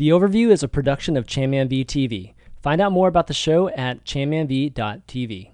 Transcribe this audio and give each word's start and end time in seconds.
The 0.00 0.08
Overview 0.08 0.50
is 0.50 0.62
a 0.62 0.66
production 0.66 1.14
of 1.18 1.26
ChanmanV 1.26 1.84
TV. 1.84 2.32
Find 2.62 2.80
out 2.80 2.90
more 2.90 3.06
about 3.06 3.26
the 3.26 3.34
show 3.34 3.68
at 3.68 4.02
chanmanv.tv. 4.06 5.50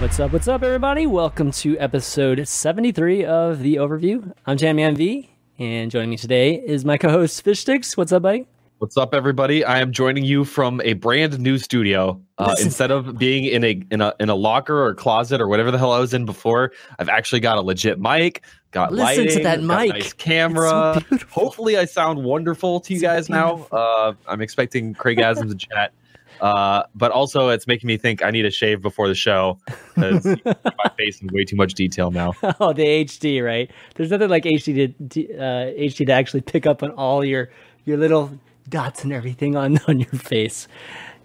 What's 0.00 0.18
up, 0.18 0.32
what's 0.32 0.48
up, 0.48 0.62
everybody? 0.62 1.04
Welcome 1.04 1.50
to 1.50 1.78
episode 1.78 2.48
73 2.48 3.26
of 3.26 3.60
The 3.60 3.76
Overview. 3.76 4.32
I'm 4.46 4.56
Chanman 4.56 4.96
V, 4.96 5.31
and 5.58 5.90
joining 5.90 6.10
me 6.10 6.16
today 6.16 6.54
is 6.54 6.84
my 6.84 6.96
co 6.96 7.08
host, 7.08 7.44
Fishstix. 7.44 7.96
What's 7.96 8.12
up, 8.12 8.22
buddy? 8.22 8.46
What's 8.78 8.96
up, 8.96 9.14
everybody? 9.14 9.64
I 9.64 9.78
am 9.78 9.92
joining 9.92 10.24
you 10.24 10.44
from 10.44 10.80
a 10.80 10.94
brand 10.94 11.38
new 11.38 11.56
studio. 11.56 12.20
Uh, 12.38 12.56
instead 12.60 12.90
of 12.90 13.16
being 13.16 13.44
in 13.44 13.62
a 13.62 13.80
in 13.92 14.00
a 14.00 14.12
in 14.18 14.28
a 14.28 14.34
locker 14.34 14.84
or 14.84 14.94
closet 14.94 15.40
or 15.40 15.46
whatever 15.46 15.70
the 15.70 15.78
hell 15.78 15.92
I 15.92 16.00
was 16.00 16.12
in 16.12 16.24
before, 16.24 16.72
I've 16.98 17.08
actually 17.08 17.38
got 17.38 17.58
a 17.58 17.60
legit 17.60 18.00
mic. 18.00 18.42
Got 18.72 18.90
Listen 18.92 19.24
lighting, 19.24 19.36
to 19.36 19.42
that 19.44 19.58
a 19.60 19.62
mic. 19.62 19.90
nice 19.90 20.12
camera. 20.14 21.00
So. 21.10 21.18
Hopefully, 21.30 21.76
I 21.76 21.84
sound 21.84 22.24
wonderful 22.24 22.80
to 22.80 22.94
you 22.94 23.00
So 23.00 23.06
guys 23.06 23.28
now. 23.28 23.68
Uh, 23.70 24.14
I'm 24.26 24.40
expecting 24.40 24.94
Craig 24.94 25.18
Asms 25.18 25.52
in 25.52 25.58
chat. 25.58 25.92
Uh, 26.42 26.82
but 26.96 27.12
also, 27.12 27.50
it's 27.50 27.68
making 27.68 27.86
me 27.86 27.96
think 27.96 28.24
I 28.24 28.32
need 28.32 28.44
a 28.44 28.50
shave 28.50 28.82
before 28.82 29.06
the 29.06 29.14
show 29.14 29.58
because 29.94 30.26
my 30.26 30.90
face 30.98 31.22
in 31.22 31.28
way 31.32 31.44
too 31.44 31.54
much 31.54 31.74
detail 31.74 32.10
now. 32.10 32.34
Oh, 32.58 32.72
the 32.72 32.84
HD, 32.84 33.44
right? 33.44 33.70
There's 33.94 34.10
nothing 34.10 34.28
like 34.28 34.42
HD 34.42 34.92
to 35.10 35.38
uh, 35.38 35.70
HD 35.70 36.04
to 36.06 36.12
actually 36.12 36.40
pick 36.40 36.66
up 36.66 36.82
on 36.82 36.90
all 36.90 37.24
your 37.24 37.48
your 37.84 37.96
little 37.96 38.36
dots 38.68 39.04
and 39.04 39.12
everything 39.12 39.54
on 39.54 39.78
on 39.88 40.00
your 40.00 40.10
face. 40.10 40.66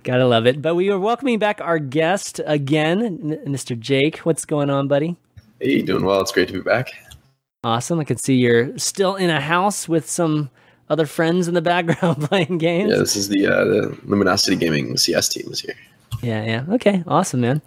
Gotta 0.04 0.28
love 0.28 0.46
it. 0.46 0.62
But 0.62 0.76
we 0.76 0.92
are 0.92 1.00
welcoming 1.00 1.40
back 1.40 1.60
our 1.62 1.80
guest 1.80 2.40
again, 2.46 3.02
N- 3.02 3.42
Mr. 3.48 3.78
Jake. 3.78 4.20
What's 4.20 4.46
going 4.46 4.70
on, 4.70 4.88
buddy? 4.88 5.18
Hey, 5.60 5.82
doing 5.82 6.06
well. 6.06 6.22
It's 6.22 6.32
great 6.32 6.48
to 6.50 6.54
be 6.54 6.62
back. 6.62 6.92
Awesome. 7.64 8.00
I 8.00 8.04
can 8.04 8.18
see 8.18 8.36
you're 8.36 8.78
still 8.78 9.16
in 9.16 9.32
a 9.32 9.42
house 9.42 9.90
with 9.90 10.08
some 10.08 10.52
other 10.90 11.06
friends 11.06 11.48
in 11.48 11.54
the 11.54 11.62
background 11.62 12.22
playing 12.30 12.58
games. 12.58 12.92
Yeah, 12.92 12.98
this 12.98 13.16
is 13.16 13.30
the 13.30 13.48
uh, 13.48 13.66
the 13.66 13.98
Luminosity 14.06 14.56
Gaming 14.56 14.98
CS 14.98 15.30
team 15.30 15.52
is 15.52 15.60
here. 15.60 15.76
Yeah, 16.22 16.44
yeah. 16.44 16.66
Okay, 16.76 17.04
awesome, 17.06 17.42
man. 17.42 17.62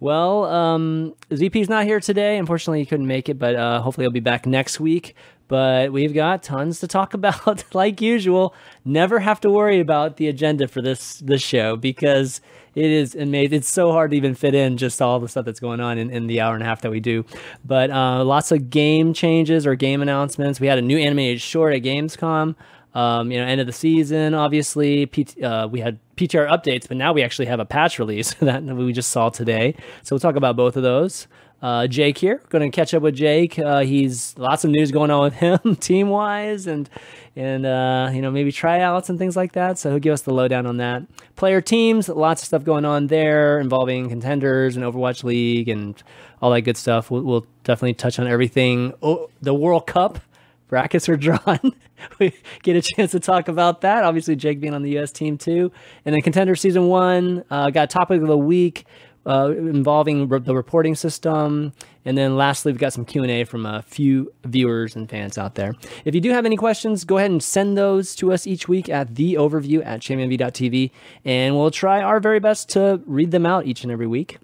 Well, 0.00 0.44
um, 0.44 1.14
ZP's 1.30 1.68
not 1.68 1.84
here 1.84 1.98
today. 1.98 2.36
Unfortunately, 2.38 2.80
he 2.80 2.86
couldn't 2.86 3.06
make 3.06 3.28
it, 3.28 3.38
but 3.38 3.56
uh, 3.56 3.80
hopefully 3.80 4.04
he'll 4.04 4.12
be 4.12 4.20
back 4.20 4.46
next 4.46 4.78
week. 4.78 5.16
But 5.48 5.92
we've 5.92 6.14
got 6.14 6.42
tons 6.42 6.80
to 6.80 6.88
talk 6.88 7.14
about, 7.14 7.74
like 7.74 8.00
usual. 8.00 8.54
Never 8.84 9.18
have 9.20 9.40
to 9.40 9.50
worry 9.50 9.80
about 9.80 10.16
the 10.16 10.28
agenda 10.28 10.68
for 10.68 10.82
this 10.82 11.18
this 11.18 11.42
show 11.42 11.76
because 11.76 12.40
it 12.76 12.90
is 12.90 13.14
amazing. 13.14 13.58
It's 13.58 13.68
so 13.68 13.90
hard 13.90 14.12
to 14.12 14.16
even 14.16 14.34
fit 14.34 14.54
in 14.54 14.76
just 14.76 15.02
all 15.02 15.18
the 15.18 15.28
stuff 15.28 15.44
that's 15.44 15.60
going 15.60 15.80
on 15.80 15.98
in, 15.98 16.10
in 16.10 16.26
the 16.26 16.40
hour 16.40 16.54
and 16.54 16.62
a 16.62 16.66
half 16.66 16.82
that 16.82 16.90
we 16.90 17.00
do. 17.00 17.24
But 17.64 17.90
uh, 17.90 18.22
lots 18.22 18.52
of 18.52 18.70
game 18.70 19.12
changes 19.14 19.66
or 19.66 19.74
game 19.74 20.02
announcements. 20.02 20.60
We 20.60 20.68
had 20.68 20.78
a 20.78 20.82
new 20.82 20.98
animated 20.98 21.40
short 21.40 21.74
at 21.74 21.82
Gamescom 21.82 22.54
um, 22.96 23.30
you 23.30 23.38
know, 23.38 23.44
end 23.44 23.60
of 23.60 23.66
the 23.66 23.74
season, 23.74 24.32
obviously. 24.32 25.04
PT, 25.04 25.42
uh, 25.42 25.68
we 25.70 25.80
had 25.80 25.98
PTR 26.16 26.48
updates, 26.48 26.88
but 26.88 26.96
now 26.96 27.12
we 27.12 27.22
actually 27.22 27.44
have 27.44 27.60
a 27.60 27.66
patch 27.66 27.98
release 27.98 28.32
that 28.40 28.62
we 28.64 28.92
just 28.92 29.10
saw 29.10 29.28
today. 29.28 29.76
So 30.02 30.14
we'll 30.14 30.20
talk 30.20 30.36
about 30.36 30.56
both 30.56 30.76
of 30.76 30.82
those. 30.82 31.28
Uh, 31.62 31.86
Jake 31.86 32.18
here, 32.18 32.42
going 32.50 32.70
to 32.70 32.74
catch 32.74 32.92
up 32.92 33.02
with 33.02 33.14
Jake. 33.14 33.58
Uh, 33.58 33.80
he's 33.80 34.36
lots 34.36 34.64
of 34.64 34.70
news 34.70 34.90
going 34.92 35.10
on 35.10 35.22
with 35.22 35.34
him, 35.64 35.76
team 35.76 36.08
wise, 36.10 36.66
and 36.66 36.88
and 37.34 37.64
uh, 37.64 38.10
you 38.12 38.20
know 38.20 38.30
maybe 38.30 38.52
tryouts 38.52 39.08
and 39.08 39.18
things 39.18 39.36
like 39.36 39.52
that. 39.52 39.78
So 39.78 39.90
he'll 39.90 39.98
give 39.98 40.12
us 40.12 40.22
the 40.22 40.34
lowdown 40.34 40.66
on 40.66 40.76
that. 40.78 41.02
Player 41.34 41.60
teams, 41.60 42.08
lots 42.08 42.42
of 42.42 42.46
stuff 42.46 42.64
going 42.64 42.84
on 42.84 43.06
there 43.06 43.58
involving 43.58 44.08
contenders 44.08 44.76
and 44.76 44.84
Overwatch 44.84 45.24
League 45.24 45.68
and 45.68 46.02
all 46.42 46.50
that 46.50 46.62
good 46.62 46.76
stuff. 46.76 47.10
We'll, 47.10 47.22
we'll 47.22 47.46
definitely 47.64 47.94
touch 47.94 48.18
on 48.18 48.26
everything. 48.26 48.92
Oh, 49.02 49.30
the 49.40 49.54
World 49.54 49.86
Cup 49.86 50.20
brackets 50.68 51.08
are 51.08 51.16
drawn. 51.16 51.72
we 52.18 52.34
get 52.62 52.76
a 52.76 52.82
chance 52.82 53.12
to 53.12 53.20
talk 53.20 53.48
about 53.48 53.80
that. 53.80 54.04
Obviously, 54.04 54.36
Jake 54.36 54.60
being 54.60 54.74
on 54.74 54.82
the 54.82 54.90
U.S. 54.92 55.12
team 55.12 55.38
too, 55.38 55.72
and 56.04 56.14
then 56.14 56.20
contender 56.22 56.54
season 56.54 56.86
one 56.88 57.44
uh, 57.50 57.70
got 57.70 57.88
topic 57.90 58.20
of 58.20 58.28
the 58.28 58.38
week 58.38 58.84
uh, 59.26 59.52
involving 59.56 60.28
re- 60.28 60.38
the 60.38 60.54
reporting 60.54 60.94
system, 60.94 61.72
and 62.04 62.16
then 62.16 62.36
lastly, 62.36 62.72
we've 62.72 62.80
got 62.80 62.92
some 62.92 63.04
Q 63.04 63.22
and 63.22 63.30
A 63.30 63.44
from 63.44 63.66
a 63.66 63.82
few 63.82 64.32
viewers 64.44 64.94
and 64.94 65.08
fans 65.08 65.36
out 65.36 65.56
there. 65.56 65.74
If 66.04 66.14
you 66.14 66.20
do 66.20 66.30
have 66.30 66.46
any 66.46 66.56
questions, 66.56 67.04
go 67.04 67.18
ahead 67.18 67.30
and 67.30 67.42
send 67.42 67.76
those 67.76 68.14
to 68.16 68.32
us 68.32 68.46
each 68.46 68.68
week 68.68 68.88
at 68.88 69.16
the 69.16 69.34
overview 69.34 69.84
at 69.84 70.00
chanmanv.tv, 70.00 70.90
and 71.24 71.56
we'll 71.56 71.70
try 71.70 72.02
our 72.02 72.20
very 72.20 72.40
best 72.40 72.68
to 72.70 73.00
read 73.06 73.30
them 73.30 73.44
out 73.44 73.66
each 73.66 73.82
and 73.82 73.92
every 73.92 74.06
week 74.06 74.38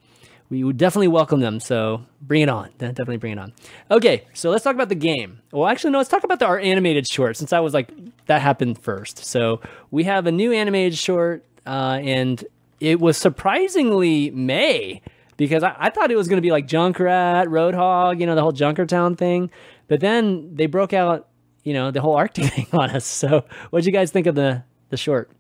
we 0.53 0.63
would 0.63 0.77
definitely 0.77 1.09
welcome 1.09 1.41
them. 1.41 1.61
So 1.61 2.05
bring 2.21 2.43
it 2.43 2.51
on. 2.51 2.69
Definitely 2.77 3.17
bring 3.17 3.33
it 3.33 3.39
on. 3.39 3.55
Okay, 3.91 4.27
so 4.35 4.51
let's 4.51 4.63
talk 4.63 4.75
about 4.75 4.91
the 4.91 4.95
game. 4.95 5.41
Well, 5.51 5.67
actually, 5.67 5.93
no, 5.93 5.99
let's 5.99 6.11
talk 6.11 6.25
about 6.25 6.41
the, 6.41 6.47
our 6.47 6.59
animated 6.59 7.09
short 7.09 7.39
since 7.39 7.55
I 7.55 7.61
was 7.61 7.73
like, 7.73 7.91
that 8.27 8.43
happened 8.43 8.79
first. 8.79 9.25
So 9.25 9.63
we 9.91 10.05
have 10.05 10.27
a 10.27 10.33
new 10.33 10.53
animated 10.53 10.99
short, 10.99 11.43
uh, 11.67 12.01
and 12.03 12.45
it 12.83 13.01
was 13.01 13.17
surprisingly 13.17 14.33
Mei 14.33 15.01
because 15.37 15.63
I, 15.63 15.75
I 15.79 15.91
thought 15.91 16.11
it 16.11 16.17
was 16.17 16.27
going 16.27 16.39
to 16.39 16.43
be 16.43 16.51
like 16.51 16.67
Junkrat, 16.67 17.47
Roadhog, 17.47 18.19
you 18.19 18.27
know, 18.27 18.35
the 18.35 18.43
whole 18.43 18.53
Junkertown 18.53 19.17
thing. 19.17 19.51
But 19.87 20.01
then 20.01 20.55
they 20.57 20.67
broke 20.67 20.93
out, 20.93 21.29
you 21.63 21.75
know, 21.75 21.93
the 21.93 22.01
whole 22.01 22.17
Arctic 22.17 22.45
thing 22.53 22.67
on 22.73 22.91
us. 22.91 23.07
So 23.07 23.45
what'd 23.71 23.87
you 23.87 23.93
guys 23.93 24.11
think 24.11 24.27
of 24.27 24.35
the, 24.35 24.65
the 24.89 24.97
short? 24.97 25.31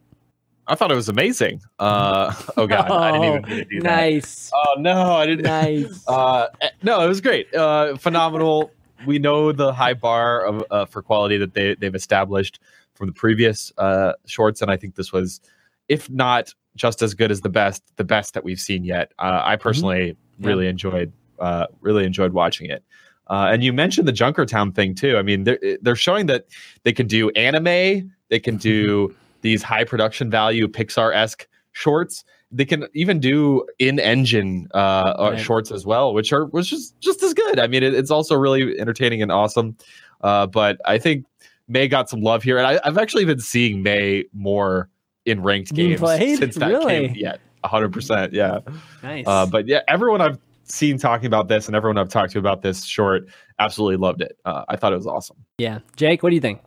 I 0.69 0.77
thought 0.77 0.93
it 0.93 0.95
was 0.95 1.09
amazing. 1.09 1.61
Uh, 1.81 2.33
oh 2.57 2.69
god, 2.69 2.89
I 2.89 3.11
didn't 3.11 3.25
even 3.25 3.43
to 3.59 3.65
do 3.65 3.81
that. 3.81 3.97
nice. 3.97 4.53
Oh 4.55 4.77
no, 4.79 5.15
I 5.15 5.27
didn't. 5.27 5.45
Nice. 5.45 6.05
Uh, 6.09 6.47
eh, 6.61 6.69
no, 6.85 7.01
it 7.01 7.09
was 7.09 7.21
great. 7.21 7.53
Uh, 7.53 7.97
phenomenal. 7.97 8.71
we 9.05 9.19
know 9.19 9.51
the 9.51 9.73
high 9.73 9.95
bar 9.95 10.45
of 10.45 10.65
uh, 10.71 10.85
for 10.85 11.03
quality 11.03 11.39
that 11.39 11.55
they 11.55 11.75
they've 11.75 11.97
established 11.97 12.61
from 12.95 13.09
the 13.09 13.13
previous 13.13 13.73
uh, 13.79 14.13
shorts, 14.27 14.63
and 14.63 14.71
I 14.71 14.77
think 14.77 14.95
this 14.95 15.13
was, 15.13 15.41
if 15.89 16.09
not 16.09 16.55
just 16.77 17.03
as 17.03 17.15
good 17.15 17.31
as 17.31 17.41
the 17.43 17.49
best, 17.49 17.83
the 17.97 18.05
best 18.05 18.35
that 18.35 18.45
we've 18.45 18.61
seen 18.61 18.85
yet. 18.85 19.13
Uh, 19.19 19.43
I 19.45 19.57
personally 19.57 20.17
Yeah. 20.39 20.49
really 20.49 20.67
enjoyed 20.69 21.13
uh, 21.39 21.67
really 21.81 22.05
enjoyed 22.05 22.33
watching 22.33 22.71
it. 22.71 22.85
Uh, 23.29 23.49
and 23.51 23.65
you 23.65 23.73
mentioned 23.73 24.07
the 24.07 24.13
Junkertown 24.13 24.75
thing 24.75 24.95
too. 24.95 25.17
I 25.17 25.23
mean, 25.23 25.45
they're 25.45 25.59
they're 25.83 25.97
showing 25.97 26.27
that 26.27 26.47
they 26.85 26.93
can 26.93 27.07
do 27.07 27.31
anime, 27.31 28.13
they 28.29 28.39
can 28.41 28.57
do 28.57 29.15
these 29.41 29.63
high 29.63 29.85
production 29.85 30.31
value 30.31 30.69
Pixar 30.69 31.15
esque 31.15 31.49
shorts. 31.73 32.25
They 32.53 32.65
can 32.65 32.87
even 32.95 33.19
do 33.19 33.67
in 33.79 33.99
engine 33.99 34.69
uh, 34.75 34.77
uh, 34.79 35.31
Right. 35.33 35.41
shorts 35.41 35.71
as 35.73 35.85
well, 35.87 36.13
which 36.15 36.33
are 36.33 36.45
which 36.47 36.73
is 36.73 36.93
just 37.01 37.23
as 37.23 37.33
good. 37.35 37.59
I 37.59 37.67
mean, 37.67 37.83
it, 37.83 37.95
it's 37.95 38.11
also 38.11 38.37
really 38.37 38.79
entertaining 38.79 39.23
and 39.23 39.33
awesome. 39.33 39.77
Uh, 40.21 40.47
but 40.47 40.79
I 40.85 40.99
think 40.99 41.25
Mei 41.67 41.89
got 41.89 42.09
some 42.11 42.21
love 42.21 42.43
here, 42.43 42.59
and 42.59 42.67
I, 42.67 42.79
I've 42.85 42.99
actually 42.99 43.25
been 43.25 43.41
seeing 43.41 43.83
Mei 43.83 44.25
more 44.35 44.89
in 45.27 45.43
ranked 45.43 45.73
games 45.75 46.01
played? 46.01 46.39
since 46.41 46.57
that 46.57 46.69
Really? 46.69 47.09
came. 47.09 47.17
Yeah, 47.17 47.37
hundred 47.65 47.93
percent. 47.93 48.33
Yeah. 48.33 48.61
Nice. 49.03 49.25
Uh, 49.27 49.47
but 49.47 49.67
yeah, 49.67 49.81
everyone 49.89 50.21
I've 50.21 50.39
seen 50.65 50.99
talking 50.99 51.27
about 51.27 51.49
this 51.49 51.67
and 51.67 51.77
everyone 51.77 51.99
I've 51.99 52.09
talked 52.09 52.33
to 52.33 52.39
about 52.39 52.63
this 52.63 52.85
short 52.85 53.27
absolutely 53.59 53.97
loved 53.97 54.23
it. 54.23 54.37
Uh, 54.45 54.65
I 54.69 54.77
thought 54.77 54.93
it 54.93 54.97
was 54.97 55.07
awesome. 55.07 55.37
yeah. 55.59 55.81
Jake, 55.97 56.23
what 56.23 56.31
do 56.31 56.35
you 56.35 56.41
think? 56.41 56.61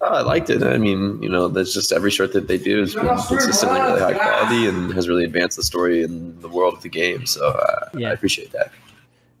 Oh, 0.00 0.06
I 0.06 0.22
liked 0.22 0.48
it. 0.48 0.62
I 0.62 0.78
mean, 0.78 1.22
you 1.22 1.28
know, 1.28 1.48
that's 1.48 1.74
just 1.74 1.92
every 1.92 2.10
short 2.10 2.32
that 2.32 2.48
they 2.48 2.56
do 2.56 2.80
has 2.80 2.94
been 2.94 3.06
consistently 3.06 3.78
really 3.80 4.00
high 4.00 4.14
quality 4.14 4.66
and 4.66 4.92
has 4.94 5.08
really 5.08 5.24
advanced 5.24 5.58
the 5.58 5.62
story 5.62 6.02
and 6.02 6.40
the 6.40 6.48
world 6.48 6.72
of 6.74 6.82
the 6.82 6.88
game. 6.88 7.26
So 7.26 7.46
uh, 7.48 7.88
Yeah. 7.94 8.08
I 8.08 8.12
appreciate 8.12 8.52
that. 8.52 8.72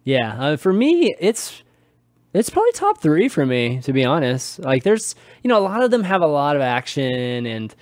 Yeah, 0.04 0.34
uh, 0.38 0.56
for 0.58 0.72
me, 0.74 1.14
it's 1.18 1.62
it's 2.34 2.50
probably 2.50 2.72
top 2.72 3.00
three 3.00 3.28
for 3.28 3.46
me 3.46 3.80
to 3.82 3.92
be 3.94 4.04
honest. 4.04 4.58
Like, 4.58 4.82
there's 4.82 5.14
you 5.42 5.48
know 5.48 5.56
a 5.58 5.64
lot 5.64 5.82
of 5.82 5.90
them 5.90 6.02
have 6.02 6.20
a 6.20 6.26
lot 6.26 6.56
of 6.56 6.62
action 6.62 7.46
and 7.46 7.70
y- 7.70 7.76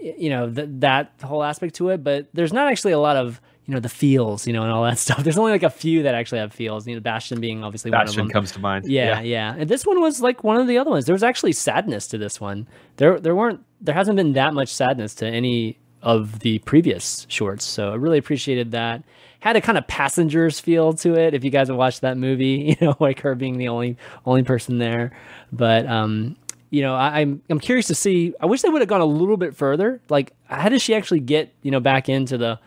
you 0.00 0.30
know 0.30 0.50
th- 0.50 0.68
that 0.80 1.12
whole 1.22 1.42
aspect 1.42 1.74
to 1.76 1.90
it, 1.90 2.02
but 2.04 2.28
there's 2.32 2.52
not 2.52 2.70
actually 2.70 2.92
a 2.92 2.98
lot 2.98 3.16
of 3.16 3.40
you 3.66 3.72
know 3.74 3.80
the 3.80 3.88
feels, 3.88 4.46
you 4.46 4.52
know, 4.52 4.62
and 4.62 4.70
all 4.70 4.84
that 4.84 4.98
stuff. 5.06 5.22
There's 5.24 5.38
only 5.38 5.52
like 5.52 5.62
a 5.62 5.70
few 5.70 6.02
that 6.02 6.14
actually 6.14 6.38
have 6.38 6.52
feels. 6.52 6.86
You 6.86 6.94
know, 6.94 7.00
Bastion 7.00 7.40
being 7.40 7.64
obviously 7.64 7.90
one 7.90 8.00
of 8.00 8.06
Bastion 8.06 8.26
them. 8.26 8.32
comes 8.32 8.52
to 8.52 8.58
mind. 8.60 8.86
Yeah, 8.86 9.20
yeah, 9.20 9.54
And 9.56 9.68
this 9.68 9.86
one 9.86 10.00
was 10.00 10.20
like 10.20 10.44
one 10.44 10.60
of 10.60 10.66
the 10.66 10.78
other 10.78 10.90
ones. 10.90 11.06
There 11.06 11.14
was 11.14 11.22
actually 11.22 11.52
sadness 11.52 12.06
to 12.08 12.18
this 12.18 12.40
one. 12.40 12.68
There, 12.96 13.18
there 13.18 13.34
weren't. 13.34 13.60
There 13.80 13.94
hasn't 13.94 14.16
been 14.16 14.32
that 14.34 14.54
much 14.54 14.68
sadness 14.68 15.14
to 15.16 15.26
any 15.26 15.78
of 16.02 16.40
the 16.40 16.58
previous 16.60 17.26
shorts. 17.30 17.64
So 17.64 17.90
I 17.90 17.94
really 17.94 18.18
appreciated 18.18 18.72
that. 18.72 19.02
Had 19.40 19.56
a 19.56 19.60
kind 19.60 19.76
of 19.76 19.86
passengers 19.86 20.58
feel 20.60 20.92
to 20.94 21.14
it. 21.14 21.34
If 21.34 21.44
you 21.44 21.50
guys 21.50 21.68
have 21.68 21.76
watched 21.76 22.00
that 22.02 22.16
movie, 22.16 22.76
you 22.80 22.86
know, 22.86 22.96
like 23.00 23.20
her 23.20 23.34
being 23.34 23.56
the 23.58 23.68
only 23.68 23.96
only 24.26 24.42
person 24.42 24.78
there. 24.78 25.12
But 25.52 25.86
um, 25.86 26.36
you 26.74 26.82
know, 26.82 26.96
I, 26.96 27.20
I'm 27.20 27.40
I'm 27.48 27.60
curious 27.60 27.86
to 27.86 27.94
see. 27.94 28.34
I 28.40 28.46
wish 28.46 28.62
they 28.62 28.68
would 28.68 28.82
have 28.82 28.88
gone 28.88 29.00
a 29.00 29.06
little 29.06 29.36
bit 29.36 29.54
further. 29.54 30.00
Like, 30.08 30.32
how 30.46 30.68
does 30.68 30.82
she 30.82 30.92
actually 30.92 31.20
get 31.20 31.54
you 31.62 31.70
know 31.70 31.78
back 31.78 32.08
into 32.08 32.36
the 32.36 32.58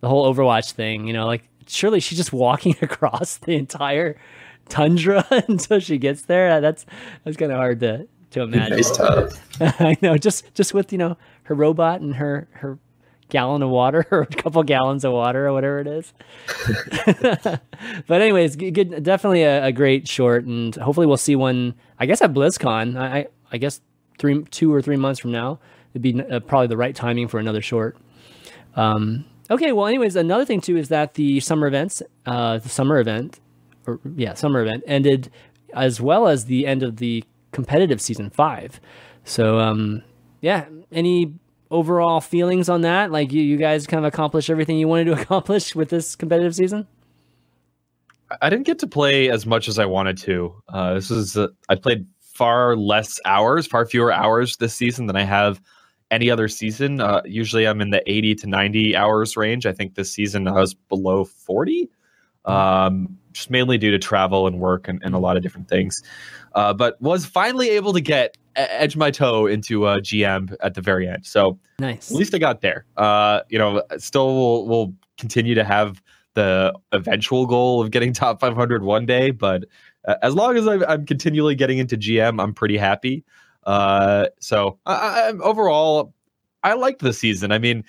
the 0.00 0.08
whole 0.08 0.32
Overwatch 0.32 0.72
thing? 0.72 1.06
You 1.06 1.12
know, 1.12 1.26
like 1.26 1.48
surely 1.68 2.00
she's 2.00 2.18
just 2.18 2.32
walking 2.44 2.74
across 2.82 3.36
the 3.36 3.54
entire 3.54 4.16
tundra 4.68 5.24
until 5.48 5.78
she 5.78 5.96
gets 5.96 6.22
there. 6.22 6.50
Uh, 6.50 6.60
that's 6.60 6.84
that's 7.24 7.36
kind 7.36 7.52
of 7.52 7.58
hard 7.58 7.78
to 7.80 8.08
to 8.32 8.42
imagine. 8.42 8.80
It's 8.80 8.96
tough. 8.96 9.40
I 9.60 9.96
know, 10.02 10.16
just 10.16 10.52
just 10.54 10.74
with 10.74 10.90
you 10.90 10.98
know 10.98 11.16
her 11.44 11.54
robot 11.54 12.00
and 12.00 12.16
her 12.16 12.48
her 12.54 12.78
gallon 13.28 13.62
of 13.62 13.70
water 13.70 14.04
or 14.10 14.22
a 14.22 14.26
couple 14.26 14.60
gallons 14.64 15.04
of 15.04 15.12
water 15.12 15.46
or 15.46 15.52
whatever 15.52 15.78
it 15.78 15.86
is. 15.86 16.12
but 18.08 18.20
anyways, 18.20 18.56
good, 18.56 19.04
definitely 19.04 19.44
a, 19.44 19.66
a, 19.66 19.72
great 19.72 20.06
short, 20.06 20.44
and 20.44 20.74
hopefully 20.74 21.06
we'll 21.06 21.16
see 21.16 21.36
one. 21.36 21.74
I 22.00 22.06
guess 22.06 22.20
at 22.20 22.32
BlizzCon. 22.32 22.98
I 22.98 23.28
I 23.52 23.58
guess 23.58 23.80
three 24.18 24.42
two 24.44 24.72
or 24.72 24.82
three 24.82 24.96
months 24.96 25.20
from 25.20 25.32
now 25.32 25.58
it'd 25.92 26.02
be 26.02 26.20
uh, 26.22 26.40
probably 26.40 26.68
the 26.68 26.76
right 26.76 26.94
timing 26.94 27.28
for 27.28 27.38
another 27.38 27.62
short. 27.62 27.96
Um, 28.74 29.24
okay, 29.50 29.72
well, 29.72 29.86
anyways, 29.86 30.16
another 30.16 30.44
thing 30.44 30.60
too 30.60 30.76
is 30.76 30.88
that 30.88 31.14
the 31.14 31.40
summer 31.40 31.66
events, 31.66 32.02
uh, 32.26 32.58
the 32.58 32.68
summer 32.68 32.98
event, 32.98 33.40
or 33.86 34.00
yeah, 34.16 34.34
summer 34.34 34.62
event 34.62 34.84
ended 34.86 35.30
as 35.74 36.00
well 36.00 36.28
as 36.28 36.46
the 36.46 36.66
end 36.66 36.82
of 36.82 36.96
the 36.96 37.24
competitive 37.52 38.00
season 38.00 38.30
five. 38.30 38.80
So 39.24 39.58
um, 39.58 40.02
yeah, 40.40 40.66
any 40.90 41.34
overall 41.70 42.20
feelings 42.20 42.68
on 42.68 42.82
that? 42.82 43.10
Like 43.10 43.32
you, 43.32 43.42
you 43.42 43.56
guys 43.56 43.86
kind 43.86 44.04
of 44.04 44.12
accomplished 44.12 44.50
everything 44.50 44.78
you 44.78 44.88
wanted 44.88 45.04
to 45.04 45.12
accomplish 45.20 45.74
with 45.74 45.90
this 45.90 46.16
competitive 46.16 46.54
season? 46.54 46.86
I 48.40 48.48
didn't 48.48 48.64
get 48.64 48.78
to 48.78 48.86
play 48.86 49.28
as 49.30 49.44
much 49.44 49.68
as 49.68 49.78
I 49.78 49.84
wanted 49.84 50.16
to. 50.18 50.54
Uh, 50.68 50.94
this 50.94 51.10
is 51.10 51.36
uh, 51.36 51.48
I 51.68 51.74
played 51.74 52.06
far 52.34 52.76
less 52.76 53.20
hours, 53.24 53.66
far 53.66 53.86
fewer 53.86 54.12
hours 54.12 54.56
this 54.56 54.74
season 54.74 55.06
than 55.06 55.16
I 55.16 55.22
have 55.22 55.60
any 56.10 56.30
other 56.30 56.48
season. 56.48 57.00
Uh, 57.00 57.22
usually, 57.24 57.66
I'm 57.66 57.80
in 57.80 57.90
the 57.90 58.02
80 58.10 58.34
to 58.36 58.46
90 58.46 58.96
hours 58.96 59.36
range. 59.36 59.66
I 59.66 59.72
think 59.72 59.94
this 59.94 60.12
season 60.12 60.46
I 60.46 60.52
was 60.52 60.74
below 60.74 61.24
40, 61.24 61.88
um, 62.44 63.16
just 63.32 63.50
mainly 63.50 63.78
due 63.78 63.90
to 63.90 63.98
travel 63.98 64.46
and 64.46 64.60
work 64.60 64.88
and, 64.88 65.00
and 65.02 65.14
a 65.14 65.18
lot 65.18 65.36
of 65.36 65.42
different 65.42 65.68
things. 65.68 66.02
Uh, 66.54 66.74
but 66.74 67.00
was 67.00 67.24
finally 67.24 67.70
able 67.70 67.92
to 67.92 68.00
get 68.00 68.36
edge 68.56 68.96
my 68.96 69.10
toe 69.10 69.46
into 69.46 69.80
GM 69.80 70.54
at 70.60 70.74
the 70.74 70.82
very 70.82 71.08
end. 71.08 71.24
So 71.24 71.58
nice. 71.78 72.10
At 72.10 72.16
least 72.16 72.34
I 72.34 72.38
got 72.38 72.60
there. 72.60 72.84
Uh, 72.96 73.40
you 73.48 73.58
know, 73.58 73.82
still 73.98 74.34
will 74.34 74.68
will 74.68 74.94
continue 75.18 75.54
to 75.54 75.64
have 75.64 76.02
the 76.34 76.74
eventual 76.92 77.46
goal 77.46 77.82
of 77.82 77.90
getting 77.90 78.12
top 78.12 78.40
500 78.40 78.82
one 78.82 79.06
day, 79.06 79.30
but 79.30 79.64
as 80.22 80.34
long 80.34 80.56
as 80.56 80.66
I'm, 80.66 80.84
I'm, 80.84 81.06
continually 81.06 81.54
getting 81.54 81.78
into 81.78 81.96
GM, 81.96 82.42
I'm 82.42 82.54
pretty 82.54 82.76
happy. 82.76 83.24
Uh, 83.64 84.26
so 84.40 84.78
I, 84.86 85.28
I'm 85.28 85.40
overall, 85.42 86.12
I 86.62 86.74
liked 86.74 87.00
the 87.00 87.12
season. 87.12 87.52
I 87.52 87.58
mean, 87.58 87.84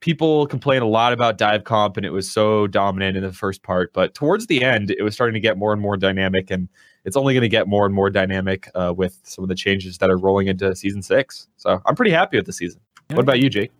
people 0.00 0.46
complain 0.46 0.82
a 0.82 0.86
lot 0.86 1.12
about 1.12 1.38
dive 1.38 1.64
comp 1.64 1.96
and 1.96 2.04
it 2.04 2.10
was 2.10 2.30
so 2.30 2.66
dominant 2.66 3.16
in 3.16 3.22
the 3.22 3.32
first 3.32 3.62
part, 3.62 3.92
but 3.92 4.14
towards 4.14 4.48
the 4.48 4.62
end, 4.62 4.90
it 4.90 5.02
was 5.02 5.14
starting 5.14 5.34
to 5.34 5.40
get 5.40 5.56
more 5.56 5.72
and 5.72 5.80
more 5.80 5.96
dynamic 5.96 6.50
and 6.50 6.68
it's 7.04 7.16
only 7.16 7.34
going 7.34 7.42
to 7.42 7.48
get 7.48 7.68
more 7.68 7.86
and 7.86 7.94
more 7.94 8.10
dynamic 8.10 8.68
uh, 8.74 8.92
with 8.96 9.18
some 9.22 9.44
of 9.44 9.48
the 9.48 9.54
changes 9.54 9.98
that 9.98 10.10
are 10.10 10.16
rolling 10.16 10.48
into 10.48 10.74
season 10.74 11.02
six. 11.02 11.48
So 11.56 11.80
I'm 11.86 11.94
pretty 11.94 12.10
happy 12.10 12.36
with 12.36 12.46
the 12.46 12.52
season. 12.52 12.80
What 13.10 13.20
about 13.20 13.40
you, 13.40 13.50
Jake? 13.50 13.70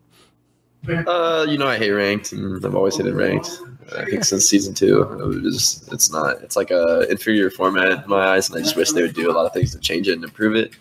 Uh, 0.88 1.46
you 1.48 1.58
know, 1.58 1.66
I 1.66 1.78
hate 1.78 1.90
ranked, 1.90 2.32
and 2.32 2.64
I've 2.64 2.75
always 2.75 2.96
hated 2.96 3.14
ranked. 3.14 3.50
I 3.96 4.04
think 4.06 4.25
since 4.25 4.46
season 4.46 4.75
two, 4.75 5.02
it 5.02 5.42
was, 5.42 5.88
it's 5.92 6.10
not. 6.10 6.42
It's 6.42 6.56
like 6.56 6.70
a 6.70 7.06
inferior 7.10 7.50
format 7.50 8.04
in 8.04 8.08
my 8.08 8.28
eyes, 8.28 8.48
and 8.48 8.58
I 8.58 8.62
just 8.62 8.76
wish 8.76 8.92
they 8.92 9.02
would 9.02 9.14
do 9.14 9.31
a 9.31 9.32
lot 9.32 9.46
of 9.46 9.52
things 9.52 9.72
to 9.72 9.78
change 9.78 10.08
it 10.08 10.14
and 10.14 10.25
improve 10.25 10.56
it. 10.56 10.72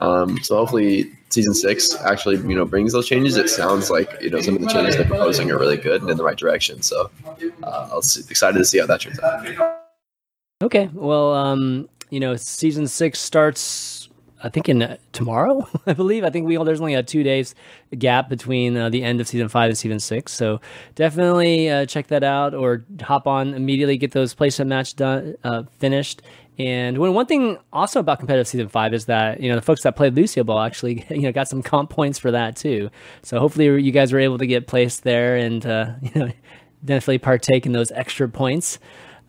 Um, 0.00 0.38
so 0.42 0.56
hopefully, 0.56 1.12
season 1.30 1.54
six 1.54 1.94
actually, 1.94 2.36
you 2.36 2.56
know, 2.56 2.64
brings 2.64 2.92
those 2.92 3.08
changes. 3.08 3.36
It 3.36 3.48
sounds 3.48 3.90
like 3.90 4.20
you 4.20 4.30
know 4.30 4.40
some 4.40 4.56
of 4.56 4.62
the 4.62 4.68
changes 4.68 4.96
they're 4.96 5.06
proposing 5.06 5.50
are 5.50 5.58
really 5.58 5.76
good 5.76 6.02
and 6.02 6.10
in 6.10 6.16
the 6.16 6.24
right 6.24 6.36
direction. 6.36 6.82
So, 6.82 7.10
uh, 7.62 7.88
I 7.90 7.94
was 7.94 8.28
excited 8.30 8.58
to 8.58 8.64
see 8.64 8.78
how 8.78 8.86
that 8.86 9.00
turns 9.00 9.20
out. 9.20 9.78
Okay, 10.62 10.88
well, 10.92 11.34
um, 11.34 11.88
you 12.10 12.20
know, 12.20 12.36
season 12.36 12.86
six 12.88 13.20
starts. 13.20 14.01
I 14.42 14.48
think 14.48 14.68
in 14.68 14.82
uh, 14.82 14.96
tomorrow, 15.12 15.68
I 15.86 15.92
believe. 15.92 16.24
I 16.24 16.30
think 16.30 16.46
we 16.46 16.56
there's 16.62 16.80
only 16.80 16.94
a 16.94 17.02
two 17.02 17.22
days 17.22 17.54
gap 17.98 18.28
between 18.28 18.76
uh, 18.76 18.88
the 18.88 19.02
end 19.02 19.20
of 19.20 19.28
season 19.28 19.48
five 19.48 19.68
and 19.68 19.78
season 19.78 20.00
six, 20.00 20.32
so 20.32 20.60
definitely 20.94 21.70
uh, 21.70 21.86
check 21.86 22.08
that 22.08 22.24
out 22.24 22.54
or 22.54 22.84
hop 23.02 23.26
on 23.26 23.54
immediately, 23.54 23.96
get 23.96 24.12
those 24.12 24.34
placement 24.34 24.68
match 24.68 24.96
done 24.96 25.36
uh, 25.44 25.62
finished. 25.78 26.22
And 26.58 26.98
when 26.98 27.14
one 27.14 27.26
thing 27.26 27.58
also 27.72 28.00
about 28.00 28.18
competitive 28.18 28.46
season 28.46 28.68
five 28.68 28.92
is 28.92 29.06
that 29.06 29.40
you 29.40 29.48
know 29.48 29.56
the 29.56 29.62
folks 29.62 29.82
that 29.82 29.96
played 29.96 30.14
Lucio 30.14 30.44
Ball 30.44 30.60
actually 30.60 31.06
you 31.10 31.22
know 31.22 31.32
got 31.32 31.48
some 31.48 31.62
comp 31.62 31.90
points 31.90 32.18
for 32.18 32.30
that 32.30 32.56
too. 32.56 32.90
So 33.22 33.38
hopefully 33.38 33.82
you 33.82 33.92
guys 33.92 34.12
were 34.12 34.20
able 34.20 34.38
to 34.38 34.46
get 34.46 34.66
placed 34.66 35.02
there 35.02 35.36
and 35.36 35.64
uh, 35.64 35.92
you 36.02 36.10
know 36.14 36.32
definitely 36.84 37.18
partake 37.18 37.66
in 37.66 37.72
those 37.72 37.90
extra 37.92 38.28
points. 38.28 38.78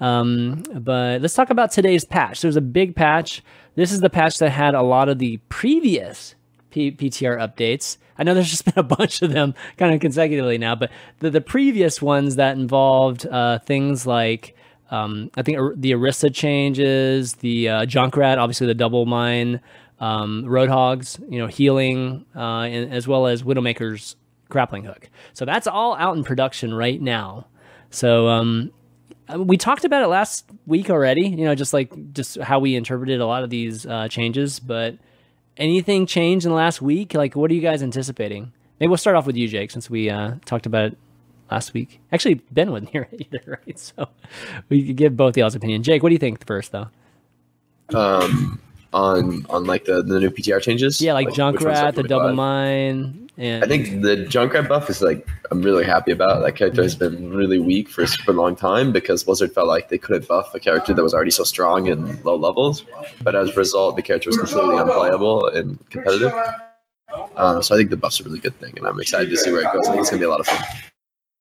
Um, 0.03 0.63
but 0.73 1.21
let's 1.21 1.33
talk 1.33 1.49
about 1.49 1.71
today's 1.71 2.03
patch. 2.03 2.41
There's 2.41 2.57
a 2.57 2.61
big 2.61 2.93
patch. 2.93 3.41
This 3.75 3.93
is 3.93 4.01
the 4.01 4.09
patch 4.09 4.37
that 4.39 4.49
had 4.49 4.75
a 4.75 4.81
lot 4.81 5.07
of 5.07 5.17
the 5.17 5.37
previous 5.47 6.35
P- 6.71 6.91
PTR 6.91 7.37
updates. 7.37 7.95
I 8.17 8.23
know 8.23 8.33
there's 8.33 8.49
just 8.57 8.65
been 8.65 8.73
a 8.75 8.83
bunch 8.83 9.21
of 9.21 9.31
them 9.31 9.55
kind 9.77 9.95
of 9.95 10.01
consecutively 10.01 10.57
now, 10.57 10.75
but 10.75 10.91
the, 11.19 11.29
the 11.29 11.39
previous 11.39 12.01
ones 12.01 12.35
that 12.35 12.57
involved 12.57 13.25
uh, 13.25 13.59
things 13.59 14.05
like 14.05 14.57
um, 14.91 15.31
I 15.37 15.41
think 15.41 15.57
the 15.77 15.91
Orisa 15.93 16.35
changes, 16.35 17.35
the 17.35 17.69
uh, 17.69 17.85
Junkrat, 17.85 18.37
obviously 18.37 18.67
the 18.67 18.75
double 18.75 19.05
mine, 19.05 19.61
um, 20.01 20.43
Roadhogs, 20.43 21.17
you 21.31 21.39
know, 21.39 21.47
healing, 21.47 22.25
uh, 22.35 22.63
and, 22.63 22.93
as 22.93 23.07
well 23.07 23.25
as 23.25 23.41
Widowmaker's 23.41 24.17
grappling 24.49 24.83
hook. 24.83 25.09
So 25.31 25.45
that's 25.45 25.65
all 25.65 25.95
out 25.95 26.17
in 26.17 26.25
production 26.25 26.73
right 26.73 27.01
now. 27.01 27.47
So 27.89 28.27
um, 28.27 28.71
we 29.37 29.57
talked 29.57 29.85
about 29.85 30.03
it 30.03 30.07
last 30.07 30.45
week 30.65 30.89
already. 30.89 31.27
You 31.27 31.45
know, 31.45 31.55
just 31.55 31.73
like 31.73 32.13
just 32.13 32.37
how 32.39 32.59
we 32.59 32.75
interpreted 32.75 33.21
a 33.21 33.25
lot 33.25 33.43
of 33.43 33.49
these 33.49 33.85
uh, 33.85 34.07
changes. 34.07 34.59
But 34.59 34.97
anything 35.57 36.05
changed 36.05 36.45
in 36.45 36.51
the 36.51 36.55
last 36.55 36.81
week? 36.81 37.13
Like, 37.13 37.35
what 37.35 37.49
are 37.51 37.53
you 37.53 37.61
guys 37.61 37.83
anticipating? 37.83 38.51
Maybe 38.79 38.89
we'll 38.89 38.97
start 38.97 39.15
off 39.15 39.25
with 39.25 39.37
you, 39.37 39.47
Jake, 39.47 39.71
since 39.71 39.89
we 39.89 40.09
uh, 40.09 40.35
talked 40.45 40.65
about 40.65 40.85
it 40.85 40.97
last 41.49 41.73
week. 41.73 42.01
Actually, 42.11 42.35
Ben 42.51 42.71
wasn't 42.71 42.89
here 42.91 43.07
either, 43.11 43.59
right? 43.65 43.79
So 43.79 44.09
we 44.69 44.85
could 44.85 44.95
give 44.95 45.15
both 45.15 45.37
y'all's 45.37 45.55
opinion. 45.55 45.83
Jake, 45.83 46.03
what 46.03 46.09
do 46.09 46.13
you 46.13 46.19
think 46.19 46.45
first, 46.45 46.71
though? 46.71 46.87
Um, 47.93 48.59
on 48.93 49.45
on 49.49 49.65
like 49.65 49.85
the, 49.85 50.03
the 50.03 50.19
new 50.19 50.29
PTR 50.29 50.61
changes. 50.61 51.01
Yeah, 51.01 51.13
like, 51.13 51.27
like 51.27 51.35
Junkrat, 51.35 51.95
the 51.95 52.03
double 52.03 52.33
mine. 52.33 53.29
And 53.37 53.63
I 53.63 53.67
think 53.67 54.03
the 54.03 54.17
Junkrat 54.29 54.69
buff 54.69 54.89
is 54.89 55.01
like 55.01 55.27
I'm 55.49 55.61
really 55.61 55.83
happy 55.83 56.11
about. 56.11 56.43
That 56.43 56.55
character 56.55 56.83
has 56.83 56.95
been 56.95 57.33
really 57.33 57.59
weak 57.59 57.89
for 57.89 58.03
a 58.03 58.07
super 58.07 58.33
long 58.33 58.55
time 58.55 58.91
because 58.91 59.23
Blizzard 59.23 59.53
felt 59.53 59.67
like 59.67 59.89
they 59.89 59.97
couldn't 59.97 60.27
buff 60.27 60.53
a 60.53 60.59
character 60.59 60.93
that 60.93 61.01
was 61.01 61.13
already 61.13 61.31
so 61.31 61.43
strong 61.43 61.87
in 61.87 62.21
low 62.23 62.35
levels. 62.35 62.85
But 63.23 63.35
as 63.35 63.49
a 63.49 63.53
result, 63.53 63.95
the 63.95 64.03
character 64.03 64.29
was 64.29 64.37
completely 64.37 64.77
unplayable 64.77 65.47
and 65.47 65.79
competitive. 65.89 66.33
Um, 67.35 67.63
so 67.63 67.73
I 67.73 67.77
think 67.77 67.89
the 67.89 67.97
buff's 67.97 68.19
a 68.19 68.23
really 68.23 68.39
good 68.39 68.59
thing, 68.59 68.73
and 68.77 68.85
I'm 68.85 68.99
excited 68.99 69.29
to 69.29 69.37
see 69.37 69.51
where 69.51 69.61
it 69.61 69.73
goes. 69.73 69.87
I 69.87 69.91
think 69.91 70.01
it's 70.01 70.09
gonna 70.09 70.19
be 70.19 70.25
a 70.25 70.29
lot 70.29 70.39
of 70.39 70.47
fun. 70.47 70.65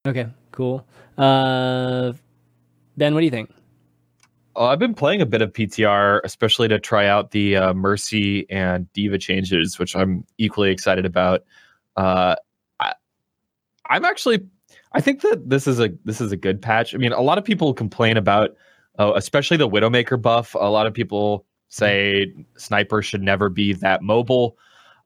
Okay, 0.07 0.27
cool. 0.51 0.85
Uh, 1.17 2.13
ben, 2.97 3.13
what 3.13 3.21
do 3.21 3.25
you 3.25 3.31
think? 3.31 3.51
Uh, 4.55 4.65
I've 4.65 4.79
been 4.79 4.93
playing 4.93 5.21
a 5.21 5.25
bit 5.25 5.41
of 5.41 5.51
PTR, 5.53 6.21
especially 6.23 6.67
to 6.67 6.79
try 6.79 7.07
out 7.07 7.31
the 7.31 7.55
uh, 7.55 7.73
Mercy 7.73 8.49
and 8.49 8.91
D.Va 8.93 9.17
changes, 9.17 9.79
which 9.79 9.95
I'm 9.95 10.25
equally 10.37 10.71
excited 10.71 11.05
about. 11.05 11.43
Uh, 11.95 12.35
I, 12.79 12.93
I'm 13.89 14.05
actually, 14.05 14.45
I 14.93 15.01
think 15.01 15.21
that 15.21 15.49
this 15.49 15.67
is 15.67 15.79
a 15.79 15.89
this 16.05 16.21
is 16.21 16.31
a 16.31 16.37
good 16.37 16.61
patch. 16.61 16.93
I 16.93 16.97
mean, 16.97 17.13
a 17.13 17.21
lot 17.21 17.37
of 17.37 17.43
people 17.43 17.73
complain 17.73 18.17
about, 18.17 18.51
uh, 18.99 19.13
especially 19.15 19.57
the 19.57 19.69
Widowmaker 19.69 20.21
buff. 20.21 20.55
A 20.55 20.69
lot 20.69 20.85
of 20.85 20.93
people 20.93 21.45
say 21.69 22.31
Sniper 22.57 23.01
should 23.01 23.23
never 23.23 23.49
be 23.49 23.73
that 23.73 24.03
mobile. 24.03 24.57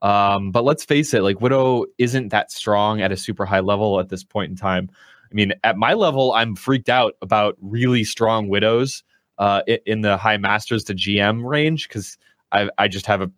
Um, 0.01 0.51
but 0.51 0.63
let's 0.63 0.83
face 0.83 1.13
it, 1.13 1.23
like 1.23 1.41
Widow 1.41 1.85
isn't 1.97 2.29
that 2.29 2.51
strong 2.51 3.01
at 3.01 3.11
a 3.11 3.17
super 3.17 3.45
high 3.45 3.61
level 3.61 3.99
at 3.99 4.09
this 4.09 4.23
point 4.23 4.51
in 4.51 4.57
time. 4.57 4.89
I 5.31 5.33
mean, 5.33 5.53
at 5.63 5.77
my 5.77 5.93
level, 5.93 6.33
I'm 6.33 6.55
freaked 6.55 6.89
out 6.89 7.15
about 7.21 7.57
really 7.61 8.03
strong 8.03 8.47
Widows 8.47 9.03
uh, 9.37 9.61
in 9.85 10.01
the 10.01 10.17
high 10.17 10.37
masters 10.37 10.83
to 10.85 10.93
GM 10.93 11.43
range 11.47 11.87
because 11.87 12.17
I 12.51 12.69
I 12.77 12.87
just 12.87 13.05
have 13.05 13.21
a 13.21 13.31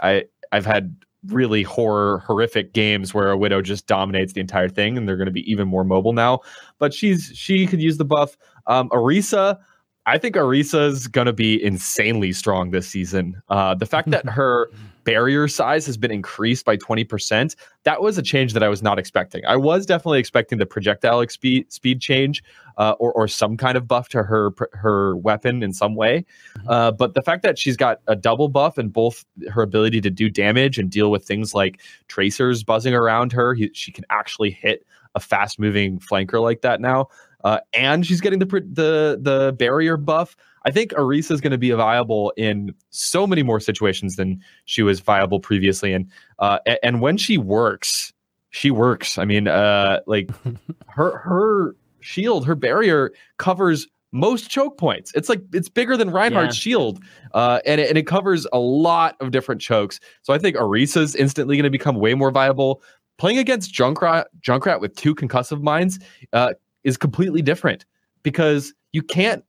I 0.00 0.24
I've 0.52 0.66
had 0.66 0.96
really 1.26 1.62
horror 1.62 2.18
horrific 2.26 2.72
games 2.72 3.12
where 3.12 3.30
a 3.30 3.36
widow 3.36 3.60
just 3.60 3.86
dominates 3.86 4.32
the 4.32 4.40
entire 4.40 4.68
thing 4.68 4.96
and 4.96 5.08
they're 5.08 5.16
going 5.16 5.26
to 5.26 5.32
be 5.32 5.50
even 5.50 5.66
more 5.66 5.82
mobile 5.82 6.12
now 6.12 6.38
but 6.78 6.94
she's 6.94 7.32
she 7.34 7.66
could 7.66 7.82
use 7.82 7.96
the 7.96 8.04
buff 8.04 8.36
um 8.68 8.88
Orisa 8.90 9.58
I 10.06 10.18
think 10.18 10.36
Orisa's 10.36 11.08
going 11.08 11.26
to 11.26 11.32
be 11.32 11.62
insanely 11.62 12.32
strong 12.32 12.70
this 12.70 12.86
season. 12.86 13.42
Uh, 13.48 13.74
the 13.74 13.86
fact 13.86 14.10
that 14.10 14.28
her 14.28 14.70
barrier 15.06 15.46
size 15.46 15.86
has 15.86 15.96
been 15.96 16.10
increased 16.10 16.66
by 16.66 16.76
20%, 16.76 17.54
that 17.84 18.02
was 18.02 18.18
a 18.18 18.22
change 18.22 18.52
that 18.52 18.62
I 18.62 18.68
was 18.68 18.82
not 18.82 18.98
expecting. 18.98 19.46
I 19.46 19.56
was 19.56 19.86
definitely 19.86 20.18
expecting 20.18 20.58
the 20.58 20.66
projectile 20.66 21.26
speed, 21.28 21.72
speed 21.72 22.00
change 22.00 22.42
uh, 22.76 22.96
or, 22.98 23.12
or 23.12 23.28
some 23.28 23.56
kind 23.56 23.76
of 23.78 23.86
buff 23.88 24.08
to 24.10 24.24
her 24.24 24.52
her 24.72 25.16
weapon 25.16 25.62
in 25.62 25.72
some 25.72 25.94
way. 25.94 26.26
Mm-hmm. 26.58 26.68
Uh, 26.68 26.90
but 26.90 27.14
the 27.14 27.22
fact 27.22 27.42
that 27.44 27.58
she's 27.58 27.76
got 27.76 28.00
a 28.08 28.16
double 28.16 28.48
buff 28.48 28.76
and 28.76 28.92
both 28.92 29.24
her 29.50 29.62
ability 29.62 30.00
to 30.02 30.10
do 30.10 30.28
damage 30.28 30.76
and 30.78 30.90
deal 30.90 31.10
with 31.10 31.24
things 31.24 31.54
like 31.54 31.80
tracers 32.08 32.64
buzzing 32.64 32.92
around 32.92 33.32
her, 33.32 33.54
he, 33.54 33.70
she 33.72 33.92
can 33.92 34.04
actually 34.10 34.50
hit 34.50 34.84
a 35.16 35.20
fast 35.20 35.58
moving 35.58 35.98
flanker 35.98 36.40
like 36.40 36.60
that 36.60 36.80
now. 36.80 37.08
Uh, 37.42 37.58
and 37.72 38.06
she's 38.06 38.20
getting 38.20 38.38
the 38.38 38.46
the 38.46 39.18
the 39.20 39.54
barrier 39.58 39.96
buff. 39.96 40.36
I 40.64 40.70
think 40.70 40.92
Orisa 40.92 41.30
is 41.30 41.40
going 41.40 41.52
to 41.52 41.58
be 41.58 41.70
viable 41.70 42.32
in 42.36 42.74
so 42.90 43.26
many 43.26 43.42
more 43.42 43.60
situations 43.60 44.16
than 44.16 44.42
she 44.64 44.82
was 44.82 45.00
viable 45.00 45.40
previously. 45.40 45.92
And 45.92 46.10
uh, 46.38 46.58
and 46.82 47.00
when 47.00 47.16
she 47.16 47.38
works, 47.38 48.12
she 48.50 48.70
works. 48.70 49.18
I 49.18 49.24
mean, 49.24 49.48
uh, 49.48 50.00
like 50.06 50.30
her 50.88 51.18
her 51.18 51.76
shield, 52.00 52.46
her 52.46 52.54
barrier 52.54 53.12
covers 53.38 53.86
most 54.12 54.50
choke 54.50 54.78
points. 54.78 55.12
It's 55.14 55.28
like 55.28 55.42
it's 55.52 55.68
bigger 55.68 55.96
than 55.96 56.10
Reinhardt's 56.10 56.56
yeah. 56.56 56.70
shield, 56.70 57.00
uh, 57.32 57.60
and 57.64 57.80
it, 57.80 57.88
and 57.88 57.98
it 57.98 58.06
covers 58.06 58.46
a 58.52 58.58
lot 58.58 59.16
of 59.20 59.30
different 59.30 59.60
chokes. 59.60 60.00
So 60.22 60.32
I 60.32 60.38
think 60.38 60.56
Orisa's 60.56 61.14
instantly 61.14 61.56
going 61.56 61.64
to 61.64 61.70
become 61.70 61.96
way 61.96 62.14
more 62.14 62.30
viable. 62.30 62.82
Playing 63.18 63.38
against 63.38 63.72
Junkrat, 63.72 64.24
Junkrat 64.40 64.80
with 64.80 64.94
two 64.94 65.14
concussive 65.14 65.62
mines 65.62 65.98
uh, 66.32 66.54
is 66.84 66.96
completely 66.96 67.42
different 67.42 67.86
because 68.22 68.74
you 68.92 69.02
can't, 69.02 69.44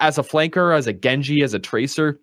as 0.00 0.18
a 0.18 0.22
flanker, 0.22 0.76
as 0.76 0.86
a 0.86 0.92
Genji, 0.92 1.42
as 1.42 1.54
a 1.54 1.58
tracer, 1.58 2.20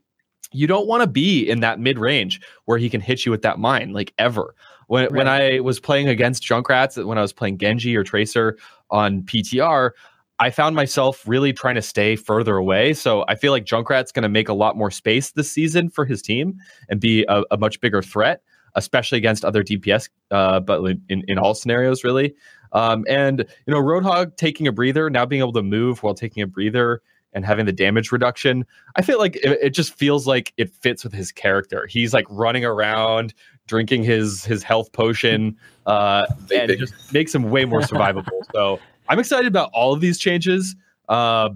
you 0.51 0.67
don't 0.67 0.87
want 0.87 1.01
to 1.01 1.07
be 1.07 1.47
in 1.49 1.59
that 1.59 1.79
mid 1.79 1.99
range 1.99 2.41
where 2.65 2.77
he 2.77 2.89
can 2.89 3.01
hit 3.01 3.25
you 3.25 3.31
with 3.31 3.41
that 3.41 3.59
mine 3.59 3.93
like 3.93 4.13
ever. 4.17 4.55
When 4.87 5.03
right. 5.03 5.11
when 5.11 5.27
I 5.27 5.59
was 5.59 5.79
playing 5.79 6.07
against 6.07 6.43
Junkrats, 6.43 7.03
when 7.03 7.17
I 7.17 7.21
was 7.21 7.33
playing 7.33 7.57
Genji 7.57 7.95
or 7.95 8.03
Tracer 8.03 8.57
on 8.91 9.23
PTR, 9.23 9.91
I 10.39 10.51
found 10.51 10.75
myself 10.75 11.23
really 11.27 11.53
trying 11.53 11.75
to 11.75 11.81
stay 11.81 12.15
further 12.15 12.57
away. 12.57 12.93
So 12.93 13.25
I 13.27 13.35
feel 13.35 13.51
like 13.51 13.65
Junkrat's 13.65 14.11
going 14.11 14.23
to 14.23 14.29
make 14.29 14.49
a 14.49 14.53
lot 14.53 14.75
more 14.75 14.91
space 14.91 15.31
this 15.31 15.51
season 15.51 15.89
for 15.89 16.05
his 16.05 16.21
team 16.21 16.59
and 16.89 16.99
be 16.99 17.25
a, 17.29 17.43
a 17.51 17.57
much 17.57 17.79
bigger 17.79 18.01
threat, 18.01 18.41
especially 18.75 19.17
against 19.17 19.43
other 19.43 19.63
DPS, 19.63 20.09
uh, 20.31 20.59
but 20.59 20.83
in, 21.09 21.23
in 21.27 21.37
all 21.37 21.53
scenarios, 21.53 22.03
really. 22.03 22.35
Um, 22.73 23.05
and, 23.07 23.39
you 23.65 23.73
know, 23.73 23.79
Roadhog 23.79 24.35
taking 24.35 24.67
a 24.67 24.71
breather, 24.71 25.09
now 25.09 25.25
being 25.25 25.41
able 25.41 25.53
to 25.53 25.63
move 25.63 26.03
while 26.03 26.13
taking 26.13 26.43
a 26.43 26.47
breather 26.47 27.01
and 27.35 27.45
having 27.45 27.65
the 27.65 27.73
damage 27.73 28.11
reduction, 28.11 28.65
I 28.95 29.01
feel 29.01 29.19
like 29.19 29.35
it, 29.37 29.59
it 29.61 29.69
just 29.71 29.93
feels 29.93 30.25
like 30.25 30.53
it 30.57 30.69
fits 30.73 31.03
with 31.03 31.13
his 31.13 31.31
character. 31.31 31.85
He's 31.87 32.13
like 32.13 32.25
running 32.29 32.65
around, 32.65 33.33
drinking 33.67 34.03
his 34.03 34.45
his 34.45 34.63
health 34.63 34.91
potion, 34.93 35.57
uh, 35.85 36.25
and 36.53 36.71
it 36.71 36.79
just 36.79 37.13
makes 37.13 37.35
him 37.35 37.49
way 37.49 37.65
more 37.65 37.81
survivable. 37.81 38.41
so 38.53 38.79
I'm 39.09 39.19
excited 39.19 39.47
about 39.47 39.69
all 39.73 39.93
of 39.93 40.01
these 40.01 40.17
changes. 40.17 40.75
Uh, 41.09 41.49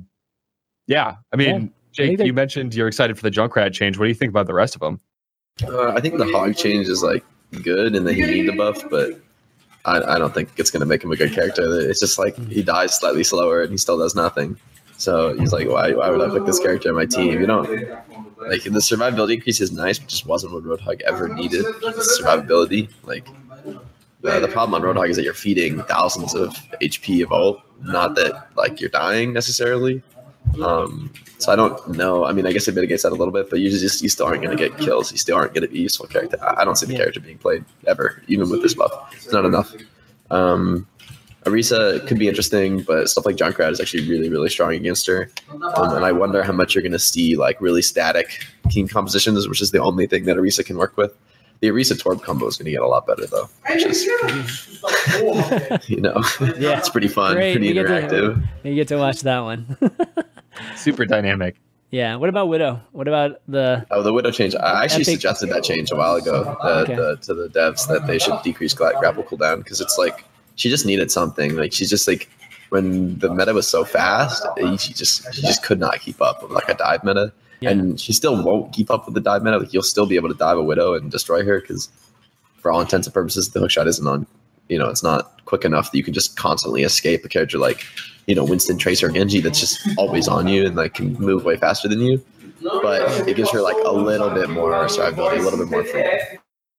yeah, 0.87 1.15
I 1.31 1.35
mean, 1.37 1.71
yeah, 1.97 2.05
Jake, 2.15 2.19
you 2.19 2.33
mentioned 2.33 2.75
you're 2.75 2.87
excited 2.87 3.17
for 3.17 3.23
the 3.23 3.31
Junkrat 3.31 3.73
change. 3.73 3.97
What 3.97 4.05
do 4.05 4.09
you 4.09 4.15
think 4.15 4.29
about 4.29 4.47
the 4.47 4.53
rest 4.53 4.75
of 4.75 4.81
them? 4.81 4.99
Uh, 5.63 5.89
I 5.89 5.99
think 5.99 6.17
the 6.17 6.25
Hog 6.25 6.55
change 6.55 6.87
is 6.87 7.03
like 7.03 7.23
good, 7.63 7.95
and 7.95 8.07
then 8.07 8.15
he 8.15 8.21
need 8.21 8.47
the 8.47 8.55
buff, 8.55 8.83
but 8.89 9.19
I, 9.85 10.15
I 10.15 10.19
don't 10.19 10.33
think 10.33 10.49
it's 10.57 10.71
going 10.71 10.81
to 10.81 10.85
make 10.85 11.03
him 11.03 11.11
a 11.11 11.15
good 11.15 11.33
character. 11.33 11.63
It's 11.89 11.99
just 11.99 12.19
like 12.19 12.37
he 12.47 12.61
dies 12.61 12.97
slightly 12.97 13.23
slower, 13.23 13.61
and 13.61 13.71
he 13.71 13.77
still 13.77 13.97
does 13.97 14.15
nothing. 14.15 14.57
So 14.97 15.37
he's 15.37 15.53
like, 15.53 15.67
why, 15.67 15.93
why 15.93 16.09
would 16.09 16.21
I 16.21 16.33
pick 16.33 16.45
this 16.45 16.59
character 16.59 16.89
on 16.89 16.95
my 16.95 17.05
team? 17.05 17.39
You 17.39 17.47
know, 17.47 17.61
like 17.61 18.63
the 18.63 18.79
survivability 18.79 19.35
increase 19.35 19.61
is 19.61 19.71
nice, 19.71 19.97
but 19.97 20.09
just 20.09 20.25
wasn't 20.25 20.53
what 20.53 20.63
Roadhog 20.63 21.01
ever 21.01 21.29
needed. 21.29 21.65
Survivability, 21.65 22.89
like 23.03 23.27
uh, 24.25 24.39
the 24.39 24.47
problem 24.49 24.73
on 24.75 24.81
Roadhog 24.81 25.09
is 25.09 25.15
that 25.15 25.23
you're 25.23 25.33
feeding 25.33 25.81
thousands 25.83 26.35
of 26.35 26.53
HP 26.81 27.23
of 27.23 27.31
ult, 27.31 27.61
not 27.81 28.15
that 28.15 28.49
like 28.55 28.81
you're 28.81 28.89
dying 28.89 29.31
necessarily. 29.31 30.03
Um, 30.63 31.13
so 31.37 31.51
I 31.51 31.55
don't 31.55 31.89
know. 31.89 32.25
I 32.25 32.33
mean, 32.33 32.45
I 32.45 32.51
guess 32.51 32.67
it 32.67 32.75
mitigates 32.75 33.03
that 33.03 33.11
a 33.11 33.15
little 33.15 33.31
bit, 33.33 33.49
but 33.49 33.59
you 33.59 33.69
just 33.69 34.01
you 34.01 34.09
still 34.09 34.25
aren't 34.25 34.41
going 34.41 34.55
to 34.55 34.69
get 34.69 34.77
kills. 34.79 35.11
You 35.11 35.17
still 35.17 35.37
aren't 35.37 35.53
going 35.53 35.61
to 35.61 35.67
be 35.67 35.79
a 35.79 35.81
useful 35.83 36.07
character. 36.07 36.37
I 36.41 36.65
don't 36.65 36.75
see 36.75 36.85
the 36.85 36.95
character 36.95 37.19
being 37.19 37.37
played 37.37 37.63
ever, 37.87 38.21
even 38.27 38.49
with 38.49 38.61
this 38.61 38.73
buff. 38.73 39.13
It's 39.15 39.31
not 39.31 39.45
enough. 39.45 39.73
Um, 40.31 40.87
Orisa 41.45 42.05
could 42.07 42.19
be 42.19 42.27
interesting, 42.27 42.81
but 42.81 43.09
stuff 43.09 43.25
like 43.25 43.37
Junkrat 43.37 43.71
is 43.71 43.79
actually 43.79 44.09
really, 44.09 44.29
really 44.29 44.49
strong 44.49 44.73
against 44.73 45.07
her. 45.07 45.31
Um, 45.51 45.95
and 45.95 46.03
I 46.05 46.11
wonder 46.11 46.43
how 46.43 46.51
much 46.51 46.75
you're 46.75 46.81
going 46.81 46.91
to 46.91 46.99
see 46.99 47.35
like 47.37 47.61
really 47.61 47.81
static 47.81 48.43
team 48.69 48.87
compositions, 48.87 49.47
which 49.47 49.61
is 49.61 49.71
the 49.71 49.81
only 49.81 50.05
thing 50.07 50.25
that 50.25 50.35
Orisa 50.35 50.65
can 50.65 50.77
work 50.77 50.97
with. 50.97 51.15
The 51.61 51.67
Orisa 51.67 52.01
Torb 52.01 52.23
combo 52.23 52.47
is 52.47 52.57
going 52.57 52.65
to 52.65 52.71
get 52.71 52.81
a 52.81 52.87
lot 52.87 53.05
better 53.05 53.25
though, 53.25 53.49
which 53.69 53.85
is 53.85 54.05
you 55.89 55.99
know, 55.99 56.23
yeah, 56.57 56.77
it's 56.77 56.89
pretty 56.89 57.09
fun, 57.09 57.33
Great. 57.33 57.53
pretty 57.53 57.67
you 57.67 57.75
interactive. 57.75 58.35
Get 58.35 58.63
to, 58.63 58.69
you 58.69 58.75
get 58.75 58.87
to 58.89 58.97
watch 58.97 59.21
that 59.21 59.39
one. 59.39 59.77
Super 60.75 61.05
dynamic. 61.05 61.57
Yeah. 61.91 62.15
What 62.15 62.29
about 62.29 62.47
Widow? 62.47 62.81
What 62.91 63.07
about 63.07 63.41
the? 63.47 63.85
Oh, 63.91 64.03
the 64.03 64.13
Widow 64.13 64.31
change. 64.31 64.55
I 64.55 64.83
actually 64.83 65.01
Epic... 65.01 65.13
suggested 65.15 65.49
that 65.49 65.63
change 65.63 65.91
a 65.91 65.95
while 65.95 66.15
ago 66.15 66.57
uh, 66.61 66.83
okay. 66.83 66.95
the, 66.95 67.17
to 67.17 67.33
the 67.33 67.49
devs 67.49 67.87
that 67.87 68.07
they 68.07 68.19
should 68.19 68.41
decrease 68.43 68.73
grapple 68.73 69.23
cooldown 69.23 69.57
because 69.57 69.81
it's 69.81 69.97
like 69.97 70.23
she 70.55 70.69
just 70.69 70.85
needed 70.85 71.11
something. 71.11 71.55
Like 71.55 71.73
she's 71.73 71.89
just 71.89 72.07
like 72.07 72.29
when 72.69 73.17
the 73.19 73.33
meta 73.33 73.53
was 73.53 73.67
so 73.67 73.83
fast, 73.83 74.45
she 74.77 74.93
just 74.93 75.33
she 75.33 75.41
just 75.41 75.63
could 75.63 75.79
not 75.79 75.99
keep 75.99 76.21
up 76.21 76.43
with 76.43 76.51
like 76.51 76.69
a 76.69 76.75
dive 76.75 77.03
meta. 77.03 77.33
Yeah. 77.61 77.71
And 77.71 77.99
she 77.99 78.13
still 78.13 78.41
won't 78.41 78.73
keep 78.73 78.89
up 78.89 79.05
with 79.05 79.15
the 79.15 79.21
dive 79.21 79.43
meta. 79.43 79.57
Like 79.57 79.73
you'll 79.73 79.83
still 79.83 80.05
be 80.05 80.15
able 80.15 80.29
to 80.29 80.35
dive 80.35 80.57
a 80.57 80.63
widow 80.63 80.93
and 80.93 81.11
destroy 81.11 81.43
her 81.43 81.59
because, 81.59 81.89
for 82.59 82.71
all 82.71 82.81
intents 82.81 83.07
and 83.07 83.13
purposes, 83.13 83.49
the 83.49 83.59
hookshot 83.59 83.87
isn't 83.87 84.07
on. 84.07 84.25
You 84.69 84.77
know, 84.77 84.87
it's 84.87 85.03
not 85.03 85.43
quick 85.45 85.65
enough 85.65 85.91
that 85.91 85.97
you 85.97 86.03
can 86.03 86.13
just 86.13 86.37
constantly 86.37 86.83
escape 86.83 87.25
a 87.25 87.27
character 87.27 87.57
like, 87.57 87.85
you 88.27 88.35
know, 88.35 88.43
Winston, 88.43 88.77
Tracer, 88.77 89.07
or 89.07 89.11
Genji 89.11 89.41
that's 89.41 89.59
just 89.59 89.79
always 89.97 90.27
on 90.27 90.47
you 90.47 90.65
and 90.65 90.75
like 90.75 90.93
can 90.93 91.13
move 91.13 91.43
way 91.43 91.57
faster 91.57 91.87
than 91.87 91.99
you. 92.01 92.23
But 92.61 93.27
it 93.27 93.35
gives 93.35 93.49
her 93.51 93.61
like 93.61 93.77
a 93.85 93.91
little 93.91 94.29
bit 94.29 94.49
more 94.49 94.71
survivability, 94.85 95.39
a 95.39 95.41
little 95.41 95.59
bit 95.59 95.69
more 95.69 95.83
freedom. 95.83 96.19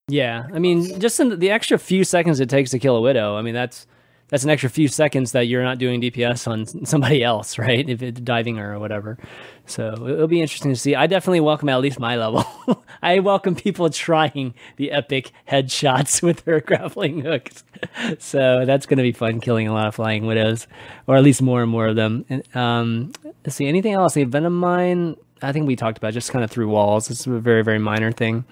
Yeah, 0.07 0.47
I 0.53 0.59
mean, 0.59 0.99
just 0.99 1.19
in 1.19 1.39
the 1.39 1.51
extra 1.51 1.77
few 1.77 2.03
seconds 2.03 2.39
it 2.39 2.49
takes 2.49 2.71
to 2.71 2.79
kill 2.79 2.95
a 2.95 3.01
widow. 3.01 3.35
I 3.35 3.41
mean, 3.41 3.53
that's 3.53 3.87
that's 4.31 4.45
an 4.45 4.49
extra 4.49 4.69
few 4.69 4.87
seconds 4.87 5.33
that 5.33 5.41
you're 5.41 5.61
not 5.61 5.77
doing 5.77 6.01
DPS 6.01 6.47
on 6.47 6.85
somebody 6.85 7.21
else, 7.21 7.59
right? 7.59 7.87
If 7.87 8.01
it's 8.01 8.19
diving 8.21 8.59
or 8.59 8.79
whatever. 8.79 9.17
So 9.65 10.07
it'll 10.07 10.27
be 10.27 10.41
interesting 10.41 10.71
to 10.71 10.79
see. 10.79 10.95
I 10.95 11.05
definitely 11.05 11.41
welcome 11.41 11.67
at 11.67 11.81
least 11.81 11.99
my 11.99 12.15
level. 12.15 12.45
I 13.03 13.19
welcome 13.19 13.55
people 13.55 13.89
trying 13.89 14.53
the 14.77 14.91
epic 14.91 15.33
headshots 15.49 16.23
with 16.23 16.45
their 16.45 16.61
grappling 16.61 17.21
hooks. 17.21 17.65
so 18.19 18.65
that's 18.65 18.85
going 18.85 18.97
to 18.97 19.03
be 19.03 19.11
fun, 19.11 19.41
killing 19.41 19.67
a 19.67 19.73
lot 19.73 19.87
of 19.87 19.95
flying 19.95 20.25
widows, 20.25 20.65
or 21.07 21.17
at 21.17 21.23
least 21.23 21.41
more 21.41 21.61
and 21.61 21.69
more 21.69 21.87
of 21.87 21.97
them. 21.97 22.25
Um, 22.55 23.11
let's 23.43 23.57
see, 23.57 23.67
anything 23.67 23.93
else? 23.93 24.13
The 24.13 24.23
venom 24.23 24.57
mine. 24.57 25.17
I 25.41 25.51
think 25.51 25.67
we 25.67 25.75
talked 25.75 25.97
about 25.97 26.13
just 26.13 26.31
kind 26.31 26.45
of 26.45 26.51
through 26.51 26.69
walls. 26.69 27.09
It's 27.09 27.27
a 27.27 27.31
very 27.39 27.63
very 27.63 27.79
minor 27.79 28.11
thing. 28.11 28.45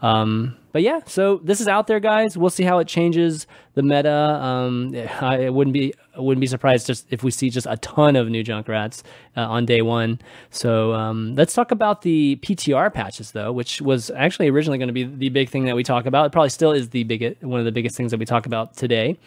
Um, 0.00 0.56
but 0.72 0.82
yeah, 0.82 1.00
so 1.06 1.40
this 1.42 1.60
is 1.60 1.66
out 1.66 1.86
there, 1.86 1.98
guys. 1.98 2.36
We'll 2.36 2.50
see 2.50 2.62
how 2.62 2.78
it 2.78 2.86
changes 2.86 3.46
the 3.74 3.82
meta. 3.82 4.12
Um, 4.12 4.94
I 5.20 5.48
wouldn't 5.48 5.74
be 5.74 5.94
I 6.16 6.20
wouldn't 6.20 6.40
be 6.40 6.46
surprised 6.46 6.86
just 6.86 7.06
if 7.10 7.22
we 7.22 7.30
see 7.30 7.48
just 7.48 7.66
a 7.68 7.76
ton 7.78 8.16
of 8.16 8.28
new 8.28 8.44
Junkrats 8.44 9.02
uh, 9.36 9.40
on 9.48 9.66
day 9.66 9.82
one. 9.82 10.20
So 10.50 10.92
um, 10.92 11.34
let's 11.34 11.54
talk 11.54 11.70
about 11.70 12.02
the 12.02 12.36
PTR 12.42 12.92
patches, 12.92 13.32
though, 13.32 13.52
which 13.52 13.80
was 13.80 14.10
actually 14.10 14.48
originally 14.48 14.78
going 14.78 14.88
to 14.88 14.92
be 14.92 15.04
the 15.04 15.30
big 15.30 15.48
thing 15.48 15.64
that 15.64 15.74
we 15.74 15.82
talk 15.82 16.06
about. 16.06 16.26
It 16.26 16.32
probably 16.32 16.50
still 16.50 16.72
is 16.72 16.90
the 16.90 17.04
biggest 17.04 17.42
one 17.42 17.58
of 17.58 17.66
the 17.66 17.72
biggest 17.72 17.96
things 17.96 18.10
that 18.10 18.20
we 18.20 18.26
talk 18.26 18.46
about 18.46 18.76
today. 18.76 19.18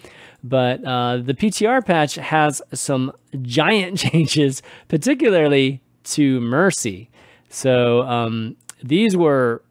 But 0.43 0.83
uh, 0.83 1.17
the 1.17 1.33
PTR 1.33 1.85
patch 1.85 2.15
has 2.15 2.61
some 2.73 3.11
giant 3.41 3.97
changes, 4.11 4.61
particularly 4.87 5.81
to 6.03 6.39
Mercy. 6.39 7.09
So 7.49 8.03
um, 8.03 8.55
these 8.83 9.17
were 9.17 9.63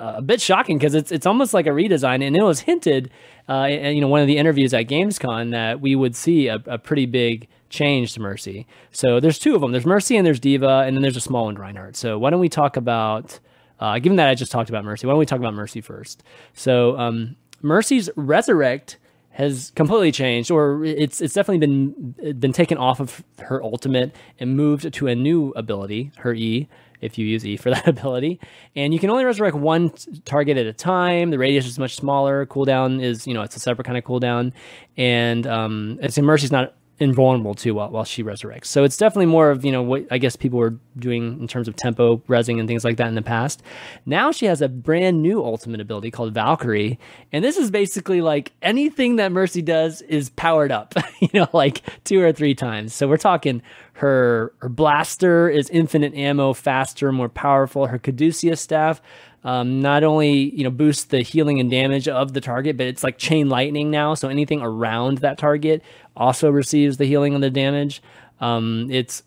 uh, 0.00 0.14
a 0.16 0.22
bit 0.22 0.40
shocking 0.40 0.78
because 0.78 0.94
it's 0.94 1.12
it's 1.12 1.26
almost 1.26 1.52
like 1.52 1.66
a 1.66 1.70
redesign, 1.70 2.26
and 2.26 2.34
it 2.34 2.42
was 2.42 2.60
hinted, 2.60 3.10
uh, 3.48 3.68
in, 3.68 3.94
you 3.94 4.00
know, 4.00 4.08
one 4.08 4.22
of 4.22 4.26
the 4.26 4.38
interviews 4.38 4.72
at 4.72 4.86
Gamescom 4.86 5.50
that 5.50 5.80
we 5.80 5.94
would 5.94 6.16
see 6.16 6.48
a, 6.48 6.62
a, 6.66 6.78
pretty 6.78 7.04
big 7.04 7.48
change 7.68 8.14
to 8.14 8.20
Mercy. 8.20 8.66
So 8.92 9.20
there's 9.20 9.38
two 9.38 9.54
of 9.54 9.60
them. 9.60 9.72
There's 9.72 9.84
Mercy 9.84 10.16
and 10.16 10.26
there's 10.26 10.40
D.Va, 10.40 10.84
and 10.86 10.96
then 10.96 11.02
there's 11.02 11.18
a 11.18 11.20
small 11.20 11.44
one, 11.44 11.56
Reinhardt. 11.56 11.96
So 11.96 12.18
why 12.18 12.30
don't 12.30 12.40
we 12.40 12.48
talk 12.48 12.76
about? 12.76 13.38
Uh, 13.78 13.98
given 13.98 14.16
that 14.16 14.28
I 14.28 14.34
just 14.34 14.52
talked 14.52 14.70
about 14.70 14.84
Mercy, 14.84 15.06
why 15.06 15.12
don't 15.12 15.18
we 15.18 15.26
talk 15.26 15.38
about 15.38 15.54
Mercy 15.54 15.80
first? 15.80 16.22
So 16.54 16.98
um, 16.98 17.36
Mercy's 17.62 18.08
Resurrect 18.16 18.96
has 19.32 19.70
completely 19.74 20.12
changed, 20.12 20.50
or 20.50 20.84
it's 20.84 21.20
it's 21.20 21.34
definitely 21.34 21.66
been 21.66 22.38
been 22.38 22.52
taken 22.52 22.78
off 22.78 23.00
of 23.00 23.22
her 23.38 23.62
ultimate 23.62 24.14
and 24.38 24.56
moved 24.56 24.92
to 24.92 25.06
a 25.06 25.14
new 25.14 25.50
ability, 25.50 26.10
her 26.18 26.34
E, 26.34 26.68
if 27.00 27.18
you 27.18 27.26
use 27.26 27.44
E 27.46 27.56
for 27.56 27.70
that 27.74 27.86
ability. 27.86 28.40
And 28.76 28.92
you 28.92 29.00
can 29.00 29.10
only 29.10 29.24
resurrect 29.24 29.56
one 29.56 29.92
target 30.24 30.56
at 30.56 30.66
a 30.66 30.72
time. 30.72 31.30
The 31.30 31.38
radius 31.38 31.66
is 31.66 31.78
much 31.78 31.96
smaller. 31.96 32.46
Cooldown 32.46 33.02
is, 33.02 33.26
you 33.26 33.34
know, 33.34 33.42
it's 33.42 33.56
a 33.56 33.60
separate 33.60 33.84
kind 33.84 33.98
of 33.98 34.04
cooldown. 34.04 34.52
And 34.96 35.46
um, 35.46 35.98
it's 36.02 36.18
Mercy's 36.18 36.52
not 36.52 36.74
invulnerable 37.00 37.54
too 37.54 37.74
while, 37.74 37.90
while 37.90 38.04
she 38.04 38.22
resurrects. 38.22 38.66
So 38.66 38.84
it's 38.84 38.96
definitely 38.98 39.26
more 39.26 39.50
of, 39.50 39.64
you 39.64 39.72
know, 39.72 39.82
what 39.82 40.06
I 40.10 40.18
guess 40.18 40.36
people 40.36 40.58
were 40.58 40.76
doing 40.98 41.40
in 41.40 41.48
terms 41.48 41.66
of 41.66 41.74
tempo, 41.74 42.18
resing, 42.28 42.60
and 42.60 42.68
things 42.68 42.84
like 42.84 42.98
that 42.98 43.08
in 43.08 43.14
the 43.14 43.22
past. 43.22 43.62
Now 44.04 44.30
she 44.30 44.44
has 44.46 44.60
a 44.60 44.68
brand 44.68 45.22
new 45.22 45.42
ultimate 45.42 45.80
ability 45.80 46.10
called 46.10 46.34
Valkyrie. 46.34 46.98
And 47.32 47.42
this 47.42 47.56
is 47.56 47.70
basically 47.70 48.20
like 48.20 48.52
anything 48.60 49.16
that 49.16 49.32
Mercy 49.32 49.62
does 49.62 50.02
is 50.02 50.28
powered 50.30 50.70
up, 50.70 50.94
you 51.20 51.30
know, 51.32 51.48
like 51.54 51.82
two 52.04 52.20
or 52.20 52.32
three 52.32 52.54
times. 52.54 52.94
So 52.94 53.08
we're 53.08 53.16
talking 53.16 53.62
her, 53.94 54.52
her 54.60 54.68
blaster 54.68 55.48
is 55.48 55.68
infinite 55.70 56.14
ammo, 56.14 56.52
faster, 56.52 57.10
more 57.12 57.28
powerful. 57.28 57.86
Her 57.86 57.98
Caduceus 57.98 58.60
staff 58.60 59.00
um, 59.42 59.80
not 59.80 60.04
only 60.04 60.54
you 60.54 60.64
know 60.64 60.70
boosts 60.70 61.04
the 61.04 61.22
healing 61.22 61.60
and 61.60 61.70
damage 61.70 62.08
of 62.08 62.32
the 62.34 62.40
target, 62.40 62.76
but 62.76 62.86
it's 62.86 63.02
like 63.02 63.18
chain 63.18 63.48
lightning 63.48 63.90
now. 63.90 64.14
So 64.14 64.28
anything 64.28 64.60
around 64.60 65.18
that 65.18 65.38
target 65.38 65.82
also 66.16 66.50
receives 66.50 66.96
the 66.96 67.04
healing 67.06 67.34
and 67.34 67.42
the 67.42 67.50
damage. 67.50 68.02
Um, 68.40 68.88
it's 68.90 69.22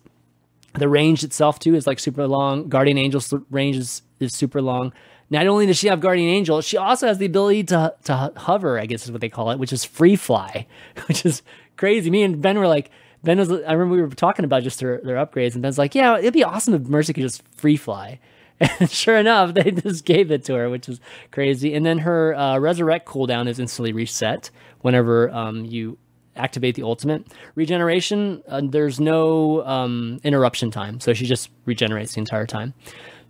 the 0.74 0.88
range 0.88 1.22
itself 1.22 1.58
too 1.58 1.74
is 1.74 1.86
like 1.86 1.98
super 1.98 2.26
long. 2.26 2.68
Guardian 2.68 2.98
Angel's 2.98 3.32
range 3.50 3.76
is, 3.76 4.02
is 4.20 4.34
super 4.34 4.60
long. 4.60 4.92
Not 5.30 5.46
only 5.46 5.66
does 5.66 5.78
she 5.78 5.88
have 5.88 6.00
Guardian 6.00 6.28
Angel, 6.28 6.60
she 6.60 6.76
also 6.76 7.06
has 7.06 7.18
the 7.18 7.26
ability 7.26 7.64
to 7.64 7.94
to 8.04 8.32
hover. 8.36 8.78
I 8.78 8.86
guess 8.86 9.04
is 9.04 9.12
what 9.12 9.20
they 9.20 9.28
call 9.28 9.50
it, 9.50 9.58
which 9.58 9.72
is 9.72 9.84
free 9.84 10.16
fly, 10.16 10.66
which 11.06 11.24
is 11.24 11.42
crazy. 11.76 12.10
Me 12.10 12.22
and 12.22 12.42
Ben 12.42 12.58
were 12.58 12.68
like, 12.68 12.90
Ben 13.24 13.38
was. 13.38 13.50
I 13.50 13.72
remember 13.72 13.94
we 13.94 14.02
were 14.02 14.08
talking 14.10 14.44
about 14.44 14.62
just 14.62 14.78
their, 14.80 15.00
their 15.02 15.16
upgrades, 15.16 15.54
and 15.54 15.62
Ben's 15.62 15.78
like, 15.78 15.94
"Yeah, 15.94 16.18
it'd 16.18 16.34
be 16.34 16.44
awesome 16.44 16.74
if 16.74 16.82
Mercy 16.82 17.12
could 17.12 17.22
just 17.22 17.42
free 17.56 17.76
fly." 17.76 18.20
And 18.60 18.88
sure 18.88 19.16
enough, 19.16 19.52
they 19.52 19.72
just 19.72 20.04
gave 20.04 20.30
it 20.30 20.44
to 20.44 20.54
her, 20.54 20.70
which 20.70 20.88
is 20.88 21.00
crazy. 21.32 21.74
And 21.74 21.84
then 21.84 21.98
her 21.98 22.36
uh, 22.36 22.56
resurrect 22.58 23.06
cooldown 23.06 23.48
is 23.48 23.58
instantly 23.58 23.92
reset 23.92 24.48
whenever 24.80 25.28
um, 25.30 25.64
you 25.64 25.98
activate 26.36 26.74
the 26.74 26.82
ultimate. 26.82 27.24
Regeneration, 27.54 28.42
uh, 28.48 28.60
there's 28.64 29.00
no 29.00 29.64
um, 29.66 30.20
interruption 30.24 30.70
time, 30.70 31.00
so 31.00 31.12
she 31.14 31.26
just 31.26 31.50
regenerates 31.64 32.14
the 32.14 32.20
entire 32.20 32.46
time. 32.46 32.74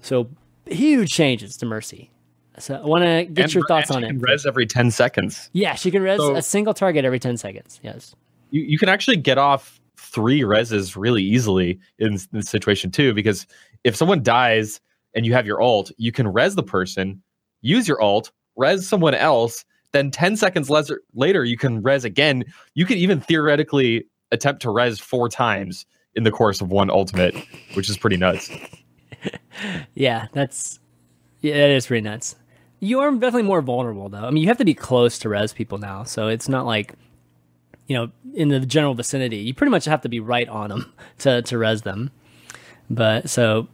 So 0.01 0.29
huge 0.67 1.13
changes 1.13 1.57
to 1.59 1.67
Mercy. 1.67 2.11
So 2.59 2.77
I 2.77 2.87
want 2.87 3.03
to 3.05 3.25
get 3.25 3.45
And- 3.45 3.55
your 3.55 3.65
thoughts 3.67 3.91
and 3.91 3.97
on 3.97 4.03
she 4.03 4.07
it. 4.07 4.09
can 4.13 4.19
Res 4.21 4.47
every 4.47 4.67
ten 4.67 4.91
seconds. 4.91 5.51
Yeah, 5.53 5.75
she 5.75 5.91
can 5.91 6.03
res 6.03 6.19
So- 6.19 6.37
a 6.37 6.43
single 6.43 6.75
target 6.75 7.05
every 7.05 7.19
10 7.19 7.37
seconds. 7.37 7.81
Yes. 7.83 8.15
you, 8.51 8.63
you 8.63 8.79
can 8.79 8.89
actually 8.89 9.17
get 9.17 9.37
off 9.39 9.81
three 9.97 10.43
reses 10.43 10.95
really 10.97 11.23
easily 11.25 11.79
in 11.99 12.19
this 12.33 12.49
situation 12.49 12.91
too 12.93 13.13
because 13.13 13.47
if 13.83 13.97
someone 13.97 14.23
dies 14.23 14.81
and 15.15 15.27
you 15.27 15.33
have 15.33 15.45
your 15.47 15.61
alt, 15.61 15.91
you 15.99 16.13
can 16.13 16.29
res 16.33 16.55
the 16.55 16.63
person 16.63 17.21
use 17.63 17.89
your 17.89 18.01
alt, 18.01 18.31
res 18.57 18.87
someone 18.89 19.15
else 19.15 19.65
then 19.95 20.11
10 20.11 20.37
seconds 20.37 20.69
les- 20.69 20.91
later 21.15 21.45
you 21.45 21.57
can 21.57 21.83
res 21.83 22.05
again 22.05 22.45
you 22.75 22.85
could 22.85 22.99
even 22.99 23.21
theoretically 23.21 24.05
attempt 24.33 24.61
to 24.63 24.71
res 24.71 25.01
four 25.01 25.31
times 25.31 25.87
in 26.15 26.25
the 26.25 26.31
course 26.31 26.61
of 26.61 26.71
one 26.71 26.91
ultimate 26.91 27.35
which 27.75 27.89
is 27.89 27.97
pretty 27.97 28.19
nuts 28.19 28.51
Yeah, 29.95 30.27
that's 30.33 30.81
yeah, 31.41 31.55
that 31.55 31.71
is 31.71 31.87
pretty 31.87 32.03
nuts. 32.03 32.37
You 32.81 33.01
are 33.01 33.11
definitely 33.13 33.43
more 33.43 33.63
vulnerable 33.63 34.09
though. 34.09 34.25
I 34.25 34.31
mean, 34.31 34.43
you 34.43 34.49
have 34.49 34.59
to 34.59 34.65
be 34.65 34.75
close 34.75 35.19
to 35.21 35.29
res 35.29 35.53
people 35.53 35.79
now, 35.79 36.05
so 36.05 36.29
it's 36.29 36.49
not 36.49 36.67
like 36.67 36.95
you 37.87 37.97
know 37.97 38.11
in 38.35 38.49
the 38.49 38.61
general 38.61 38.95
vicinity. 38.95 39.39
You 39.39 39.55
pretty 39.55 39.71
much 39.71 39.85
have 39.87 40.03
to 40.03 40.09
be 40.09 40.21
right 40.21 40.49
on 40.49 40.71
them 40.71 40.93
to 41.19 41.43
to 41.43 41.59
res 41.59 41.83
them. 41.83 42.11
But 42.91 43.31
so 43.31 43.69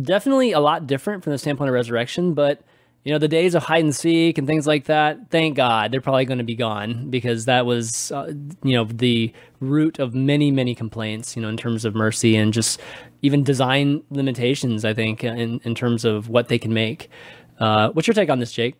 definitely 0.00 0.52
a 0.52 0.60
lot 0.60 0.86
different 0.86 1.24
from 1.24 1.32
the 1.32 1.38
standpoint 1.38 1.68
of 1.68 1.74
resurrection, 1.74 2.34
but 2.34 2.60
you 3.04 3.12
know 3.12 3.18
the 3.18 3.28
days 3.28 3.54
of 3.54 3.62
hide 3.62 3.84
and 3.84 3.94
seek 3.94 4.38
and 4.38 4.46
things 4.46 4.66
like 4.66 4.84
that 4.84 5.30
thank 5.30 5.56
god 5.56 5.92
they're 5.92 6.00
probably 6.00 6.24
going 6.24 6.38
to 6.38 6.44
be 6.44 6.54
gone 6.54 7.10
because 7.10 7.44
that 7.44 7.66
was 7.66 8.10
uh, 8.12 8.32
you 8.62 8.74
know 8.74 8.84
the 8.84 9.32
root 9.60 9.98
of 9.98 10.14
many 10.14 10.50
many 10.50 10.74
complaints 10.74 11.36
you 11.36 11.42
know 11.42 11.48
in 11.48 11.56
terms 11.56 11.84
of 11.84 11.94
mercy 11.94 12.34
and 12.36 12.52
just 12.52 12.80
even 13.22 13.42
design 13.42 14.02
limitations 14.10 14.84
i 14.84 14.92
think 14.92 15.22
in, 15.22 15.60
in 15.64 15.74
terms 15.74 16.04
of 16.04 16.28
what 16.28 16.48
they 16.48 16.58
can 16.58 16.72
make. 16.74 17.08
Uh, 17.60 17.90
what's 17.90 18.08
your 18.08 18.14
take 18.14 18.30
on 18.30 18.40
this 18.40 18.52
jake 18.52 18.74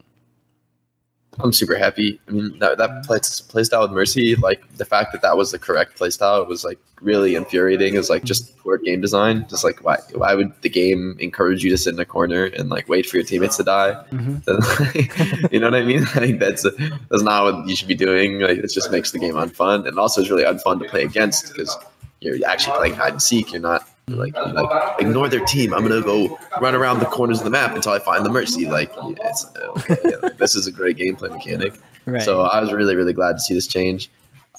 I'm 1.41 1.53
super 1.53 1.77
happy. 1.77 2.21
I 2.29 2.33
mean, 2.33 2.59
that, 2.59 2.79
that 2.79 3.05
play, 3.05 3.19
play 3.49 3.65
style 3.65 3.83
with 3.83 3.91
Mercy, 3.91 4.37
like 4.37 4.63
the 4.77 4.85
fact 4.85 5.13
that 5.13 5.23
that 5.23 5.37
was 5.37 5.51
the 5.53 5.59
correct 5.59 5.97
play 5.97 6.11
style 6.11 6.45
was 6.47 6.65
like 6.65 6.79
really 7.01 7.35
infuriating. 7.35 7.95
It 7.95 7.99
was 7.99 8.11
like 8.11 8.25
just 8.25 8.57
poor 8.59 8.79
game 8.79 9.01
design. 9.01 9.47
Just 9.49 9.65
like, 9.65 9.85
why, 9.85 9.99
why 10.15 10.35
would 10.35 10.53
the 10.63 10.69
game 10.69 11.17
encourage 11.19 11.65
you 11.65 11.71
to 11.71 11.77
sit 11.77 11.95
in 11.95 12.01
a 12.01 12.05
corner 12.05 12.45
and 12.45 12.71
like 12.71 12.89
wait 12.89 13.07
for 13.07 13.17
your 13.17 13.27
teammates 13.27 13.57
to 13.59 13.65
die? 13.65 14.05
Then, 14.11 14.43
mm-hmm. 14.47 15.47
you 15.53 15.61
know 15.61 15.71
what 15.71 15.75
I 15.75 15.85
mean? 15.85 16.03
I 16.15 16.21
think 16.21 16.41
that's 16.41 16.63
that's 16.63 17.23
not 17.23 17.45
what 17.45 17.69
you 17.69 17.77
should 17.77 17.89
be 17.89 17.95
doing. 17.95 18.41
Like, 18.41 18.59
it 18.59 18.73
just 18.73 18.91
makes 18.91 19.13
the 19.13 19.19
game 19.19 19.35
unfun. 19.35 19.87
And 19.87 19.99
also, 19.99 20.21
it's 20.21 20.31
really 20.31 20.45
unfun 20.45 20.81
to 20.83 20.89
play 20.89 21.03
against 21.03 21.53
because 21.53 21.77
you're 22.21 22.37
actually 22.47 22.77
playing 22.77 22.95
hide 22.95 23.13
and 23.13 23.23
seek. 23.23 23.53
You're 23.53 23.61
not 23.61 23.89
like, 24.09 24.35
like 24.37 25.01
ignore 25.01 25.29
their 25.29 25.45
team. 25.45 25.73
I'm 25.73 25.83
gonna 25.83 26.03
go 26.03 26.39
run 26.61 26.75
around 26.75 26.99
the 26.99 27.07
corners 27.07 27.39
of 27.39 27.45
the 27.45 27.51
map 27.51 27.75
until 27.75 27.93
I 27.93 27.99
find 27.99 28.25
the 28.25 28.31
mercy. 28.31 28.69
Like 28.69 28.93
it's 28.97 29.47
okay, 29.57 30.17
like, 30.23 30.37
this 30.39 30.55
is 30.55 30.67
a 30.67 30.73
great 30.73 30.97
gameplay 30.99 31.31
mechanic. 31.31 31.75
right 32.05 32.23
So 32.23 32.43
I 32.43 32.61
was 32.61 32.73
really 32.73 32.97
really 32.97 33.13
glad 33.13 33.33
to 33.33 33.41
see 33.41 33.55
this 33.55 33.67
change. 33.67 34.11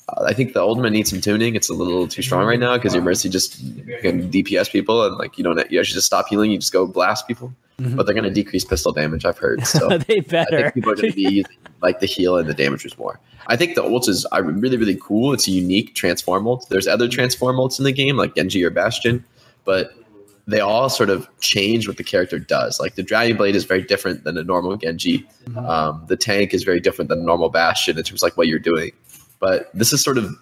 Uh, 0.09 0.23
I 0.23 0.33
think 0.33 0.53
the 0.53 0.61
ultimate 0.61 0.91
needs 0.91 1.09
some 1.09 1.21
tuning. 1.21 1.55
It's 1.55 1.69
a 1.69 1.73
little 1.73 2.07
too 2.07 2.21
strong 2.21 2.45
right 2.45 2.59
now 2.59 2.75
because 2.75 2.93
your 2.93 3.03
mercy 3.03 3.29
just 3.29 3.59
can 4.01 4.31
DPS 4.31 4.71
people 4.71 5.05
and 5.05 5.17
like 5.17 5.37
you 5.37 5.43
don't 5.43 5.57
you 5.71 5.79
actually 5.79 5.93
just 5.93 6.07
stop 6.07 6.27
healing. 6.27 6.51
You 6.51 6.57
just 6.57 6.73
go 6.73 6.87
blast 6.87 7.27
people. 7.27 7.53
But 7.77 8.05
they're 8.05 8.15
gonna 8.15 8.29
decrease 8.31 8.63
pistol 8.63 8.93
damage. 8.93 9.25
I've 9.25 9.37
heard. 9.37 9.61
So 9.67 9.97
they 9.97 10.21
better. 10.21 10.57
I 10.57 10.61
think 10.61 10.73
people 10.75 10.91
are 10.91 10.95
going 10.95 11.09
to 11.09 11.15
be 11.15 11.21
using 11.23 11.57
like 11.81 11.99
the 11.99 12.05
heal 12.05 12.37
and 12.37 12.47
the 12.47 12.53
damage 12.53 12.85
was 12.85 12.97
more. 12.97 13.19
I 13.47 13.57
think 13.57 13.75
the 13.75 13.83
ult 13.83 14.07
is 14.07 14.25
really 14.31 14.77
really 14.77 14.97
cool. 14.99 15.33
It's 15.33 15.47
a 15.47 15.51
unique 15.51 15.93
transform 15.93 16.47
ult. 16.47 16.67
There's 16.69 16.87
other 16.87 17.09
transform 17.09 17.57
ults 17.57 17.77
in 17.77 17.83
the 17.83 17.91
game 17.91 18.15
like 18.15 18.33
Genji 18.35 18.63
or 18.63 18.69
Bastion, 18.69 19.25
but 19.65 19.93
they 20.47 20.59
all 20.59 20.89
sort 20.89 21.09
of 21.09 21.27
change 21.41 21.87
what 21.87 21.97
the 21.97 22.03
character 22.03 22.37
does. 22.37 22.79
Like 22.79 22.95
the 22.95 23.03
Dragon 23.03 23.35
Blade 23.35 23.55
is 23.55 23.63
very 23.63 23.81
different 23.81 24.23
than 24.23 24.37
a 24.37 24.43
normal 24.43 24.77
Genji. 24.77 25.27
Um, 25.57 26.05
the 26.07 26.15
tank 26.15 26.53
is 26.53 26.63
very 26.63 26.79
different 26.79 27.09
than 27.09 27.19
a 27.19 27.23
normal 27.23 27.49
Bastion 27.49 27.97
in 27.97 28.03
terms 28.03 28.21
of 28.21 28.27
like 28.27 28.37
what 28.37 28.47
you're 28.47 28.59
doing. 28.59 28.91
But 29.39 29.71
this 29.73 29.91
is 29.91 30.03
sort 30.03 30.17
of 30.19 30.33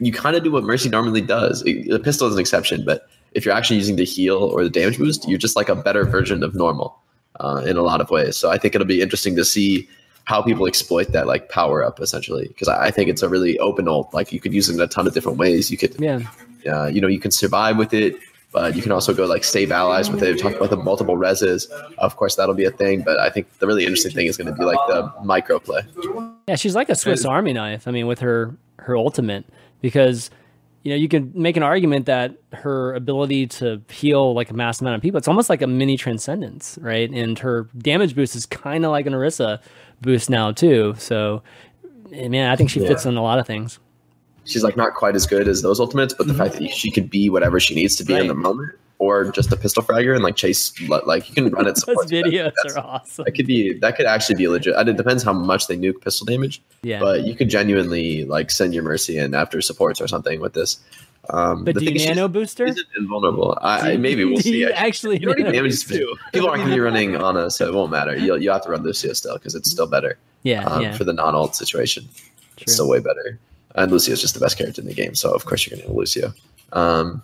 you 0.00 0.12
kind 0.12 0.36
of 0.36 0.44
do 0.44 0.52
what 0.52 0.62
Mercy 0.62 0.88
normally 0.88 1.20
does. 1.20 1.62
It- 1.66 1.90
the 1.90 1.98
pistol 1.98 2.28
is 2.28 2.34
an 2.34 2.40
exception, 2.40 2.84
but 2.84 3.08
if 3.32 3.44
you're 3.44 3.54
actually 3.54 3.76
using 3.76 3.96
the 3.96 4.04
heal 4.04 4.36
or 4.36 4.62
the 4.62 4.70
damage 4.70 4.96
boost, 4.96 5.28
you're 5.28 5.38
just 5.38 5.56
like 5.56 5.68
a 5.68 5.74
better 5.74 6.04
version 6.04 6.42
of 6.44 6.54
normal 6.54 6.96
uh, 7.40 7.62
in 7.66 7.76
a 7.76 7.82
lot 7.82 8.00
of 8.00 8.08
ways. 8.10 8.36
So 8.36 8.50
I 8.50 8.58
think 8.58 8.74
it'll 8.76 8.86
be 8.86 9.02
interesting 9.02 9.34
to 9.36 9.44
see 9.44 9.88
how 10.24 10.40
people 10.40 10.66
exploit 10.66 11.10
that 11.12 11.26
like 11.26 11.48
power 11.48 11.82
up 11.82 12.00
essentially 12.00 12.46
because 12.48 12.68
I 12.68 12.86
I 12.86 12.90
think 12.92 13.08
it's 13.10 13.22
a 13.22 13.28
really 13.28 13.58
open 13.58 13.88
ult. 13.88 14.14
Like 14.14 14.32
you 14.32 14.38
could 14.40 14.54
use 14.54 14.68
it 14.68 14.74
in 14.74 14.80
a 14.80 14.86
ton 14.86 15.06
of 15.08 15.14
different 15.14 15.38
ways. 15.38 15.68
You 15.70 15.78
could, 15.78 15.96
yeah 15.98 16.20
uh, 16.66 16.86
you 16.86 17.00
know, 17.00 17.08
you 17.08 17.18
can 17.20 17.30
survive 17.30 17.76
with 17.76 17.94
it, 17.94 18.14
but 18.52 18.74
you 18.74 18.82
can 18.82 18.92
also 18.92 19.12
go 19.12 19.26
like 19.26 19.44
save 19.44 19.70
allies 19.70 20.10
with 20.10 20.22
it. 20.22 20.32
We 20.32 20.38
talked 20.38 20.56
about 20.56 20.70
the 20.70 20.76
multiple 20.76 21.16
reses. 21.16 21.70
Of 21.98 22.16
course, 22.16 22.36
that'll 22.36 22.54
be 22.54 22.64
a 22.64 22.70
thing. 22.70 23.02
But 23.02 23.18
I 23.20 23.28
think 23.28 23.58
the 23.58 23.66
really 23.66 23.84
interesting 23.84 24.12
thing 24.12 24.26
is 24.26 24.36
going 24.36 24.46
to 24.46 24.54
be 24.54 24.64
like 24.64 24.78
the 24.88 25.12
micro 25.22 25.58
play. 25.58 25.82
Yeah, 26.48 26.56
she's 26.56 26.74
like 26.74 26.88
a 26.88 26.94
Swiss 26.94 27.24
Army 27.24 27.52
knife. 27.52 27.86
I 27.86 27.90
mean, 27.90 28.06
with 28.06 28.20
her 28.20 28.56
her 28.78 28.96
ultimate, 28.96 29.44
because 29.82 30.30
you 30.82 30.90
know 30.90 30.96
you 30.96 31.08
can 31.08 31.30
make 31.34 31.56
an 31.56 31.62
argument 31.62 32.06
that 32.06 32.36
her 32.54 32.94
ability 32.94 33.46
to 33.48 33.82
heal 33.90 34.32
like 34.32 34.50
a 34.50 34.54
mass 34.54 34.80
amount 34.80 34.96
of 34.96 35.02
people, 35.02 35.18
it's 35.18 35.28
almost 35.28 35.50
like 35.50 35.60
a 35.60 35.66
mini 35.66 35.98
transcendence, 35.98 36.78
right? 36.80 37.10
And 37.10 37.38
her 37.40 37.68
damage 37.76 38.14
boost 38.14 38.34
is 38.34 38.46
kind 38.46 38.84
of 38.84 38.90
like 38.92 39.04
an 39.06 39.12
Orisa 39.12 39.60
boost 40.00 40.30
now 40.30 40.52
too. 40.52 40.94
So, 40.98 41.42
man, 42.10 42.50
I 42.50 42.56
think 42.56 42.70
she 42.70 42.80
fits 42.80 43.04
in 43.04 43.16
a 43.16 43.22
lot 43.22 43.38
of 43.38 43.46
things. 43.46 43.78
She's 44.48 44.64
like 44.64 44.76
not 44.76 44.94
quite 44.94 45.14
as 45.14 45.26
good 45.26 45.46
as 45.46 45.62
those 45.62 45.78
ultimates, 45.78 46.14
but 46.14 46.26
the 46.26 46.34
fact 46.34 46.54
that 46.54 46.70
she 46.70 46.90
could 46.90 47.10
be 47.10 47.28
whatever 47.30 47.60
she 47.60 47.74
needs 47.74 47.94
to 47.96 48.04
be 48.04 48.14
in 48.14 48.26
the 48.28 48.34
moment, 48.34 48.72
or 48.98 49.30
just 49.30 49.52
a 49.52 49.56
pistol 49.56 49.82
fragger 49.82 50.14
and 50.14 50.24
like 50.24 50.36
chase, 50.36 50.72
like 50.88 51.28
you 51.28 51.34
can 51.34 51.50
run 51.50 51.66
it. 51.66 51.78
Those 51.86 52.06
videos 52.06 52.52
are 52.74 52.78
awesome. 52.78 53.24
That 53.26 53.32
could 53.32 53.46
be 53.46 53.74
that 53.80 53.96
could 53.96 54.06
actually 54.06 54.36
be 54.36 54.48
legit. 54.48 54.74
It 54.88 54.96
depends 54.96 55.22
how 55.22 55.32
much 55.34 55.66
they 55.66 55.76
nuke 55.76 56.00
pistol 56.00 56.24
damage, 56.24 56.62
Yeah, 56.82 56.98
but 57.00 57.24
you 57.24 57.34
could 57.36 57.50
genuinely 57.50 58.24
like 58.24 58.50
send 58.50 58.72
your 58.74 58.82
mercy 58.82 59.18
in 59.18 59.34
after 59.34 59.60
supports 59.60 60.00
or 60.00 60.08
something 60.08 60.40
with 60.40 60.54
this. 60.54 60.78
Um, 61.30 61.64
but 61.64 61.74
the 61.74 61.80
do 61.80 61.84
you 61.84 61.90
thing 61.90 61.96
is 61.96 62.02
she's- 62.04 62.16
nano 62.16 62.28
booster? 62.28 62.68
she's 62.68 62.82
invulnerable. 62.96 63.58
I, 63.60 63.92
I- 63.92 63.96
maybe 64.08 64.24
we'll 64.24 64.38
see. 64.40 64.60
you 64.60 64.70
actually. 64.70 65.18
You 65.20 65.28
already 65.28 65.42
damage 65.52 65.72
booster? 65.86 66.06
People 66.32 66.48
aren't 66.48 66.60
going 66.60 66.70
to 66.70 66.74
be 66.76 66.80
running 66.80 67.16
Ana, 67.16 67.50
so 67.50 67.68
it 67.68 67.74
won't 67.74 67.90
matter. 67.90 68.16
You'll, 68.16 68.40
you'll 68.42 68.54
have 68.54 68.62
to 68.64 68.70
run 68.70 68.82
Lucio 68.82 69.12
still 69.12 69.34
because 69.34 69.54
it's 69.54 69.70
still 69.70 69.86
better 69.86 70.16
Yeah, 70.42 70.64
um, 70.64 70.80
yeah, 70.82 70.92
for 70.96 71.04
the 71.04 71.12
non 71.12 71.34
ult 71.34 71.54
situation. 71.54 72.04
true. 72.56 72.62
It's 72.62 72.72
still 72.72 72.88
way 72.88 73.00
better. 73.00 73.38
And 73.78 73.92
Lucio 73.92 74.12
is 74.12 74.20
just 74.20 74.34
the 74.34 74.40
best 74.40 74.58
character 74.58 74.80
in 74.80 74.88
the 74.88 74.94
game, 74.94 75.14
so 75.14 75.32
of 75.32 75.46
course 75.46 75.66
you're 75.66 75.76
going 75.76 75.82
to 75.82 75.88
have 75.88 75.96
Lucio. 75.96 76.32
Um, 76.72 77.22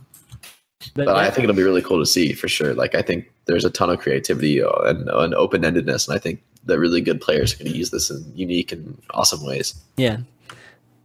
But, 0.94 1.06
but 1.06 1.16
yeah, 1.16 1.22
I 1.22 1.30
think 1.30 1.44
it'll 1.44 1.56
be 1.56 1.62
really 1.62 1.82
cool 1.82 1.98
to 1.98 2.06
see 2.06 2.32
for 2.34 2.48
sure. 2.48 2.74
Like 2.74 2.94
I 2.94 3.02
think 3.02 3.30
there's 3.46 3.64
a 3.64 3.70
ton 3.70 3.90
of 3.90 3.98
creativity 4.00 4.62
uh, 4.62 4.70
and, 4.84 5.08
and 5.08 5.34
open 5.34 5.62
endedness, 5.62 6.06
and 6.06 6.14
I 6.14 6.18
think 6.18 6.42
that 6.66 6.78
really 6.78 7.00
good 7.00 7.20
players 7.20 7.54
are 7.54 7.58
going 7.58 7.72
to 7.72 7.76
use 7.76 7.90
this 7.90 8.10
in 8.10 8.24
unique 8.34 8.72
and 8.72 9.00
awesome 9.10 9.44
ways. 9.44 9.74
yeah. 9.96 10.18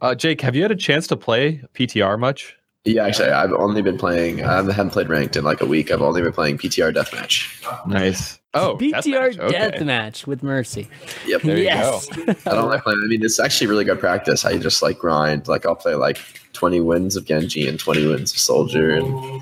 uh, 0.01 0.15
jake 0.15 0.39
have 0.41 0.55
you 0.55 0.61
had 0.61 0.71
a 0.71 0.75
chance 0.75 1.07
to 1.07 1.17
play 1.17 1.61
ptr 1.73 2.17
much 2.17 2.55
Yeah, 2.85 3.05
actually, 3.05 3.31
I've 3.31 3.51
only 3.51 3.81
been 3.81 3.97
playing. 3.97 4.43
I 4.43 4.55
haven't 4.55 4.91
played 4.91 5.09
ranked 5.09 5.35
in 5.35 5.43
like 5.43 5.59
a 5.59 5.65
week. 5.65 5.91
I've 5.91 6.01
only 6.01 6.21
been 6.21 6.31
playing 6.31 6.57
PTR 6.57 6.95
deathmatch. 6.95 7.59
nice 7.85 8.38
oh 8.53 8.77
PTR 8.79 8.93
deathmatch, 8.93 9.39
okay. 9.39 9.57
deathmatch 9.57 10.27
with 10.27 10.43
Mercy. 10.43 10.87
Yep. 11.25 11.41
There 11.43 11.57
you 11.57 11.63
yes. 11.63 12.07
I 12.45 12.55
don't 12.55 12.69
like 12.69 12.83
playing. 12.83 13.01
I 13.03 13.07
mean, 13.07 13.23
it's 13.23 13.39
actually 13.39 13.67
really 13.67 13.85
good 13.85 13.99
practice. 13.99 14.45
I 14.45 14.57
just 14.57 14.81
like 14.81 14.99
grind. 14.99 15.47
Like 15.47 15.65
I'll 15.65 15.75
play 15.75 15.95
like 15.95 16.17
20 16.53 16.79
wins 16.81 17.15
of 17.15 17.25
Genji 17.25 17.67
and 17.67 17.79
20 17.79 18.07
wins 18.07 18.31
of 18.31 18.39
Soldier, 18.39 18.91
and 18.91 19.41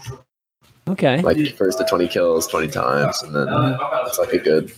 okay. 0.89 1.21
like 1.21 1.55
first 1.55 1.77
to 1.79 1.85
20 1.85 2.07
kills 2.07 2.47
20 2.47 2.67
times, 2.67 3.21
and 3.23 3.35
then 3.35 3.47
it's 4.05 4.19
like 4.19 4.33
a 4.33 4.39
good. 4.39 4.71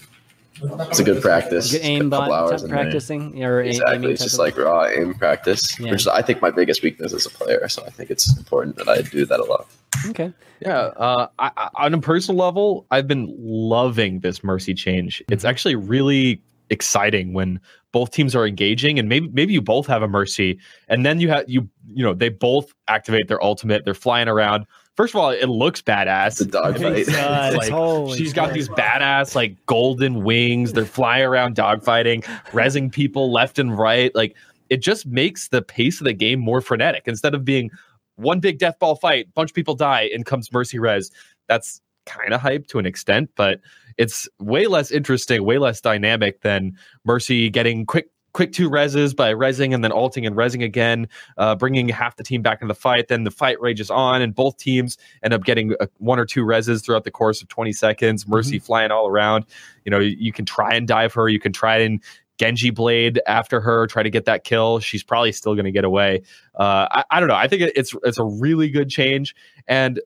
It's 0.62 1.00
a 1.00 1.06
good 1.06 1.22
practice. 1.22 1.72
Good 1.72 1.84
aim 1.84 2.08
a 2.08 2.10
couple 2.10 2.28
bot 2.28 2.32
hours 2.32 2.62
type 2.62 2.70
there. 2.70 2.84
practicing 2.84 3.42
or 3.46 3.62
Exactly. 3.62 3.96
aiming 3.96 4.12
It's 4.12 4.24
just 4.24 4.40
like 4.40 4.58
raw 4.58 4.88
aim 4.88 5.14
practice, 5.14 5.80
Yeah. 5.80 5.92
which 5.92 6.02
is, 6.02 6.08
I 6.08 6.22
think 6.22 6.42
my 6.42 6.52
biggest 6.52 6.84
weakness 6.84 7.14
as 7.14 7.26
a 7.26 7.30
player. 7.30 7.70
So 7.70 7.82
I 7.86 7.90
think 7.92 8.12
it's 8.12 8.38
important 8.38 8.76
that 8.76 8.90
I 8.90 9.02
do 9.02 9.26
that 9.26 9.40
a 9.40 9.44
lot. 9.46 9.68
Okay. 10.08 10.34
Yeah. 10.62 10.78
Uh, 10.98 11.28
I, 11.40 11.52
I, 11.58 11.70
on 11.86 11.94
a 11.94 12.00
personal 12.02 12.44
level, 12.44 12.86
I've 12.92 13.08
been 13.08 13.34
loving 13.40 14.20
this 14.20 14.44
Mercy 14.44 14.74
change. 14.74 15.22
It's 15.30 15.44
Mm-hmm. 15.44 15.50
actually 15.50 15.76
really 15.76 16.42
exciting 16.72 17.34
when 17.34 17.60
both 17.92 18.12
teams 18.12 18.36
are 18.36 18.46
engaging, 18.46 19.00
and 19.00 19.10
maybe 19.10 19.28
maybe 19.30 19.54
you 19.54 19.62
both 19.62 19.88
have 19.88 20.04
a 20.04 20.08
Mercy, 20.08 20.60
and 20.90 21.06
then 21.06 21.20
you 21.20 21.30
have 21.30 21.50
you 21.50 21.68
you 21.88 22.04
know 22.04 22.14
they 22.14 22.30
both 22.30 22.74
activate 22.88 23.28
their 23.28 23.44
ultimate. 23.44 23.84
They're 23.86 23.94
flying 23.96 24.28
around. 24.28 24.66
First 24.96 25.16
of 25.16 25.22
all, 25.22 25.30
it 25.32 25.46
looks 25.48 25.82
badass. 25.82 26.38
The 26.40 26.46
dogfight. 26.46 27.06
does. 27.08 27.56
Like, 27.58 27.70
Holy 27.72 28.18
she's 28.18 28.34
got 28.34 28.46
crap. 28.46 28.54
these 28.56 28.70
badass 28.70 29.34
like 29.34 29.66
golden 29.66 30.24
wings. 30.24 30.74
They're 30.74 30.86
flying 30.86 31.24
around 31.26 31.56
dogfighting, 31.56 32.24
rezzing 32.52 32.92
people 32.92 33.32
left 33.32 33.58
and 33.60 33.76
right. 33.78 34.14
Like 34.14 34.36
it 34.70 34.78
just 34.84 35.08
makes 35.08 35.48
the 35.48 35.62
pace 35.64 36.00
of 36.00 36.06
the 36.06 36.14
game 36.14 36.40
more 36.40 36.62
frenetic. 36.62 37.04
Instead 37.08 37.34
of 37.34 37.44
being 37.46 37.72
one 38.20 38.40
big 38.40 38.60
death 38.60 38.78
ball 38.80 38.96
fight, 38.96 39.34
bunch 39.34 39.52
of 39.52 39.56
people 39.56 39.76
die, 39.76 40.10
and 40.14 40.26
comes 40.26 40.52
Mercy 40.52 40.80
Res. 40.80 41.12
That's 41.48 41.82
kind 42.06 42.34
of 42.34 42.42
hype 42.42 42.68
to 42.68 42.80
an 42.80 42.86
extent, 42.86 43.30
but 43.36 43.60
it's 43.98 44.28
way 44.40 44.68
less 44.68 44.92
interesting, 44.92 45.44
way 45.44 45.58
less 45.58 45.82
dynamic 45.82 46.42
than 46.42 46.78
Mercy 47.06 47.50
getting 47.50 47.86
quick 47.86 48.10
quick 48.34 48.52
two 48.52 48.70
reses 48.70 49.16
by 49.16 49.34
resing 49.34 49.74
and 49.74 49.84
then 49.84 49.92
alting 49.92 50.26
and 50.26 50.36
resing 50.36 50.64
again, 50.64 51.08
uh, 51.38 51.56
bringing 51.56 51.90
half 51.90 52.16
the 52.16 52.24
team 52.24 52.42
back 52.42 52.62
in 52.62 52.68
the 52.68 52.76
fight. 52.76 53.08
Then 53.08 53.24
the 53.24 53.32
fight 53.32 53.60
rages 53.60 53.90
on, 53.90 54.22
and 54.22 54.36
both 54.36 54.58
teams 54.58 54.98
end 55.24 55.34
up 55.34 55.44
getting 55.44 55.74
uh, 55.80 55.88
one 55.98 56.20
or 56.20 56.26
two 56.26 56.46
reses 56.46 56.84
throughout 56.84 57.04
the 57.04 57.12
course 57.12 57.42
of 57.42 57.48
20 57.48 57.72
seconds. 57.74 58.28
Mercy 58.28 58.60
flying 58.60 58.92
all 58.92 59.08
around. 59.08 59.46
You 59.84 59.90
know, 59.90 60.00
you, 60.00 60.16
you 60.20 60.32
can 60.32 60.46
try 60.46 60.74
and 60.76 60.88
dive 60.88 61.14
her. 61.14 61.28
You 61.28 61.40
can 61.40 61.54
try 61.54 61.78
and 61.78 62.04
Genji 62.40 62.70
Blade 62.70 63.20
after 63.28 63.60
her, 63.60 63.86
try 63.88 64.02
to 64.02 64.10
get 64.10 64.26
that 64.26 64.44
kill. 64.46 64.80
She's 64.80 65.04
probably 65.04 65.32
still 65.34 65.56
going 65.56 65.66
to 65.66 65.72
get 65.72 65.84
away. 65.84 66.22
Uh, 66.58 66.88
I, 66.90 67.04
I 67.12 67.20
don't 67.20 67.28
know. 67.30 67.36
I 67.36 67.48
think 67.48 67.62
it, 67.64 67.74
it's 67.76 67.94
it's 68.04 68.18
a 68.18 68.24
really 68.24 68.70
good 68.70 68.90
change. 68.90 69.36
And 69.68 70.00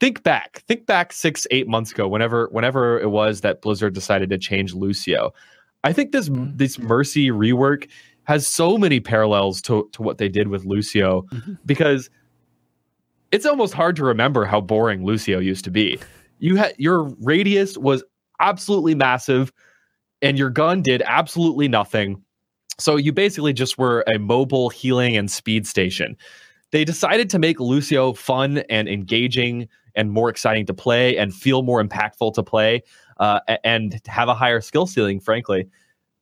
think 0.00 0.22
back, 0.22 0.62
think 0.68 0.86
back 0.86 1.12
six, 1.12 1.46
eight 1.50 1.66
months 1.68 1.90
ago, 1.92 2.06
whenever 2.08 2.48
whenever 2.52 3.00
it 3.00 3.10
was 3.10 3.40
that 3.40 3.62
Blizzard 3.62 3.94
decided 3.94 4.30
to 4.30 4.38
change 4.38 4.74
Lucio. 4.74 5.32
I 5.84 5.92
think 5.92 6.12
this 6.12 6.28
Mhm. 6.28 6.56
this 6.56 6.78
Mercy 6.78 7.28
rework 7.30 7.88
has 8.24 8.46
so 8.46 8.78
many 8.78 9.00
parallels 9.00 9.60
to 9.62 9.88
to 9.92 10.02
what 10.02 10.18
they 10.18 10.28
did 10.28 10.46
with 10.48 10.64
Lucio 10.64 11.22
Mhm. 11.32 11.58
because 11.66 12.08
it's 13.32 13.46
almost 13.46 13.74
hard 13.74 13.96
to 13.96 14.04
remember 14.04 14.44
how 14.44 14.60
boring 14.60 15.04
Lucio 15.04 15.40
used 15.40 15.64
to 15.64 15.70
be. 15.70 15.98
You 16.38 16.56
had 16.56 16.74
your 16.78 17.04
radius 17.20 17.76
was 17.76 18.04
absolutely 18.40 18.94
massive 18.94 19.52
and 20.22 20.38
your 20.38 20.50
gun 20.50 20.82
did 20.82 21.02
absolutely 21.04 21.68
nothing. 21.68 22.22
So 22.78 22.96
you 22.96 23.12
basically 23.12 23.52
just 23.52 23.76
were 23.76 24.04
a 24.12 24.18
mobile 24.18 24.70
healing 24.70 25.16
and 25.16 25.30
speed 25.30 25.66
station. 25.66 26.16
They 26.70 26.84
decided 26.84 27.28
to 27.30 27.38
make 27.38 27.60
Lucio 27.60 28.14
fun 28.14 28.58
and 28.70 28.88
engaging 28.88 29.68
and 29.94 30.10
more 30.10 30.30
exciting 30.30 30.64
to 30.66 30.74
play 30.74 31.18
and 31.18 31.34
feel 31.34 31.62
more 31.62 31.84
impactful 31.84 32.32
to 32.34 32.42
play 32.42 32.82
uh, 33.18 33.40
and 33.62 34.00
have 34.06 34.28
a 34.28 34.34
higher 34.34 34.60
skill 34.60 34.86
ceiling, 34.86 35.20
frankly. 35.20 35.68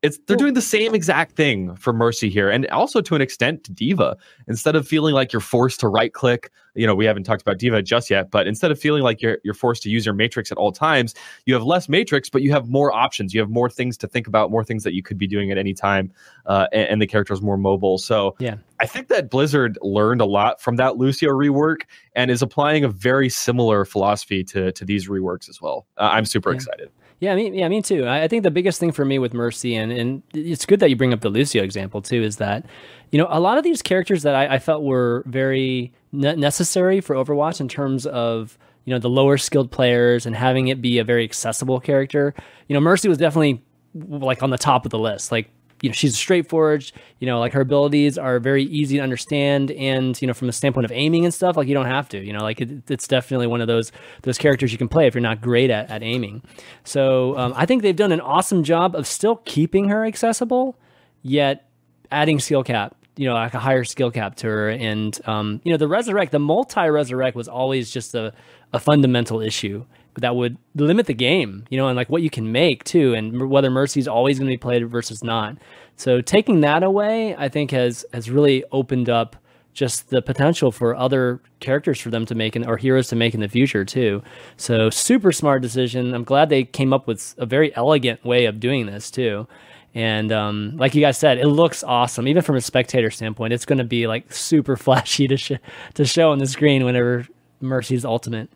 It's 0.02 0.18
they're 0.26 0.36
doing 0.36 0.54
the 0.54 0.62
same 0.62 0.94
exact 0.94 1.36
thing 1.36 1.76
for 1.76 1.92
Mercy 1.92 2.30
here, 2.30 2.48
and 2.48 2.66
also 2.68 3.02
to 3.02 3.14
an 3.14 3.20
extent 3.20 3.64
to 3.64 3.72
D.Va. 3.72 4.16
Instead 4.48 4.74
of 4.74 4.88
feeling 4.88 5.14
like 5.14 5.30
you're 5.30 5.40
forced 5.40 5.78
to 5.80 5.88
right 5.88 6.12
click, 6.14 6.50
you 6.74 6.86
know, 6.86 6.94
we 6.94 7.04
haven't 7.04 7.24
talked 7.24 7.42
about 7.42 7.58
D.Va 7.58 7.82
just 7.82 8.08
yet, 8.08 8.30
but 8.30 8.46
instead 8.46 8.70
of 8.70 8.78
feeling 8.80 9.02
like 9.02 9.20
you're 9.20 9.36
you're 9.44 9.52
forced 9.52 9.82
to 9.82 9.90
use 9.90 10.06
your 10.06 10.14
matrix 10.14 10.50
at 10.50 10.56
all 10.56 10.72
times, 10.72 11.14
you 11.44 11.52
have 11.52 11.64
less 11.64 11.86
matrix, 11.86 12.30
but 12.30 12.40
you 12.40 12.50
have 12.50 12.68
more 12.70 12.90
options. 12.94 13.34
You 13.34 13.40
have 13.40 13.50
more 13.50 13.68
things 13.68 13.98
to 13.98 14.06
think 14.06 14.26
about, 14.26 14.50
more 14.50 14.64
things 14.64 14.84
that 14.84 14.94
you 14.94 15.02
could 15.02 15.18
be 15.18 15.26
doing 15.26 15.50
at 15.50 15.58
any 15.58 15.74
time, 15.74 16.10
uh, 16.46 16.66
and, 16.72 16.88
and 16.88 17.02
the 17.02 17.06
character 17.06 17.34
is 17.34 17.42
more 17.42 17.58
mobile. 17.58 17.98
So 17.98 18.36
Yeah. 18.38 18.56
I 18.80 18.86
think 18.86 19.08
that 19.08 19.28
Blizzard 19.28 19.76
learned 19.82 20.22
a 20.22 20.26
lot 20.26 20.62
from 20.62 20.76
that 20.76 20.96
Lucio 20.96 21.28
rework 21.28 21.82
and 22.16 22.30
is 22.30 22.40
applying 22.40 22.84
a 22.84 22.88
very 22.88 23.28
similar 23.28 23.84
philosophy 23.84 24.42
to 24.44 24.72
to 24.72 24.84
these 24.86 25.08
reworks 25.08 25.50
as 25.50 25.60
well. 25.60 25.86
Uh, 25.98 26.08
I'm 26.10 26.24
super 26.24 26.50
Yeah. 26.52 26.56
excited. 26.56 26.90
Yeah, 27.20 27.34
me, 27.34 27.50
yeah, 27.58 27.68
me 27.68 27.82
too. 27.82 28.06
I, 28.06 28.22
I 28.24 28.28
think 28.28 28.44
the 28.44 28.50
biggest 28.50 28.80
thing 28.80 28.92
for 28.92 29.04
me 29.04 29.18
with 29.18 29.34
Mercy, 29.34 29.76
and, 29.76 29.92
and 29.92 30.22
it's 30.32 30.64
good 30.64 30.80
that 30.80 30.88
you 30.88 30.96
bring 30.96 31.12
up 31.12 31.20
the 31.20 31.28
Lucio 31.28 31.62
example 31.62 32.00
too, 32.00 32.22
is 32.22 32.36
that 32.36 32.64
you 33.10 33.18
know 33.18 33.26
a 33.30 33.38
lot 33.38 33.58
of 33.58 33.64
these 33.64 33.82
characters 33.82 34.22
that 34.22 34.34
I, 34.34 34.54
I 34.54 34.58
felt 34.58 34.82
were 34.82 35.22
very 35.26 35.92
ne- 36.12 36.36
necessary 36.36 37.00
for 37.02 37.14
Overwatch 37.14 37.60
in 37.60 37.68
terms 37.68 38.06
of 38.06 38.58
you 38.86 38.94
know 38.94 38.98
the 38.98 39.10
lower 39.10 39.36
skilled 39.36 39.70
players 39.70 40.24
and 40.24 40.34
having 40.34 40.68
it 40.68 40.80
be 40.80 40.98
a 40.98 41.04
very 41.04 41.22
accessible 41.22 41.78
character. 41.78 42.34
You 42.68 42.74
know, 42.74 42.80
Mercy 42.80 43.08
was 43.08 43.18
definitely 43.18 43.62
like 43.94 44.42
on 44.42 44.48
the 44.48 44.58
top 44.58 44.86
of 44.86 44.90
the 44.90 44.98
list. 44.98 45.30
Like 45.30 45.50
you 45.82 45.88
know 45.88 45.92
she's 45.92 46.16
straightforward. 46.16 46.90
You 47.18 47.26
know 47.26 47.38
like 47.38 47.52
her 47.52 47.60
abilities 47.60 48.18
are 48.18 48.38
very 48.38 48.64
easy 48.64 48.96
to 48.96 49.02
understand 49.02 49.70
and 49.72 50.20
you 50.20 50.26
know 50.26 50.34
from 50.34 50.48
a 50.48 50.52
standpoint 50.52 50.84
of 50.84 50.92
aiming 50.92 51.24
and 51.24 51.34
stuff 51.34 51.56
like 51.56 51.68
you 51.68 51.74
don't 51.74 51.86
have 51.86 52.08
to 52.10 52.18
you 52.18 52.32
know 52.32 52.42
like 52.42 52.60
it, 52.60 52.90
it's 52.90 53.06
definitely 53.06 53.46
one 53.46 53.60
of 53.60 53.66
those 53.66 53.92
those 54.22 54.38
characters 54.38 54.72
you 54.72 54.78
can 54.78 54.88
play 54.88 55.06
if 55.06 55.14
you're 55.14 55.22
not 55.22 55.40
great 55.40 55.70
at, 55.70 55.90
at 55.90 56.02
aiming. 56.02 56.42
So 56.84 57.36
um, 57.36 57.52
i 57.56 57.66
think 57.66 57.82
they've 57.82 57.96
done 57.96 58.12
an 58.12 58.20
awesome 58.20 58.64
job 58.64 58.94
of 58.94 59.06
still 59.06 59.36
keeping 59.44 59.88
her 59.88 60.04
accessible 60.04 60.78
yet 61.22 61.68
adding 62.10 62.40
skill 62.40 62.64
cap 62.64 62.96
you 63.20 63.26
know 63.28 63.34
like 63.34 63.52
a 63.52 63.58
higher 63.58 63.84
skill 63.84 64.10
cap 64.10 64.36
to 64.36 64.46
her. 64.46 64.70
And 64.70 65.18
um, 65.26 65.60
you 65.62 65.72
know 65.72 65.76
the 65.76 65.88
resurrect 65.88 66.32
the 66.32 66.38
multi 66.38 66.88
resurrect 66.88 67.36
was 67.36 67.48
always 67.48 67.90
just 67.90 68.14
a, 68.14 68.32
a 68.72 68.80
fundamental 68.80 69.40
issue 69.40 69.84
that 70.18 70.36
would 70.36 70.56
limit 70.74 71.06
the 71.06 71.14
game 71.14 71.64
you 71.70 71.78
know 71.78 71.88
and 71.88 71.96
like 71.96 72.08
what 72.08 72.22
you 72.22 72.30
can 72.30 72.52
make 72.52 72.84
too 72.84 73.14
and 73.14 73.50
whether 73.50 73.70
mercy's 73.70 74.08
always 74.08 74.38
going 74.38 74.46
to 74.46 74.52
be 74.52 74.58
played 74.58 74.88
versus 74.88 75.22
not 75.22 75.56
so 75.96 76.20
taking 76.20 76.60
that 76.60 76.82
away 76.82 77.34
i 77.36 77.48
think 77.48 77.70
has 77.70 78.04
has 78.12 78.30
really 78.30 78.64
opened 78.72 79.08
up 79.08 79.36
just 79.72 80.10
the 80.10 80.20
potential 80.20 80.72
for 80.72 80.96
other 80.96 81.40
characters 81.60 82.00
for 82.00 82.10
them 82.10 82.26
to 82.26 82.34
make 82.34 82.56
in, 82.56 82.66
or 82.66 82.76
heroes 82.76 83.08
to 83.08 83.16
make 83.16 83.34
in 83.34 83.40
the 83.40 83.48
future 83.48 83.84
too. 83.84 84.22
So 84.56 84.90
super 84.90 85.32
smart 85.32 85.62
decision. 85.62 86.12
I'm 86.14 86.24
glad 86.24 86.48
they 86.48 86.64
came 86.64 86.92
up 86.92 87.06
with 87.06 87.34
a 87.38 87.46
very 87.46 87.74
elegant 87.76 88.24
way 88.24 88.46
of 88.46 88.60
doing 88.60 88.86
this 88.86 89.10
too. 89.10 89.46
And 89.94 90.30
um, 90.32 90.76
like 90.76 90.94
you 90.94 91.00
guys 91.00 91.18
said, 91.18 91.38
it 91.38 91.48
looks 91.48 91.82
awesome. 91.82 92.28
Even 92.28 92.42
from 92.42 92.56
a 92.56 92.60
spectator 92.60 93.10
standpoint, 93.10 93.52
it's 93.52 93.64
going 93.64 93.78
to 93.78 93.84
be 93.84 94.06
like 94.06 94.32
super 94.32 94.76
flashy 94.84 95.26
to 95.28 95.36
sh- 95.36 95.52
to 95.94 96.04
show 96.04 96.30
on 96.30 96.38
the 96.38 96.46
screen 96.46 96.84
whenever 96.84 97.26
Mercy's 97.60 98.04
ultimate. 98.04 98.50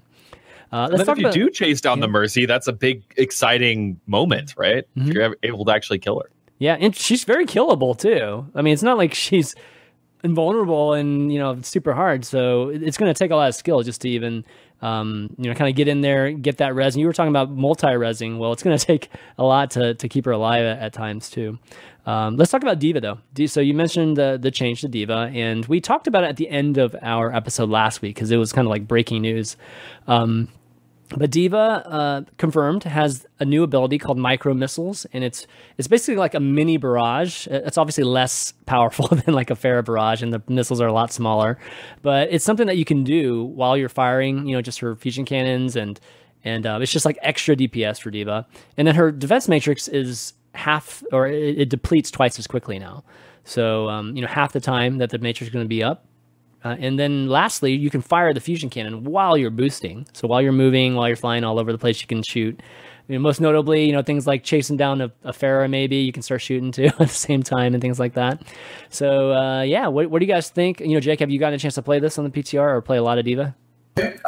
Uh, 0.75 0.89
let's 0.91 1.05
talk 1.05 1.19
if 1.19 1.21
you 1.21 1.27
about 1.29 1.35
do 1.35 1.51
chase 1.51 1.81
down 1.81 2.01
the 2.01 2.09
Mercy, 2.09 2.47
that's 2.47 2.67
a 2.67 2.73
big 2.73 3.05
exciting 3.17 4.01
moment, 4.09 4.55
right? 4.57 4.85
Mm-hmm. 4.97 5.09
If 5.09 5.15
you're 5.15 5.37
able 5.45 5.65
to 5.67 5.73
actually 5.73 6.01
kill 6.01 6.19
her. 6.19 6.29
Yeah, 6.59 6.77
and 6.81 6.97
she's 6.97 7.23
very 7.23 7.47
killable 7.47 7.97
too. 7.97 8.45
I 8.57 8.63
mean, 8.63 8.75
it's 8.75 8.83
not 8.83 8.99
like 8.99 9.15
she's 9.15 9.55
invulnerable 10.25 10.95
and 10.95 11.33
you 11.33 11.39
know 11.39 11.61
super 11.63 11.95
hard. 11.95 12.25
So 12.25 12.71
it's 12.71 12.97
going 12.97 13.13
to 13.13 13.17
take 13.17 13.31
a 13.31 13.37
lot 13.37 13.51
of 13.51 13.55
skill 13.55 13.83
just 13.83 14.01
to 14.01 14.09
even 14.09 14.45
um, 14.83 15.33
you 15.39 15.49
know 15.49 15.55
kind 15.55 15.71
of 15.71 15.77
get 15.77 15.87
in 15.87 16.01
there, 16.01 16.33
get 16.33 16.57
that 16.57 16.75
res. 16.75 16.97
And 16.97 17.01
you 17.03 17.07
were 17.07 17.13
talking 17.13 17.31
about 17.31 17.53
multi-resing. 17.53 18.39
Well, 18.39 18.53
it's 18.53 18.65
going 18.65 18.77
to 18.79 18.85
take 18.85 19.11
a 19.39 19.45
lot 19.45 19.71
to 19.73 19.95
to 19.95 20.09
keep 20.09 20.25
her 20.25 20.33
alive 20.33 20.65
at, 20.65 20.81
at 20.81 20.93
times 20.93 21.31
too. 21.31 21.57
Um, 22.05 22.37
let's 22.37 22.51
talk 22.51 22.63
about 22.63 22.81
D.Va 22.81 23.01
though. 23.01 23.47
So 23.47 23.61
you 23.61 23.75
mentioned 23.75 24.17
the 24.17 24.39
the 24.43 24.51
change 24.51 24.81
to 24.81 24.89
D.Va, 24.89 25.31
and 25.33 25.65
we 25.67 25.81
talked 25.81 26.09
about 26.09 26.25
it 26.25 26.31
at 26.31 26.37
the 26.37 26.49
end 26.49 26.79
of 26.79 26.97
our 27.01 27.33
episode 27.33 27.71
last 27.71 28.03
week 28.03 28.17
because 28.17 28.33
it 28.33 28.39
was 28.39 28.53
kind 28.53 28.67
of 28.67 28.71
like 28.71 28.89
breaking 28.89 29.23
news. 29.23 29.57
Um, 30.09 30.49
but 31.11 31.31
D.Va 31.31 31.57
uh, 31.57 32.23
confirmed 32.39 32.85
has 32.85 33.27
a 33.39 33.45
new 33.45 33.63
ability 33.63 33.99
called 33.99 34.19
micro 34.19 34.55
missiles, 34.55 35.07
and 35.13 35.23
it's 35.23 35.47
it's 35.77 35.87
basically 35.87 36.17
like 36.17 36.35
a 36.35 36.41
mini 36.41 36.77
barrage. 36.77 37.47
It's 37.47 37.77
obviously 37.79 38.05
less 38.05 38.53
powerful 38.67 39.09
than 39.09 39.35
like 39.35 39.51
a 39.51 39.55
Pharah 39.55 39.85
barrage, 39.85 40.23
and 40.23 40.33
the 40.33 40.43
missiles 40.49 40.81
are 40.81 40.87
a 40.87 40.93
lot 40.93 41.13
smaller. 41.13 41.59
But 42.03 42.33
it's 42.33 42.45
something 42.45 42.67
that 42.67 42.77
you 42.77 42.85
can 42.85 43.05
do 43.05 43.45
while 43.45 43.77
you're 43.77 43.89
firing. 43.89 44.47
You 44.47 44.57
know, 44.57 44.63
just 44.63 44.81
her 44.81 44.97
fusion 44.97 45.25
cannons, 45.25 45.77
and 45.77 46.01
and 46.43 46.67
uh, 46.67 46.79
it's 46.81 46.93
just 46.93 47.05
like 47.05 47.19
extra 47.23 47.55
DPS 47.55 48.01
for 48.01 48.11
D.Va. 48.11 48.47
And 48.77 48.89
then 48.89 48.95
her 48.95 49.13
defense 49.13 49.49
matrix 49.49 49.89
is 49.89 50.33
half, 50.55 51.03
or 51.13 51.27
it, 51.27 51.59
it 51.61 51.69
depletes 51.69 52.11
twice 52.11 52.39
as 52.39 52.47
quickly 52.47 52.79
now. 52.79 53.05
So 53.45 53.89
um, 53.89 54.17
you 54.17 54.23
know, 54.23 54.29
half 54.29 54.53
the 54.53 54.61
time 54.61 54.99
that 54.99 55.11
the 55.11 55.19
matrix 55.19 55.49
is 55.49 55.53
going 55.53 55.65
to 55.65 55.69
be 55.69 55.83
up, 55.83 56.07
uh, 56.65 56.77
and 56.79 56.99
then 56.99 57.29
lastly, 57.29 57.73
you 57.73 57.91
can 57.91 58.01
fire 58.01 58.33
the 58.33 58.41
fusion 58.41 58.71
cannon 58.71 59.05
while 59.05 59.37
you're 59.37 59.51
boosting. 59.51 60.07
So 60.15 60.27
while 60.27 60.41
you're 60.41 60.53
moving, 60.53 60.95
while 60.95 61.09
you're 61.09 61.17
flying 61.17 61.45
all 61.45 61.59
over 61.59 61.71
the 61.71 61.79
place, 61.79 62.01
you 62.01 62.07
can 62.07 62.23
shoot. 62.23 62.61
You 63.07 63.17
know, 63.17 63.21
most 63.21 63.39
notably, 63.39 63.85
you 63.85 63.93
know 63.93 64.01
things 64.01 64.27
like 64.27 64.45
chasing 64.45 64.79
down 64.79 65.03
a, 65.03 65.13
a 65.25 65.33
Pharah, 65.33 65.69
maybe 65.69 65.97
you 65.97 66.11
can 66.11 66.23
start 66.23 66.41
shooting 66.41 66.73
too 66.73 66.85
at 66.99 66.99
the 66.99 67.07
same 67.07 67.43
time, 67.43 67.75
and 67.75 67.83
things 67.83 68.01
like 68.01 68.15
that. 68.15 68.43
So 68.89 69.33
uh, 69.33 69.63
yeah, 69.63 69.89
what, 69.89 70.11
what 70.11 70.21
do 70.21 70.27
you 70.27 70.33
guys 70.33 70.49
think? 70.49 70.81
You 70.81 70.95
know, 70.95 71.01
Jake, 71.01 71.21
have 71.21 71.31
you 71.31 71.39
gotten 71.39 71.55
a 71.55 71.59
chance 71.59 71.75
to 71.75 71.83
play 71.83 71.99
this 71.99 72.19
on 72.19 72.25
the 72.25 72.31
PTR 72.31 72.77
or 72.77 72.81
play 72.81 72.97
a 72.97 73.03
lot 73.03 73.19
of 73.19 73.27
D.Va? 73.27 73.55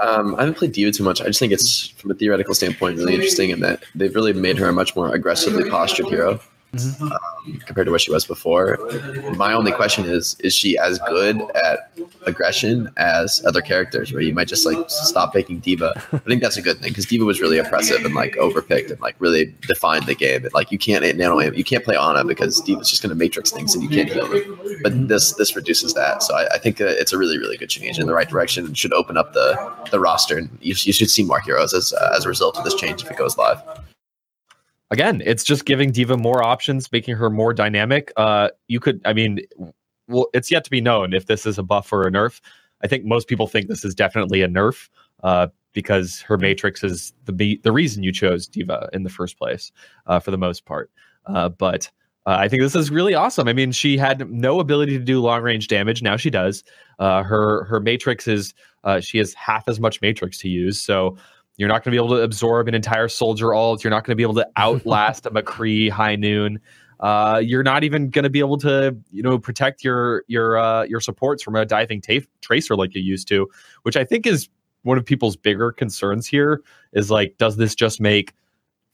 Um, 0.01 0.35
I 0.37 0.41
haven't 0.41 0.59
played 0.59 0.73
D.Va 0.73 0.93
too 0.93 1.03
much. 1.03 1.23
I 1.23 1.25
just 1.25 1.41
think 1.41 1.53
it's, 1.53 1.89
from 1.89 2.11
a 2.11 2.15
theoretical 2.15 2.55
standpoint, 2.55 2.99
really 2.99 3.15
interesting 3.15 3.51
in 3.51 3.61
that 3.61 3.83
they've 3.95 4.15
really 4.15 4.35
made 4.35 4.59
her 4.59 4.69
a 4.69 4.73
much 4.73 4.95
more 4.95 5.13
aggressively 5.15 5.69
postured 5.69 6.07
hero. 6.07 6.39
Mm-hmm. 6.85 7.13
um, 7.13 7.61
compared 7.61 7.87
to 7.87 7.91
what 7.91 8.01
she 8.01 8.11
was 8.11 8.27
before. 8.27 8.79
My 9.37 9.53
only 9.53 9.73
question 9.73 10.05
is: 10.05 10.37
Is 10.41 10.55
she 10.55 10.77
as 10.79 10.99
good 11.01 11.41
at 11.55 11.91
aggression 12.27 12.91
as 12.97 13.45
other 13.45 13.63
characters, 13.63 14.13
where 14.13 14.23
you 14.23 14.35
might 14.35 14.49
just 14.49 14.67
like 14.67 14.79
stop 14.89 15.33
picking 15.33 15.61
D.Va. 15.61 15.93
I 16.13 16.19
think 16.19 16.43
that's 16.43 16.57
a 16.57 16.63
good 16.63 16.79
thing 16.79 16.91
because 16.91 17.07
D.Va 17.07 17.25
was 17.25 17.41
really 17.41 17.59
oppressive 17.59 18.05
and 18.05 18.15
like 18.15 18.35
overpicked 18.35 18.91
and 18.91 19.01
like 19.01 19.17
really 19.19 19.55
defined 19.63 20.07
the 20.07 20.15
game. 20.15 20.45
And 20.45 20.53
like 20.55 20.73
you 20.73 20.79
can't 20.79 21.05
nano 21.17 21.41
you 21.41 21.65
can't 21.65 21.85
play 21.85 21.97
Ana 21.97 22.25
because 22.25 22.61
D.Va's 22.61 22.91
just 22.91 23.03
going 23.03 23.11
to 23.11 23.17
matrix 23.17 23.51
things 23.51 23.75
and 23.75 23.83
you 23.83 23.89
can't 23.89 24.11
heal 24.11 24.29
them. 24.29 24.59
But 24.83 25.09
this 25.09 25.33
this 25.35 25.57
reduces 25.57 25.95
that, 25.95 26.23
so 26.23 26.35
I, 26.35 26.55
I 26.55 26.59
think 26.59 26.81
it's 26.81 27.13
a 27.13 27.19
really 27.19 27.39
really 27.39 27.57
good 27.57 27.71
change 27.71 27.99
in 27.99 28.07
the 28.07 28.15
right 28.15 28.29
direction 28.29 28.67
and 28.67 28.77
should 28.77 28.93
open 28.93 29.17
up 29.17 29.33
the 29.33 29.73
the 29.91 30.01
roster. 30.01 30.39
And 30.39 30.51
you, 30.61 30.75
you 30.79 30.93
should 30.93 31.11
see 31.11 31.25
more 31.25 31.41
heroes 31.41 31.75
as 31.75 31.93
uh, 31.93 32.13
as 32.17 32.25
a 32.25 32.29
result 32.29 32.59
of 32.59 32.65
this 32.65 32.75
change 32.75 33.03
if 33.03 33.11
it 33.11 33.17
goes 33.17 33.37
live 33.39 33.63
again, 34.91 35.23
it's 35.25 35.45
just 35.45 35.65
giving 35.65 35.91
D.Va 35.91 36.17
more 36.17 36.43
options, 36.43 36.91
making 36.93 37.17
her 37.17 37.31
more 37.31 37.53
dynamic. 37.53 38.13
Uh, 38.17 38.51
you 38.69 38.81
could, 38.81 39.01
I 39.05 39.13
mean, 39.13 39.41
well, 40.09 40.29
it's 40.33 40.51
yet 40.51 40.65
to 40.65 40.71
be 40.71 40.81
known 40.81 41.13
if 41.13 41.27
this 41.27 41.47
is 41.47 41.59
a 41.59 41.63
buff 41.63 41.93
or 41.93 42.07
a 42.07 42.11
nerf. 42.11 42.41
I 42.83 42.87
think 42.87 43.05
most 43.05 43.29
people 43.29 43.47
think 43.47 43.69
this 43.69 43.85
is 43.85 43.95
definitely 43.95 44.43
a 44.43 44.49
nerf 44.49 44.89
uh, 45.23 45.49
because 45.73 46.21
her 46.21 46.39
matrix 46.39 46.85
is 46.85 47.13
the 47.25 47.33
be- 47.33 47.61
the 47.63 47.73
reason 47.73 48.03
you 48.03 48.13
chose 48.13 48.47
D.Va 48.47 48.89
in 48.93 49.03
the 49.03 49.11
first 49.11 49.39
place 49.39 49.73
uh, 50.07 50.21
for 50.21 50.31
the 50.31 50.39
most 50.39 50.65
part. 50.67 50.91
Uh, 51.27 51.49
but 51.49 51.91
uh, 52.27 52.37
I 52.39 52.49
think 52.49 52.63
this 52.63 52.75
is 52.75 52.91
really 52.91 53.15
awesome. 53.15 53.49
I 53.49 53.53
mean, 53.53 53.73
she 53.73 53.97
had 53.97 54.31
no 54.31 54.61
ability 54.61 54.99
to 54.99 55.05
do 55.05 55.21
long 55.21 55.43
range 55.43 55.69
damage. 55.69 56.03
Now 56.03 56.17
she 56.17 56.31
does. 56.31 56.63
Uh, 56.99 57.23
her 57.23 57.65
her 57.65 57.81
matrix 57.81 58.29
is 58.29 58.55
she 59.01 59.19
has 59.19 59.35
half 59.35 59.67
as 59.69 59.81
much 59.81 60.01
matrix 60.01 60.39
to 60.39 60.49
use. 60.49 60.81
So 60.81 61.17
you're 61.57 61.69
not 61.69 61.83
going 61.83 61.93
to 61.93 62.01
be 62.01 62.05
able 62.05 62.17
to 62.17 62.23
absorb 62.23 62.69
an 62.69 62.75
entire 62.75 63.09
soldier 63.09 63.55
ult. 63.55 63.83
You're 63.83 63.91
not 63.91 64.05
going 64.05 64.13
to 64.13 64.17
be 64.17 64.23
able 64.23 64.35
to 64.35 64.49
outlast 64.57 65.27
a 65.27 65.31
McCree 65.31 65.91
high 65.91 66.17
noon. 66.17 66.61
Uh, 67.01 67.43
you're 67.45 67.63
not 67.63 67.85
even 67.85 68.09
going 68.09 68.23
to 68.23 68.31
be 68.31 68.39
able 68.39 68.57
to, 68.59 68.97
you 69.11 69.23
know, 69.23 69.39
protect 69.39 69.85
your 69.85 70.25
your 70.29 70.59
uh, 70.59 70.85
your 70.85 71.01
supports 71.01 71.43
from 71.43 71.55
a 71.57 71.65
diving 71.67 72.01
ta- 72.01 72.27
tracer 72.41 72.75
like 72.75 72.95
you 72.95 73.03
used 73.03 73.29
to, 73.29 73.49
which 73.83 73.97
I 73.97 74.05
think 74.05 74.27
is 74.27 74.49
one 74.83 74.97
of 74.97 75.05
people's 75.05 75.37
bigger 75.37 75.73
concerns 75.73 76.27
here. 76.27 76.63
Is 76.93 77.11
like, 77.11 77.37
does 77.39 77.57
this 77.57 77.75
just 77.75 78.01
make 78.01 78.33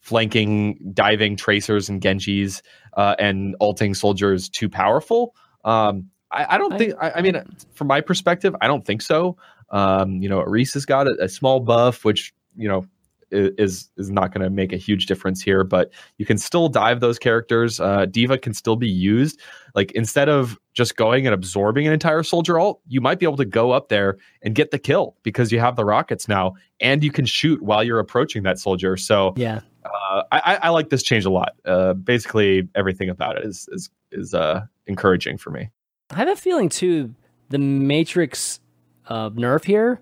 flanking 0.01 0.91
diving 0.93 1.37
tracers 1.37 1.87
and 1.87 2.01
Genjis 2.01 2.61
uh, 2.97 3.15
and 3.19 3.55
ulting 3.61 3.93
soldiers 3.93 4.49
too 4.49 4.67
powerful? 4.67 5.33
Um, 5.63 6.09
I, 6.29 6.55
I, 6.55 6.57
don't 6.57 6.77
think. 6.77 6.93
I, 6.99 7.11
I, 7.11 7.21
mean, 7.21 7.41
from 7.73 7.87
my 7.87 8.01
perspective, 8.01 8.53
I 8.59 8.67
don't 8.67 8.85
think 8.85 9.01
so. 9.01 9.37
Um, 9.69 10.21
you 10.21 10.27
know, 10.27 10.41
Reese 10.41 10.73
has 10.73 10.85
got 10.85 11.07
a, 11.07 11.15
a 11.21 11.29
small 11.29 11.61
buff, 11.61 12.03
which 12.03 12.33
you 12.55 12.67
know 12.67 12.85
is 13.31 13.89
is 13.97 14.11
not 14.11 14.31
going 14.33 14.43
to 14.43 14.49
make 14.49 14.71
a 14.71 14.77
huge 14.77 15.07
difference 15.07 15.41
here 15.41 15.63
but 15.63 15.91
you 16.17 16.25
can 16.25 16.37
still 16.37 16.69
dive 16.69 16.99
those 16.99 17.17
characters. 17.17 17.79
Uh, 17.79 18.05
D.Va 18.05 18.37
can 18.37 18.53
still 18.53 18.75
be 18.75 18.87
used. 18.87 19.39
Like 19.73 19.91
instead 19.93 20.29
of 20.29 20.59
just 20.73 20.95
going 20.95 21.25
and 21.25 21.33
absorbing 21.33 21.87
an 21.87 21.93
entire 21.93 22.23
soldier 22.23 22.59
ult 22.59 22.79
you 22.87 23.01
might 23.01 23.19
be 23.19 23.25
able 23.25 23.37
to 23.37 23.45
go 23.45 23.71
up 23.71 23.89
there 23.89 24.17
and 24.43 24.53
get 24.53 24.71
the 24.71 24.79
kill 24.79 25.15
because 25.23 25.51
you 25.51 25.59
have 25.59 25.75
the 25.75 25.85
rockets 25.85 26.27
now 26.27 26.53
and 26.79 27.03
you 27.03 27.11
can 27.11 27.25
shoot 27.25 27.61
while 27.61 27.83
you're 27.83 27.99
approaching 27.99 28.43
that 28.43 28.59
soldier. 28.59 28.97
So 28.97 29.33
yeah. 29.35 29.61
uh, 29.85 30.23
I, 30.31 30.59
I 30.63 30.69
like 30.69 30.89
this 30.89 31.03
change 31.03 31.25
a 31.25 31.31
lot. 31.31 31.55
Uh, 31.65 31.93
basically 31.93 32.69
everything 32.75 33.09
about 33.09 33.37
it 33.37 33.45
is 33.45 33.67
is 33.71 33.89
is 34.11 34.33
uh, 34.33 34.65
encouraging 34.85 35.37
for 35.37 35.49
me. 35.49 35.69
I 36.11 36.17
have 36.17 36.27
a 36.27 36.35
feeling 36.35 36.69
too 36.69 37.15
the 37.49 37.57
matrix 37.57 38.59
uh, 39.07 39.29
nerf 39.31 39.65
here 39.65 39.99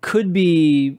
could 0.00 0.32
be 0.32 0.98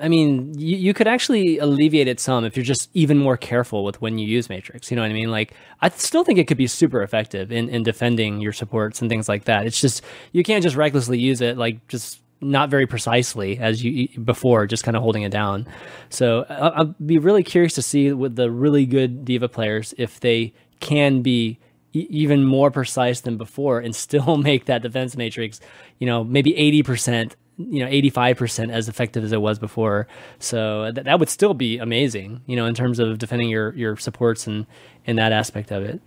I 0.00 0.08
mean, 0.08 0.58
you, 0.58 0.76
you 0.76 0.94
could 0.94 1.06
actually 1.06 1.58
alleviate 1.58 2.08
it 2.08 2.20
some 2.20 2.44
if 2.44 2.56
you're 2.56 2.64
just 2.64 2.90
even 2.94 3.18
more 3.18 3.36
careful 3.36 3.84
with 3.84 4.00
when 4.00 4.18
you 4.18 4.26
use 4.26 4.48
Matrix. 4.48 4.90
You 4.90 4.96
know 4.96 5.02
what 5.02 5.10
I 5.10 5.14
mean? 5.14 5.30
Like, 5.30 5.54
I 5.80 5.88
still 5.90 6.24
think 6.24 6.38
it 6.38 6.46
could 6.46 6.56
be 6.56 6.66
super 6.66 7.02
effective 7.02 7.52
in, 7.52 7.68
in 7.68 7.82
defending 7.82 8.40
your 8.40 8.52
supports 8.52 9.00
and 9.00 9.10
things 9.10 9.28
like 9.28 9.44
that. 9.44 9.66
It's 9.66 9.80
just, 9.80 10.02
you 10.32 10.42
can't 10.42 10.62
just 10.62 10.76
recklessly 10.76 11.18
use 11.18 11.40
it, 11.40 11.56
like, 11.56 11.86
just 11.88 12.20
not 12.40 12.68
very 12.68 12.86
precisely 12.86 13.58
as 13.58 13.84
you 13.84 14.08
before, 14.20 14.66
just 14.66 14.84
kind 14.84 14.96
of 14.96 15.02
holding 15.02 15.22
it 15.22 15.30
down. 15.30 15.66
So 16.10 16.44
I'll, 16.48 16.94
be 17.04 17.18
really 17.18 17.44
curious 17.44 17.74
to 17.74 17.82
see 17.82 18.12
with 18.12 18.36
the 18.36 18.50
really 18.50 18.84
good 18.84 19.24
D.Va 19.24 19.48
players 19.48 19.94
if 19.96 20.20
they 20.20 20.52
can 20.80 21.22
be 21.22 21.58
even 21.92 22.44
more 22.44 22.70
precise 22.70 23.20
than 23.20 23.36
before 23.36 23.78
and 23.78 23.94
still 23.94 24.36
make 24.38 24.64
that 24.66 24.82
defense 24.82 25.16
matrix, 25.16 25.60
you 25.98 26.06
know, 26.06 26.24
maybe 26.24 26.52
80% 26.52 27.34
you 27.58 27.84
know 27.84 27.90
85% 27.90 28.70
as 28.70 28.88
effective 28.88 29.24
as 29.24 29.32
it 29.32 29.40
was 29.40 29.58
before. 29.58 30.06
So 30.38 30.90
th- 30.92 31.04
that 31.04 31.18
would 31.18 31.28
still 31.28 31.54
be 31.54 31.78
amazing 31.78 32.42
you 32.46 32.56
know 32.56 32.66
in 32.66 32.74
terms 32.74 32.98
of 32.98 33.18
defending 33.18 33.48
your 33.48 33.74
your 33.74 33.96
supports 33.96 34.46
and 34.46 34.66
in 35.04 35.16
that 35.16 35.32
aspect 35.32 35.70
of 35.70 35.82
it. 35.82 36.00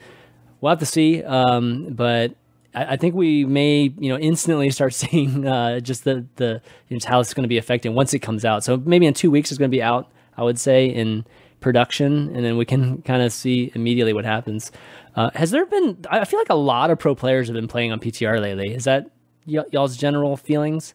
We'll 0.61 0.71
have 0.71 0.79
to 0.79 0.85
see 0.85 1.23
um, 1.23 1.89
but 1.91 2.35
I, 2.73 2.93
I, 2.93 2.97
think 2.97 3.15
we 3.15 3.45
may 3.45 3.93
you 3.97 4.09
know 4.09 4.17
instantly 4.17 4.69
start 4.71 4.93
seeing 5.03 5.47
uh, 5.47 5.79
just 5.79 6.03
the 6.03 6.25
the 6.35 6.61
you 6.89 6.97
know, 6.97 7.05
how 7.07 7.19
it's 7.19 7.33
going 7.33 7.43
to 7.43 7.49
be 7.49 7.57
affecting 7.57 7.93
once 7.93 8.13
it 8.13 8.19
comes 8.19 8.45
out. 8.45 8.63
So 8.63 8.77
maybe 8.77 9.05
in 9.05 9.13
two 9.13 9.31
weeks 9.31 9.51
it's 9.51 9.57
going 9.57 9.71
to 9.71 9.75
be 9.75 9.83
out 9.83 10.11
i 10.37 10.43
would 10.43 10.59
say 10.59 10.85
in 10.87 11.25
production 11.61 12.35
and 12.35 12.43
then 12.43 12.57
we 12.57 12.65
can 12.65 13.01
kind 13.03 13.21
of 13.21 13.31
see 13.31 13.71
immediately 13.75 14.13
what 14.13 14.25
happens. 14.25 14.71
Uh, 15.15 15.29
has 15.35 15.51
there 15.51 15.65
been 15.65 15.97
i 16.09 16.25
feel 16.25 16.39
like 16.39 16.49
a 16.49 16.55
lot 16.55 16.89
of 16.89 16.99
pro 16.99 17.15
players 17.15 17.47
have 17.47 17.55
been 17.55 17.67
playing 17.67 17.91
on 17.91 17.99
ptr 17.99 18.41
lately. 18.41 18.73
Is 18.73 18.83
that 18.83 19.09
y- 19.45 19.63
y'all's 19.71 19.95
general 19.95 20.35
feelings 20.35 20.93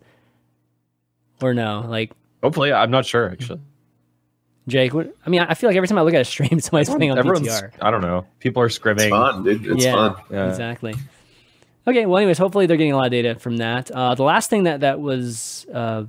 or 1.42 1.54
no? 1.54 1.84
Like, 1.86 2.12
hopefully, 2.42 2.72
I'm 2.72 2.90
not 2.90 3.06
sure 3.06 3.30
actually. 3.30 3.60
Jake, 4.68 4.94
what, 4.94 5.14
I 5.26 5.30
mean, 5.30 5.40
I 5.40 5.54
feel 5.54 5.68
like 5.68 5.76
every 5.76 5.88
time 5.88 5.98
I 5.98 6.02
look 6.02 6.14
at 6.14 6.20
a 6.20 6.24
stream, 6.24 6.60
somebody's 6.60 6.88
playing 6.88 7.10
on 7.10 7.18
PTR. 7.18 7.72
I 7.80 7.90
don't 7.90 8.02
know. 8.02 8.26
People 8.38 8.62
are 8.62 8.68
scrimming. 8.68 9.00
It's 9.00 9.08
fun, 9.08 9.42
dude. 9.42 9.66
It's 9.66 9.84
yeah, 9.84 9.94
fun. 9.94 10.16
Yeah, 10.30 10.48
exactly. 10.48 10.94
Okay, 11.86 12.06
well, 12.06 12.18
anyways, 12.18 12.38
hopefully 12.38 12.66
they're 12.66 12.76
getting 12.76 12.92
a 12.92 12.96
lot 12.96 13.06
of 13.06 13.10
data 13.10 13.34
from 13.36 13.56
that. 13.56 13.90
Uh, 13.90 14.14
the 14.14 14.22
last 14.22 14.50
thing 14.50 14.64
that 14.64 14.80
that 14.80 15.00
was 15.00 15.66
uh, 15.72 16.04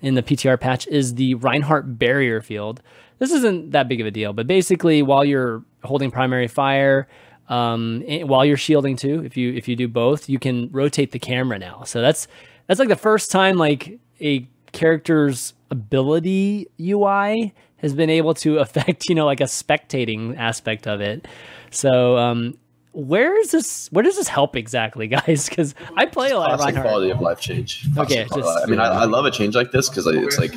in 0.00 0.14
the 0.14 0.22
PTR 0.22 0.58
patch 0.58 0.86
is 0.86 1.14
the 1.14 1.34
Reinhardt 1.34 1.98
barrier 1.98 2.40
field. 2.40 2.82
This 3.18 3.32
isn't 3.32 3.72
that 3.72 3.88
big 3.88 4.00
of 4.00 4.06
a 4.06 4.10
deal, 4.10 4.32
but 4.32 4.46
basically, 4.46 5.02
while 5.02 5.24
you're 5.24 5.64
holding 5.82 6.10
primary 6.10 6.48
fire, 6.48 7.08
um, 7.48 8.02
while 8.24 8.44
you're 8.44 8.56
shielding 8.56 8.96
too, 8.96 9.24
if 9.24 9.36
you 9.36 9.52
if 9.54 9.68
you 9.68 9.76
do 9.76 9.88
both, 9.88 10.28
you 10.28 10.38
can 10.38 10.70
rotate 10.70 11.12
the 11.12 11.18
camera 11.18 11.58
now. 11.58 11.82
So 11.84 12.00
that's 12.00 12.28
that's 12.66 12.78
like 12.78 12.88
the 12.88 12.96
first 12.96 13.30
time 13.30 13.56
like 13.56 13.98
a 14.20 14.46
character's 14.72 15.54
ability 15.70 16.68
UI 16.80 17.54
has 17.78 17.94
been 17.94 18.10
able 18.10 18.34
to 18.34 18.58
affect, 18.58 19.08
you 19.08 19.14
know, 19.14 19.26
like 19.26 19.40
a 19.40 19.44
spectating 19.44 20.36
aspect 20.36 20.86
of 20.86 21.00
it. 21.00 21.26
So, 21.70 22.16
um, 22.16 22.56
where 22.92 23.38
is 23.38 23.50
this? 23.50 23.88
Where 23.92 24.02
does 24.02 24.16
this 24.16 24.28
help 24.28 24.56
exactly, 24.56 25.06
guys? 25.08 25.48
Because 25.48 25.74
I 25.96 26.06
play 26.06 26.30
a 26.30 26.38
lot 26.38 26.52
of 26.52 26.60
Reinhardt. 26.60 26.86
quality 26.86 27.10
of 27.10 27.20
life 27.20 27.40
change. 27.40 27.86
Okay, 27.96 28.26
just, 28.34 28.58
I 28.62 28.66
mean, 28.66 28.80
I, 28.80 28.86
I, 28.86 29.04
love 29.04 29.26
a 29.26 29.30
change 29.30 29.54
like 29.54 29.70
this 29.70 29.88
because 29.88 30.06
it's 30.06 30.38
like 30.38 30.54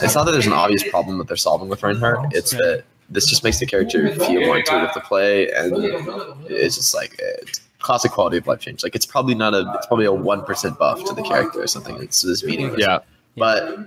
it's 0.00 0.14
not 0.14 0.24
that 0.24 0.32
there's 0.32 0.46
an 0.46 0.52
obvious 0.52 0.82
problem 0.88 1.18
that 1.18 1.28
they're 1.28 1.36
solving 1.36 1.68
with 1.68 1.82
Reinhardt. 1.82 2.34
It's 2.34 2.50
that 2.50 2.84
this 3.10 3.26
just 3.26 3.44
makes 3.44 3.60
the 3.60 3.66
character 3.66 4.12
feel 4.14 4.40
more 4.40 4.58
intuitive 4.58 4.92
to 4.92 5.00
play, 5.00 5.50
and 5.52 5.72
it's 6.48 6.76
just 6.76 6.94
like 6.94 7.14
it's 7.18 7.60
classic 7.82 8.12
quality 8.12 8.38
of 8.38 8.46
life 8.46 8.60
change. 8.60 8.82
Like 8.82 8.94
it's 8.94 9.06
probably 9.06 9.34
not 9.34 9.54
a 9.54 9.70
it's 9.76 9.86
probably 9.86 10.06
a 10.06 10.12
one 10.12 10.44
percent 10.44 10.78
buff 10.78 11.04
to 11.04 11.14
the 11.14 11.22
character 11.22 11.62
or 11.62 11.66
something. 11.66 11.96
It's 12.02 12.22
this 12.22 12.42
meaningless. 12.44 12.80
Yeah. 12.80 13.00
But 13.36 13.78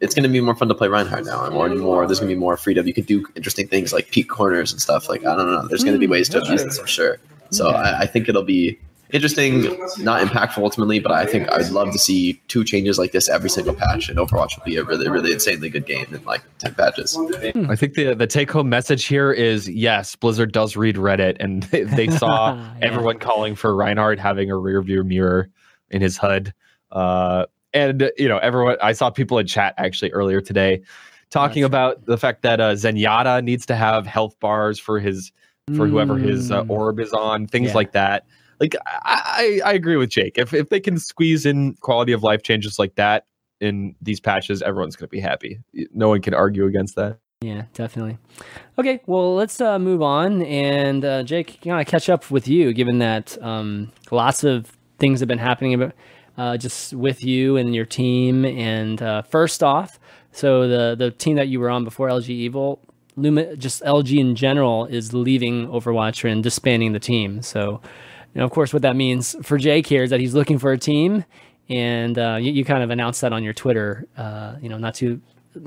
it's 0.00 0.14
going 0.14 0.24
to 0.24 0.28
be 0.28 0.40
more 0.40 0.54
fun 0.54 0.68
to 0.68 0.74
play 0.74 0.88
Reinhardt 0.88 1.24
now, 1.24 1.44
and 1.44 1.54
more 1.54 1.66
and 1.66 1.80
more. 1.80 2.06
There's 2.06 2.20
going 2.20 2.28
to 2.28 2.34
be 2.34 2.38
more 2.38 2.56
freedom. 2.56 2.86
You 2.86 2.94
can 2.94 3.04
do 3.04 3.26
interesting 3.34 3.68
things 3.68 3.92
like 3.92 4.10
peek 4.10 4.28
corners 4.28 4.72
and 4.72 4.80
stuff. 4.80 5.08
Like 5.08 5.24
I 5.24 5.34
don't 5.34 5.50
know. 5.50 5.66
There's 5.68 5.84
going 5.84 5.94
to 5.94 5.98
be 5.98 6.06
hmm, 6.06 6.12
ways 6.12 6.28
to 6.30 6.42
abuse 6.42 6.64
this, 6.64 6.78
I'm 6.78 6.86
sure. 6.86 7.18
So 7.50 7.70
I, 7.70 8.00
I 8.00 8.06
think 8.06 8.28
it'll 8.28 8.42
be 8.42 8.78
interesting, 9.10 9.62
not 9.98 10.22
impactful 10.22 10.62
ultimately, 10.62 10.98
but 10.98 11.12
I 11.12 11.26
think 11.26 11.50
I'd 11.52 11.70
love 11.70 11.92
to 11.92 11.98
see 11.98 12.40
two 12.48 12.64
changes 12.64 12.98
like 12.98 13.12
this 13.12 13.28
every 13.28 13.50
single 13.50 13.74
patch, 13.74 14.08
and 14.08 14.18
Overwatch 14.18 14.56
will 14.56 14.64
be 14.64 14.76
a 14.76 14.84
really, 14.84 15.08
really 15.08 15.32
insanely 15.32 15.68
good 15.68 15.86
game 15.86 16.06
in 16.12 16.24
like 16.24 16.42
ten 16.58 16.74
patches. 16.74 17.16
I 17.16 17.76
think 17.76 17.94
the 17.94 18.14
the 18.14 18.26
take 18.26 18.50
home 18.50 18.68
message 18.68 19.06
here 19.06 19.32
is 19.32 19.68
yes, 19.68 20.16
Blizzard 20.16 20.52
does 20.52 20.76
read 20.76 20.96
Reddit, 20.96 21.36
and 21.40 21.62
they, 21.64 21.82
they 21.84 22.08
saw 22.08 22.54
yeah. 22.56 22.74
everyone 22.82 23.18
calling 23.18 23.54
for 23.54 23.74
Reinhardt 23.74 24.18
having 24.18 24.50
a 24.50 24.56
rear 24.56 24.82
view 24.82 25.04
mirror 25.04 25.48
in 25.90 26.02
his 26.02 26.16
HUD. 26.16 26.52
Uh, 26.90 27.46
and 27.72 28.10
you 28.16 28.28
know, 28.28 28.38
everyone. 28.38 28.76
I 28.82 28.92
saw 28.92 29.10
people 29.10 29.38
in 29.38 29.46
chat 29.46 29.74
actually 29.76 30.12
earlier 30.12 30.40
today 30.40 30.82
talking 31.30 31.62
That's 31.62 31.68
about 31.68 32.06
the 32.06 32.16
fact 32.16 32.42
that 32.42 32.60
uh, 32.60 32.72
Zenyatta 32.72 33.42
needs 33.42 33.66
to 33.66 33.76
have 33.76 34.06
health 34.06 34.38
bars 34.40 34.78
for 34.78 34.98
his 34.98 35.32
for 35.74 35.88
whoever 35.88 36.16
his 36.16 36.52
uh, 36.52 36.62
mm. 36.62 36.70
orb 36.70 37.00
is 37.00 37.12
on, 37.12 37.48
things 37.48 37.70
yeah. 37.70 37.74
like 37.74 37.90
that 37.90 38.24
like 38.60 38.74
I, 38.86 39.60
I 39.64 39.72
agree 39.72 39.96
with 39.96 40.10
Jake. 40.10 40.38
If 40.38 40.52
if 40.54 40.68
they 40.68 40.80
can 40.80 40.98
squeeze 40.98 41.46
in 41.46 41.74
quality 41.74 42.12
of 42.12 42.22
life 42.22 42.42
changes 42.42 42.78
like 42.78 42.94
that 42.96 43.26
in 43.60 43.94
these 44.02 44.20
patches, 44.20 44.62
everyone's 44.62 44.96
going 44.96 45.08
to 45.08 45.10
be 45.10 45.20
happy. 45.20 45.60
No 45.92 46.08
one 46.08 46.22
can 46.22 46.34
argue 46.34 46.66
against 46.66 46.96
that. 46.96 47.18
Yeah, 47.42 47.64
definitely. 47.74 48.18
Okay, 48.78 49.00
well, 49.06 49.34
let's 49.34 49.60
uh, 49.60 49.78
move 49.78 50.02
on. 50.02 50.42
And 50.42 51.04
uh, 51.04 51.22
Jake, 51.22 51.60
can 51.60 51.72
I 51.72 51.84
catch 51.84 52.08
up 52.08 52.30
with 52.30 52.48
you, 52.48 52.72
given 52.72 52.98
that 52.98 53.40
um, 53.42 53.92
lots 54.10 54.42
of 54.42 54.72
things 54.98 55.20
have 55.20 55.28
been 55.28 55.38
happening 55.38 55.74
about, 55.74 55.92
uh, 56.38 56.56
just 56.56 56.94
with 56.94 57.22
you 57.22 57.56
and 57.56 57.74
your 57.74 57.84
team. 57.84 58.44
And 58.44 59.02
uh, 59.02 59.22
first 59.22 59.62
off, 59.62 59.98
so 60.32 60.68
the 60.68 60.94
the 60.96 61.10
team 61.10 61.36
that 61.36 61.48
you 61.48 61.60
were 61.60 61.70
on 61.70 61.84
before 61.84 62.08
LG 62.08 62.28
Evil, 62.28 62.80
Luma, 63.16 63.56
just 63.56 63.82
LG 63.82 64.18
in 64.18 64.34
general 64.34 64.84
is 64.86 65.14
leaving 65.14 65.66
Overwatch 65.68 66.30
and 66.30 66.42
disbanding 66.42 66.92
the 66.92 67.00
team. 67.00 67.42
So, 67.42 67.80
you 68.36 68.40
know, 68.40 68.44
of 68.44 68.50
course, 68.50 68.74
what 68.74 68.82
that 68.82 68.96
means 68.96 69.34
for 69.40 69.56
Jake 69.56 69.86
here 69.86 70.02
is 70.02 70.10
that 70.10 70.20
he's 70.20 70.34
looking 70.34 70.58
for 70.58 70.70
a 70.70 70.76
team, 70.76 71.24
and 71.70 72.18
uh, 72.18 72.36
you, 72.38 72.52
you, 72.52 72.66
kind 72.66 72.82
of 72.82 72.90
announced 72.90 73.22
that 73.22 73.32
on 73.32 73.42
your 73.42 73.54
Twitter, 73.54 74.06
uh, 74.18 74.56
you 74.60 74.68
know, 74.68 74.76
not 74.76 74.94
too 74.94 75.22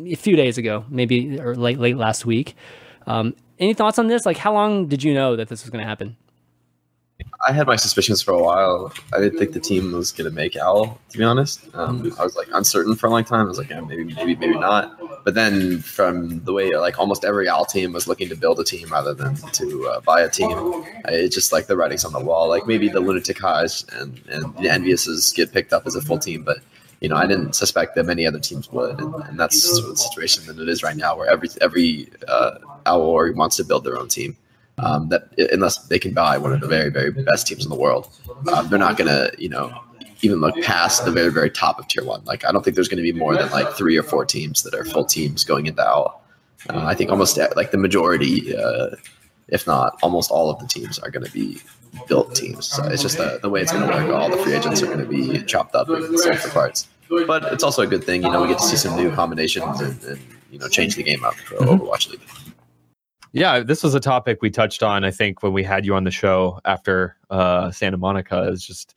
a 0.05 0.13
few 0.13 0.35
days 0.35 0.59
ago, 0.59 0.85
maybe 0.87 1.39
or 1.39 1.55
late 1.55 1.79
late 1.79 1.97
last 1.97 2.27
week. 2.27 2.55
Um, 3.07 3.33
any 3.57 3.73
thoughts 3.73 3.97
on 3.97 4.05
this? 4.05 4.23
Like, 4.23 4.37
how 4.37 4.53
long 4.53 4.85
did 4.85 5.01
you 5.01 5.15
know 5.15 5.35
that 5.35 5.47
this 5.49 5.63
was 5.63 5.71
going 5.71 5.83
to 5.83 5.87
happen? 5.87 6.15
I 7.47 7.51
had 7.51 7.67
my 7.67 7.75
suspicions 7.75 8.21
for 8.21 8.31
a 8.31 8.41
while. 8.41 8.93
I 9.13 9.19
didn't 9.19 9.39
think 9.39 9.53
the 9.53 9.59
team 9.59 9.91
was 9.91 10.11
going 10.11 10.29
to 10.29 10.35
make 10.35 10.55
OWL, 10.55 10.99
to 11.09 11.17
be 11.17 11.23
honest. 11.23 11.67
Um, 11.73 12.13
I 12.19 12.23
was 12.23 12.35
like 12.35 12.47
uncertain 12.53 12.95
for 12.95 13.07
a 13.07 13.09
long 13.09 13.23
time. 13.23 13.45
I 13.45 13.49
was 13.49 13.57
like, 13.57 13.69
yeah, 13.69 13.81
maybe, 13.81 14.13
maybe, 14.13 14.35
maybe 14.35 14.57
not. 14.57 14.99
But 15.25 15.35
then 15.35 15.79
from 15.79 16.43
the 16.43 16.53
way 16.53 16.75
like 16.77 16.99
almost 16.99 17.25
every 17.25 17.47
OWL 17.47 17.65
team 17.65 17.91
was 17.93 18.07
looking 18.07 18.29
to 18.29 18.35
build 18.35 18.59
a 18.59 18.63
team 18.63 18.89
rather 18.89 19.13
than 19.13 19.35
to 19.35 19.87
uh, 19.87 19.99
buy 20.01 20.21
a 20.21 20.29
team, 20.29 20.83
it's 21.05 21.35
just 21.35 21.51
like 21.51 21.67
the 21.67 21.75
writing's 21.75 22.05
on 22.05 22.13
the 22.13 22.19
wall. 22.19 22.49
Like 22.49 22.67
maybe 22.67 22.87
the 22.89 22.99
Lunatic-Hais 22.99 23.85
and, 23.93 24.21
and 24.29 24.43
the 24.57 24.69
Enviouses 24.69 25.33
get 25.33 25.51
picked 25.51 25.73
up 25.73 25.87
as 25.87 25.95
a 25.95 26.01
full 26.01 26.19
team, 26.19 26.43
but 26.43 26.59
you 27.01 27.07
know, 27.07 27.15
I 27.15 27.27
didn't 27.27 27.53
suspect 27.53 27.95
that 27.95 28.05
many 28.05 28.27
other 28.27 28.39
teams 28.39 28.69
would, 28.73 28.99
and, 28.99 29.15
and 29.23 29.39
that's 29.39 29.63
sort 29.63 29.85
of 29.85 29.91
the 29.91 29.95
situation 29.95 30.45
that 30.47 30.61
it 30.61 30.67
is 30.67 30.83
right 30.83 30.97
now, 30.97 31.15
where 31.15 31.29
every 31.29 31.49
every 31.61 32.09
uh, 32.27 32.57
OWL 32.85 33.01
org 33.01 33.37
wants 33.37 33.55
to 33.55 33.63
build 33.63 33.85
their 33.85 33.97
own 33.97 34.09
team 34.09 34.35
um, 34.81 35.09
that 35.09 35.29
unless 35.51 35.77
they 35.87 35.99
can 35.99 36.13
buy 36.13 36.37
one 36.37 36.53
of 36.53 36.61
the 36.61 36.67
very 36.67 36.89
very 36.89 37.11
best 37.11 37.47
teams 37.47 37.63
in 37.63 37.69
the 37.69 37.77
world, 37.77 38.09
um, 38.53 38.67
they're 38.69 38.79
not 38.79 38.97
gonna 38.97 39.29
you 39.37 39.49
know 39.49 39.71
even 40.21 40.41
look 40.41 40.55
past 40.61 41.05
the 41.05 41.11
very 41.11 41.31
very 41.31 41.49
top 41.49 41.79
of 41.79 41.87
tier 41.87 42.03
one. 42.03 42.23
Like 42.25 42.45
I 42.45 42.51
don't 42.51 42.63
think 42.63 42.75
there's 42.75 42.87
going 42.87 43.03
to 43.03 43.03
be 43.03 43.17
more 43.17 43.35
than 43.35 43.49
like 43.51 43.71
three 43.73 43.97
or 43.97 44.03
four 44.03 44.25
teams 44.25 44.63
that 44.63 44.73
are 44.73 44.85
full 44.85 45.05
teams 45.05 45.43
going 45.43 45.65
into 45.67 45.81
OWL. 45.81 46.21
Uh, 46.69 46.85
I 46.85 46.93
think 46.93 47.09
almost 47.09 47.37
like 47.55 47.71
the 47.71 47.77
majority, 47.77 48.55
uh, 48.55 48.89
if 49.47 49.65
not 49.65 49.97
almost 50.03 50.29
all 50.29 50.49
of 50.49 50.59
the 50.59 50.67
teams, 50.67 50.99
are 50.99 51.09
going 51.09 51.25
to 51.25 51.31
be 51.31 51.59
built 52.07 52.35
teams. 52.35 52.67
So 52.67 52.83
it's 52.85 53.01
just 53.01 53.17
the, 53.17 53.39
the 53.41 53.49
way 53.49 53.61
it's 53.61 53.71
going 53.71 53.87
to 53.87 53.95
work. 53.95 54.13
All 54.13 54.29
the 54.29 54.37
free 54.37 54.53
agents 54.53 54.81
are 54.81 54.87
going 54.87 54.99
to 54.99 55.05
be 55.05 55.41
chopped 55.43 55.73
up 55.73 55.87
and 55.89 56.19
sold 56.19 56.37
for 56.39 56.49
parts. 56.49 56.87
But 57.09 57.51
it's 57.53 57.63
also 57.63 57.81
a 57.81 57.87
good 57.87 58.03
thing, 58.03 58.23
you 58.23 58.29
know, 58.29 58.41
we 58.41 58.49
get 58.49 58.59
to 58.59 58.63
see 58.63 58.75
some 58.75 58.95
new 58.95 59.11
combinations 59.11 59.79
and, 59.81 60.03
and 60.03 60.19
you 60.51 60.59
know 60.59 60.67
change 60.67 60.95
the 60.95 61.03
game 61.03 61.23
up 61.23 61.33
for. 61.35 61.55
Overwatch 61.55 62.09
League. 62.09 62.21
Yeah, 63.31 63.59
this 63.59 63.83
was 63.83 63.93
a 63.93 63.99
topic 63.99 64.39
we 64.41 64.49
touched 64.49 64.81
on. 64.81 65.03
I 65.03 65.11
think 65.11 65.43
when 65.43 65.53
we 65.53 65.63
had 65.63 65.85
you 65.85 65.95
on 65.95 66.03
the 66.03 66.11
show 66.11 66.59
after 66.65 67.15
uh, 67.29 67.71
Santa 67.71 67.97
Monica, 67.97 68.49
it's 68.51 68.65
just 68.65 68.95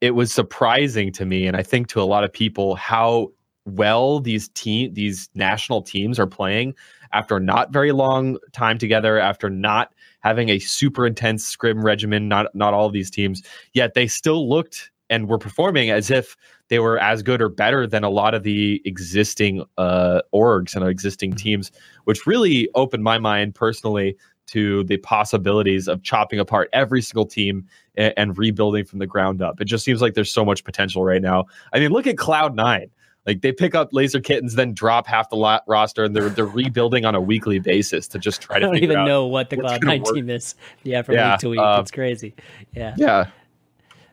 it 0.00 0.14
was 0.14 0.32
surprising 0.32 1.10
to 1.12 1.24
me, 1.24 1.46
and 1.46 1.56
I 1.56 1.62
think 1.62 1.88
to 1.88 2.00
a 2.00 2.04
lot 2.04 2.22
of 2.22 2.32
people 2.32 2.76
how 2.76 3.32
well 3.64 4.20
these 4.20 4.48
team 4.50 4.94
these 4.94 5.28
national 5.34 5.82
teams 5.82 6.20
are 6.20 6.26
playing 6.26 6.74
after 7.12 7.40
not 7.40 7.72
very 7.72 7.90
long 7.90 8.38
time 8.52 8.78
together, 8.78 9.18
after 9.18 9.50
not 9.50 9.92
having 10.20 10.48
a 10.48 10.60
super 10.60 11.04
intense 11.06 11.44
scrim 11.44 11.84
regimen. 11.84 12.28
Not 12.28 12.54
not 12.54 12.74
all 12.74 12.86
of 12.86 12.92
these 12.92 13.10
teams, 13.10 13.42
yet 13.72 13.94
they 13.94 14.06
still 14.06 14.48
looked 14.48 14.90
and 15.10 15.28
were 15.28 15.38
performing 15.38 15.90
as 15.90 16.10
if 16.10 16.36
they 16.68 16.78
were 16.78 16.98
as 16.98 17.22
good 17.22 17.40
or 17.40 17.48
better 17.48 17.86
than 17.86 18.04
a 18.04 18.10
lot 18.10 18.34
of 18.34 18.42
the 18.42 18.82
existing 18.84 19.64
uh, 19.78 20.20
orgs 20.34 20.74
and 20.74 20.86
existing 20.86 21.30
mm-hmm. 21.30 21.38
teams, 21.38 21.72
which 22.04 22.26
really 22.26 22.68
opened 22.74 23.04
my 23.04 23.18
mind 23.18 23.54
personally 23.54 24.16
to 24.46 24.84
the 24.84 24.96
possibilities 24.98 25.88
of 25.88 26.02
chopping 26.02 26.38
apart 26.38 26.68
every 26.72 27.02
single 27.02 27.26
team 27.26 27.66
and, 27.96 28.14
and, 28.16 28.38
rebuilding 28.38 28.84
from 28.84 29.00
the 29.00 29.06
ground 29.06 29.42
up. 29.42 29.60
It 29.60 29.64
just 29.64 29.84
seems 29.84 30.00
like 30.00 30.14
there's 30.14 30.32
so 30.32 30.44
much 30.44 30.62
potential 30.62 31.04
right 31.04 31.20
now. 31.20 31.46
I 31.72 31.80
mean, 31.80 31.90
look 31.90 32.06
at 32.06 32.16
Cloud 32.16 32.54
Nine. 32.54 32.90
Like 33.26 33.40
they 33.40 33.50
pick 33.50 33.74
up 33.74 33.88
laser 33.90 34.20
kittens, 34.20 34.54
then 34.54 34.72
drop 34.72 35.08
half 35.08 35.30
the 35.30 35.36
lot 35.36 35.64
roster, 35.66 36.04
and 36.04 36.14
they're 36.14 36.28
they're 36.28 36.46
rebuilding 36.46 37.04
on 37.04 37.16
a 37.16 37.20
weekly 37.20 37.58
basis 37.58 38.06
to 38.08 38.20
just 38.20 38.40
try 38.42 38.60
to. 38.60 38.64
I 38.64 38.68
don't 38.68 38.78
even 38.78 39.04
know 39.04 39.26
what 39.26 39.50
the 39.50 39.56
Cloud 39.56 39.82
Nine 39.82 40.04
team 40.04 40.30
is. 40.30 40.54
Yeah, 40.84 41.02
from 41.02 41.16
yeah, 41.16 41.32
week 41.32 41.40
to 41.40 41.48
week, 41.48 41.58
uh, 41.58 41.78
it's 41.80 41.90
crazy. 41.90 42.34
Yeah, 42.72 42.94
yeah 42.96 43.30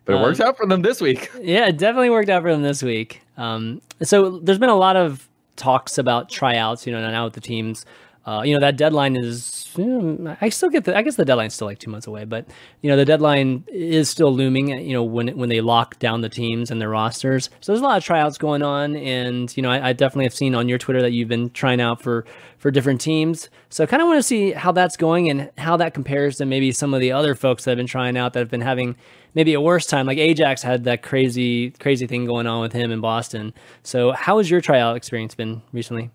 but 0.05 0.13
it 0.13 0.17
um, 0.17 0.21
works 0.23 0.39
out 0.39 0.57
for 0.57 0.65
them 0.65 0.81
this 0.81 1.01
week. 1.01 1.31
Yeah, 1.41 1.67
it 1.67 1.77
definitely 1.77 2.09
worked 2.09 2.29
out 2.29 2.41
for 2.41 2.51
them 2.51 2.61
this 2.61 2.81
week. 2.81 3.21
Um, 3.37 3.81
so 4.01 4.39
there's 4.39 4.59
been 4.59 4.69
a 4.69 4.75
lot 4.75 4.95
of 4.95 5.27
talks 5.55 5.97
about 5.97 6.29
tryouts, 6.29 6.85
you 6.87 6.93
know, 6.93 6.99
now 6.99 7.25
with 7.25 7.33
the 7.33 7.41
teams. 7.41 7.85
Uh, 8.25 8.41
you 8.45 8.53
know, 8.53 8.59
that 8.61 8.77
deadline 8.77 9.17
is, 9.17 9.69
you 9.77 9.85
know, 9.85 10.37
I 10.39 10.47
still 10.47 10.69
get 10.69 10.85
the, 10.85 10.95
I 10.95 11.01
guess 11.01 11.17
the 11.17 11.25
deadline's 11.25 11.55
still 11.55 11.67
like 11.67 11.79
two 11.79 11.91
months 11.91 12.07
away, 12.07 12.23
but, 12.23 12.47
you 12.81 12.89
know, 12.89 12.95
the 12.95 13.03
deadline 13.03 13.65
is 13.67 14.09
still 14.09 14.33
looming, 14.33 14.69
you 14.69 14.93
know, 14.93 15.03
when, 15.03 15.37
when 15.37 15.49
they 15.49 15.59
lock 15.59 15.99
down 15.99 16.21
the 16.21 16.29
teams 16.29 16.71
and 16.71 16.79
their 16.79 16.87
rosters. 16.87 17.49
So 17.59 17.73
there's 17.73 17.81
a 17.81 17.83
lot 17.83 17.97
of 17.97 18.03
tryouts 18.05 18.37
going 18.37 18.63
on. 18.63 18.95
And, 18.95 19.55
you 19.57 19.61
know, 19.61 19.69
I, 19.69 19.89
I 19.89 19.93
definitely 19.93 20.23
have 20.23 20.33
seen 20.33 20.55
on 20.55 20.69
your 20.69 20.77
Twitter 20.77 21.01
that 21.01 21.11
you've 21.11 21.27
been 21.27 21.49
trying 21.49 21.81
out 21.81 22.01
for, 22.01 22.25
for 22.57 22.71
different 22.71 23.01
teams. 23.01 23.49
So 23.69 23.83
I 23.83 23.87
kind 23.87 24.01
of 24.01 24.07
want 24.07 24.19
to 24.19 24.23
see 24.23 24.53
how 24.53 24.71
that's 24.71 24.95
going 24.95 25.29
and 25.29 25.51
how 25.57 25.75
that 25.75 25.93
compares 25.93 26.37
to 26.37 26.45
maybe 26.45 26.71
some 26.71 26.93
of 26.93 27.01
the 27.01 27.11
other 27.11 27.35
folks 27.35 27.65
that 27.65 27.71
have 27.71 27.77
been 27.77 27.87
trying 27.87 28.15
out 28.15 28.31
that 28.33 28.39
have 28.39 28.51
been 28.51 28.61
having 28.61 28.95
maybe 29.33 29.53
a 29.53 29.59
worse 29.59 29.85
time. 29.85 30.05
Like 30.05 30.17
Ajax 30.17 30.61
had 30.61 30.85
that 30.85 31.03
crazy, 31.03 31.71
crazy 31.71 32.07
thing 32.07 32.25
going 32.25 32.47
on 32.47 32.61
with 32.61 32.71
him 32.71 32.89
in 32.89 33.01
Boston. 33.01 33.53
So 33.81 34.13
how 34.13 34.37
has 34.37 34.49
your 34.49 34.61
tryout 34.61 34.95
experience 34.95 35.35
been 35.35 35.61
recently? 35.73 36.09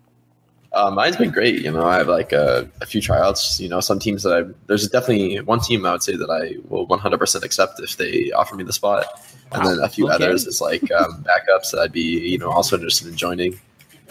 Uh, 0.71 0.91
mine's 0.91 1.17
been 1.17 1.31
great. 1.31 1.63
You 1.63 1.71
know, 1.71 1.85
I 1.85 1.97
have 1.97 2.07
like 2.07 2.31
a, 2.31 2.69
a, 2.79 2.85
few 2.85 3.01
tryouts. 3.01 3.59
You 3.59 3.69
know, 3.69 3.79
some 3.79 3.97
teams 3.97 4.21
that 4.23 4.33
I 4.33 4.53
there's 4.67 4.87
definitely 4.87 5.39
one 5.41 5.59
team 5.59 5.85
I 5.85 5.93
would 5.93 6.03
say 6.03 6.15
that 6.15 6.29
I 6.29 6.61
will 6.69 6.87
100% 6.87 7.43
accept 7.43 7.79
if 7.79 7.97
they 7.97 8.31
offer 8.31 8.55
me 8.55 8.63
the 8.63 8.73
spot, 8.73 9.05
and 9.51 9.63
wow. 9.63 9.69
then 9.69 9.79
a 9.79 9.89
few 9.89 10.05
okay. 10.05 10.15
others 10.15 10.45
is 10.45 10.61
like 10.61 10.83
um, 10.91 11.23
backups 11.27 11.71
that 11.71 11.79
I'd 11.81 11.91
be 11.91 12.29
you 12.29 12.37
know 12.37 12.51
also 12.51 12.75
interested 12.75 13.07
in 13.07 13.15
joining. 13.15 13.59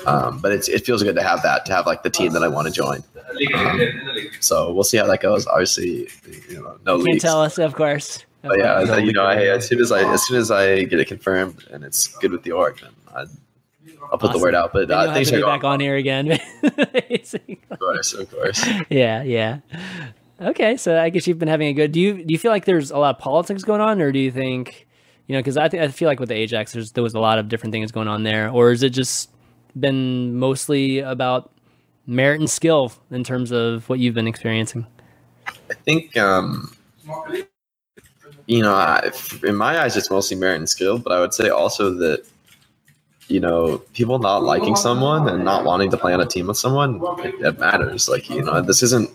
Um, 0.07 0.39
but 0.39 0.53
it's, 0.53 0.69
it 0.69 0.87
feels 0.87 1.03
good 1.03 1.17
to 1.17 1.23
have 1.23 1.43
that 1.43 1.67
to 1.67 1.73
have 1.73 1.87
like 1.87 2.03
the 2.03 2.11
team 2.11 2.33
that 2.33 2.43
I 2.43 2.49
want 2.49 2.69
to 2.69 2.73
join. 2.73 3.03
Um, 3.55 3.81
so 4.41 4.73
we'll 4.73 4.85
see 4.85 4.97
how 4.97 5.07
that 5.07 5.21
goes. 5.21 5.47
Obviously, 5.47 6.09
you 6.49 6.63
know, 6.63 6.79
no 6.87 6.99
you 6.99 7.05
Can't 7.05 7.21
tell 7.21 7.43
us, 7.43 7.59
of 7.59 7.75
course. 7.75 8.19
Of 8.43 8.51
but 8.51 8.59
yeah, 8.59 8.85
course. 8.85 9.01
you 9.03 9.13
know, 9.13 9.25
I, 9.25 9.37
as 9.47 9.67
soon 9.67 9.81
as 9.81 9.91
I 9.91 10.13
as 10.13 10.27
soon 10.27 10.39
as 10.39 10.51
I 10.51 10.85
get 10.85 11.01
it 11.01 11.07
confirmed 11.07 11.67
and 11.71 11.85
it's 11.85 12.09
good 12.19 12.33
with 12.33 12.43
the 12.43 12.53
org, 12.53 12.81
then 12.81 12.93
i 13.15 13.25
will 14.11 14.19
put 14.19 14.31
awesome. 14.31 14.41
the 14.41 14.45
word 14.45 14.55
out. 14.55 14.73
But 14.73 14.91
uh, 14.91 15.13
things 15.15 15.33
are 15.33 15.41
back 15.41 15.65
on 15.65 15.81
here 15.81 15.97
again. 15.97 16.33
of 16.63 17.79
course, 17.79 18.13
of 18.13 18.31
course. 18.31 18.67
Yeah, 18.91 19.23
yeah. 19.23 19.61
Okay, 20.41 20.77
so 20.77 21.01
I 21.01 21.11
guess 21.11 21.27
you've 21.27 21.39
been 21.39 21.49
having 21.49 21.69
a 21.69 21.73
good. 21.73 21.93
Do 21.93 22.01
you 22.01 22.25
do 22.25 22.33
you 22.33 22.39
feel 22.39 22.51
like 22.51 22.65
there's 22.65 22.91
a 22.91 22.99
lot 22.99 23.15
of 23.17 23.21
politics 23.21 23.65
going 23.65 23.81
on, 23.81 24.01
or 24.01 24.13
do 24.13 24.19
you 24.19 24.31
think, 24.31 24.87
you 25.27 25.35
know, 25.35 25.41
because 25.41 25.57
I 25.57 25.69
think 25.69 25.83
I 25.83 25.89
feel 25.89 26.09
like 26.09 26.21
with 26.21 26.29
the 26.29 26.37
Ajax, 26.37 26.73
there's 26.73 26.93
there 26.93 27.03
was 27.03 27.15
a 27.15 27.21
lot 27.21 27.39
of 27.39 27.49
different 27.49 27.73
things 27.73 27.91
going 27.91 28.09
on 28.09 28.23
there, 28.23 28.49
or 28.51 28.71
is 28.71 28.83
it 28.83 28.91
just 28.91 29.31
been 29.79 30.37
mostly 30.37 31.01
about 31.01 31.53
merit 32.07 32.41
and 32.41 32.51
skill 32.51 32.93
in 33.11 33.23
terms 33.23 33.53
of 33.53 33.89
what 33.89 33.99
you've 33.99 34.15
been 34.15 34.27
experiencing? 34.27 34.87
I 35.47 35.75
think, 35.75 36.17
um, 36.17 36.73
you 38.47 38.63
know, 38.63 38.75
I, 38.75 39.13
in 39.45 39.55
my 39.55 39.81
eyes, 39.81 39.97
it's 39.97 40.11
mostly 40.11 40.37
merit 40.37 40.57
and 40.57 40.69
skill, 40.69 40.99
but 40.99 41.13
I 41.13 41.21
would 41.21 41.35
say 41.35 41.51
also 41.51 41.91
that, 41.95 42.27
you 43.29 43.41
know, 43.41 43.79
people 43.93 44.19
not 44.19 44.43
liking 44.43 44.77
someone 44.77 45.29
and 45.29 45.45
not 45.45 45.65
wanting 45.65 45.91
to 45.91 45.97
play 45.97 46.13
on 46.13 46.21
a 46.21 46.27
team 46.27 46.47
with 46.47 46.57
someone, 46.57 47.01
it, 47.21 47.35
it 47.41 47.59
matters. 47.59 48.09
Like, 48.09 48.29
you 48.31 48.43
know, 48.43 48.61
this 48.63 48.83
isn't 48.83 49.11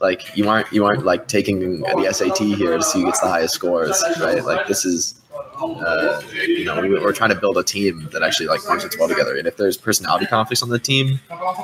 like 0.00 0.36
you 0.36 0.48
aren't 0.48 0.70
you 0.72 0.84
aren't 0.84 1.04
like 1.04 1.26
taking 1.28 1.80
the 1.80 2.12
SAT 2.12 2.38
here 2.38 2.76
to 2.76 2.82
see 2.82 3.00
who 3.00 3.06
gets 3.06 3.20
the 3.20 3.28
highest 3.28 3.54
scores, 3.54 4.02
right? 4.20 4.44
Like 4.44 4.66
this 4.66 4.84
is 4.84 5.20
uh, 5.58 6.20
you 6.46 6.64
know, 6.64 6.80
we, 6.80 6.98
are 6.98 7.12
trying 7.12 7.30
to 7.30 7.36
build 7.36 7.56
a 7.56 7.62
team 7.62 8.08
that 8.12 8.22
actually 8.22 8.46
like 8.46 8.60
functions 8.60 8.96
well 8.98 9.08
together. 9.08 9.36
And 9.36 9.46
if 9.46 9.56
there's 9.56 9.76
personality 9.76 10.26
conflicts 10.26 10.62
on 10.62 10.68
the 10.68 10.78
team, 10.78 11.18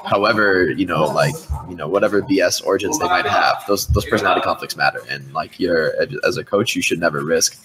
however, 0.06 0.70
you 0.70 0.86
know, 0.86 1.04
like 1.04 1.34
you 1.68 1.76
know, 1.76 1.88
whatever 1.88 2.22
BS 2.22 2.64
origins 2.64 2.98
they 2.98 3.06
might 3.06 3.26
have, 3.26 3.62
those 3.68 3.86
those 3.88 4.06
personality 4.06 4.40
conflicts 4.40 4.76
matter. 4.76 5.02
And 5.08 5.32
like 5.34 5.60
you're 5.60 5.92
as 6.24 6.36
a 6.36 6.44
coach, 6.44 6.74
you 6.74 6.82
should 6.82 7.00
never 7.00 7.22
risk. 7.22 7.62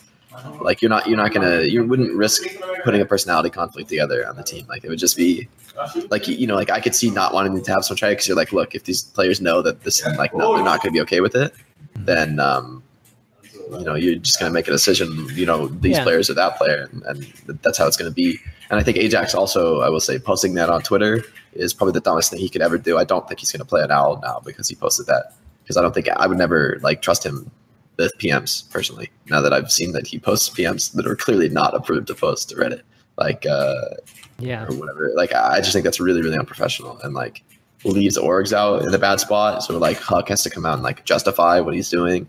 Like 0.62 0.82
you're 0.82 0.89
not 0.89 1.08
you're 1.08 1.17
not 1.17 1.34
gonna 1.34 1.62
you 1.62 1.86
wouldn't 1.86 2.13
risk 2.13 2.43
putting 2.84 3.02
a 3.02 3.06
personality 3.06 3.50
conflict 3.50 3.89
together 3.89 4.28
on 4.28 4.36
the 4.36 4.43
team. 4.43 4.65
Like 4.67 4.84
it 4.84 4.89
would 4.89 5.00
just 5.00 5.17
be 5.17 5.47
like 6.10 6.28
you 6.28 6.47
know 6.47 6.56
like 6.56 6.69
I 6.69 6.80
could 6.80 6.95
see 6.95 7.10
not 7.10 7.34
wanting 7.34 7.62
to 7.62 7.71
have 7.71 7.86
some 7.86 7.97
try 7.97 8.10
because 8.10 8.28
you're 8.28 8.38
like 8.38 8.52
look 8.52 8.76
if 8.76 8.84
these 8.84 9.04
players 9.04 9.41
know 9.41 9.62
that 9.62 9.84
this 9.84 10.06
like 10.17 10.34
no 10.34 10.56
they're 10.56 10.63
not 10.63 10.82
gonna 10.82 10.93
be 10.93 11.02
okay 11.02 11.21
with 11.21 11.36
it 11.36 11.54
then 11.95 12.39
um 12.39 12.84
you 13.71 13.84
know 13.84 13.95
you're 13.95 14.15
just 14.15 14.39
to 14.39 14.50
make 14.50 14.67
a 14.67 14.71
decision 14.71 15.28
you 15.34 15.45
know 15.45 15.67
these 15.67 15.97
yeah. 15.97 16.04
players 16.04 16.30
or 16.30 16.34
that 16.34 16.58
player 16.58 16.89
and, 16.91 17.04
and 17.04 17.60
that's 17.62 17.78
how 17.78 17.88
it's 17.88 17.97
to 17.97 18.10
be 18.10 18.39
and 18.69 18.80
i 18.80 18.84
think 18.84 18.97
ajax 18.97 19.36
also 19.36 19.82
i 19.82 19.89
will 19.89 20.00
say 20.00 20.17
posting 20.17 20.54
that 20.54 20.69
on 20.69 20.82
twitter 20.82 21.23
is 21.54 21.73
probably 21.73 21.91
the 21.91 22.00
dumbest 22.00 22.32
thing 22.32 22.39
he 22.39 22.50
could 22.50 22.62
ever 22.62 22.78
do 22.78 22.97
i 22.97 23.04
don't 23.04 23.28
think 23.28 23.39
he's 23.39 23.52
to 23.52 23.65
play 23.65 23.82
an 23.82 23.91
owl 23.91 24.19
now 24.23 24.41
because 24.45 24.69
he 24.69 24.76
posted 24.76 25.06
that 25.06 25.34
because 25.63 25.76
i 25.76 25.82
don't 25.82 25.93
think 25.93 26.08
i 26.10 26.28
would 26.28 26.38
never 26.38 26.80
like 26.82 27.02
trust 27.02 27.26
him 27.26 27.52
with 27.97 28.17
pms 28.17 28.69
personally 28.71 29.10
now 29.29 29.41
that 29.41 29.53
i've 29.53 29.71
seen 29.71 29.91
that 29.91 30.07
he 30.07 30.19
posts 30.19 30.49
pms 30.49 30.93
that 30.93 31.05
are 31.05 31.15
clearly 31.15 31.49
not 31.49 31.75
approved 31.75 32.07
to 32.07 32.15
post 32.15 32.49
to 32.49 32.55
reddit 32.55 32.81
like 33.17 33.45
uh 33.45 33.89
yeah 34.39 34.65
or 34.65 34.75
whatever 34.75 35.12
like 35.15 35.33
i 35.33 35.57
just 35.57 35.73
think 35.73 35.83
that's 35.83 35.99
really 35.99 36.21
really 36.21 36.38
unprofessional 36.38 36.99
and 36.99 37.13
like 37.13 37.43
leaves 37.83 38.17
orgs 38.17 38.53
out 38.53 38.83
in 38.83 38.93
a 38.93 38.97
bad 38.97 39.19
spot 39.19 39.63
so 39.63 39.77
like 39.77 39.97
HuK 39.97 40.29
has 40.29 40.43
to 40.43 40.49
come 40.49 40.65
out 40.65 40.73
and 40.73 40.83
like 40.83 41.05
justify 41.05 41.60
what 41.60 41.73
he's 41.73 41.89
doing 41.89 42.27